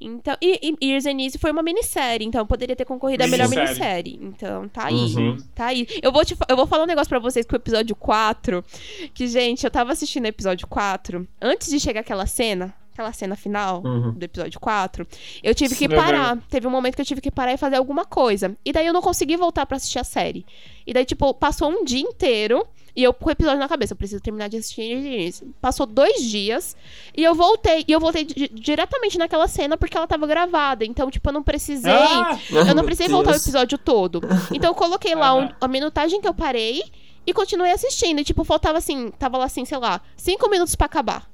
Então, 0.00 0.34
e, 0.40 0.74
e 0.80 0.94
and 0.94 1.20
Years 1.20 1.36
foi 1.38 1.50
uma 1.50 1.62
minissérie, 1.62 2.26
então 2.26 2.46
poderia 2.46 2.74
ter 2.74 2.86
concorrido 2.86 3.24
a 3.24 3.26
melhor 3.26 3.46
Minissérie. 3.46 4.18
Então, 4.22 4.66
tá 4.70 4.86
aí. 4.86 5.14
Uhum. 5.14 5.36
Tá 5.54 5.66
aí. 5.66 5.86
Eu 6.00 6.10
vou, 6.10 6.24
te, 6.24 6.34
eu 6.48 6.56
vou 6.56 6.66
falar 6.66 6.84
um 6.84 6.86
negócio 6.86 7.10
pra 7.10 7.18
vocês 7.18 7.44
com 7.44 7.52
o 7.52 7.58
episódio 7.58 7.94
4. 7.94 8.64
Que, 9.12 9.26
gente, 9.26 9.64
eu 9.64 9.70
tava 9.70 9.92
assistindo 9.92 10.24
o 10.24 10.28
episódio 10.28 10.66
4. 10.66 11.28
Antes 11.42 11.68
de 11.68 11.78
chegar 11.78 12.00
aquela 12.00 12.24
cena, 12.24 12.74
aquela 12.98 13.12
cena 13.12 13.36
final 13.36 13.80
Uhum. 13.84 14.10
do 14.12 14.22
episódio 14.24 14.58
4, 14.58 15.06
eu 15.42 15.54
tive 15.54 15.76
que 15.76 15.84
Uhum. 15.86 15.94
parar. 15.94 16.38
Teve 16.50 16.66
um 16.66 16.70
momento 16.70 16.96
que 16.96 17.02
eu 17.02 17.06
tive 17.06 17.20
que 17.20 17.30
parar 17.30 17.52
e 17.52 17.56
fazer 17.56 17.76
alguma 17.76 18.04
coisa. 18.04 18.56
E 18.64 18.72
daí 18.72 18.86
eu 18.86 18.92
não 18.92 19.00
consegui 19.00 19.36
voltar 19.36 19.64
pra 19.66 19.76
assistir 19.76 19.98
a 20.00 20.04
série. 20.04 20.44
E 20.86 20.92
daí, 20.92 21.04
tipo, 21.04 21.32
passou 21.34 21.70
um 21.70 21.84
dia 21.84 22.00
inteiro. 22.00 22.66
E 22.96 23.04
eu 23.04 23.14
com 23.14 23.28
o 23.28 23.30
episódio 23.32 23.60
na 23.60 23.68
cabeça, 23.68 23.92
eu 23.92 23.96
preciso 23.96 24.20
terminar 24.20 24.48
de 24.48 24.56
assistir. 24.56 25.32
Passou 25.60 25.86
dois 25.86 26.20
dias. 26.24 26.76
E 27.16 27.22
eu 27.22 27.32
voltei. 27.32 27.84
E 27.86 27.92
eu 27.92 28.00
voltei 28.00 28.24
di- 28.24 28.48
diretamente 28.52 29.16
naquela 29.16 29.46
cena 29.46 29.76
porque 29.76 29.96
ela 29.96 30.06
tava 30.08 30.26
gravada. 30.26 30.84
Então, 30.84 31.08
tipo, 31.08 31.28
eu 31.28 31.32
não 31.32 31.42
precisei. 31.44 31.92
Ah, 31.92 32.36
Eu 32.50 32.74
não 32.74 32.82
precisei 32.84 33.06
Deus. 33.06 33.16
voltar 33.16 33.32
o 33.32 33.40
episódio 33.40 33.78
todo. 33.78 34.20
Então 34.52 34.70
eu 34.70 34.74
coloquei 34.74 35.14
lá 35.14 35.32
um- 35.36 35.48
a 35.60 35.68
minutagem 35.68 36.20
que 36.20 36.26
eu 36.26 36.34
parei 36.34 36.82
e 37.24 37.32
continuei 37.32 37.70
assistindo. 37.70 38.18
E, 38.20 38.24
tipo, 38.24 38.42
faltava 38.42 38.78
assim, 38.78 39.12
tava 39.16 39.38
lá 39.38 39.44
assim, 39.44 39.64
sei 39.64 39.78
lá, 39.78 40.00
cinco 40.16 40.48
minutos 40.50 40.74
pra 40.74 40.86
acabar. 40.86 41.28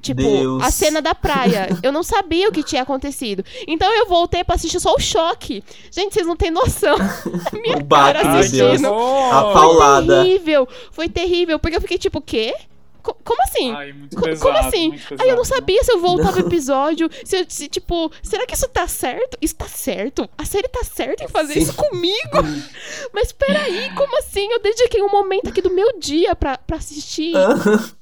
Tipo, 0.00 0.22
Deus. 0.22 0.62
a 0.62 0.70
cena 0.70 1.02
da 1.02 1.14
praia. 1.14 1.68
Eu 1.82 1.92
não 1.92 2.02
sabia 2.02 2.48
o 2.48 2.52
que 2.52 2.62
tinha 2.62 2.82
acontecido. 2.82 3.44
Então 3.66 3.92
eu 3.92 4.06
voltei 4.06 4.42
pra 4.42 4.54
assistir 4.54 4.80
só 4.80 4.94
o 4.94 4.98
choque. 5.00 5.62
Gente, 5.90 6.14
vocês 6.14 6.26
não 6.26 6.36
têm 6.36 6.50
noção. 6.50 6.96
A 6.96 7.50
minha 7.56 7.76
O 7.78 7.84
baque, 7.84 8.18
cara 8.22 8.38
assistindo. 8.40 8.86
A 8.88 9.52
paulada. 9.52 10.22
Terrível. 10.22 10.66
Foi 10.90 11.08
terrível. 11.08 11.58
Porque 11.58 11.76
eu 11.76 11.80
fiquei 11.80 11.98
tipo, 11.98 12.18
o 12.18 12.22
quê? 12.22 12.54
Co- 13.02 13.16
como 13.24 13.42
assim? 13.44 13.72
Ai, 13.74 13.92
muito 13.94 14.14
Co- 14.14 14.24
pesado. 14.24 14.42
como 14.52 14.58
assim? 14.68 14.98
Aí 15.18 15.28
eu 15.30 15.36
não 15.36 15.44
sabia 15.44 15.82
se 15.82 15.90
eu 15.90 16.00
voltava 16.00 16.36
o 16.36 16.40
episódio, 16.40 17.08
se, 17.24 17.34
eu- 17.40 17.46
se, 17.48 17.66
tipo, 17.66 18.12
será 18.22 18.44
que 18.46 18.54
isso 18.54 18.68
tá 18.68 18.86
certo? 18.86 19.38
Isso 19.40 19.54
tá 19.54 19.64
certo? 19.66 20.28
A 20.36 20.44
série 20.44 20.68
tá 20.68 20.84
certa 20.84 21.24
em 21.24 21.28
fazer 21.28 21.54
Sim. 21.54 21.60
isso 21.60 21.74
comigo? 21.74 22.36
Mas 23.14 23.32
peraí, 23.32 23.90
como 23.94 24.18
assim? 24.18 24.46
Eu 24.52 24.60
dediquei 24.60 25.00
um 25.02 25.08
momento 25.10 25.48
aqui 25.48 25.62
do 25.62 25.70
meu 25.72 25.98
dia 25.98 26.34
pra, 26.36 26.58
pra 26.58 26.76
assistir 26.76 27.32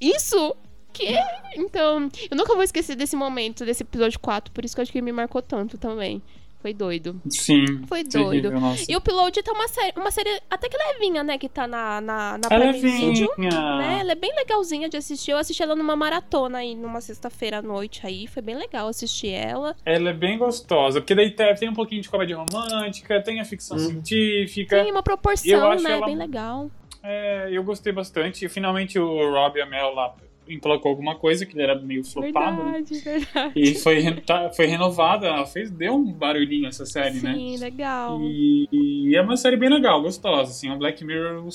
isso? 0.01 0.53
Que? 0.99 1.15
Então, 1.55 2.09
eu 2.29 2.37
nunca 2.37 2.53
vou 2.53 2.63
esquecer 2.63 2.95
desse 2.95 3.15
momento, 3.15 3.65
desse 3.65 3.83
episódio 3.83 4.19
4, 4.19 4.51
por 4.53 4.63
isso 4.65 4.75
que 4.75 4.81
eu 4.81 4.83
acho 4.83 4.91
que 4.91 5.01
me 5.01 5.11
marcou 5.11 5.41
tanto 5.41 5.77
também. 5.77 6.21
Foi 6.61 6.73
doido. 6.73 7.21
Sim. 7.29 7.63
Foi 7.87 8.03
terrível, 8.03 8.51
doido. 8.51 8.59
nossa. 8.59 8.83
E 8.91 8.93
o 8.93 8.99
Pilote 8.99 9.41
tá 9.41 9.53
uma 9.53 9.69
série, 9.69 9.93
uma 9.95 10.11
série 10.11 10.41
até 10.49 10.67
que 10.67 10.75
levinha, 10.77 11.23
né? 11.23 11.37
Que 11.37 11.47
tá 11.47 11.65
na, 11.65 12.01
na, 12.01 12.37
na 12.37 12.47
é 12.51 12.59
Prime 12.73 12.79
Video 12.81 13.29
né? 13.37 13.99
Ela 14.01 14.11
é 14.11 14.15
bem 14.15 14.35
legalzinha 14.35 14.89
de 14.89 14.97
assistir. 14.97 15.31
Eu 15.31 15.37
assisti 15.37 15.63
ela 15.63 15.73
numa 15.73 15.95
maratona 15.95 16.57
aí, 16.57 16.75
numa 16.75 16.99
sexta-feira 16.99 17.59
à 17.59 17.61
noite 17.61 18.05
aí. 18.05 18.27
Foi 18.27 18.41
bem 18.41 18.57
legal 18.57 18.89
assistir 18.89 19.29
ela. 19.29 19.73
Ela 19.85 20.09
é 20.09 20.13
bem 20.13 20.37
gostosa, 20.37 20.99
porque 20.99 21.15
daí 21.15 21.31
tem 21.31 21.69
um 21.69 21.73
pouquinho 21.73 22.01
de 22.01 22.09
comédia 22.09 22.35
romântica, 22.35 23.21
tem 23.23 23.39
a 23.39 23.45
ficção 23.45 23.77
Hum. 23.77 23.79
científica. 23.79 24.83
Tem 24.83 24.91
uma 24.91 25.01
proporção, 25.01 25.75
né? 25.75 25.91
ela- 25.93 26.05
Bem 26.07 26.17
legal. 26.17 26.69
É, 27.01 27.47
eu 27.53 27.63
gostei 27.63 27.93
bastante. 27.93 28.43
E 28.43 28.49
finalmente 28.49 28.99
o 28.99 29.31
Rob 29.31 29.57
e 29.57 29.61
a 29.61 29.65
Mel 29.65 29.93
lá 29.93 30.13
emplacou 30.49 30.89
alguma 30.89 31.15
coisa, 31.15 31.45
que 31.45 31.53
ele 31.55 31.63
era 31.63 31.79
meio 31.79 32.03
flopado, 32.03 32.63
né? 32.63 32.71
Verdade, 32.83 32.99
verdade. 32.99 33.53
E 33.55 33.75
foi, 33.75 34.11
tá- 34.21 34.49
foi 34.51 34.65
renovada, 34.65 35.27
ela 35.27 35.45
fez, 35.45 35.69
deu 35.71 35.95
um 35.95 36.11
barulhinho 36.11 36.67
essa 36.67 36.85
série, 36.85 37.19
né? 37.21 37.33
Sim, 37.33 37.57
legal. 37.57 38.19
E, 38.21 38.67
e 38.71 39.15
é 39.15 39.21
uma 39.21 39.37
série 39.37 39.57
bem 39.57 39.69
legal, 39.69 40.01
gostosa, 40.01 40.51
assim, 40.51 40.67
é 40.69 40.73
um 40.73 40.77
Black 40.77 41.03
Mirror 41.05 41.47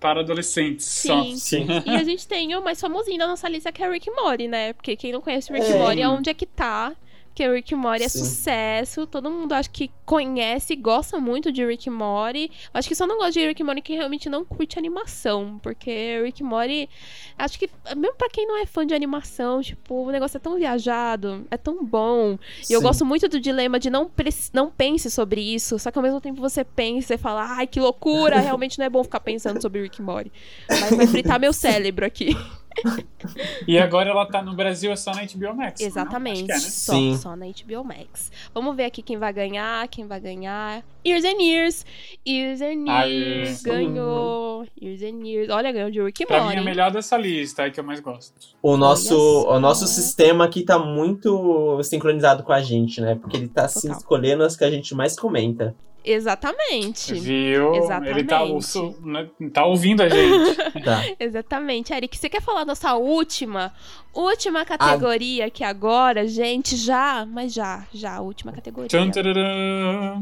para 0.00 0.20
adolescentes 0.20 0.84
só. 0.86 1.22
Sim. 1.22 1.36
Sim. 1.36 1.66
E 1.86 1.90
a 1.90 2.02
gente 2.02 2.26
tem 2.26 2.54
o 2.56 2.62
mais 2.62 2.80
famosinho 2.80 3.18
da 3.18 3.26
nossa 3.28 3.48
lista, 3.48 3.70
que 3.70 3.82
é 3.82 3.88
o 3.88 3.92
Rick 3.92 4.10
Morty, 4.10 4.48
né? 4.48 4.72
Porque 4.72 4.96
quem 4.96 5.12
não 5.12 5.20
conhece 5.20 5.50
o 5.50 5.54
Rick 5.54 5.66
É. 5.70 5.74
and 5.74 5.78
Morty, 5.78 6.02
aonde 6.02 6.28
é 6.30 6.34
que 6.34 6.44
tá? 6.46 6.92
Porque 7.32 7.48
o 7.48 7.54
Rick 7.54 7.74
Morty 7.74 8.04
é 8.04 8.08
sucesso, 8.10 9.06
todo 9.06 9.30
mundo 9.30 9.54
acho 9.54 9.70
que 9.70 9.90
conhece, 10.04 10.76
gosta 10.76 11.18
muito 11.18 11.50
de 11.50 11.64
Rick 11.64 11.88
Morty. 11.88 12.50
Acho 12.74 12.86
que 12.86 12.94
só 12.94 13.06
não 13.06 13.16
gosta 13.16 13.32
de 13.32 13.46
Rick 13.46 13.64
Morty 13.64 13.80
quem 13.80 13.96
realmente 13.96 14.28
não 14.28 14.44
curte 14.44 14.78
animação, 14.78 15.58
porque 15.62 16.20
Rick 16.22 16.42
Morty, 16.42 16.90
acho 17.38 17.58
que 17.58 17.70
mesmo 17.96 18.16
pra 18.16 18.28
quem 18.28 18.46
não 18.46 18.58
é 18.58 18.66
fã 18.66 18.86
de 18.86 18.92
animação, 18.92 19.62
tipo, 19.62 19.94
o 20.06 20.10
negócio 20.10 20.36
é 20.36 20.40
tão 20.40 20.56
viajado, 20.56 21.46
é 21.50 21.56
tão 21.56 21.82
bom. 21.82 22.38
E 22.68 22.72
eu 22.74 22.82
gosto 22.82 23.02
muito 23.06 23.26
do 23.28 23.40
dilema 23.40 23.80
de 23.80 23.88
não, 23.88 24.10
não 24.52 24.70
pense 24.70 25.10
sobre 25.10 25.40
isso, 25.40 25.78
só 25.78 25.90
que 25.90 25.98
ao 25.98 26.02
mesmo 26.02 26.20
tempo 26.20 26.38
você 26.38 26.62
pensa 26.62 27.14
e 27.14 27.18
fala, 27.18 27.56
ai, 27.56 27.66
que 27.66 27.80
loucura, 27.80 28.38
realmente 28.40 28.78
não 28.78 28.84
é 28.84 28.90
bom 28.90 29.02
ficar 29.02 29.20
pensando 29.20 29.60
sobre 29.62 29.80
Rick 29.80 30.02
Morty. 30.02 30.30
Vai, 30.68 30.90
vai 30.90 31.06
fritar 31.06 31.40
meu 31.40 31.54
cérebro 31.54 32.04
aqui. 32.04 32.36
E 33.66 33.78
agora 33.78 34.10
ela 34.10 34.26
tá 34.26 34.42
no 34.42 34.54
Brasil, 34.54 34.90
é 34.90 34.96
só 34.96 35.12
na 35.12 35.22
HBO 35.24 35.54
Max. 35.54 35.80
não? 35.80 35.86
Exatamente. 35.86 36.42
É, 36.50 36.54
né? 36.54 36.58
Só, 36.58 36.92
Sim. 36.92 37.16
só 37.16 37.36
na 37.36 37.46
HBO 37.46 37.84
Max. 37.84 38.30
Vamos 38.52 38.76
ver 38.76 38.84
aqui 38.84 39.02
quem 39.02 39.16
vai 39.16 39.32
ganhar, 39.32 39.86
quem 39.88 40.06
vai 40.06 40.20
ganhar. 40.20 40.82
Years 41.06 41.24
and 41.24 41.40
Years. 41.40 41.86
Years 42.26 42.60
and 42.60 42.84
Aê. 42.88 43.10
Years. 43.10 43.62
Ganhou. 43.62 44.66
Years 44.80 45.02
and 45.02 45.26
Years. 45.26 45.50
Olha, 45.50 45.72
ganhou 45.72 45.90
de 45.90 46.02
Rick 46.02 46.26
Pra 46.26 46.44
mim, 46.46 46.56
é 46.56 46.60
melhor 46.60 46.90
dessa 46.90 47.16
lista, 47.16 47.62
é 47.62 47.70
que 47.70 47.78
eu 47.78 47.84
mais 47.84 48.00
gosto. 48.00 48.34
O 48.62 48.76
nosso, 48.76 49.16
o 49.48 49.60
nosso 49.60 49.86
sistema 49.86 50.44
aqui 50.44 50.62
tá 50.62 50.78
muito 50.78 51.80
sincronizado 51.82 52.42
com 52.42 52.52
a 52.52 52.60
gente, 52.62 53.00
né? 53.00 53.14
Porque 53.14 53.36
ele 53.36 53.48
tá 53.48 53.68
se 53.68 53.82
Total. 53.82 53.96
escolhendo 53.98 54.42
as 54.44 54.56
que 54.56 54.64
a 54.64 54.70
gente 54.70 54.94
mais 54.94 55.18
comenta. 55.18 55.74
Exatamente. 56.04 57.14
Viu? 57.14 57.74
Ele 57.74 57.80
tá, 58.24 58.42
Exatamente. 58.42 58.52
ouço- 58.52 58.94
né, 59.02 59.28
tá 59.52 59.64
ouvindo 59.64 60.02
a 60.02 60.08
gente. 60.08 60.56
Tá. 60.84 61.04
Exatamente. 61.20 61.92
Eric, 61.92 62.16
você 62.18 62.28
quer 62.28 62.40
falar 62.42 62.64
nossa 62.64 62.94
última, 62.94 63.72
última 64.12 64.64
categoria 64.64 65.46
aqui 65.46 65.62
agora, 65.62 66.26
gente? 66.26 66.76
Já, 66.76 67.24
mas 67.30 67.52
já, 67.52 67.86
já, 67.92 68.16
a 68.16 68.20
última 68.20 68.52
categoria. 68.52 68.88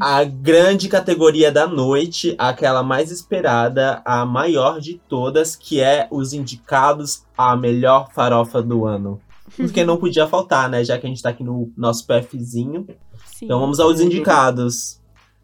A 0.00 0.24
grande 0.24 0.88
categoria 0.88 1.50
da 1.50 1.66
noite, 1.66 2.34
aquela 2.38 2.82
mais 2.82 3.10
esperada, 3.10 4.02
a 4.04 4.26
maior 4.26 4.80
de 4.80 5.00
todas, 5.08 5.56
que 5.56 5.80
é 5.80 6.06
os 6.10 6.32
indicados 6.32 7.24
à 7.38 7.56
melhor 7.56 8.10
farofa 8.12 8.60
do 8.62 8.84
ano. 8.86 9.20
Porque 9.56 9.84
não 9.84 9.96
podia 9.96 10.26
faltar, 10.26 10.68
né? 10.68 10.84
Já 10.84 10.98
que 10.98 11.06
a 11.06 11.08
gente 11.08 11.22
tá 11.22 11.30
aqui 11.30 11.42
no 11.42 11.72
nosso 11.76 12.06
PFzinho. 12.06 12.86
Sim. 13.24 13.46
Então 13.46 13.58
vamos 13.58 13.80
aos 13.80 14.00
indicados: 14.00 14.99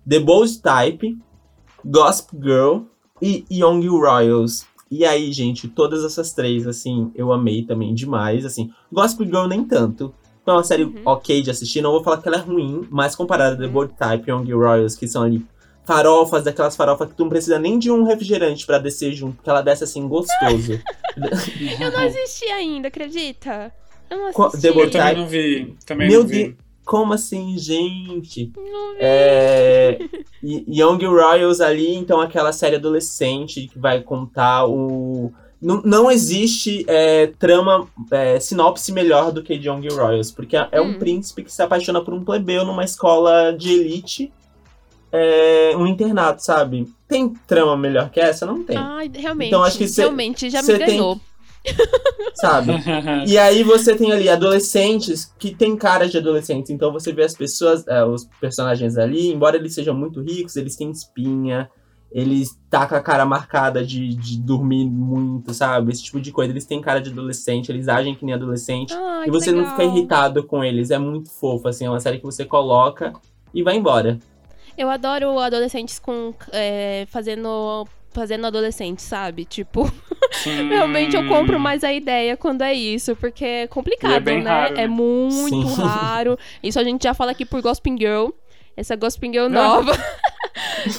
The 0.09 0.19
Bold 0.21 0.61
Type, 0.61 1.19
Gossip 1.85 2.31
Girl 2.41 2.83
e 3.21 3.45
Young 3.51 3.87
Royals. 3.89 4.67
E 4.91 5.05
aí, 5.05 5.33
gente, 5.33 5.67
todas 5.69 6.05
essas 6.05 6.33
três, 6.33 6.67
assim, 6.67 7.11
eu 7.15 7.33
amei 7.33 7.63
também 7.65 7.95
demais. 7.95 8.45
Assim, 8.47 8.71
Gossip 8.93 9.25
Girl 9.25 9.47
nem 9.47 9.65
tanto. 9.65 10.15
É 10.47 10.53
uma 10.53 10.63
série 10.63 10.85
Uhum. 10.85 11.03
ok 11.05 11.43
de 11.43 11.51
assistir. 11.51 11.83
Não 11.83 11.91
vou 11.91 12.05
falar 12.05 12.19
que 12.23 12.29
ela 12.29 12.37
é 12.37 12.41
ruim, 12.41 12.87
mas 12.91 13.17
comparada 13.17 13.55
a 13.57 13.59
The 13.59 13.65
Uhum. 13.67 13.73
Bold 13.73 13.95
Type 13.99 14.29
e 14.29 14.31
Young 14.31 14.53
Royals, 14.53 14.95
que 14.95 15.09
são 15.09 15.25
ali 15.25 15.45
farofas, 15.85 16.45
daquelas 16.45 16.77
farofas 16.77 17.09
que 17.09 17.15
tu 17.17 17.23
não 17.25 17.29
precisa 17.29 17.59
nem 17.59 17.79
de 17.79 17.91
um 17.91 18.05
refrigerante 18.05 18.65
pra 18.65 18.79
descer 18.79 19.13
junto, 19.13 19.37
porque 19.37 19.51
ela 19.51 19.61
desce 19.63 19.83
assim 19.85 20.07
gostoso. 20.07 20.79
Eu 21.81 21.91
não 21.93 22.07
assisti 22.07 22.45
ainda, 22.47 22.89
acredita? 22.89 23.73
Eu 24.09 24.19
não 24.19 24.27
assisti. 24.29 24.61
The 24.63 24.73
Bold 24.73 24.87
Eu 24.87 24.91
também 24.93 25.07
Type? 25.09 25.21
não 25.21 25.27
vi. 25.29 25.77
Também 25.85 26.09
Meu 26.09 26.21
não 26.21 26.29
vi. 26.29 26.57
Como 26.87 27.13
assim, 27.13 27.59
gente? 27.59 28.51
É, 28.99 29.99
Young 30.43 31.05
Royals 31.05 31.61
ali, 31.61 31.95
então 31.97 32.21
aquela 32.21 32.53
série 32.53 32.77
adolescente 32.77 33.67
que 33.67 33.79
vai 33.79 34.01
contar 34.01 34.67
o. 34.67 35.33
Não, 35.61 35.83
não 35.83 36.11
existe 36.11 36.85
é, 36.87 37.27
trama, 37.39 37.89
é, 38.13 38.39
sinopse 38.39 38.93
melhor 38.93 39.33
do 39.33 39.43
que 39.43 39.55
Young 39.55 39.89
Royals, 39.91 40.31
porque 40.31 40.57
é, 40.57 40.69
é 40.71 40.81
um 40.81 40.91
Hum. 40.91 40.99
príncipe 40.99 41.43
que 41.43 41.53
se 41.53 41.61
apaixona 41.61 42.01
por 42.05 42.15
um 42.15 42.25
plebeu 42.25 42.65
numa 42.65 42.85
escola 42.85 43.53
de 43.53 43.73
elite, 43.73 44.33
é, 45.11 45.73
um 45.77 45.87
internato, 45.89 46.43
sabe? 46.45 46.87
Tem 47.09 47.31
trama 47.49 47.77
melhor 47.77 48.11
que 48.11 48.21
essa? 48.21 48.47
Não 48.47 48.63
tem, 48.63 48.77
Ai, 48.77 49.11
realmente. 49.13 49.49
Então, 49.49 49.65
acho 49.65 49.79
que 49.79 49.89
cê- 49.89 50.03
realmente, 50.03 50.49
já 50.51 50.61
me 50.61 50.67
cê 50.67 50.79
tem- 50.79 50.87
ganhou. 50.89 51.21
sabe? 52.35 52.73
E 53.27 53.39
aí 53.39 53.63
você 53.63 53.95
tem 53.95 54.13
ali 54.13 54.29
adolescentes 54.29 55.33
que 55.39 55.55
tem 55.55 55.77
cara 55.77 56.09
de 56.09 56.19
adolescentes. 56.19 56.71
Então 56.71 56.93
você 56.93 57.13
vê 57.13 57.25
as 57.25 57.35
pessoas, 57.35 57.87
é, 57.87 58.05
os 58.05 58.29
personagens 58.41 58.97
ali, 58.97 59.33
embora 59.33 59.57
eles 59.57 59.75
sejam 59.75 59.95
muito 59.95 60.21
ricos, 60.21 60.57
eles 60.57 60.77
têm 60.77 60.91
espinha, 60.91 61.69
eles 62.11 62.59
tá 62.71 62.87
com 62.87 62.95
a 62.95 63.01
cara 63.01 63.25
marcada 63.25 63.85
de, 63.85 64.15
de 64.15 64.41
dormir 64.41 64.87
muito, 64.87 65.53
sabe? 65.53 65.93
Esse 65.93 66.05
tipo 66.05 66.21
de 66.21 66.33
coisa. 66.33 66.53
Eles 66.53 66.65
têm 66.65 66.81
cara 66.81 67.01
de 67.01 67.11
adolescente, 67.11 67.71
eles 67.71 67.89
agem 67.89 68.15
que 68.15 68.25
nem 68.25 68.35
adolescente. 68.35 68.95
Ai, 68.95 69.29
e 69.29 69.31
você 69.31 69.51
não 69.51 69.61
legal. 69.61 69.77
fica 69.77 69.85
irritado 69.85 70.45
com 70.45 70.63
eles. 70.63 70.91
É 70.91 70.99
muito 70.99 71.31
fofo, 71.31 71.69
assim. 71.69 71.85
É 71.85 71.91
uma 71.91 72.01
série 72.01 72.19
que 72.19 72.25
você 72.25 72.45
coloca 72.45 73.13
e 73.53 73.63
vai 73.63 73.77
embora. 73.77 74.19
Eu 74.79 74.91
adoro 74.91 75.39
adolescentes 75.39 75.99
com. 75.99 76.35
é, 76.53 77.07
fazendo. 77.09 77.87
Fazendo 78.17 78.47
adolescente, 78.47 79.03
sabe? 79.03 79.45
Tipo, 79.45 79.87
Sim. 80.33 80.69
realmente 80.73 81.15
eu 81.15 81.29
compro 81.29 81.61
mais 81.61 81.85
a 81.85 81.93
ideia 81.93 82.35
quando 82.35 82.63
é 82.63 82.73
isso, 82.73 83.15
porque 83.15 83.45
é 83.45 83.67
complicado, 83.67 84.15
é 84.15 84.21
bem 84.21 84.43
né? 84.43 84.49
raro, 84.51 84.75
né? 84.75 84.83
É 84.85 84.89
muito 84.89 85.69
Sim. 85.69 85.83
raro. 85.83 86.39
Isso 86.63 86.81
a 86.81 86.85
gente 86.85 87.03
já 87.03 87.13
fala 87.13 87.33
aqui 87.33 87.45
por 87.45 87.61
Gospel 87.61 87.95
Girl. 87.99 88.29
Essa 88.75 88.97
Gospel 88.97 89.31
Girl 89.31 89.45
Ah. 89.47 89.49
nova. 89.51 89.93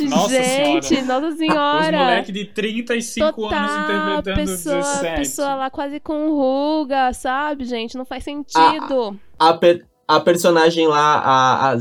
Nossa 0.09 0.43
gente, 0.43 1.01
nossa 1.01 1.27
Os 1.29 1.37
senhora. 1.37 1.97
moleques 1.97 2.33
de 2.33 2.45
35 2.45 3.25
anos 3.25 3.35
Total, 3.35 4.19
interpretando 4.19 4.35
pessoa, 4.35 4.75
17. 4.75 5.15
pessoa 5.17 5.55
lá 5.55 5.69
quase 5.71 5.99
com 5.99 6.29
ruga, 6.29 7.11
sabe, 7.13 7.63
gente? 7.65 7.97
Não 7.97 8.05
faz 8.05 8.23
sentido. 8.23 9.19
A, 9.39 9.53
per- 9.53 9.85
a 10.07 10.19
personagem 10.21 10.87
lá, 10.87 11.17
a, 11.17 11.73
a, 11.73 11.77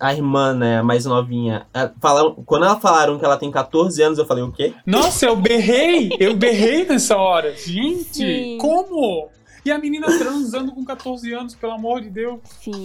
a 0.00 0.12
irmã, 0.12 0.52
né, 0.52 0.78
a 0.78 0.82
mais 0.82 1.04
novinha, 1.04 1.64
é, 1.72 1.88
falam, 2.00 2.34
quando 2.44 2.64
ela 2.64 2.80
falaram 2.80 3.18
que 3.18 3.24
ela 3.24 3.36
tem 3.36 3.52
14 3.52 4.02
anos, 4.02 4.18
eu 4.18 4.26
falei, 4.26 4.42
o 4.42 4.50
quê? 4.50 4.74
Nossa, 4.84 5.26
eu 5.26 5.36
berrei! 5.36 6.10
Eu 6.18 6.34
berrei 6.34 6.84
nessa 6.84 7.16
hora. 7.16 7.54
Gente, 7.54 8.14
Sim. 8.14 8.58
como? 8.60 9.30
E 9.64 9.70
a 9.70 9.78
menina 9.78 10.06
transando 10.06 10.72
com 10.72 10.84
14 10.84 11.32
anos, 11.32 11.54
pelo 11.54 11.72
amor 11.72 12.00
de 12.00 12.10
Deus. 12.10 12.40
Sim. 12.60 12.82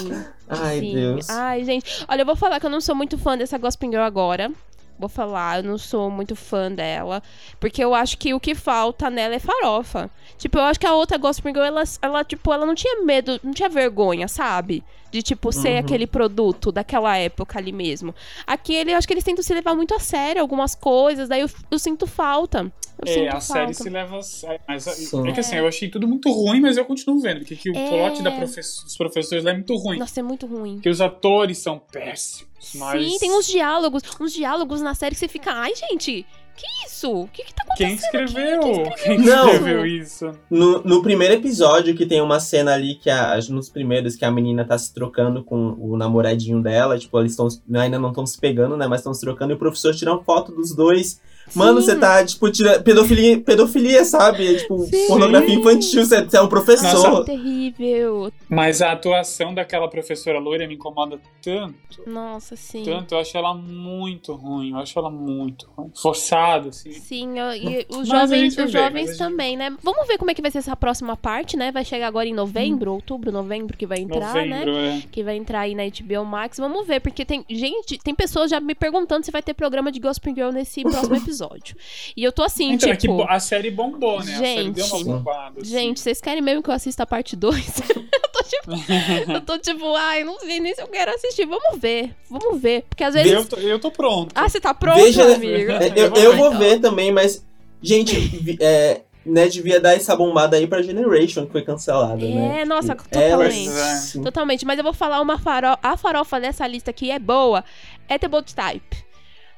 Ai, 0.48 0.80
sim. 0.80 0.94
Deus. 0.94 1.30
Ai, 1.30 1.64
gente. 1.64 2.06
Olha, 2.08 2.22
eu 2.22 2.26
vou 2.26 2.36
falar 2.36 2.60
que 2.60 2.68
eu 2.68 2.70
não 2.70 2.80
sou 2.80 2.94
muito 2.94 3.18
fã 3.18 3.36
dessa 3.36 3.58
Gospel 3.58 3.90
Girl 3.90 4.04
agora. 4.04 4.52
Vou 5.00 5.08
falar, 5.10 5.60
eu 5.60 5.64
não 5.70 5.78
sou 5.78 6.10
muito 6.10 6.36
fã 6.36 6.72
dela. 6.72 7.22
Porque 7.60 7.84
eu 7.84 7.94
acho 7.94 8.18
que 8.18 8.34
o 8.34 8.40
que 8.40 8.56
falta 8.56 9.10
nela 9.10 9.36
é 9.36 9.40
farofa. 9.40 10.10
Tipo, 10.38 10.58
eu 10.58 10.64
acho 10.64 10.80
que 10.80 10.88
a 10.88 10.94
outra 10.94 11.18
Gospel 11.18 11.54
Girl, 11.54 11.66
ela, 11.66 11.84
ela, 12.02 12.24
tipo, 12.24 12.52
ela 12.52 12.66
não 12.66 12.74
tinha 12.74 13.04
medo, 13.04 13.40
não 13.44 13.54
tinha 13.54 13.70
vergonha, 13.70 14.28
sabe? 14.28 14.84
De, 15.12 15.22
tipo, 15.22 15.52
ser 15.54 15.74
Uhum. 15.74 15.78
aquele 15.80 16.06
produto 16.08 16.72
daquela 16.72 17.16
época 17.18 17.58
ali 17.60 17.72
mesmo. 17.72 18.14
Aqui, 18.46 18.74
ele, 18.76 18.92
eu 18.92 18.98
acho 18.98 19.08
que 19.08 19.14
eles 19.14 19.24
tentam 19.24 19.44
se 19.44 19.54
levar 19.54 19.74
muito 19.76 19.94
a 19.94 20.00
sério 20.00 20.42
algumas 20.42 20.76
coisas, 20.76 21.30
daí 21.30 21.42
eu, 21.42 21.50
eu 21.72 21.80
sinto 21.80 22.06
falta. 22.08 22.72
Eu 23.06 23.08
é, 23.10 23.14
sinto 23.14 23.28
a 23.28 23.32
falta. 23.34 23.42
série 23.42 23.74
se 23.76 23.90
leva 23.90 24.18
a 24.18 24.22
sério. 24.24 24.60
Mas 24.68 24.84
Sim. 24.84 25.28
é 25.28 25.32
que 25.32 25.40
assim, 25.40 25.56
eu 25.56 25.68
achei 25.68 25.88
tudo 25.90 26.08
muito 26.08 26.30
ruim, 26.32 26.60
mas 26.60 26.76
eu 26.78 26.84
continuo 26.86 27.20
vendo. 27.22 27.40
Porque 27.40 27.56
que 27.56 27.70
o 27.70 27.76
É. 27.78 27.88
plot 28.10 28.22
da 28.24 28.32
profe- 28.32 28.60
dos 28.60 28.98
professores 28.98 29.44
lá 29.44 29.52
é 29.52 29.54
muito 29.54 29.76
ruim. 29.78 30.00
Nossa, 30.00 30.20
é 30.20 30.24
muito 30.24 30.46
ruim. 30.48 30.74
Porque 30.76 30.90
os 30.90 31.00
atores 31.00 31.60
são 31.60 31.80
péssimos. 31.80 32.47
Mas... 32.76 33.04
Sim, 33.04 33.20
tem 33.20 33.32
uns 33.32 33.48
diálogos, 33.48 34.04
uns 34.20 34.34
diálogos 34.34 34.82
na 34.82 34.96
série 34.96 35.16
que 35.16 35.20
você 35.20 35.28
fica, 35.28 35.52
ai, 35.52 35.74
gente, 35.76 36.26
que 36.58 36.66
isso? 36.88 37.12
O 37.12 37.28
que 37.28 37.44
que 37.44 37.54
tá 37.54 37.64
Quem 37.78 37.94
escreveu? 37.94 38.60
Quem 39.04 39.20
Não. 39.20 39.48
escreveu 39.48 39.86
isso? 39.86 40.32
No, 40.50 40.82
no 40.84 41.04
primeiro 41.04 41.36
episódio, 41.36 41.96
que 41.96 42.06
tem 42.06 42.20
uma 42.20 42.40
cena 42.40 42.74
ali 42.74 42.96
que 42.96 43.12
a, 43.12 43.38
nos 43.50 43.70
primeiros 43.70 44.16
que 44.16 44.26
a 44.26 44.32
menina 44.32 44.66
tá 44.66 44.76
se 44.76 44.92
trocando 44.92 45.44
com 45.44 45.76
o 45.80 45.96
namoradinho 45.96 46.62
dela, 46.62 46.98
tipo, 46.98 47.20
eles 47.20 47.34
estão 47.34 47.48
ainda 47.76 48.00
não 48.00 48.10
estão 48.10 48.26
se 48.26 48.40
pegando, 48.40 48.76
né? 48.76 48.88
Mas 48.88 49.02
estão 49.02 49.14
se 49.14 49.22
trocando 49.22 49.54
e 49.54 49.56
o 49.56 49.60
professor 49.60 49.94
tira 49.94 50.12
uma 50.12 50.24
foto 50.24 50.52
dos 50.52 50.76
dois. 50.76 51.22
Mano, 51.56 51.82
você 51.82 51.96
tá, 51.96 52.24
tipo, 52.26 52.52
tira, 52.52 52.80
pedofilia, 52.82 53.40
pedofilia, 53.40 54.04
sabe? 54.06 54.56
É, 54.56 54.58
Tipo, 54.58 54.80
Sim. 54.86 55.08
pornografia 55.08 55.56
infantil, 55.56 56.06
você, 56.06 56.28
é 56.34 56.42
um 56.42 56.48
professor. 56.48 56.92
Nossa. 57.10 57.26
Terrível. 57.26 58.32
Mas 58.50 58.82
a 58.82 58.92
atuação 58.92 59.54
daquela 59.54 59.88
professora 59.90 60.40
loira 60.40 60.68
me 60.68 60.76
incomoda 60.76 61.20
tanto. 61.42 61.76
Nossa, 62.06 62.56
sim. 62.56 62.84
Tanto, 62.84 63.14
eu 63.16 63.20
acho 63.20 63.38
ela 63.38 63.54
muito 63.54 64.34
ruim. 64.34 64.72
Eu 64.72 64.78
acho 64.78 64.98
ela 64.98 65.10
muito 65.10 65.68
ruim. 65.76 65.92
Forçada, 65.96 66.70
assim. 66.70 66.92
Sim, 66.92 67.40
eu- 67.40 67.54
e 67.54 67.86
os 67.90 68.08
jovens, 68.08 68.58
os 68.58 68.72
jovens 68.72 69.08
gente- 69.10 69.18
também, 69.18 69.56
né? 69.58 69.76
Vamos 69.82 70.08
ver 70.08 70.18
como 70.18 70.32
é 70.32 70.34
que 70.34 70.42
vai 70.42 70.52
ser 70.52 70.60
essa 70.60 70.76
próxima 70.76 71.16
parte, 71.16 71.56
né? 71.58 71.72
Vai 71.72 71.84
chegar 71.86 72.08
agora 72.08 72.28
em 72.28 72.34
novembro, 72.34 72.92
outubro, 72.94 73.32
novembro 73.32 73.78
que 73.78 73.86
vai 73.86 74.00
entrar, 74.00 74.34
né? 74.36 74.60
Novembro, 74.66 74.78
é. 74.78 75.02
Que 75.12 75.24
vai 75.24 75.38
entrar 75.38 75.62
aí 75.62 75.76
na 75.76 75.84
HBO 75.86 76.26
Max. 76.26 76.58
Vamos 76.58 76.86
ver, 76.88 77.00
porque 77.00 77.24
tem 77.26 77.44
gente, 77.50 77.98
tem 78.00 78.14
pessoas 78.14 78.50
já 78.52 78.60
me 78.60 78.76
perguntando 78.76 79.26
se 79.26 79.32
vai 79.32 79.42
ter 79.42 79.54
programa 79.54 79.92
de 79.92 80.00
Gospel 80.00 80.34
Girl 80.34 80.52
nesse 80.52 80.82
próximo 81.10 81.16
episódio. 81.16 81.37
E 82.16 82.24
eu 82.24 82.32
tô 82.32 82.44
assim, 82.44 82.72
Então, 82.74 82.90
é 82.90 82.94
que 82.94 83.02
tipo, 83.02 83.18
bo- 83.18 83.26
a 83.28 83.40
série 83.40 83.70
bombou, 83.72 84.24
né? 84.24 84.34
a 84.34 84.38
série 84.40 84.72
deu 84.72 84.86
uma 84.86 84.98
Gente. 84.98 85.06
bombada. 85.06 85.62
assim. 85.62 85.70
gente, 85.70 86.00
vocês 86.00 86.20
querem 86.22 86.42
mesmo 86.42 86.64
que 86.64 86.70
eu 86.70 86.74
assista 86.74 87.04
a 87.04 87.06
parte 87.06 87.36
2? 87.36 87.56
eu 87.96 88.30
tô 88.32 88.44
tipo, 88.44 88.72
eu 89.34 89.42
tô 89.42 89.58
tipo, 89.58 89.96
ai, 89.96 90.24
não 90.24 90.40
sei 90.40 90.60
nem 90.60 90.74
se 90.74 90.82
eu 90.82 90.88
quero 90.88 91.12
assistir. 91.14 91.46
Vamos 91.46 91.80
ver, 91.80 92.16
vamos 92.30 92.62
ver, 92.62 92.84
porque 92.90 93.04
às 93.04 93.14
vezes 93.14 93.32
Eu 93.32 93.46
tô, 93.46 93.58
eu 93.58 93.80
tô 93.80 93.92
pronto. 93.92 94.32
Ah, 94.36 94.48
você 94.48 94.60
tá 94.60 94.74
pronto, 94.74 95.02
Veja- 95.02 95.36
amigo? 95.36 95.72
É, 95.72 95.88
Eu, 95.96 96.14
eu 96.16 96.36
vou 96.38 96.48
Então. 96.48 96.60
ver 96.60 96.80
também, 96.80 97.12
mas. 97.12 97.46
Gente, 97.80 98.58
é, 98.60 99.02
né, 99.24 99.48
devia 99.48 99.80
dar 99.80 99.94
essa 99.94 100.16
bombada 100.16 100.58
aí 100.58 100.66
pra 100.66 100.82
Generation, 100.82 101.46
que 101.46 101.52
foi 101.52 101.62
cancelada, 101.62 102.16
né? 102.26 102.62
É, 102.62 102.66
nossa, 102.66 102.96
totalmente. 102.96 103.70
É. 103.70 104.22
Totalmente, 104.24 104.66
mas 104.66 104.78
eu 104.80 104.84
vou 104.84 104.94
falar 104.94 105.22
uma 105.22 105.38
farofa. 105.38 105.78
A 105.84 105.96
farofa 105.96 106.40
dessa 106.40 106.66
lista 106.66 106.90
aqui 106.90 107.12
é 107.12 107.20
boa. 107.20 107.64
É 108.10 108.18
The 108.18 108.28
Bold 108.28 108.56
Type. 108.56 108.98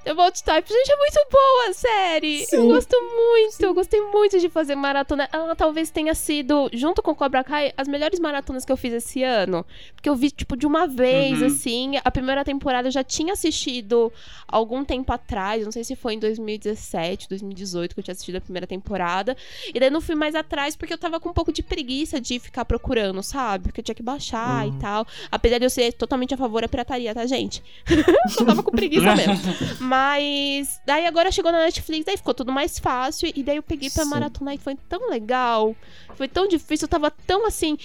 The 0.03 0.13
Bold 0.13 0.41
Type, 0.43 0.67
gente, 0.69 0.91
é 0.91 0.95
muito 0.95 1.19
boa 1.29 1.69
a 1.69 1.73
série. 1.73 2.41
Eu 2.53 2.61
Sim. 2.61 2.67
gosto 2.69 2.95
muito, 3.01 3.61
eu 3.61 3.73
gostei 3.73 4.01
muito 4.01 4.39
de 4.39 4.49
fazer 4.49 4.73
maratona. 4.73 5.27
Ela 5.31 5.55
talvez 5.55 5.91
tenha 5.91 6.15
sido, 6.15 6.69
junto 6.73 7.03
com 7.03 7.13
Cobra 7.13 7.43
Kai, 7.43 7.73
as 7.77 7.87
melhores 7.87 8.17
maratonas 8.19 8.63
que 8.63 8.71
eu 8.71 8.77
fiz 8.77 8.93
esse 8.93 9.21
ano. 9.23 9.65
Porque 9.93 10.09
eu 10.09 10.15
vi, 10.15 10.31
tipo, 10.31 10.55
de 10.55 10.65
uma 10.65 10.87
vez, 10.87 11.41
Uhum. 11.41 11.47
assim. 11.47 11.91
A 12.03 12.09
primeira 12.09 12.45
temporada 12.45 12.87
eu 12.87 12.91
já 12.91 13.03
tinha 13.03 13.33
assistido 13.33 14.11
algum 14.47 14.85
tempo 14.85 15.11
atrás. 15.11 15.63
Não 15.65 15.71
sei 15.71 15.83
se 15.83 15.95
foi 15.97 16.13
em 16.13 16.19
2017, 16.19 17.27
2018 17.29 17.93
que 17.93 17.99
eu 17.99 18.03
tinha 18.03 18.13
assistido 18.13 18.37
a 18.37 18.41
primeira 18.41 18.65
temporada. 18.65 19.35
E 19.73 19.79
daí 19.79 19.89
não 19.89 20.01
fui 20.01 20.15
mais 20.15 20.33
atrás 20.33 20.77
porque 20.77 20.93
eu 20.93 20.97
tava 20.97 21.19
com 21.19 21.29
um 21.29 21.33
pouco 21.33 21.51
de 21.51 21.61
preguiça 21.61 22.21
de 22.21 22.39
ficar 22.39 22.63
procurando, 22.63 23.21
sabe? 23.21 23.65
Porque 23.65 23.81
eu 23.81 23.83
tinha 23.83 23.95
que 23.95 24.01
baixar 24.03 24.65
Uhum. 24.65 24.77
e 24.77 24.79
tal. 24.79 25.05
Apesar 25.29 25.57
de 25.59 25.65
eu 25.65 25.69
ser 25.69 25.91
totalmente 25.93 26.33
a 26.33 26.37
favor 26.37 26.61
da 26.61 26.69
pirataria, 26.69 27.13
tá, 27.13 27.25
gente? 27.27 27.61
eu 28.39 28.45
tava 28.45 28.63
com 28.63 28.71
preguiça 28.71 29.13
mesmo. 29.13 29.35
Mas 29.89 30.79
daí 30.85 31.05
agora 31.07 31.31
chegou 31.31 31.51
na 31.51 31.59
Netflix, 31.65 32.05
daí 32.05 32.15
ficou 32.17 32.33
tudo 32.33 32.51
mais 32.51 32.77
fácil. 32.77 33.31
E 33.35 33.41
daí 33.41 33.55
eu 33.57 33.63
peguei 33.63 33.89
pra 33.89 34.03
Sim. 34.03 34.09
maratonar 34.11 34.53
e 34.53 34.57
foi 34.59 34.75
tão 34.87 35.09
legal. 35.09 35.75
Foi 36.15 36.27
tão 36.27 36.47
difícil, 36.47 36.85
eu 36.85 36.89
tava 36.89 37.09
tão 37.09 37.45
assim. 37.47 37.77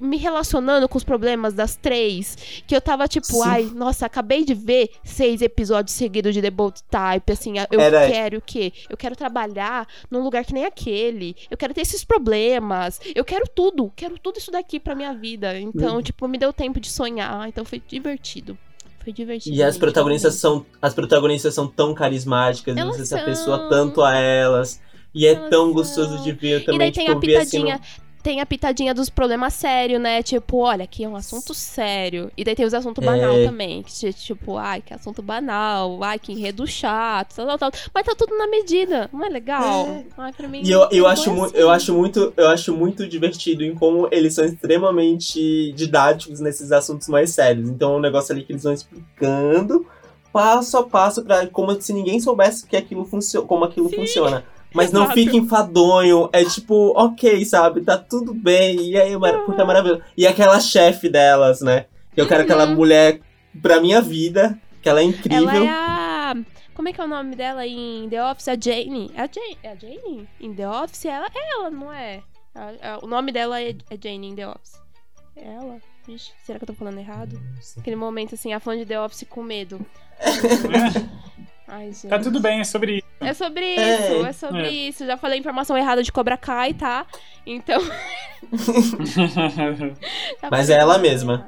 Me 0.00 0.16
relacionando 0.16 0.88
com 0.88 0.98
os 0.98 1.04
problemas 1.04 1.54
das 1.54 1.76
três, 1.76 2.36
que 2.66 2.74
eu 2.74 2.80
tava 2.80 3.06
tipo, 3.06 3.26
Sim. 3.28 3.42
ai, 3.44 3.62
nossa, 3.72 4.04
acabei 4.04 4.44
de 4.44 4.52
ver 4.52 4.90
seis 5.04 5.40
episódios 5.40 5.94
seguidos 5.96 6.34
de 6.34 6.42
The 6.42 6.50
Bold 6.50 6.82
Type, 6.90 7.32
assim, 7.32 7.54
eu 7.70 7.80
Era- 7.80 8.08
quero 8.10 8.38
o 8.38 8.42
quê? 8.42 8.72
Eu 8.90 8.96
quero 8.96 9.14
trabalhar 9.14 9.86
num 10.10 10.20
lugar 10.20 10.44
que 10.44 10.52
nem 10.52 10.64
aquele, 10.64 11.36
eu 11.48 11.56
quero 11.56 11.72
ter 11.72 11.82
esses 11.82 12.02
problemas, 12.04 13.00
eu 13.14 13.24
quero 13.24 13.44
tudo, 13.54 13.92
quero 13.94 14.18
tudo 14.18 14.36
isso 14.38 14.50
daqui 14.50 14.80
pra 14.80 14.96
minha 14.96 15.14
vida. 15.14 15.58
Então, 15.60 16.02
tipo, 16.02 16.26
me 16.26 16.38
deu 16.38 16.52
tempo 16.52 16.80
de 16.80 16.90
sonhar, 16.90 17.48
então 17.48 17.64
foi 17.64 17.80
divertido. 17.86 18.58
Foi 19.04 19.12
divertido. 19.12 19.54
E 19.54 19.62
as 19.62 19.76
protagonistas 19.76 20.34
são 20.36 20.64
as 20.80 20.94
protagonistas 20.94 21.54
são 21.54 21.66
tão 21.68 21.94
carismáticas, 21.94 22.76
Elas 22.76 22.96
você 22.96 23.02
se 23.02 23.10
são. 23.10 23.20
apessoa 23.20 23.68
tanto 23.68 24.02
a 24.02 24.16
elas. 24.16 24.80
E 25.14 25.26
é 25.26 25.34
tão 25.48 25.72
gostoso 25.72 26.22
de 26.24 26.32
ver 26.32 26.54
eu 26.54 26.58
E 26.60 26.64
também, 26.64 26.78
daí 26.78 26.90
tipo, 26.90 27.06
tem 27.06 27.14
a 27.14 27.18
ver 27.20 27.36
assim 27.36 27.58
pitadinha. 27.64 27.80
Tem 28.24 28.40
a 28.40 28.46
pitadinha 28.46 28.94
dos 28.94 29.10
problemas 29.10 29.52
sérios, 29.52 30.00
né? 30.00 30.22
Tipo, 30.22 30.56
olha, 30.60 30.84
aqui 30.84 31.04
é 31.04 31.08
um 31.08 31.14
assunto 31.14 31.52
sério. 31.52 32.32
E 32.34 32.42
daí 32.42 32.54
tem 32.54 32.64
os 32.64 32.72
assuntos 32.72 33.04
É. 33.04 33.06
banal 33.06 33.34
também. 33.44 33.82
Que, 33.82 34.12
tipo, 34.14 34.56
ai, 34.56 34.80
que 34.80 34.94
assunto 34.94 35.20
banal. 35.20 36.02
Ai, 36.02 36.18
que 36.18 36.32
enredo 36.32 36.66
chato. 36.66 37.36
Tal, 37.36 37.46
tal, 37.46 37.58
tal. 37.58 37.70
Mas 37.92 38.06
tá 38.06 38.14
tudo 38.16 38.34
na 38.38 38.46
medida. 38.46 39.10
Não 39.12 39.26
é 39.26 39.28
legal? 39.28 39.86
É. 39.88 40.04
Ai, 40.16 40.32
pra 40.32 40.48
mim. 40.48 40.62
E 40.64 40.70
eu, 40.70 40.88
eu, 40.90 41.06
acho, 41.06 41.30
assim. 41.30 41.52
eu, 41.54 41.68
acho 41.70 41.92
muito, 41.92 42.32
eu 42.34 42.48
acho 42.48 42.74
muito 42.74 43.06
divertido 43.06 43.62
em 43.62 43.74
como 43.74 44.08
eles 44.10 44.32
são 44.32 44.46
extremamente 44.46 45.70
didáticos 45.72 46.40
nesses 46.40 46.72
assuntos 46.72 47.08
mais 47.08 47.28
sérios. 47.28 47.68
Então 47.68 47.92
é 47.92 47.96
um 47.98 48.00
negócio 48.00 48.34
ali 48.34 48.42
que 48.42 48.52
eles 48.52 48.62
vão 48.62 48.72
explicando 48.72 49.86
passo 50.32 50.78
a 50.78 50.82
passo 50.82 51.22
para 51.22 51.46
como 51.46 51.80
se 51.80 51.92
ninguém 51.92 52.20
soubesse 52.20 52.66
que 52.66 52.76
aquilo 52.76 53.04
funciona, 53.04 53.46
como 53.46 53.64
aquilo 53.66 53.88
Sim, 53.88 53.96
funciona. 53.96 54.44
Mas 54.74 54.90
não 54.92 55.02
exato. 55.04 55.14
fica 55.18 55.36
enfadonho, 55.36 56.28
é 56.32 56.44
tipo, 56.44 56.92
ok, 56.96 57.44
sabe, 57.44 57.80
tá 57.82 57.96
tudo 57.96 58.34
bem, 58.34 58.90
e 58.90 58.96
aí, 59.00 59.12
porque 59.46 59.60
é 59.60 59.64
maravilhoso. 59.64 60.02
E 60.16 60.26
aquela 60.26 60.58
chefe 60.60 61.08
delas, 61.08 61.60
né? 61.60 61.86
Que 62.12 62.20
eu 62.20 62.26
quero 62.28 62.42
aquela 62.42 62.66
Uhum. 62.66 62.74
mulher 62.74 63.20
pra 63.62 63.80
minha 63.80 64.00
vida, 64.02 64.58
que 64.82 64.88
ela 64.88 65.00
é 65.00 65.04
incrível. 65.04 65.48
Ela 65.48 65.64
é 65.64 65.68
a. 65.68 66.34
Como 66.74 66.88
é 66.88 66.92
que 66.92 67.00
é 67.00 67.04
o 67.04 67.08
nome 67.08 67.36
dela 67.36 67.64
em 67.64 68.08
The 68.08 68.24
Office? 68.30 68.48
A 68.48 68.56
Jane. 68.60 69.10
É 69.14 69.22
a 69.22 69.26
Jane? 69.32 69.58
É 69.62 69.70
a 69.70 69.74
Jane? 69.76 70.28
Em 70.40 70.52
The 70.54 70.68
Office? 70.68 71.04
Ela 71.06 71.26
é 71.32 71.52
ela, 71.54 71.70
não 71.70 71.92
é? 71.92 72.20
A- 72.52 72.94
a- 72.94 72.98
o 73.00 73.06
nome 73.06 73.30
dela 73.30 73.60
é, 73.62 73.70
é 73.90 73.96
Jane 74.02 74.28
em 74.28 74.34
The 74.34 74.48
Office. 74.48 74.74
É 75.36 75.54
ela? 75.54 75.78
Vixe, 76.06 76.32
será 76.44 76.58
que 76.58 76.64
eu 76.64 76.66
tô 76.66 76.74
falando 76.74 76.98
errado? 76.98 77.40
Aquele 77.78 77.96
momento 77.96 78.34
assim, 78.34 78.52
a 78.52 78.58
fã 78.60 78.76
de 78.76 78.84
The 78.84 79.00
Office 79.00 79.24
com 79.30 79.42
medo. 79.42 79.80
Ai, 81.66 81.86
gente. 81.92 82.08
Tá 82.08 82.18
tudo 82.18 82.40
bem, 82.40 82.60
é 82.60 82.64
sobre 82.64 82.96
isso. 82.98 83.06
É 83.20 83.32
sobre 83.32 83.64
É. 83.64 83.94
isso, 84.18 84.26
é, 84.26 84.32
sobre 84.32 84.66
É. 84.66 84.70
isso. 84.70 85.06
Já 85.06 85.16
falei 85.16 85.38
informação 85.38 85.76
errada 85.76 86.02
de 86.02 86.12
Cobra 86.12 86.36
Kai, 86.36 86.74
tá? 86.74 87.06
Então. 87.46 87.80
já 90.40 90.48
Mas 90.50 90.68
é 90.70 90.74
ela 90.78 90.98
mesma. 90.98 91.46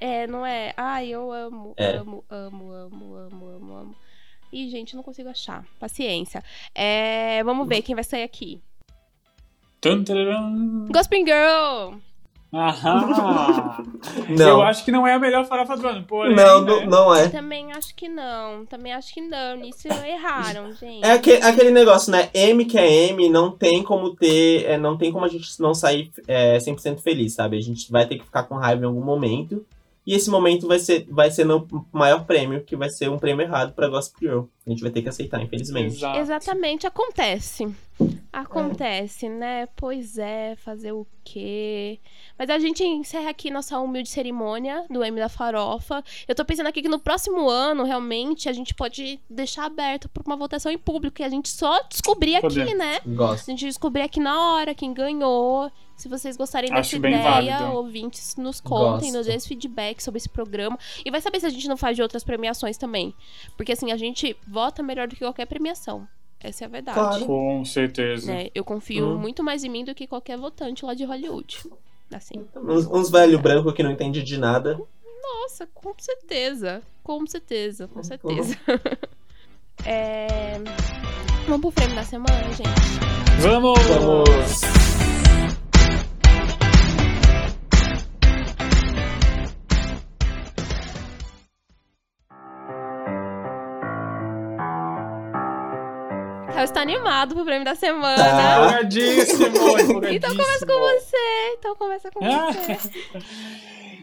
É, 0.00 0.26
não 0.28 0.46
é? 0.46 0.72
Ai, 0.76 1.08
eu 1.08 1.32
amo, 1.32 1.74
É. 1.76 1.96
amo, 1.96 2.24
amo, 2.30 2.72
amo, 2.72 3.14
amo, 3.16 3.46
amo, 3.48 3.76
amo. 3.76 3.96
Ih, 4.52 4.70
gente, 4.70 4.94
não 4.96 5.02
consigo 5.02 5.28
achar. 5.28 5.64
Paciência. 5.78 6.42
É, 6.74 7.42
vamos 7.44 7.68
ver 7.68 7.82
quem 7.82 7.94
vai 7.94 8.04
sair 8.04 8.22
aqui. 8.22 8.62
Tum. 9.80 10.04
Gospel 10.90 11.24
Girl! 11.26 11.98
Aham. 12.52 13.84
Eu 14.28 14.36
Não, 14.36 14.62
acho 14.62 14.84
que 14.84 14.90
não 14.90 15.06
é 15.06 15.12
a 15.14 15.18
melhor 15.18 15.44
farofa 15.44 15.76
do 15.76 15.86
ano, 15.86 16.04
porém. 16.04 16.34
não, 16.34 16.62
né? 16.64 16.70
não, 16.70 16.86
não 16.86 17.14
é. 17.14 17.28
Também 17.28 17.72
acho 17.72 17.94
que 17.94 18.08
não. 18.08 18.64
Também 18.64 18.92
acho 18.92 19.12
que 19.12 19.20
não. 19.20 19.56
Nisso 19.56 19.86
erraram, 19.88 20.72
gente. 20.72 21.04
É 21.04 21.12
aquele, 21.12 21.42
aquele 21.42 21.70
negócio, 21.70 22.10
né? 22.10 22.30
M 22.32 22.64
que 22.64 22.78
é 22.78 22.90
M, 23.10 23.28
não 23.28 23.50
tem 23.50 23.82
como 23.82 24.14
ter. 24.16 24.64
é, 24.64 24.78
não 24.78 24.96
tem 24.96 25.12
como 25.12 25.24
a 25.24 25.28
gente 25.28 25.60
não 25.60 25.74
sair 25.74 26.10
é, 26.26 26.56
100% 26.58 27.00
feliz, 27.00 27.34
sabe? 27.34 27.58
A 27.58 27.60
gente 27.62 27.90
vai 27.92 28.06
ter 28.06 28.16
que 28.18 28.24
ficar 28.24 28.44
com 28.44 28.54
raiva 28.54 28.82
em 28.82 28.86
algum 28.86 29.04
momento. 29.04 29.64
E 30.06 30.14
esse 30.14 30.30
momento 30.30 30.66
vai 30.66 30.78
ser, 30.78 31.06
vai 31.10 31.30
ser 31.30 31.44
no 31.44 31.66
maior 31.92 32.24
prêmio, 32.24 32.64
que 32.64 32.74
vai 32.74 32.88
ser 32.88 33.10
um 33.10 33.18
prêmio 33.18 33.44
errado 33.44 33.74
pra 33.74 33.88
Gossip 33.88 34.16
Girl. 34.18 34.44
A 34.68 34.70
gente 34.70 34.82
vai 34.82 34.90
ter 34.90 35.00
que 35.00 35.08
aceitar, 35.08 35.42
infelizmente. 35.42 35.96
Exato. 35.96 36.18
Exatamente, 36.18 36.86
acontece. 36.86 37.66
Acontece, 38.30 39.28
né? 39.30 39.66
Pois 39.74 40.18
é, 40.18 40.54
fazer 40.56 40.92
o 40.92 41.06
quê? 41.24 41.98
Mas 42.38 42.50
a 42.50 42.58
gente 42.58 42.84
encerra 42.84 43.30
aqui 43.30 43.50
nossa 43.50 43.78
humilde 43.80 44.10
cerimônia 44.10 44.84
do 44.90 45.02
M 45.02 45.18
da 45.18 45.28
Farofa. 45.28 46.04
Eu 46.28 46.34
tô 46.34 46.44
pensando 46.44 46.66
aqui 46.66 46.82
que 46.82 46.88
no 46.88 46.98
próximo 46.98 47.48
ano, 47.48 47.84
realmente, 47.84 48.48
a 48.48 48.52
gente 48.52 48.74
pode 48.74 49.18
deixar 49.28 49.64
aberto 49.64 50.08
pra 50.10 50.22
uma 50.26 50.36
votação 50.36 50.70
em 50.70 50.78
público 50.78 51.20
e 51.22 51.24
a 51.24 51.28
gente 51.30 51.48
só 51.48 51.82
descobrir 51.88 52.36
aqui, 52.36 52.48
Podemos. 52.48 52.76
né? 52.78 53.00
Gosto. 53.06 53.48
A 53.48 53.50
gente 53.52 53.64
descobrir 53.64 54.02
aqui 54.02 54.20
na 54.20 54.52
hora 54.54 54.74
quem 54.74 54.92
ganhou. 54.92 55.72
Se 55.96 56.08
vocês 56.08 56.36
gostarem 56.36 56.70
Acho 56.72 56.96
dessa 57.00 57.08
ideia, 57.08 57.22
válido. 57.58 57.76
ouvintes, 57.76 58.36
nos 58.36 58.60
contem, 58.60 59.08
Gosto. 59.10 59.16
nos 59.16 59.26
dêem 59.26 59.40
feedback 59.40 60.00
sobre 60.00 60.18
esse 60.18 60.28
programa. 60.28 60.78
E 61.04 61.10
vai 61.10 61.20
saber 61.20 61.40
se 61.40 61.46
a 61.46 61.50
gente 61.50 61.66
não 61.66 61.76
faz 61.76 61.96
de 61.96 62.02
outras 62.02 62.22
premiações 62.22 62.76
também. 62.76 63.12
Porque 63.56 63.72
assim, 63.72 63.90
a 63.90 63.96
gente 63.96 64.36
vota 64.58 64.82
melhor 64.82 65.06
do 65.06 65.14
que 65.14 65.20
qualquer 65.24 65.46
premiação. 65.46 66.06
Essa 66.40 66.64
é 66.64 66.66
a 66.66 66.68
verdade. 66.68 66.98
Claro. 66.98 67.26
Com 67.26 67.64
certeza. 67.64 68.32
né? 68.32 68.48
Eu 68.54 68.64
confio 68.64 69.06
Hum. 69.10 69.18
muito 69.18 69.42
mais 69.42 69.62
em 69.64 69.68
mim 69.68 69.84
do 69.84 69.94
que 69.94 70.06
qualquer 70.06 70.36
votante 70.36 70.84
lá 70.84 70.94
de 70.94 71.04
Hollywood. 71.04 71.58
Assim. 72.12 72.44
Uns, 72.56 72.86
uns 72.86 73.10
velho 73.10 73.38
branco 73.38 73.72
que 73.72 73.82
não 73.82 73.90
entende 73.92 74.22
de 74.22 74.36
nada. 74.38 74.78
Nossa, 75.22 75.66
com 75.72 75.94
certeza. 75.98 76.82
Com 77.04 77.24
certeza, 77.26 77.86
com 77.88 78.02
certeza. 78.02 78.56
é... 79.86 80.58
Vamos 81.46 81.60
pro 81.60 81.70
frame 81.70 81.94
da 81.94 82.02
semana, 82.04 82.44
gente? 82.52 83.40
Vamos! 83.40 83.78
Vamos. 83.86 84.97
Lucas 96.58 96.70
tá 96.72 96.80
animado 96.80 97.34
pro 97.34 97.44
prêmio 97.44 97.64
da 97.64 97.74
semana. 97.74 98.16
Tá. 98.16 98.56
Empolgadíssimo, 98.56 99.46
empolgadíssimo. 99.48 100.08
Então 100.08 100.30
começa 100.36 100.66
com 100.66 100.78
você. 100.80 101.54
Então 101.58 101.76
começa 101.76 102.10
com 102.10 102.24
Ah. 102.24 102.52
você. 102.52 102.78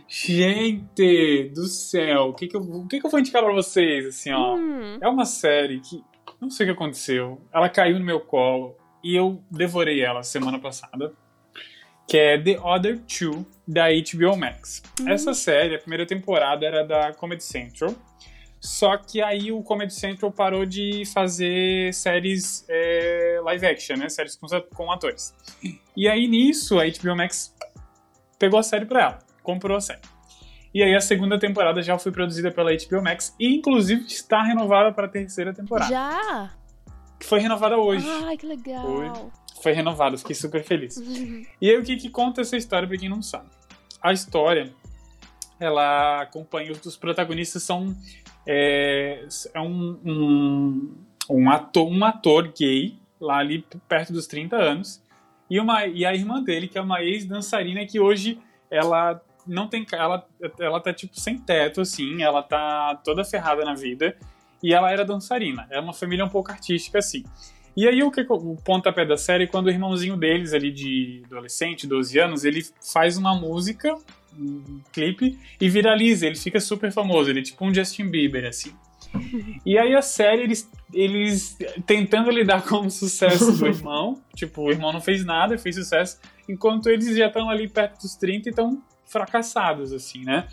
Gente 0.08 1.50
do 1.54 1.66
céu, 1.66 2.26
o 2.30 2.34
que 2.34 2.48
que, 2.48 2.56
eu, 2.56 2.62
o 2.62 2.88
que 2.88 3.00
que 3.00 3.06
eu 3.06 3.10
vou 3.10 3.20
indicar 3.20 3.44
pra 3.44 3.52
vocês, 3.54 4.06
assim, 4.06 4.32
ó. 4.32 4.56
Hum, 4.56 4.98
É 5.02 5.08
uma 5.08 5.26
série 5.26 5.80
que, 5.80 6.02
não 6.40 6.50
sei 6.50 6.66
o 6.66 6.70
que 6.70 6.74
aconteceu, 6.74 7.42
ela 7.54 7.68
caiu 7.70 7.98
no 8.00 8.06
meu 8.06 8.20
colo 8.20 8.76
e 9.04 9.16
eu 9.16 9.42
devorei 9.50 10.02
ela 10.02 10.22
semana 10.24 10.60
passada, 10.60 11.12
que 12.08 12.18
é 12.18 12.38
The 12.40 12.60
Other 12.60 13.00
Two, 13.00 13.46
da 13.68 13.86
HBO 13.90 14.38
Max. 14.38 14.84
Essa 15.08 15.34
série, 15.34 15.76
a 15.76 15.80
primeira 15.80 16.06
temporada 16.06 16.66
era 16.66 16.84
da 16.86 17.12
Comedy 17.14 17.44
Central, 17.44 17.94
só 18.66 18.98
que 18.98 19.22
aí 19.22 19.52
o 19.52 19.62
Comedy 19.62 19.94
Central 19.94 20.32
parou 20.32 20.66
de 20.66 21.04
fazer 21.14 21.94
séries 21.94 22.66
é, 22.68 23.40
live 23.44 23.66
action, 23.68 23.96
né, 23.96 24.10
séries 24.10 24.36
com, 24.36 24.48
com 24.74 24.92
atores. 24.92 25.34
E 25.96 26.08
aí 26.10 26.28
nisso, 26.28 26.80
a 26.80 26.84
HBO 26.86 27.16
Max 27.16 27.54
pegou 28.40 28.60
a 28.60 28.64
série 28.64 28.86
pra 28.86 29.02
ela, 29.02 29.20
comprou 29.44 29.78
a 29.78 29.82
série. 29.82 30.02
E 30.74 30.82
aí 30.82 30.96
a 30.96 31.00
segunda 31.00 31.40
temporada 31.40 31.82
já 31.82 31.98
foi 31.98 32.12
produzida 32.12 32.52
pela 32.52 32.72
HBO 32.72 33.02
Max 33.02 33.36
e 33.40 33.56
inclusive 33.56 34.04
está 34.08 34.44
renovada 34.44 34.92
para 34.92 35.06
a 35.06 35.10
terceira 35.10 35.54
temporada. 35.54 35.90
já? 35.90 36.52
Que 37.20 37.26
foi 37.26 37.40
renovada 37.40 37.78
hoje. 37.78 38.06
Ai, 38.26 38.36
que 38.36 38.48
legal. 38.48 39.32
Foi 39.62 39.72
renovada, 39.74 40.18
fiquei 40.18 40.36
super 40.36 40.64
feliz. 40.64 40.98
E 41.62 41.70
aí 41.70 41.78
o 41.78 41.84
que, 41.84 41.96
que 41.96 42.10
conta 42.10 42.42
essa 42.42 42.58
história 42.58 42.88
pra 42.88 42.98
quem 42.98 43.08
não 43.08 43.22
sabe? 43.22 43.48
A 44.02 44.12
história, 44.12 44.74
ela 45.60 46.24
acompanha 46.24 46.72
os, 46.72 46.84
os 46.86 46.98
protagonistas 46.98 47.64
são 47.64 47.96
é, 48.48 49.26
é 49.54 49.60
um, 49.60 50.00
um, 50.06 50.96
um 51.30 51.50
ator, 51.50 51.88
um 51.88 52.04
ator 52.04 52.52
gay 52.58 52.98
lá 53.20 53.38
ali 53.38 53.66
perto 53.88 54.14
dos 54.14 54.28
30 54.28 54.56
anos 54.56 55.02
e 55.50 55.60
uma 55.60 55.86
e 55.86 56.06
a 56.06 56.14
irmã 56.14 56.44
dele 56.44 56.68
que 56.68 56.78
é 56.78 56.82
uma 56.82 57.02
ex-dançarina 57.02 57.86
que 57.86 58.00
hoje 58.00 58.40
ela 58.70 59.22
não 59.48 59.68
tem 59.68 59.86
ela 59.92 60.28
ela 60.60 60.80
tá 60.80 60.94
tipo 60.94 61.20
sem 61.20 61.38
teto 61.38 61.82
assim, 61.82 62.22
ela 62.22 62.42
tá 62.44 63.00
toda 63.04 63.24
ferrada 63.24 63.64
na 63.64 63.74
vida 63.74 64.18
e 64.62 64.74
ela 64.74 64.92
era 64.92 65.06
dançarina. 65.06 65.68
É 65.70 65.80
uma 65.80 65.94
família 65.94 66.26
um 66.26 66.30
pouco 66.30 66.52
artística 66.52 66.98
assim. 66.98 67.24
E 67.78 67.88
aí 67.88 68.02
o 68.02 68.10
que 68.10 68.26
o 68.28 68.56
pontapé 68.56 69.06
da 69.06 69.18
série 69.18 69.44
é 69.44 69.48
quando 69.48 69.68
o 69.68 69.70
irmãozinho 69.70 70.16
deles 70.16 70.54
ali 70.54 70.72
de 70.72 71.22
adolescente, 71.26 71.86
12 71.86 72.18
anos, 72.18 72.46
ele 72.46 72.62
faz 72.82 73.18
uma 73.18 73.36
música, 73.36 73.94
um 74.40 74.82
clipe 74.92 75.38
e 75.60 75.70
viraliza, 75.70 76.26
ele 76.28 76.36
fica 76.36 76.60
super 76.60 76.92
famoso, 76.92 77.30
ele 77.30 77.40
é 77.40 77.44
tipo 77.44 77.66
um 77.66 77.74
Justin 77.74 78.08
Bieber 78.10 78.46
assim. 78.46 78.74
E 79.66 79.78
aí 79.78 79.96
a 79.96 80.02
série 80.02 80.44
eles 80.44 80.70
eles 80.94 81.58
tentando 81.86 82.30
lidar 82.30 82.64
com 82.64 82.80
o 82.86 82.92
sucesso 82.92 83.52
do 83.54 83.66
irmão, 83.68 84.22
tipo, 84.36 84.62
o 84.64 84.72
irmão 84.72 84.92
não 84.94 85.02
fez 85.02 85.24
nada, 85.26 85.58
fez 85.58 85.76
sucesso, 85.76 86.20
enquanto 86.50 86.90
eles 86.90 87.16
já 87.16 87.28
estão 87.28 87.50
ali 87.50 87.68
perto 87.68 88.02
dos 88.02 88.16
30 88.16 88.50
e 88.50 88.52
estão 88.52 88.82
fracassados 89.06 89.92
assim, 89.94 90.24
né? 90.24 90.48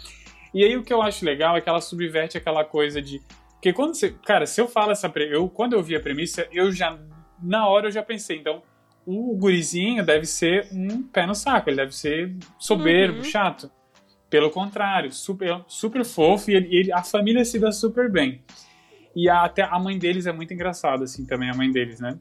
E 0.55 0.65
aí 0.65 0.77
o 0.77 0.83
que 0.83 0.93
eu 0.93 1.03
acho 1.03 1.25
legal 1.25 1.57
é 1.57 1.61
que 1.61 1.69
ela 1.69 1.81
subverte 1.81 2.37
aquela 2.39 2.65
coisa 2.65 3.01
de 3.03 3.21
porque 3.55 3.73
quando 3.73 3.95
você. 3.95 4.11
Cara, 4.27 4.45
se 4.45 4.61
eu 4.61 4.67
falo 4.67 4.91
essa. 4.91 5.09
pre- 5.09 5.33
Eu, 5.33 5.49
quando 5.49 5.75
eu 5.75 5.83
vi 5.85 5.95
a 5.95 6.01
premissa, 6.01 6.49
eu 6.51 6.73
já. 6.73 6.99
Na 7.41 7.69
hora 7.69 7.87
eu 7.87 7.93
já 7.93 8.03
pensei, 8.03 8.37
então. 8.39 8.61
O 9.07 9.37
gurizinho 9.37 10.05
deve 10.05 10.27
ser 10.27 10.69
um 10.73 11.03
pé 11.03 11.27
no 11.27 11.35
saco, 11.35 11.69
ele 11.69 11.77
deve 11.77 11.93
ser 11.95 12.35
soberbo, 12.59 13.19
Uhum. 13.19 13.24
chato. 13.24 13.70
Pelo 14.31 14.49
contrário, 14.51 15.11
super, 15.12 15.62
super 15.66 16.05
fofo 16.05 16.51
e 16.51 16.55
ele, 16.55 16.74
ele- 16.74 16.93
a 16.93 17.03
família 17.03 17.45
se 17.45 17.59
dá 17.59 17.70
super 17.73 18.11
bem. 18.11 18.43
E 19.15 19.29
a- 19.29 19.43
até 19.45 19.62
a 19.62 19.79
mãe 19.79 19.99
deles 19.99 20.27
é 20.27 20.33
muito 20.33 20.55
engraçada, 20.55 21.05
assim, 21.05 21.27
também, 21.27 21.51
a 21.51 21.55
mãe 21.55 21.70
deles, 21.70 22.01
né? 22.01 22.16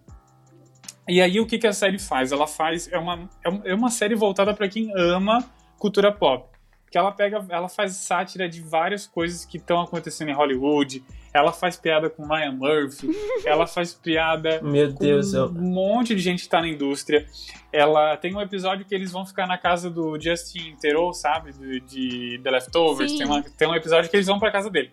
E 1.08 1.22
aí 1.22 1.40
o 1.40 1.46
que, 1.46 1.58
que 1.58 1.68
a 1.68 1.74
série 1.74 2.00
faz? 2.00 2.32
Ela 2.32 2.48
faz. 2.48 2.92
É 2.92 2.98
uma, 2.98 3.30
é 3.46 3.72
é 3.72 3.76
uma 3.76 3.90
série 3.90 4.16
voltada 4.16 4.54
para 4.54 4.68
quem 4.68 4.92
ama 4.98 5.40
cultura 5.78 6.12
pop. 6.12 6.50
Que 6.92 6.98
ela 6.98 7.12
pega, 7.12 7.44
ela 7.50 7.70
faz 7.70 7.94
sátira 7.96 8.50
de 8.50 8.62
várias 8.62 9.08
coisas 9.08 9.46
que 9.46 9.58
estão 9.58 9.80
acontecendo 9.82 10.30
em 10.30 10.34
Hollywood. 10.34 11.02
Ela 11.34 11.54
faz 11.54 11.78
piada 11.78 12.10
com 12.10 12.28
Ryan 12.28 12.52
Murphy. 12.52 13.10
ela 13.46 13.66
faz 13.66 13.94
piada 13.94 14.62
Meu 14.62 14.94
com 14.94 15.00
Deus, 15.00 15.34
eu... 15.34 15.46
um 15.46 15.72
monte 15.72 16.14
de 16.14 16.22
gente 16.22 16.44
que 16.44 16.50
tá 16.50 16.60
na 16.60 16.68
indústria. 16.68 17.26
Ela 17.72 18.18
tem 18.18 18.36
um 18.36 18.42
episódio 18.42 18.86
que 18.86 18.94
eles 18.94 19.10
vão 19.10 19.26
ficar 19.26 19.48
na 19.48 19.58
casa 19.58 19.90
do 19.90 20.20
Justin 20.20 20.76
Theroux, 20.82 21.18
sabe? 21.18 21.54
De, 21.54 21.80
de 21.80 22.42
The 22.44 22.52
Leftovers. 22.52 23.14
Tem, 23.18 23.26
uma- 23.26 23.42
tem 23.42 23.68
um 23.70 23.76
episódio 23.76 24.10
que 24.10 24.18
eles 24.18 24.28
vão 24.28 24.38
pra 24.38 24.52
casa 24.52 24.70
dele. 24.70 24.92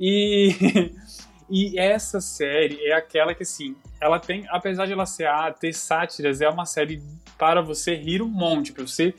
E, 0.00 0.94
e 1.50 1.78
essa 1.78 2.22
série 2.22 2.82
é 2.86 2.94
aquela 2.94 3.34
que, 3.34 3.42
assim, 3.42 3.76
ela 4.00 4.18
tem, 4.18 4.46
apesar 4.48 4.86
de 4.86 4.92
ela 4.92 5.04
ser 5.04 5.26
ah, 5.26 5.52
ter 5.52 5.74
sátiras, 5.74 6.40
é 6.40 6.48
uma 6.48 6.64
série 6.64 7.02
para 7.38 7.60
você 7.60 7.94
rir 7.94 8.22
um 8.22 8.28
monte, 8.28 8.72
pra 8.72 8.86
você, 8.86 9.14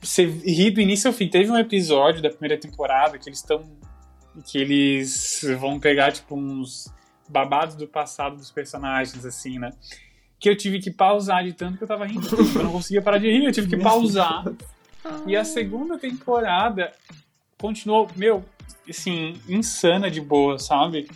você 0.00 0.24
rir 0.26 0.70
do 0.70 0.80
início 0.80 1.08
ao 1.08 1.14
fim. 1.14 1.28
Teve 1.28 1.50
um 1.50 1.58
episódio 1.58 2.22
da 2.22 2.30
primeira 2.30 2.58
temporada 2.58 3.18
que 3.18 3.28
eles 3.28 3.38
estão. 3.38 3.62
que 4.44 4.58
eles 4.58 5.44
vão 5.58 5.80
pegar, 5.80 6.12
tipo, 6.12 6.36
uns 6.36 6.92
babados 7.28 7.74
do 7.74 7.88
passado 7.88 8.36
dos 8.36 8.50
personagens, 8.50 9.24
assim, 9.24 9.58
né? 9.58 9.70
Que 10.38 10.48
eu 10.50 10.56
tive 10.56 10.78
que 10.78 10.90
pausar 10.90 11.42
de 11.44 11.52
tanto 11.52 11.78
que 11.78 11.84
eu 11.84 11.88
tava 11.88 12.06
rindo. 12.06 12.28
Eu 12.54 12.64
não 12.64 12.72
conseguia 12.72 13.02
parar 13.02 13.18
de 13.18 13.30
rir, 13.30 13.44
eu 13.44 13.52
tive 13.52 13.68
que 13.68 13.76
pausar. 13.76 14.44
E 15.26 15.34
a 15.36 15.44
segunda 15.44 15.98
temporada 15.98 16.92
continuou, 17.58 18.08
meu, 18.16 18.44
assim, 18.88 19.40
insana 19.48 20.10
de 20.10 20.20
boa, 20.20 20.58
sabe? 20.58 21.08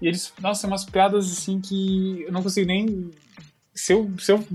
E 0.00 0.08
eles, 0.08 0.32
nossa, 0.40 0.66
umas 0.66 0.84
piadas 0.84 1.30
assim 1.30 1.60
que 1.60 2.22
eu 2.22 2.32
não 2.32 2.42
consigo 2.42 2.66
nem. 2.66 3.10
Se 3.74 3.92
eu, 3.92 4.08
se 4.20 4.30
eu, 4.30 4.46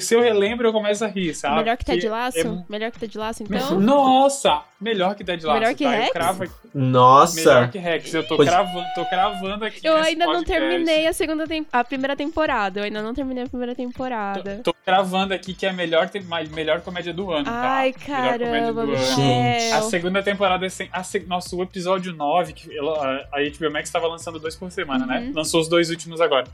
se 0.00 0.14
eu 0.14 0.22
relembro, 0.22 0.66
eu 0.66 0.72
começo 0.72 1.04
a 1.04 1.08
rir, 1.08 1.34
sabe? 1.34 1.56
Melhor 1.56 1.76
que 1.76 1.84
Ted 1.84 1.98
Porque 2.00 2.08
Lasso? 2.08 2.38
é- 2.38 2.64
Melhor 2.66 2.90
que 2.90 2.98
Ted 2.98 3.18
Lasso, 3.18 3.42
então? 3.42 3.78
Nossa! 3.78 4.62
Melhor 4.80 5.14
que 5.14 5.22
Ted 5.22 5.44
Lasso. 5.44 5.60
Melhor 5.60 5.74
que 5.74 5.84
tá? 5.84 5.90
Rex? 5.90 6.12
Cravo 6.12 6.44
aqui. 6.44 6.52
Melhor 6.74 6.90
Nossa! 6.90 7.68
que 7.68 7.78
Rex. 7.78 8.14
Eu 8.14 8.26
tô, 8.26 8.36
Pois- 8.36 8.48
cravando, 8.48 8.86
tô 8.94 9.04
cravando 9.04 9.64
aqui. 9.66 9.86
Eu 9.86 9.96
ainda 9.96 10.24
não 10.24 10.36
podcast. 10.36 10.60
terminei 10.60 11.06
a 11.06 11.12
segunda 11.12 11.46
tem... 11.46 11.66
a 11.70 11.84
primeira 11.84 12.16
temporada. 12.16 12.80
Eu 12.80 12.84
ainda 12.84 13.02
não 13.02 13.12
terminei 13.12 13.44
a 13.44 13.46
primeira 13.46 13.74
temporada. 13.74 14.60
Tô, 14.64 14.72
tô 14.72 14.78
gravando 14.86 15.34
aqui 15.34 15.52
que 15.52 15.66
é 15.66 15.68
a 15.68 15.72
melhor, 15.74 16.08
te- 16.08 16.24
melhor 16.54 16.80
comédia 16.80 17.12
do 17.12 17.30
ano, 17.30 17.44
Ai, 17.50 17.92
tá? 17.92 17.98
Melhor 18.22 18.38
comédia 18.38 18.46
caramba, 18.48 18.86
do 18.86 18.92
ano. 18.92 18.96
Gente. 19.14 19.72
A 19.74 19.82
segunda 19.82 20.22
temporada 20.22 20.64
é 20.64 20.70
sem. 20.70 20.88
A 20.90 21.02
se- 21.04 21.20
nosso 21.26 21.54
o 21.58 21.62
episódio 21.62 22.14
9, 22.14 22.54
que 22.54 22.70
a 22.78 23.40
HBO 23.58 23.70
Max 23.70 23.90
estava 23.90 24.06
lançando 24.06 24.38
dois 24.38 24.56
por 24.56 24.70
semana, 24.72 25.04
né? 25.04 25.18
Uhum. 25.20 25.32
Lançou 25.36 25.60
os 25.60 25.68
dois 25.68 25.90
últimos 25.90 26.18
agora. 26.18 26.46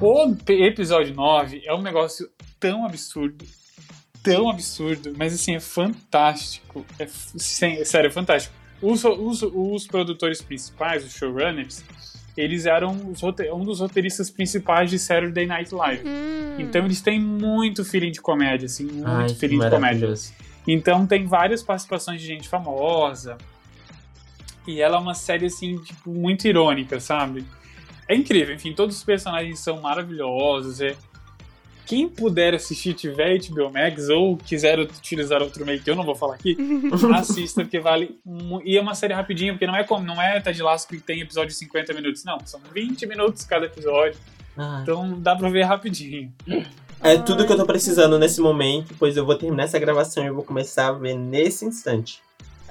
O 0.00 0.34
episódio 0.48 1.14
9 1.14 1.62
é 1.64 1.74
um 1.74 1.82
negócio 1.82 2.28
tão 2.58 2.84
absurdo. 2.84 3.44
Tão 4.22 4.50
absurdo, 4.50 5.12
mas 5.16 5.34
assim, 5.34 5.54
é 5.54 5.60
fantástico. 5.60 6.84
É, 6.98 7.06
sério, 7.06 8.08
é 8.08 8.10
fantástico. 8.10 8.54
Os, 8.82 9.04
os, 9.04 9.42
os 9.42 9.86
produtores 9.86 10.42
principais, 10.42 11.04
os 11.04 11.12
showrunners, 11.12 11.84
eles 12.36 12.66
eram 12.66 12.92
um 12.92 13.64
dos 13.64 13.80
roteiristas 13.80 14.30
principais 14.30 14.90
de 14.90 14.98
Saturday 14.98 15.46
Night 15.46 15.74
Live. 15.74 16.02
Hum. 16.06 16.56
Então 16.58 16.84
eles 16.84 17.00
têm 17.00 17.20
muito 17.20 17.84
feeling 17.84 18.10
de 18.10 18.20
comédia, 18.20 18.66
assim, 18.66 18.84
muito 18.84 19.08
Ai, 19.08 19.28
feeling 19.30 19.58
de 19.58 19.70
comédia. 19.70 20.12
Então 20.66 21.06
tem 21.06 21.24
várias 21.24 21.62
participações 21.62 22.20
de 22.20 22.26
gente 22.26 22.48
famosa. 22.48 23.38
E 24.66 24.80
ela 24.80 24.96
é 24.96 25.00
uma 25.00 25.14
série, 25.14 25.46
assim, 25.46 25.78
tipo, 25.78 26.10
muito 26.10 26.46
irônica, 26.46 26.98
sabe? 26.98 27.46
É 28.08 28.14
incrível, 28.14 28.54
enfim, 28.54 28.72
todos 28.72 28.96
os 28.96 29.04
personagens 29.04 29.58
são 29.58 29.80
maravilhosos. 29.80 30.80
É... 30.80 30.96
Quem 31.84 32.08
puder 32.08 32.54
assistir, 32.54 32.94
tiver 32.94 33.38
HBO 33.38 33.70
Max 33.70 34.08
ou 34.08 34.36
quiser 34.36 34.78
utilizar 34.80 35.40
outro 35.40 35.64
meio 35.64 35.80
que 35.80 35.88
eu 35.88 35.94
não 35.94 36.04
vou 36.04 36.16
falar 36.16 36.34
aqui, 36.34 36.56
assista, 37.14 37.62
porque 37.62 37.78
vale. 37.78 38.18
E 38.64 38.76
é 38.76 38.80
uma 38.80 38.94
série 38.94 39.14
rapidinha, 39.14 39.52
porque 39.52 39.66
não 39.66 39.76
é 39.76 39.84
como 39.84 40.04
não 40.04 40.20
é 40.20 40.40
Ted 40.40 40.60
Lasso 40.62 40.88
que 40.88 40.98
tem 40.98 41.20
episódio 41.20 41.50
de 41.50 41.54
50 41.54 41.94
minutos, 41.94 42.24
não. 42.24 42.38
São 42.44 42.60
20 42.74 43.06
minutos 43.06 43.44
cada 43.44 43.66
episódio. 43.66 44.18
Ai. 44.56 44.82
Então 44.82 45.20
dá 45.20 45.36
pra 45.36 45.48
ver 45.48 45.62
rapidinho. 45.62 46.32
É 47.00 47.18
tudo 47.18 47.46
que 47.46 47.52
eu 47.52 47.56
tô 47.56 47.66
precisando 47.66 48.18
nesse 48.18 48.40
momento, 48.40 48.94
pois 48.98 49.16
eu 49.16 49.24
vou 49.24 49.36
terminar 49.36 49.64
essa 49.64 49.78
gravação 49.78 50.24
e 50.24 50.28
eu 50.28 50.34
vou 50.34 50.42
começar 50.42 50.88
a 50.88 50.92
ver 50.92 51.14
nesse 51.14 51.64
instante. 51.64 52.20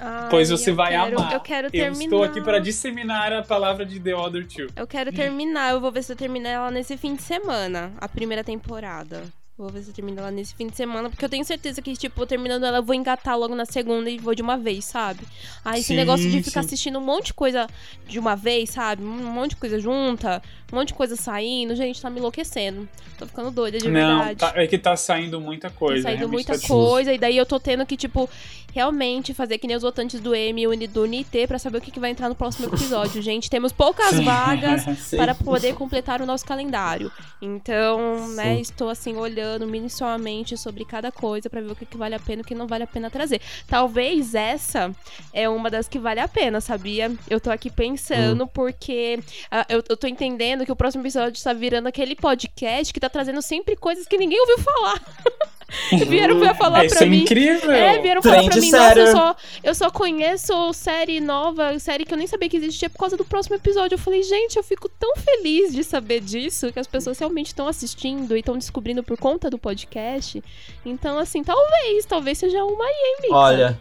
Ai, 0.07 0.30
Pois 0.30 0.49
você 0.49 0.69
eu 0.69 0.76
vai 0.76 0.91
quero- 0.91 1.19
amar. 1.19 1.34
Eu 1.34 1.40
quero 1.40 1.68
Eu 1.68 1.72
terminar. 1.72 2.03
estou 2.03 2.23
aqui 2.23 2.41
para 2.41 2.60
disseminar 2.60 3.34
a 3.34 3.41
palavra 3.41 3.86
de 3.86 3.99
The 3.99 4.15
Other 4.15 4.45
Two. 4.48 4.68
Eu 4.76 4.86
quero 4.86 5.11
terminar. 5.11 5.72
Eu 5.73 5.82
vou 5.82 5.91
ver 5.91 6.03
se 6.03 6.11
eu 6.11 6.15
termino 6.15 6.48
ela 6.48 6.69
nesse 6.69 6.95
fim 6.98 7.15
de 7.15 7.22
semana. 7.23 7.91
A 7.99 8.07
primeira 8.07 8.44
temporada. 8.44 9.23
Vou 9.57 9.69
ver 9.69 9.84
se 9.84 9.90
eu 9.90 9.94
termino 9.94 10.19
ela 10.19 10.32
nesse 10.32 10.53
fim 10.53 10.68
de 10.68 10.76
semana, 10.76 11.10
porque 11.10 11.23
eu 11.23 11.30
tenho 11.30 11.45
certeza 11.45 11.82
que, 11.82 11.95
tipo, 11.95 12.26
terminando 12.26 12.65
ela, 12.65 12.80
eu 12.80 12.84
vou 12.84 12.94
engatar 12.94 13.40
logo 13.40 13.56
na 13.56 13.64
segunda 13.65 14.10
e 14.10 14.18
vou 14.18 14.36
de 14.36 14.41
uma 14.41 14.57
vez, 14.57 14.84
sabe? 14.84 15.22
Aí 15.64 15.80
esse 15.80 15.88
Sim, 15.88 15.95
negócio 15.95 16.30
de 16.30 16.44
ficar 16.44 16.61
sim. 16.61 16.68
assistindo 16.68 16.99
um 16.99 17.02
monte 17.02 17.27
de 17.27 17.34
coisa 17.34 17.65
de 18.06 18.19
uma 18.19 18.36
vez, 18.36 18.72
sabe? 18.72 19.02
Um 19.02 19.07
monte 19.32 19.52
de 19.52 19.56
coisa 19.56 19.80
junta, 19.80 20.41
um 20.73 20.76
monte 20.76 20.90
de 20.90 20.95
coisa 20.95 21.15
saindo, 21.15 21.73
gente, 21.73 22.02
tá 22.02 22.10
me 22.10 22.19
enlouquecendo. 22.19 22.86
Tô 23.18 23.26
ficando 23.26 23.49
doida 23.49 23.77
de 23.77 23.90
Não, 23.90 24.18
verdade. 24.18 24.40
tá- 24.40 24.53
é 24.61 24.68
que 24.68 24.77
tá 24.77 24.98
saindo 24.98 25.40
muita 25.40 25.69
coisa. 25.69 26.03
Tá 26.03 26.10
saindo 26.10 26.27
muita 26.27 26.60
tá 26.60 26.68
coisa, 26.68 27.14
e 27.14 27.18
daí 27.18 27.38
eu 27.38 27.45
tô 27.45 27.57
tendo 27.57 27.86
que, 27.86 27.95
tipo, 27.95 28.30
realmente 28.73 29.34
fazer 29.34 29.57
que 29.57 29.68
nem 29.68 29.77
os 29.77 29.84
votantes 29.84 30.19
do 30.19 30.36
M 30.36 30.64
e 30.64 30.86
do 30.88 31.06
NIT 31.06 31.48
pra 31.48 31.57
saber 31.57 31.77
o 31.77 31.82
que, 31.82 31.91
que 31.91 31.99
vai 31.99 32.10
entrar 32.10 32.27
no 32.27 32.36
próximo 32.36 32.68
episódio. 32.68 33.22
Gente, 33.23 33.49
temos 33.49 33.72
poucas 33.72 34.19
vagas 34.19 34.84
para 35.15 35.34
poder 35.34 35.76
completar 35.76 36.22
o 36.22 36.26
nosso 36.26 36.45
calendário. 36.45 37.10
Então, 37.41 38.27
né, 38.32 38.56
Sim. 38.56 38.60
estou 38.61 38.90
assim 38.90 39.15
olhando 39.15 39.45
minuciosamente 39.68 40.58
sobre 40.58 40.86
cada 40.86 41.12
coisa 41.12 41.50
pra 41.50 41.62
ver 41.62 41.72
o 41.72 41.76
que, 41.76 41.86
que 41.86 41.98
vale 41.98 42.16
a 42.16 42.20
pena 42.20 42.42
e 42.42 42.44
o 42.44 42.46
que 42.46 42.56
não 42.56 42.68
vale 42.68 42.84
a 42.84 42.88
pena 42.88 43.10
trazer. 43.10 43.42
Talvez 43.68 44.36
essa 44.36 44.92
é 45.34 45.48
uma 45.48 45.70
das 45.70 45.88
que 45.88 46.00
vale 46.00 46.20
a 46.20 46.28
pena, 46.28 46.60
sabia? 46.62 47.12
Eu 47.30 47.40
tô 47.40 47.52
aqui 47.52 47.70
pensando 47.70 48.48
porque 48.48 49.20
ah, 49.50 49.66
eu, 49.70 49.84
eu 49.88 49.98
tô 49.98 50.08
entendendo 50.08 50.66
que 50.66 50.72
o 50.72 50.76
próximo 50.76 51.04
episódio 51.04 51.38
está 51.38 51.54
virando 51.54 51.88
aquele 51.88 52.16
podcast 52.16 52.94
que 52.94 53.00
tá 53.00 53.10
trazendo 53.10 53.42
sempre 53.42 53.76
coisas 53.76 54.08
que 54.08 54.18
ninguém 54.18 54.40
ouviu 54.40 54.60
falar. 54.60 55.02
Vieram 56.08 56.40
pra 56.40 56.54
falar 56.54 56.86
isso 56.86 56.96
pra 56.96 57.06
é 57.06 57.10
mim. 57.10 57.24
incrível. 57.24 57.72
É, 57.72 58.00
vieram 58.00 58.22
falar 58.22 58.44
pra 58.44 58.56
mim, 58.56 58.72
nossa, 58.72 59.00
eu 59.00 59.08
só, 59.08 59.36
eu 59.64 59.76
só 59.76 59.90
conheço 59.90 60.74
série 60.74 61.20
nova, 61.20 61.78
série 61.80 62.06
que 62.06 62.14
eu 62.14 62.18
nem 62.18 62.28
sabia 62.28 62.48
que 62.48 62.58
existia 62.58 62.90
por 62.90 63.00
causa 63.00 63.18
do 63.18 63.26
próximo 63.26 63.56
episódio. 63.56 63.96
Eu 63.96 64.00
falei, 64.00 64.24
gente, 64.24 64.58
eu 64.58 64.64
fico 64.64 64.88
tão 64.88 65.16
feliz 65.18 65.74
de 65.74 65.84
saber 65.84 66.22
disso, 66.22 66.72
que 66.72 66.80
as 66.80 66.88
pessoas 66.88 67.18
realmente 67.18 67.48
estão 67.48 67.68
assistindo 67.68 68.36
e 68.36 68.40
estão 68.40 68.58
descobrindo 68.58 69.04
por 69.04 69.18
conta 69.18 69.50
do 69.50 69.58
podcast. 69.58 70.44
Então, 70.86 71.18
assim, 71.18 71.44
talvez, 71.44 72.06
talvez 72.06 72.38
seja 72.38 72.64
uma 72.64 72.84
aí, 72.86 72.92
hein, 72.92 73.18
Mika? 73.24 73.36
Olha, 73.36 73.80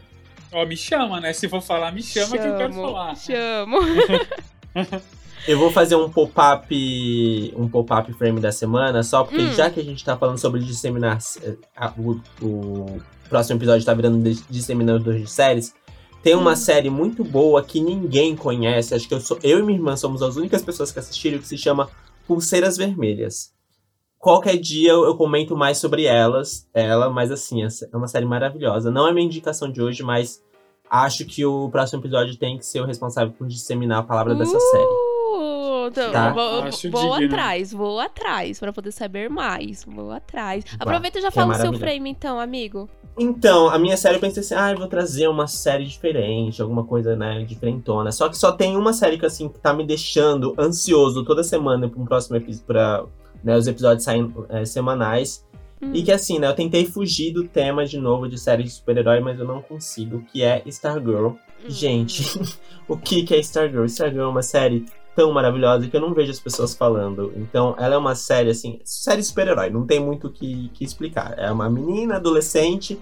Ó, 0.55 0.65
me 0.65 0.77
chama, 0.77 1.21
né? 1.21 1.33
Se 1.33 1.49
for 1.49 1.61
falar, 1.61 1.91
me 1.91 2.01
chama, 2.01 2.39
que 2.39 2.47
eu 2.47 2.57
quero 2.57 2.73
Chamo, 2.73 2.87
falar. 2.87 3.17
Chamo. 3.17 3.79
eu 5.47 5.59
vou 5.59 5.71
fazer 5.71 5.95
um 5.97 6.09
pop-up 6.11 7.55
um 7.57 7.69
pop-up 7.69 8.13
frame 8.15 8.41
da 8.41 8.51
semana, 8.53 9.03
só 9.03 9.25
porque 9.25 9.43
Hum. 9.43 9.53
já 9.55 9.71
que 9.71 9.81
a 9.81 9.85
gente 9.85 10.05
tá 10.05 10.17
falando 10.17 10.39
sobre 10.39 10.61
disseminar 10.61 11.19
a- 11.77 11.93
o, 11.99 12.21
o 12.43 13.01
próximo 13.29 13.59
episódio 13.59 13.85
tá 13.85 13.93
virando 13.95 14.23
disseminador 14.49 15.15
de 15.15 15.27
séries. 15.31 15.75
Tem 16.23 16.35
uma 16.35 16.53
Hum. 16.53 16.57
série 16.57 16.89
muito 16.91 17.23
boa 17.23 17.63
que 17.63 17.81
ninguém 17.81 18.35
conhece. 18.35 18.95
Acho 18.95 19.07
que 19.07 19.15
eu, 19.15 19.21
sou, 19.21 19.39
eu 19.43 19.59
e 19.59 19.63
minha 19.63 19.79
irmã 19.79 19.97
somos 19.97 20.23
as 20.23 20.37
únicas 20.37 20.63
pessoas 20.63 20.91
que 20.91 20.99
assistiram, 20.99 21.39
que 21.39 21.47
se 21.47 21.59
chama 21.59 21.89
Pulseiras 22.27 22.77
Vermelhas. 22.79 23.53
Qualquer 24.19 24.57
dia 24.57 24.93
eu, 24.93 25.15
comento 25.17 25.55
mais 25.55 25.77
sobre 25.77 26.05
elas, 26.07 26.67
ela, 26.73 27.11
mas 27.11 27.31
assim, 27.31 27.63
é 27.63 27.69
uma 27.95 28.09
série 28.09 28.25
maravilhosa. 28.25 28.91
Não 28.91 29.07
é 29.07 29.13
minha 29.13 29.27
indicação 29.27 29.71
de 29.71 29.83
hoje, 29.83 30.03
mas 30.03 30.43
acho 30.89 31.27
que 31.27 31.45
o 31.45 31.69
próximo 31.69 32.01
episódio 32.01 32.35
tem 32.39 32.57
que 32.57 32.65
ser 32.65 32.81
o 32.81 32.87
responsável 32.87 33.35
por 33.37 33.47
disseminar 33.47 33.99
a 33.99 34.03
palavra 34.03 34.35
dessa 34.35 34.59
série. 34.59 35.04
Então, 35.89 36.13
Tá. 36.13 36.33
Vou, 36.33 36.63
Acho 36.63 36.91
vou 36.91 37.19
digno. 37.19 37.35
atrás, 37.35 37.73
vou 37.73 38.01
atrás, 38.01 38.59
pra 38.59 38.73
poder 38.73 38.93
saber 38.93 39.29
mais. 39.29 39.85
Vou 39.85 40.11
atrás. 40.11 40.65
Aproveita 40.79 41.19
e 41.19 41.23
já 41.23 41.29
é 41.29 41.31
fala 41.31 41.55
o 41.55 41.57
seu 41.57 41.73
frame, 41.75 42.11
então, 42.11 42.39
amigo. 42.39 42.89
Então, 43.19 43.69
a 43.69 43.79
minha 43.79 43.97
série 43.97 44.17
eu 44.17 44.21
pensei 44.21 44.41
assim, 44.43 44.55
ah, 44.55 44.73
eu 44.73 44.79
vou 44.79 44.89
trazer 44.89 45.29
uma 45.29 45.47
série 45.47 45.85
diferente, 45.85 46.61
alguma 46.61 46.85
coisa, 46.85 47.15
né, 47.15 47.45
diferentona. 47.45 48.11
Só 48.11 48.29
que 48.29 48.37
só 48.37 48.51
tem 48.51 48.77
uma 48.77 48.93
série 48.93 49.19
que, 49.19 49.27
assim, 49.27 49.49
que 49.49 49.59
tá 49.59 49.73
me 49.73 49.87
deixando 49.87 50.55
ansioso 50.59 51.25
toda 51.25 51.45
semana 51.45 51.89
pra 51.89 52.01
um 52.01 52.05
próximo 52.05 52.37
episódio, 52.37 52.67
pra 52.67 53.05
né, 53.43 53.57
os 53.57 53.69
episódios 53.69 54.03
saindo 54.03 54.47
é, 54.49 54.65
semanais. 54.65 55.45
Hum. 55.81 55.91
E 55.95 56.03
que, 56.03 56.11
assim, 56.11 56.41
né, 56.41 56.49
eu 56.49 56.55
tentei 56.55 56.87
fugir 56.87 57.33
do 57.33 57.45
tema 57.45 57.85
de 57.87 57.99
novo 57.99 58.29
de 58.29 58.39
série 58.39 58.65
de 58.65 58.71
super-herói, 58.71 59.21
mas 59.21 59.39
eu 59.39 59.47
não 59.47 59.63
consigo, 59.63 60.23
que 60.33 60.43
é 60.43 60.63
Stargirl. 60.67 61.29
Hum. 61.29 61.37
Gente, 61.69 62.23
o 62.89 62.97
que 62.97 63.23
que 63.23 63.35
é 63.35 63.39
Stargirl? 63.39 63.85
Stargirl 63.85 64.25
é 64.25 64.29
uma 64.29 64.43
série 64.43 64.87
tão 65.15 65.33
maravilhosa 65.33 65.89
que 65.89 65.97
eu 65.97 66.01
não 66.01 66.15
vejo 66.15 66.31
as 66.31 66.41
pessoas 66.41 66.75
falando. 66.75 67.33
Então, 67.37 67.75
ela 67.79 67.95
é 67.95 67.99
uma 67.99 68.15
série, 68.15 68.51
assim, 68.51 68.81
série 68.85 69.23
super-herói, 69.23 69.71
não 69.71 69.87
tem 69.87 70.01
muito 70.01 70.29
o 70.29 70.31
que, 70.31 70.71
que 70.75 70.85
explicar. 70.85 71.35
É 71.39 71.51
uma 71.51 71.69
menina 71.71 72.17
adolescente 72.17 72.99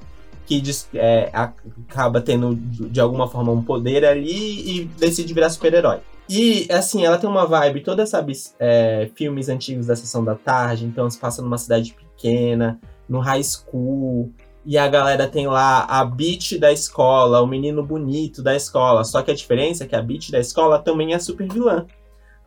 que 0.46 0.62
é, 0.94 1.30
acaba 1.32 2.20
tendo, 2.20 2.54
de 2.54 3.00
alguma 3.00 3.28
forma, 3.28 3.52
um 3.52 3.62
poder 3.62 4.04
ali 4.04 4.80
e 4.80 4.84
decide 4.84 5.32
virar 5.32 5.50
super-herói. 5.50 6.00
E, 6.28 6.66
assim, 6.70 7.04
ela 7.04 7.18
tem 7.18 7.28
uma 7.28 7.46
vibe 7.46 7.82
toda, 7.82 8.06
sabe, 8.06 8.32
é, 8.58 9.10
filmes 9.14 9.48
antigos 9.48 9.86
da 9.86 9.96
Sessão 9.96 10.24
da 10.24 10.34
Tarde, 10.34 10.84
então 10.84 11.08
se 11.08 11.18
passa 11.18 11.42
numa 11.42 11.58
cidade 11.58 11.94
pequena, 11.94 12.80
no 13.08 13.18
high 13.18 13.42
school, 13.42 14.32
e 14.64 14.78
a 14.78 14.86
galera 14.88 15.26
tem 15.26 15.46
lá 15.46 15.84
a 15.84 16.04
beat 16.04 16.58
da 16.58 16.72
escola, 16.72 17.42
o 17.42 17.46
menino 17.46 17.84
bonito 17.84 18.42
da 18.42 18.54
escola. 18.54 19.04
Só 19.04 19.20
que 19.22 19.30
a 19.30 19.34
diferença 19.34 19.84
é 19.84 19.86
que 19.86 19.96
a 19.96 20.02
beat 20.02 20.30
da 20.30 20.38
escola 20.38 20.78
também 20.78 21.14
é 21.14 21.18
super 21.18 21.50
vilã. 21.52 21.86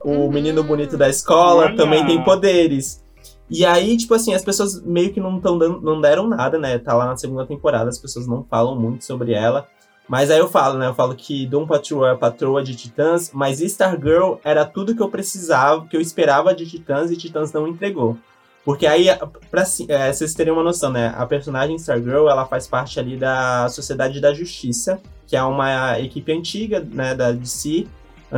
O 0.05 0.11
Uhum. 0.11 0.31
menino 0.31 0.63
bonito 0.63 0.95
da 0.97 1.09
escola 1.09 1.65
Olha! 1.65 1.75
também 1.75 2.05
tem 2.05 2.23
poderes. 2.23 3.03
E 3.49 3.65
aí, 3.65 3.97
tipo 3.97 4.13
assim, 4.13 4.33
as 4.33 4.43
pessoas 4.43 4.81
meio 4.83 5.11
que 5.11 5.19
não, 5.19 5.39
tão 5.39 5.57
dando, 5.57 5.81
não 5.81 5.99
deram 5.99 6.27
nada, 6.27 6.57
né? 6.59 6.77
Tá 6.77 6.93
lá 6.93 7.05
na 7.05 7.17
segunda 7.17 7.45
temporada, 7.45 7.89
as 7.89 7.97
pessoas 7.97 8.27
não 8.27 8.43
falam 8.43 8.79
muito 8.79 9.03
sobre 9.03 9.33
ela. 9.33 9.67
Mas 10.07 10.29
aí 10.29 10.37
eu 10.37 10.47
falo, 10.47 10.77
né? 10.77 10.87
Eu 10.87 10.93
falo 10.93 11.15
que 11.15 11.47
Doom 11.47 11.65
Patrol 11.65 12.05
é 12.05 12.11
a 12.11 12.15
patroa 12.15 12.63
de 12.63 12.75
Titãs, 12.75 13.31
mas 13.33 13.59
Stargirl 13.61 14.35
era 14.43 14.63
tudo 14.63 14.95
que 14.95 15.01
eu 15.01 15.09
precisava, 15.09 15.85
que 15.87 15.97
eu 15.97 16.01
esperava 16.01 16.53
de 16.53 16.67
Titãs 16.67 17.09
e 17.09 17.17
Titãs 17.17 17.51
não 17.51 17.67
entregou. 17.67 18.15
Porque 18.63 18.85
aí, 18.87 19.07
pra 19.49 19.63
é, 19.87 20.11
vocês 20.13 20.33
terem 20.33 20.53
uma 20.53 20.63
noção, 20.63 20.91
né? 20.91 21.13
A 21.17 21.25
personagem 21.25 21.75
Stargirl, 21.75 22.27
ela 22.29 22.45
faz 22.45 22.67
parte 22.67 22.99
ali 22.99 23.15
da 23.17 23.67
Sociedade 23.69 24.19
da 24.19 24.33
Justiça, 24.33 24.99
que 25.27 25.35
é 25.35 25.41
uma 25.43 25.99
equipe 25.99 26.31
antiga, 26.31 26.79
né, 26.79 27.13
da 27.15 27.31
DC, 27.31 27.87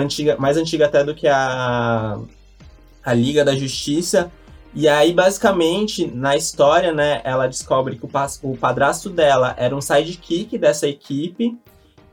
antiga, 0.02 0.38
mais 0.38 0.58
antiga 0.58 0.86
até 0.86 1.04
do 1.04 1.16
que 1.16 1.28
a, 1.28 2.20
a 3.04 3.14
Liga 3.14 3.44
da 3.44 3.56
Justiça. 3.56 4.32
E 4.74 4.88
aí, 4.88 5.14
basicamente, 5.14 6.06
na 6.06 6.36
história, 6.36 6.92
né, 6.92 7.22
ela 7.24 7.48
descobre 7.48 7.98
que 7.98 8.06
o, 8.06 8.10
o 8.44 8.58
padrasto 8.58 9.10
dela 9.10 9.56
era 9.58 9.76
um 9.76 9.82
sidekick 9.82 10.58
dessa 10.58 10.88
equipe, 10.88 11.58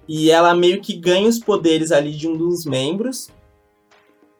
e 0.09 0.31
ela 0.31 0.55
meio 0.55 0.81
que 0.81 0.95
ganha 0.95 1.29
os 1.29 1.39
poderes 1.39 1.91
ali 1.93 2.13
de 2.13 2.29
um 2.29 2.37
dos 2.37 2.65
membros. 2.65 3.29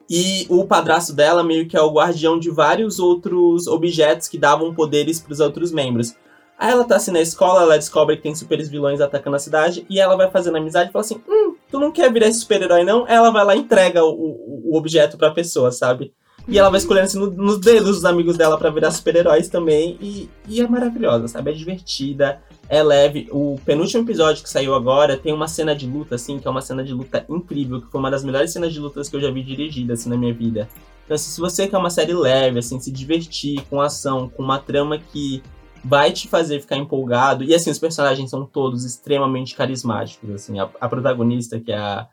E 0.09 0.47
o 0.51 0.67
padrasto 0.67 1.13
dela 1.13 1.43
meio 1.43 1.67
que 1.67 1.77
é 1.77 1.81
o 1.81 1.93
guardião 1.93 2.39
de 2.39 2.51
vários 2.51 2.99
outros 2.99 3.67
objetos 3.67 4.29
que 4.29 4.37
davam 4.37 4.75
poderes 4.75 5.21
para 5.21 5.33
os 5.33 5.41
outros 5.41 5.73
membros. 5.73 6.15
Aí 6.59 6.71
ela 6.71 6.85
tá 6.85 6.97
assim 6.97 7.11
na 7.11 7.21
escola, 7.21 7.63
ela 7.63 7.77
descobre 7.77 8.17
que 8.17 8.23
tem 8.23 8.35
super 8.35 8.63
vilões 8.63 9.01
atacando 9.01 9.37
a 9.37 9.41
cidade, 9.41 9.85
e 9.91 9.99
ela 10.01 10.17
vai 10.17 10.31
fazendo 10.31 10.57
amizade 10.57 10.91
e 10.91 10.93
fala 10.93 11.05
assim: 11.05 11.21
Hum, 11.29 11.55
tu 11.71 11.79
não 11.81 11.91
quer 11.91 12.13
virar 12.13 12.29
esse 12.29 12.41
super-herói, 12.41 12.85
não? 12.85 13.07
Ela 13.09 13.31
vai 13.31 13.45
lá 13.45 13.57
e 13.57 13.61
entrega 13.61 14.05
o, 14.05 14.11
o, 14.11 14.71
o 14.73 14.77
objeto 14.77 15.17
pra 15.19 15.31
pessoa, 15.33 15.73
sabe? 15.73 16.13
E 16.47 16.59
ela 16.59 16.69
vai 16.69 16.79
escolhendo 16.79 17.07
assim 17.07 17.19
no- 17.19 17.31
nos 17.31 17.59
dedos 17.59 17.97
dos 17.97 18.05
amigos 18.05 18.37
dela 18.37 18.59
pra 18.59 18.69
virar 18.71 18.91
super-heróis 18.91 19.49
também. 19.49 19.97
E, 20.01 20.29
e 20.47 20.61
é 20.61 20.69
maravilhosa, 20.69 21.27
sabe? 21.27 21.51
É 21.51 21.55
divertida, 21.55 22.43
é 22.69 22.83
leve. 22.83 23.29
O 23.33 23.59
penúltimo 23.65 24.03
episódio 24.05 24.43
que 24.43 24.51
saiu 24.51 24.75
agora 24.75 25.17
tem 25.17 25.33
uma 25.33 25.49
cena 25.49 25.75
de 25.75 25.87
luta, 25.87 26.17
assim, 26.17 26.39
que 26.39 26.47
é 26.47 26.51
uma 26.51 26.61
cena 26.61 26.85
de 26.85 26.93
luta 26.93 27.25
incrível, 27.31 27.81
que 27.81 27.91
foi 27.91 27.99
uma 27.99 28.11
das 28.11 28.23
melhores 28.23 28.53
cenas 28.53 28.73
de 28.75 28.79
lutas 28.79 29.09
que 29.09 29.17
eu 29.17 29.21
já 29.23 29.31
vi 29.31 29.43
dirigida, 29.43 29.95
assim, 29.95 30.11
na 30.11 30.19
minha 30.19 30.35
vida. 30.35 30.69
Então, 31.07 31.15
assim, 31.15 31.31
se 31.31 31.41
você 31.41 31.67
quer 31.67 31.79
uma 31.79 31.89
série 31.91 32.13
leve, 32.13 32.59
assim, 32.59 32.79
se 32.79 32.91
divertir 32.93 33.63
com 33.71 33.81
ação, 33.81 34.29
com 34.29 34.43
uma 34.43 34.59
trama 34.59 34.99
que 34.99 35.43
vai 35.85 36.11
te 36.11 36.29
fazer 36.29 36.61
ficar 36.61 36.77
empolgado. 36.77 37.45
E 37.45 37.55
assim, 37.55 37.71
os 37.71 37.79
personagens 37.79 38.31
são 38.31 38.47
todos 38.47 38.85
extremamente 38.85 39.55
carismáticos. 39.55 40.31
Assim, 40.31 40.59
a, 40.59 40.69
a 40.81 40.89
protagonista, 40.89 41.61
que 41.61 41.71
é 41.71 41.77
a 41.77 42.09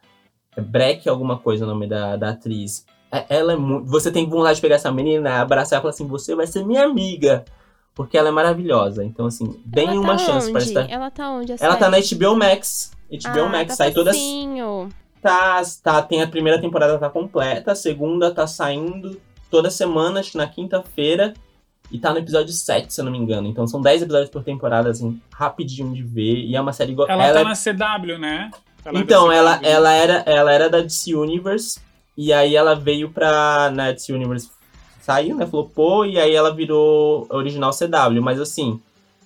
é 0.55 0.61
Breck, 0.61 1.07
alguma 1.07 1.37
coisa 1.37 1.63
o 1.63 1.67
nome 1.67 1.87
da, 1.87 2.17
da 2.17 2.29
atriz. 2.31 2.85
É- 3.11 3.25
Ela 3.29 3.53
é 3.53 3.55
muito. 3.55 3.87
Você 3.87 4.11
tem 4.11 4.29
vontade 4.29 4.55
de 4.55 4.61
pegar 4.61 4.75
essa 4.75 4.91
menina, 4.91 5.41
abraçar 5.41 5.79
e 5.79 5.81
falar 5.81 5.93
assim: 5.93 6.07
você 6.07 6.35
vai 6.35 6.47
ser 6.47 6.65
minha 6.65 6.83
amiga. 6.83 7.45
Porque 7.93 8.17
ela 8.17 8.29
é 8.29 8.31
maravilhosa. 8.31 9.03
Então, 9.03 9.25
assim, 9.25 9.61
deem 9.65 9.89
Ela 9.89 9.99
uma 9.99 10.15
tá 10.15 10.19
chance 10.19 10.49
para 10.51 10.61
onde? 10.61 10.69
estar. 10.69 10.89
Ela 10.89 11.11
tá 11.11 11.29
onde? 11.29 11.55
Ela 11.59 11.75
tá 11.75 11.89
na? 11.89 11.97
HBO 11.97 12.35
Max. 12.37 12.91
HBO 13.11 13.41
ah, 13.41 13.49
Max 13.49 13.67
tá 13.67 13.75
sai 13.75 13.91
toda. 13.91 14.11
facinho. 14.11 14.89
Tá, 15.21 15.61
tá, 15.83 16.01
tem 16.01 16.21
a 16.21 16.27
primeira 16.27 16.59
temporada 16.59 16.97
tá 16.97 17.07
completa, 17.07 17.73
a 17.73 17.75
segunda 17.75 18.33
tá 18.33 18.47
saindo 18.47 19.21
toda 19.51 19.69
semana, 19.69 20.19
acho 20.19 20.31
que 20.31 20.37
na 20.37 20.47
quinta-feira. 20.47 21.33
E 21.91 21.99
tá 21.99 22.11
no 22.11 22.19
episódio 22.19 22.53
7, 22.53 22.93
se 22.93 23.01
eu 23.01 23.05
não 23.05 23.11
me 23.11 23.17
engano. 23.17 23.47
Então 23.47 23.67
são 23.67 23.81
10 23.81 24.03
episódios 24.03 24.29
por 24.29 24.43
temporada, 24.43 24.89
assim, 24.89 25.19
rapidinho 25.31 25.93
de 25.93 26.01
ver. 26.01 26.45
E 26.45 26.55
é 26.55 26.61
uma 26.61 26.71
série 26.71 26.93
igual. 26.93 27.09
Ela, 27.09 27.25
ela 27.25 27.43
tá 27.43 27.49
na 27.49 27.55
CW, 27.55 28.17
né? 28.17 28.49
Ela 28.85 28.97
é 28.97 29.01
então, 29.01 29.31
ela, 29.31 29.59
ela, 29.61 29.91
era, 29.91 30.13
ela 30.25 30.53
era 30.53 30.69
da 30.69 30.79
DC 30.79 31.13
Universe. 31.13 31.79
E 32.17 32.31
aí 32.31 32.55
ela 32.55 32.75
veio 32.75 33.09
pra. 33.09 33.69
Na 33.71 33.91
DC 33.91 34.13
Universe 34.13 34.49
saiu, 35.01 35.35
né? 35.35 35.45
Flopou. 35.45 36.05
E 36.05 36.17
aí 36.17 36.33
ela 36.33 36.53
virou 36.53 37.27
original 37.29 37.71
CW. 37.71 38.21
Mas 38.21 38.39
assim. 38.39 38.79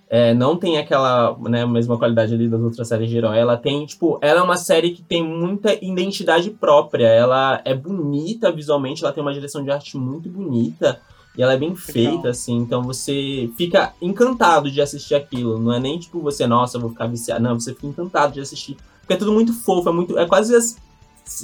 é, 0.10 0.34
não 0.34 0.56
tem 0.56 0.78
aquela 0.78 1.36
né, 1.40 1.66
mesma 1.66 1.98
qualidade 1.98 2.34
ali 2.34 2.48
das 2.48 2.62
outras 2.62 2.88
séries 2.88 3.10
de 3.10 3.18
herói. 3.18 3.38
Ela 3.38 3.58
tem, 3.58 3.86
tipo, 3.86 4.18
ela 4.22 4.40
é 4.40 4.44
uma 4.44 4.58
série 4.58 4.92
que 4.92 5.02
tem 5.02 5.24
muita 5.24 5.74
identidade 5.84 6.50
própria. 6.50 7.08
Ela 7.08 7.62
é 7.66 7.74
bonita 7.74 8.52
visualmente, 8.52 9.04
ela 9.04 9.14
tem 9.14 9.22
uma 9.22 9.34
direção 9.34 9.64
de 9.64 9.72
arte 9.72 9.98
muito 9.98 10.30
bonita. 10.30 11.00
E 11.38 11.44
ela 11.44 11.54
é 11.54 11.58
bem 11.58 11.76
feita, 11.76 12.30
assim, 12.30 12.56
então 12.58 12.82
você 12.82 13.50
fica 13.58 13.94
encantado 14.02 14.72
de 14.72 14.82
assistir 14.82 15.16
aquilo. 15.16 15.60
Não 15.60 15.74
é 15.74 15.80
nem 15.80 16.00
tipo 16.00 16.22
você, 16.22 16.48
nossa, 16.48 16.78
eu 16.78 16.82
vou 16.82 16.92
ficar 16.92 17.08
viciado. 17.08 17.44
Não, 17.44 17.60
você 17.60 17.74
fica 17.74 17.88
encantado 17.88 18.34
de 18.34 18.40
assistir. 18.40 18.78
Porque 19.02 19.14
é 19.14 19.18
tudo 19.18 19.34
muito 19.34 19.54
fofo, 19.54 19.90
é 19.90 19.92
muito. 19.92 20.18
É 20.18 20.26
quase 20.26 20.56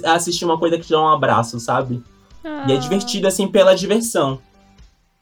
assistir 0.06 0.46
uma 0.46 0.58
coisa 0.58 0.78
que 0.78 0.86
te 0.86 0.92
dá 0.92 1.02
um 1.02 1.10
abraço, 1.10 1.60
sabe? 1.60 2.02
Ah. 2.44 2.66
E 2.68 2.74
é 2.74 2.78
divertido, 2.78 3.28
assim, 3.28 3.48
pela 3.48 3.76
diversão. 3.76 4.40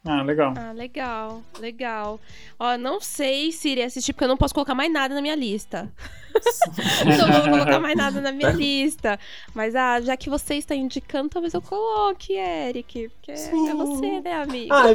Ah, 0.06 0.24
legal. 0.24 0.54
Ah, 0.56 0.72
legal, 0.72 1.44
legal. 1.60 2.20
Ó, 2.58 2.78
não 2.78 3.02
sei 3.02 3.52
se 3.52 3.70
irei 3.70 3.84
assistir, 3.84 4.14
porque 4.14 4.24
eu 4.24 4.30
não 4.30 4.38
posso 4.38 4.54
colocar 4.54 4.74
mais 4.74 4.92
nada 4.92 5.14
na 5.14 5.22
minha 5.22 5.36
lista. 5.36 5.92
não 7.06 7.42
vou 7.42 7.52
colocar 7.52 7.82
mais 7.82 7.98
nada 7.98 8.22
na 8.22 8.32
minha 8.32 8.52
lista. 8.52 9.20
Mas, 9.54 9.76
ah, 9.76 10.00
já 10.00 10.16
que 10.16 10.30
você 10.30 10.56
está 10.56 10.74
indicando, 10.74 11.28
talvez 11.28 11.54
eu 11.54 11.62
coloque, 11.62 12.34
Eric. 12.34 13.10
Porque 13.10 13.36
Sim. 13.36 13.70
é 13.70 13.76
você, 13.76 14.22
né, 14.22 14.42
amigo? 14.42 14.74
Ah, 14.74 14.86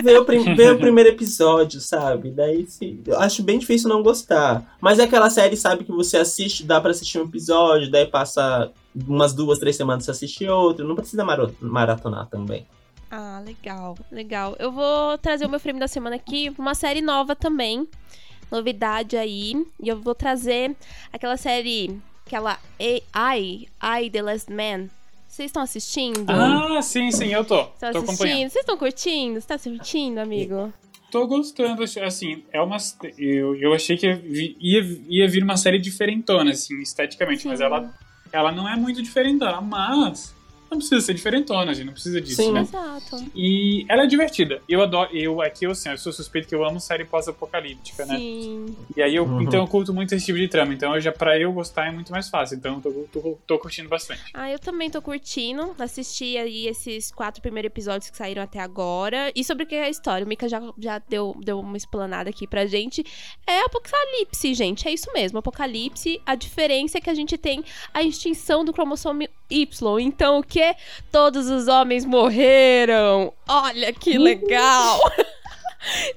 vê, 0.00 0.16
o, 0.16 0.24
vê 0.54 0.70
o 0.70 0.78
primeiro 0.78 1.10
episódio, 1.10 1.80
sabe? 1.80 2.30
Daí, 2.30 2.66
se, 2.68 3.00
eu 3.04 3.18
acho 3.18 3.42
bem 3.42 3.58
difícil 3.58 3.88
não 3.88 4.00
gostar. 4.00 4.76
Mas 4.80 5.00
é 5.00 5.04
aquela 5.04 5.28
série, 5.28 5.56
sabe, 5.56 5.82
que 5.82 5.92
você 5.92 6.18
assiste, 6.18 6.62
dá 6.62 6.80
para 6.80 6.92
assistir 6.92 7.18
um 7.18 7.24
episódio, 7.24 7.90
daí 7.90 8.06
passa 8.06 8.70
umas 8.94 9.32
duas, 9.32 9.58
três 9.58 9.74
semanas 9.74 10.04
você 10.04 10.12
assiste 10.12 10.46
outro. 10.46 10.86
Não 10.86 10.94
precisa 10.94 11.24
maratonar 11.60 12.28
também. 12.28 12.64
Ah, 13.16 13.40
legal, 13.46 13.96
legal. 14.10 14.56
Eu 14.58 14.72
vou 14.72 15.16
trazer 15.18 15.46
o 15.46 15.48
meu 15.48 15.60
frame 15.60 15.78
da 15.78 15.86
semana 15.86 16.16
aqui, 16.16 16.52
uma 16.58 16.74
série 16.74 17.00
nova 17.00 17.36
também. 17.36 17.86
Novidade 18.50 19.16
aí. 19.16 19.54
E 19.80 19.88
eu 19.88 20.00
vou 20.00 20.16
trazer 20.16 20.74
aquela 21.12 21.36
série, 21.36 21.96
aquela 22.26 22.58
AI, 23.14 23.68
I 23.80 24.10
The 24.10 24.20
Last 24.20 24.52
Man. 24.52 24.88
Vocês 25.28 25.46
estão 25.46 25.62
assistindo? 25.62 26.28
Ah, 26.28 26.82
sim, 26.82 27.12
sim, 27.12 27.32
eu 27.32 27.44
tô. 27.44 27.60
Estão 27.60 27.92
tô 27.92 27.98
assistindo? 27.98 28.50
Vocês 28.50 28.56
estão 28.56 28.76
curtindo? 28.76 29.40
Você 29.40 29.46
tá 29.46 29.58
curtindo, 29.60 30.18
amigo? 30.18 30.72
Tô 31.12 31.24
gostando, 31.28 31.84
assim, 31.84 32.42
é 32.52 32.60
uma. 32.60 32.78
Eu, 33.16 33.54
eu 33.54 33.72
achei 33.72 33.96
que 33.96 34.08
ia, 34.08 34.82
ia 35.08 35.28
vir 35.28 35.44
uma 35.44 35.56
série 35.56 35.78
diferentona, 35.78 36.50
assim, 36.50 36.80
esteticamente, 36.80 37.42
sim. 37.42 37.48
mas 37.48 37.60
ela, 37.60 37.94
ela 38.32 38.50
não 38.50 38.68
é 38.68 38.74
muito 38.74 39.00
diferentona, 39.00 39.60
mas 39.60 40.33
não 40.74 40.78
precisa 40.78 41.00
ser 41.00 41.14
diferentona, 41.14 41.72
gente, 41.74 41.86
não 41.86 41.92
precisa 41.92 42.20
disso, 42.20 42.42
Sim. 42.42 42.52
né? 42.52 42.60
Exato. 42.60 43.24
E 43.34 43.84
ela 43.88 44.04
é 44.04 44.06
divertida. 44.06 44.60
Eu 44.68 44.82
adoro, 44.82 45.10
eu 45.16 45.40
aqui 45.40 45.64
eu, 45.64 45.70
assim, 45.70 45.88
eu 45.88 45.98
sou 45.98 46.12
suspeito 46.12 46.48
que 46.48 46.54
eu 46.54 46.64
amo 46.64 46.80
série 46.80 47.04
pós-apocalíptica, 47.04 48.04
né? 48.06 48.16
Sim. 48.16 48.76
E 48.96 49.02
aí 49.02 49.14
eu, 49.14 49.24
uhum. 49.24 49.42
então 49.42 49.60
eu 49.60 49.66
curto 49.66 49.92
muito 49.92 50.14
esse 50.14 50.26
tipo 50.26 50.38
de 50.38 50.48
trama. 50.48 50.74
Então 50.74 50.98
já 51.00 51.12
para 51.12 51.38
eu 51.38 51.52
gostar 51.52 51.86
é 51.86 51.90
muito 51.90 52.12
mais 52.12 52.28
fácil. 52.28 52.56
Então 52.56 52.80
eu 52.84 52.92
tô, 52.92 53.20
tô, 53.20 53.38
tô, 53.46 53.58
curtindo 53.58 53.88
bastante. 53.88 54.22
Ah, 54.34 54.50
eu 54.50 54.58
também 54.58 54.90
tô 54.90 55.00
curtindo. 55.00 55.74
Assisti 55.78 56.36
aí 56.36 56.66
esses 56.66 57.10
quatro 57.10 57.40
primeiros 57.40 57.68
episódios 57.68 58.10
que 58.10 58.16
saíram 58.16 58.42
até 58.42 58.60
agora. 58.60 59.30
E 59.34 59.44
sobre 59.44 59.64
o 59.64 59.66
que 59.66 59.74
é 59.74 59.84
a 59.84 59.90
história? 59.90 60.24
O 60.24 60.28
Mika 60.28 60.48
já, 60.48 60.60
já 60.78 60.98
deu, 60.98 61.36
deu 61.42 61.60
uma 61.60 61.76
explanada 61.76 62.30
aqui 62.30 62.46
pra 62.46 62.66
gente. 62.66 63.04
É 63.46 63.60
apocalipse, 63.60 64.54
gente. 64.54 64.88
É 64.88 64.92
isso 64.92 65.12
mesmo. 65.12 65.38
Apocalipse. 65.38 66.20
A 66.26 66.34
diferença 66.34 66.98
é 66.98 67.00
que 67.00 67.10
a 67.10 67.14
gente 67.14 67.36
tem 67.38 67.64
a 67.92 68.02
extinção 68.02 68.64
do 68.64 68.72
cromossomo 68.72 69.26
Y. 69.50 70.00
Então, 70.00 70.38
o 70.38 70.42
que 70.42 70.60
todos 71.10 71.48
os 71.48 71.68
homens 71.68 72.04
morreram. 72.04 73.32
Olha 73.48 73.92
que 73.92 74.16
legal. 74.18 75.00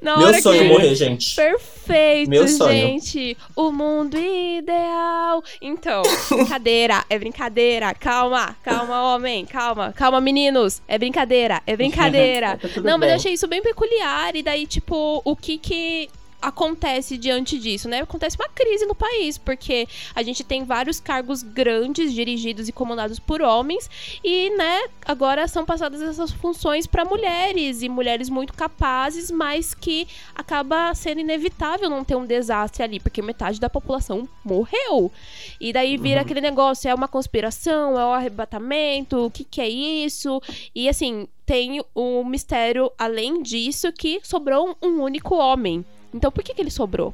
Meu 0.02 0.42
sonho 0.42 0.64
que... 0.64 0.70
morrer, 0.70 0.96
gente. 0.96 1.36
Perfeito, 1.36 2.30
Meu 2.30 2.48
gente. 2.48 3.38
O 3.56 3.72
mundo 3.72 4.18
ideal. 4.18 5.44
Então, 5.62 6.02
brincadeira, 6.30 7.04
é 7.10 7.20
brincadeira. 7.20 7.94
Calma, 7.94 8.56
calma, 8.64 9.14
homem, 9.14 9.46
calma, 9.46 9.94
calma, 9.94 10.22
meninos. 10.22 10.82
É 10.88 10.98
brincadeira, 10.98 11.62
é 11.66 11.76
brincadeira. 11.76 12.58
tá 12.62 12.82
Não, 12.82 12.98
bem. 12.98 13.00
mas 13.00 13.10
eu 13.10 13.16
achei 13.16 13.34
isso 13.34 13.48
bem 13.48 13.62
peculiar. 13.62 14.36
E 14.36 14.44
daí, 14.44 14.66
tipo, 14.66 15.22
o 15.24 15.36
que 15.36 15.58
que 15.58 16.10
acontece 16.42 17.18
diante 17.18 17.58
disso, 17.58 17.90
né? 17.90 18.02
Acontece 18.02 18.38
uma 18.38 18.48
crise 18.50 18.86
no 18.86 18.96
país, 18.96 19.38
porque 19.38 19.88
a 20.14 20.22
gente 20.22 20.44
tem 20.44 20.64
vários 20.64 21.00
cargos 21.00 21.42
grandes 21.42 22.14
dirigidos 22.14 22.68
e 22.70 22.72
comandados 22.72 23.20
por 23.20 23.42
homens 23.42 23.90
e, 24.24 24.50
né, 24.52 24.88
agora 25.06 25.48
são 25.48 25.66
passadas 25.66 26.02
essas 26.02 26.32
funções 26.32 26.86
para 26.86 27.04
mulheres 27.04 27.82
e 27.82 27.90
mulheres 27.90 28.30
muito 28.30 28.54
capazes, 28.54 29.32
mas 29.32 29.74
que 29.74 30.08
acaba 30.36 30.94
sendo 30.94 31.22
inevitável 31.22 31.90
não 31.90 32.04
ter 32.04 32.16
um 32.16 32.26
desastre 32.26 32.84
ali, 32.84 33.00
porque 33.00 33.22
metade 33.22 33.60
da 33.60 33.70
população 33.70 34.28
morreu. 34.44 35.12
E 35.60 35.74
daí 35.74 35.98
vira 35.98 36.18
uhum. 36.18 36.22
aquele 36.22 36.42
negócio, 36.42 36.90
é 36.90 36.94
uma 36.94 37.08
conspiração, 37.08 38.00
é 38.00 38.06
um 38.06 38.14
arrebatamento, 38.14 39.26
o 39.26 39.32
que 39.32 39.44
que 39.44 39.62
é 39.62 39.68
isso? 39.68 40.42
E 40.74 40.88
assim, 40.88 41.28
tem 41.46 41.80
o 41.96 42.20
um 42.20 42.26
mistério 42.26 42.92
além 42.98 43.42
disso 43.42 43.92
que 43.92 44.20
sobrou 44.24 44.78
um 44.82 45.02
único 45.02 45.36
homem 45.36 45.86
então 46.14 46.32
por 46.32 46.44
que, 46.44 46.54
que 46.54 46.62
ele 46.62 46.72
sobrou? 46.72 47.14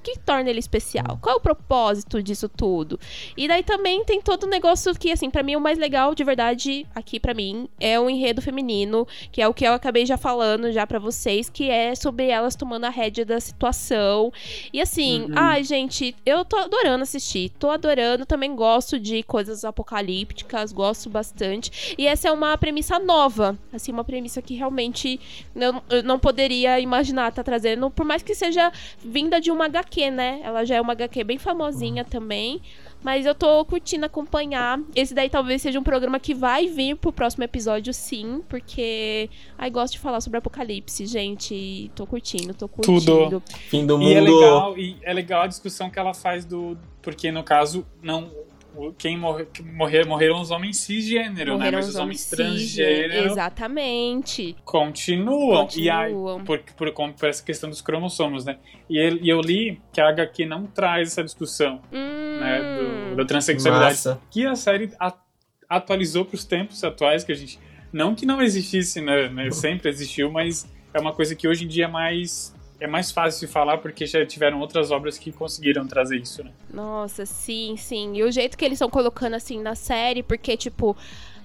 O 0.00 0.02
que 0.02 0.18
torna 0.18 0.48
ele 0.48 0.58
especial? 0.58 1.18
Qual 1.20 1.34
é 1.34 1.38
o 1.38 1.42
propósito 1.42 2.22
disso 2.22 2.48
tudo? 2.48 2.98
E 3.36 3.46
daí 3.46 3.62
também 3.62 4.02
tem 4.02 4.18
todo 4.18 4.44
o 4.44 4.46
um 4.46 4.48
negócio 4.50 4.94
que, 4.94 5.12
assim, 5.12 5.28
para 5.28 5.42
mim 5.42 5.56
o 5.56 5.60
mais 5.60 5.76
legal 5.76 6.14
de 6.14 6.24
verdade 6.24 6.86
aqui 6.94 7.20
para 7.20 7.34
mim 7.34 7.68
é 7.78 8.00
o 8.00 8.08
enredo 8.08 8.40
feminino, 8.40 9.06
que 9.30 9.42
é 9.42 9.46
o 9.46 9.52
que 9.52 9.66
eu 9.66 9.74
acabei 9.74 10.06
já 10.06 10.16
falando 10.16 10.72
já 10.72 10.86
para 10.86 10.98
vocês, 10.98 11.50
que 11.50 11.68
é 11.68 11.94
sobre 11.94 12.28
elas 12.28 12.56
tomando 12.56 12.86
a 12.86 12.88
rédea 12.88 13.26
da 13.26 13.38
situação. 13.38 14.32
E 14.72 14.80
assim, 14.80 15.24
uhum. 15.24 15.34
ai, 15.36 15.62
gente, 15.64 16.16
eu 16.24 16.46
tô 16.46 16.56
adorando 16.56 17.02
assistir, 17.02 17.50
tô 17.58 17.68
adorando, 17.68 18.24
também 18.24 18.56
gosto 18.56 18.98
de 18.98 19.22
coisas 19.22 19.66
apocalípticas, 19.66 20.72
gosto 20.72 21.10
bastante. 21.10 21.94
E 21.98 22.06
essa 22.06 22.28
é 22.28 22.32
uma 22.32 22.56
premissa 22.56 22.98
nova, 22.98 23.58
assim, 23.70 23.92
uma 23.92 24.04
premissa 24.04 24.40
que 24.40 24.54
realmente 24.54 25.20
eu, 25.54 25.82
eu 25.90 26.02
não 26.02 26.18
poderia 26.18 26.80
imaginar 26.80 27.32
tá 27.32 27.44
trazendo, 27.44 27.90
por 27.90 28.06
mais 28.06 28.22
que 28.22 28.34
seja 28.34 28.72
vinda 29.04 29.38
de 29.38 29.50
uma 29.50 29.66
HQ 29.66 29.89
HQ, 29.90 30.10
né? 30.10 30.40
Ela 30.44 30.64
já 30.64 30.76
é 30.76 30.80
uma 30.80 30.92
HQ 30.92 31.24
bem 31.24 31.38
famosinha 31.38 32.04
também. 32.04 32.62
Mas 33.02 33.26
eu 33.26 33.34
tô 33.34 33.64
curtindo 33.64 34.06
acompanhar. 34.06 34.78
Esse 34.94 35.14
daí 35.14 35.28
talvez 35.28 35.62
seja 35.62 35.80
um 35.80 35.82
programa 35.82 36.20
que 36.20 36.34
vai 36.34 36.66
vir 36.68 36.96
pro 36.96 37.12
próximo 37.12 37.42
episódio, 37.42 37.92
sim. 37.92 38.42
Porque. 38.48 39.28
Ai, 39.58 39.70
gosto 39.70 39.94
de 39.94 39.98
falar 39.98 40.20
sobre 40.20 40.38
apocalipse, 40.38 41.06
gente. 41.06 41.90
Tô 41.94 42.06
curtindo, 42.06 42.54
tô 42.54 42.68
curtindo. 42.68 43.00
Tudo. 43.00 43.42
Fim 43.68 43.86
do 43.86 43.98
mundo. 43.98 44.10
E 44.10 44.14
é 44.14 44.20
legal, 44.20 44.78
e 44.78 44.96
é 45.02 45.12
legal 45.12 45.42
a 45.42 45.46
discussão 45.46 45.90
que 45.90 45.98
ela 45.98 46.14
faz 46.14 46.44
do. 46.44 46.78
Porque, 47.02 47.32
no 47.32 47.42
caso, 47.42 47.86
não 48.02 48.30
quem 48.98 49.16
morre, 49.16 49.46
morrer, 49.72 50.06
morreram 50.06 50.40
os 50.40 50.50
homens 50.50 50.78
cisgênero, 50.78 51.58
né? 51.58 51.70
Mas 51.70 51.88
os, 51.88 51.96
homens 51.96 52.26
transgênero. 52.26 53.30
Exatamente. 53.30 54.56
Continuam. 54.64 55.66
continuam. 55.66 55.84
E 55.84 55.90
aí, 55.90 56.12
por, 56.44 56.58
por, 56.76 56.92
por, 56.92 57.28
essa 57.28 57.42
questão 57.42 57.68
dos 57.68 57.80
cromossomos, 57.80 58.44
né? 58.44 58.58
E, 58.88 58.98
ele, 58.98 59.20
e, 59.22 59.28
eu 59.28 59.40
li 59.40 59.80
que 59.92 60.00
a 60.00 60.08
HQ 60.08 60.46
não 60.46 60.66
traz 60.66 61.08
essa 61.08 61.24
discussão, 61.24 61.80
hum. 61.92 62.38
né? 62.40 62.60
Do, 63.10 63.16
da 63.16 63.24
transexualidade. 63.24 63.92
Massa. 63.92 64.20
Que 64.30 64.46
a 64.46 64.54
série 64.54 64.90
a, 64.98 65.14
atualizou 65.68 66.24
para 66.24 66.36
os 66.36 66.44
tempos 66.44 66.82
atuais, 66.84 67.24
que 67.24 67.32
a 67.32 67.36
gente. 67.36 67.58
Não 67.92 68.14
que 68.14 68.24
não 68.24 68.40
existisse, 68.40 69.00
né? 69.00 69.28
né 69.28 69.50
sempre 69.52 69.88
existiu, 69.88 70.30
mas 70.30 70.66
é 70.94 71.00
uma 71.00 71.12
coisa 71.12 71.34
que 71.34 71.48
hoje 71.48 71.64
em 71.64 71.68
dia 71.68 71.86
é 71.86 71.88
mais 71.88 72.54
é 72.80 72.86
mais 72.86 73.12
fácil 73.12 73.46
de 73.46 73.52
falar 73.52 73.78
porque 73.78 74.06
já 74.06 74.24
tiveram 74.24 74.58
outras 74.58 74.90
obras 74.90 75.18
que 75.18 75.30
conseguiram 75.30 75.86
trazer 75.86 76.16
isso, 76.16 76.42
né? 76.42 76.50
Nossa, 76.72 77.26
sim, 77.26 77.76
sim. 77.76 78.16
E 78.16 78.22
o 78.22 78.32
jeito 78.32 78.56
que 78.56 78.64
eles 78.64 78.76
estão 78.76 78.88
colocando 78.88 79.34
assim 79.34 79.60
na 79.60 79.74
série, 79.74 80.22
porque, 80.22 80.56
tipo, 80.56 80.96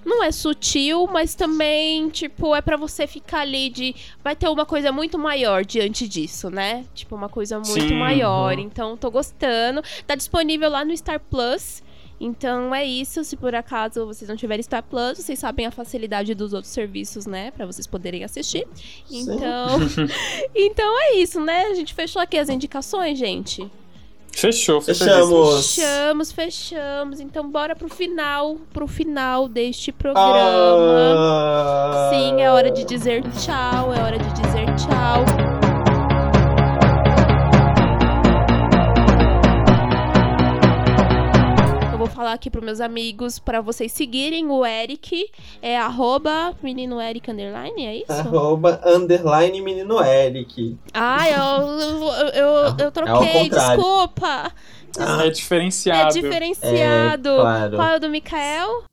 não 0.06 0.24
é 0.24 0.32
sutil, 0.32 1.08
mas 1.12 1.34
também, 1.36 2.10
tipo, 2.10 2.56
é 2.56 2.62
para 2.62 2.78
você 2.78 3.08
ficar 3.08 3.42
ali 3.42 3.70
de. 3.70 3.96
Vai 4.24 4.36
ter 4.36 4.48
uma 4.48 4.66
coisa 4.66 4.92
muito 4.92 5.18
maior 5.18 5.66
diante 5.66 6.08
disso, 6.08 6.50
né? 6.50 6.86
Tipo, 6.94 7.16
uma 7.16 7.28
coisa 7.28 7.58
muito 7.58 7.88
Sim, 7.88 8.00
maior. 8.00 8.54
Uhum. 8.54 8.60
Então, 8.60 8.96
tô 8.96 9.10
gostando. 9.10 9.82
Tá 10.06 10.16
disponível 10.16 10.70
lá 10.70 10.86
no 10.86 10.96
Star 10.96 11.20
Plus. 11.20 11.84
Então 12.20 12.74
é 12.74 12.86
isso. 12.86 13.24
Se 13.24 13.36
por 13.36 13.54
acaso 13.54 14.06
vocês 14.06 14.30
não 14.30 14.36
tiverem 14.36 14.64
Star 14.64 14.84
Plus, 14.84 15.18
vocês 15.18 15.38
sabem 15.38 15.66
a 15.66 15.72
facilidade 15.72 16.34
dos 16.34 16.54
outros 16.54 16.72
serviços, 16.72 17.26
né? 17.26 17.52
Para 17.52 17.66
vocês 17.66 17.86
poderem 17.86 18.24
assistir. 18.24 18.68
Então, 19.12 19.80
então 20.56 21.02
é 21.02 21.16
isso, 21.18 21.40
né? 21.40 21.66
A 21.66 21.74
gente 21.74 21.94
fechou 21.94 22.22
aqui 22.22 22.38
as 22.38 22.50
indicações, 22.50 23.18
gente. 23.18 23.70
Fechou, 24.36 24.82
fechamos. 24.82 25.76
Fechamos, 25.76 26.32
fechamos. 26.32 27.20
Então 27.22 27.50
bora 27.50 27.74
pro 27.74 27.88
final, 27.88 28.58
pro 28.74 28.86
final 28.86 29.48
deste 29.48 29.94
programa. 29.94 31.16
Ah... 31.18 32.12
Sim, 32.14 32.42
é 32.42 32.52
hora 32.52 32.70
de 32.70 32.84
dizer 32.84 33.24
tchau, 33.32 33.94
é 33.94 34.02
hora 34.02 34.20
de 34.20 34.34
dizer 34.34 34.66
tchau. 34.76 35.65
Falar 42.16 42.34
aqui 42.34 42.50
pros 42.50 42.64
meus 42.64 42.80
amigos 42.80 43.38
para 43.38 43.62
vocês 43.62 43.92
seguirem 43.92 44.50
o 44.50 44.66
Eric. 44.66 45.30
É 45.62 45.78
arroba 45.78 46.54
menino 46.64 47.02
Eric 47.02 47.30
underline, 47.30 47.86
é 47.86 47.96
isso? 47.98 48.12
Arroba 48.12 48.82
underline 48.86 49.62
menino 49.62 50.02
Eric. 50.04 50.78
Ah, 50.94 51.30
eu, 51.30 51.80
eu, 51.80 52.28
eu, 52.34 52.78
eu 52.80 52.92
troquei, 52.92 53.48
é 53.48 53.50
desculpa. 53.50 54.52
Ah, 54.98 55.26
é 55.26 55.30
diferenciado. 55.30 56.18
É 56.18 56.22
diferenciado. 56.22 57.30
É, 57.30 57.42
claro. 57.42 57.76
Qual 57.76 57.88
é 57.90 57.96
o 57.98 58.00
do 58.00 58.10
Mikael? 58.10 58.84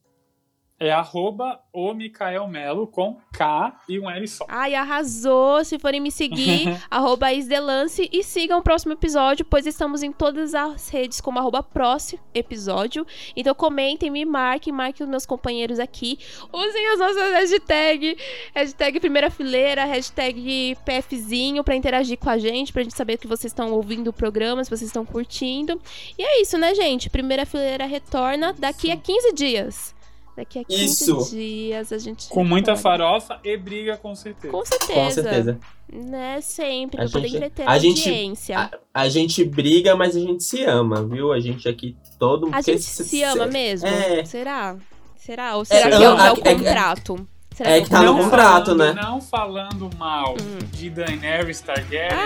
É 0.82 0.90
arroba 0.90 1.60
o 1.72 1.94
Mikael 1.94 2.48
Melo 2.48 2.88
com 2.88 3.16
K 3.32 3.80
e 3.88 4.00
um 4.00 4.10
L 4.10 4.26
só. 4.26 4.44
Ai, 4.48 4.74
arrasou! 4.74 5.64
Se 5.64 5.78
forem 5.78 6.00
me 6.00 6.10
seguir, 6.10 6.76
arroba 6.90 7.32
Isdelance 7.32 8.10
e 8.12 8.24
sigam 8.24 8.58
o 8.58 8.62
próximo 8.64 8.92
episódio, 8.92 9.44
pois 9.44 9.64
estamos 9.64 10.02
em 10.02 10.10
todas 10.10 10.56
as 10.56 10.88
redes 10.88 11.20
como 11.20 11.38
arroba 11.38 11.62
próximo 11.62 12.20
episódio. 12.34 13.06
Então 13.36 13.54
comentem, 13.54 14.10
me 14.10 14.24
marquem, 14.24 14.72
marquem 14.72 15.04
os 15.04 15.08
meus 15.08 15.24
companheiros 15.24 15.78
aqui. 15.78 16.18
Usem 16.52 16.88
as 16.88 16.98
nossas 16.98 17.32
hashtags. 17.32 18.16
Hashtag 18.52 18.98
primeira 18.98 19.30
fileira, 19.30 19.84
hashtag 19.84 20.76
PFzinho 20.84 21.62
pra 21.62 21.76
interagir 21.76 22.18
com 22.18 22.28
a 22.28 22.38
gente, 22.38 22.72
pra 22.72 22.82
gente 22.82 22.96
saber 22.96 23.18
que 23.18 23.28
vocês 23.28 23.52
estão 23.52 23.70
ouvindo 23.70 24.08
o 24.08 24.12
programa, 24.12 24.64
se 24.64 24.68
vocês 24.68 24.88
estão 24.88 25.06
curtindo. 25.06 25.80
E 26.18 26.24
é 26.24 26.42
isso, 26.42 26.58
né, 26.58 26.74
gente? 26.74 27.08
Primeira 27.08 27.46
fileira 27.46 27.86
retorna 27.86 28.52
daqui 28.52 28.90
a 28.90 28.96
15 28.96 29.32
dias. 29.32 30.01
Daqui 30.36 30.60
a 30.60 30.64
15 30.64 30.84
Isso. 30.84 31.30
dias 31.30 31.92
a 31.92 31.98
gente. 31.98 32.28
Com 32.28 32.42
muita 32.42 32.72
retorna. 32.74 32.82
farofa 32.98 33.40
e 33.44 33.56
briga, 33.56 33.96
com 33.98 34.14
certeza. 34.14 34.50
Com 34.52 34.64
certeza. 34.64 34.94
Com 34.94 35.10
certeza. 35.10 35.58
Né, 35.92 36.40
sempre, 36.40 36.96
A 36.98 37.04
pra 37.04 37.12
poder 37.12 37.28
gente- 37.28 37.36
entreter 37.36 37.68
a 37.68 37.70
a, 37.70 37.78
gente- 37.78 38.08
audiência. 38.08 38.58
A, 38.58 38.70
a 39.02 39.08
gente 39.10 39.44
briga, 39.44 39.94
mas 39.94 40.16
a 40.16 40.20
gente 40.20 40.42
se 40.42 40.64
ama, 40.64 41.04
viu? 41.04 41.32
A 41.34 41.38
gente 41.40 41.68
aqui 41.68 41.94
todo 42.18 42.46
A 42.46 42.52
porque 42.52 42.72
gente 42.72 42.82
se 42.84 43.22
ama 43.24 43.46
mesmo? 43.46 43.86
É. 43.88 44.24
Será? 44.24 44.76
Será? 45.16 45.56
Ou 45.56 45.64
será 45.66 45.80
É, 45.88 45.90
que 45.90 45.96
eu- 45.96 46.02
é, 46.02 46.14
o- 46.14 46.18
é 46.18 46.26
é- 46.28 46.32
o 46.32 46.36
é- 46.48 46.54
contrato? 46.54 47.28
Será 47.54 47.70
é 47.70 47.78
que 47.80 47.84
que 47.84 47.90
tá 47.90 48.00
no 48.02 48.16
contrato? 48.16 48.66
falando, 48.76 48.94
né? 48.94 49.02
Não 49.02 49.20
falando 49.20 49.90
mal 49.98 50.34
de 50.72 50.88
Daenerys 50.90 51.60
Targaryen, 51.60 52.08
tá 52.10 52.16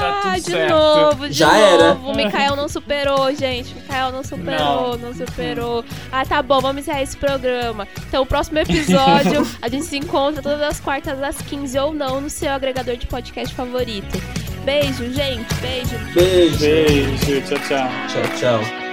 Ah, 0.00 0.20
tudo 0.22 0.34
de 0.34 0.40
certo. 0.42 0.70
novo, 0.74 1.28
de 1.28 1.34
Já 1.34 1.56
era. 1.56 1.94
novo. 1.94 2.10
O 2.12 2.16
Mikael 2.16 2.54
não 2.56 2.68
superou, 2.68 3.34
gente. 3.34 3.72
O 3.72 3.76
Mikael 3.76 4.12
não 4.12 4.22
superou, 4.24 4.96
não. 4.98 5.12
superou. 5.14 5.84
Ah, 6.12 6.24
tá 6.24 6.40
bom, 6.42 6.60
vamos 6.60 6.82
encerrar 6.82 7.02
esse 7.02 7.16
programa. 7.16 7.86
Então, 8.08 8.22
o 8.22 8.26
próximo 8.26 8.58
episódio, 8.58 9.46
a 9.60 9.68
gente 9.68 9.84
se 9.86 9.96
encontra 9.98 10.40
todas 10.42 10.62
as 10.62 10.78
quartas 10.80 11.22
às 11.22 11.36
15 11.42 11.78
ou 11.78 11.92
não 11.92 12.20
no 12.20 12.30
seu 12.30 12.52
agregador 12.52 12.96
de 12.96 13.06
podcast 13.06 13.54
favorito. 13.54 14.20
Beijo, 14.64 15.12
gente. 15.12 15.52
Beijo. 15.60 15.96
Beijo. 16.14 16.58
Beijo, 16.58 17.40
tchau, 17.42 17.58
tchau. 17.68 17.88
Tchau, 18.08 18.38
tchau. 18.60 18.85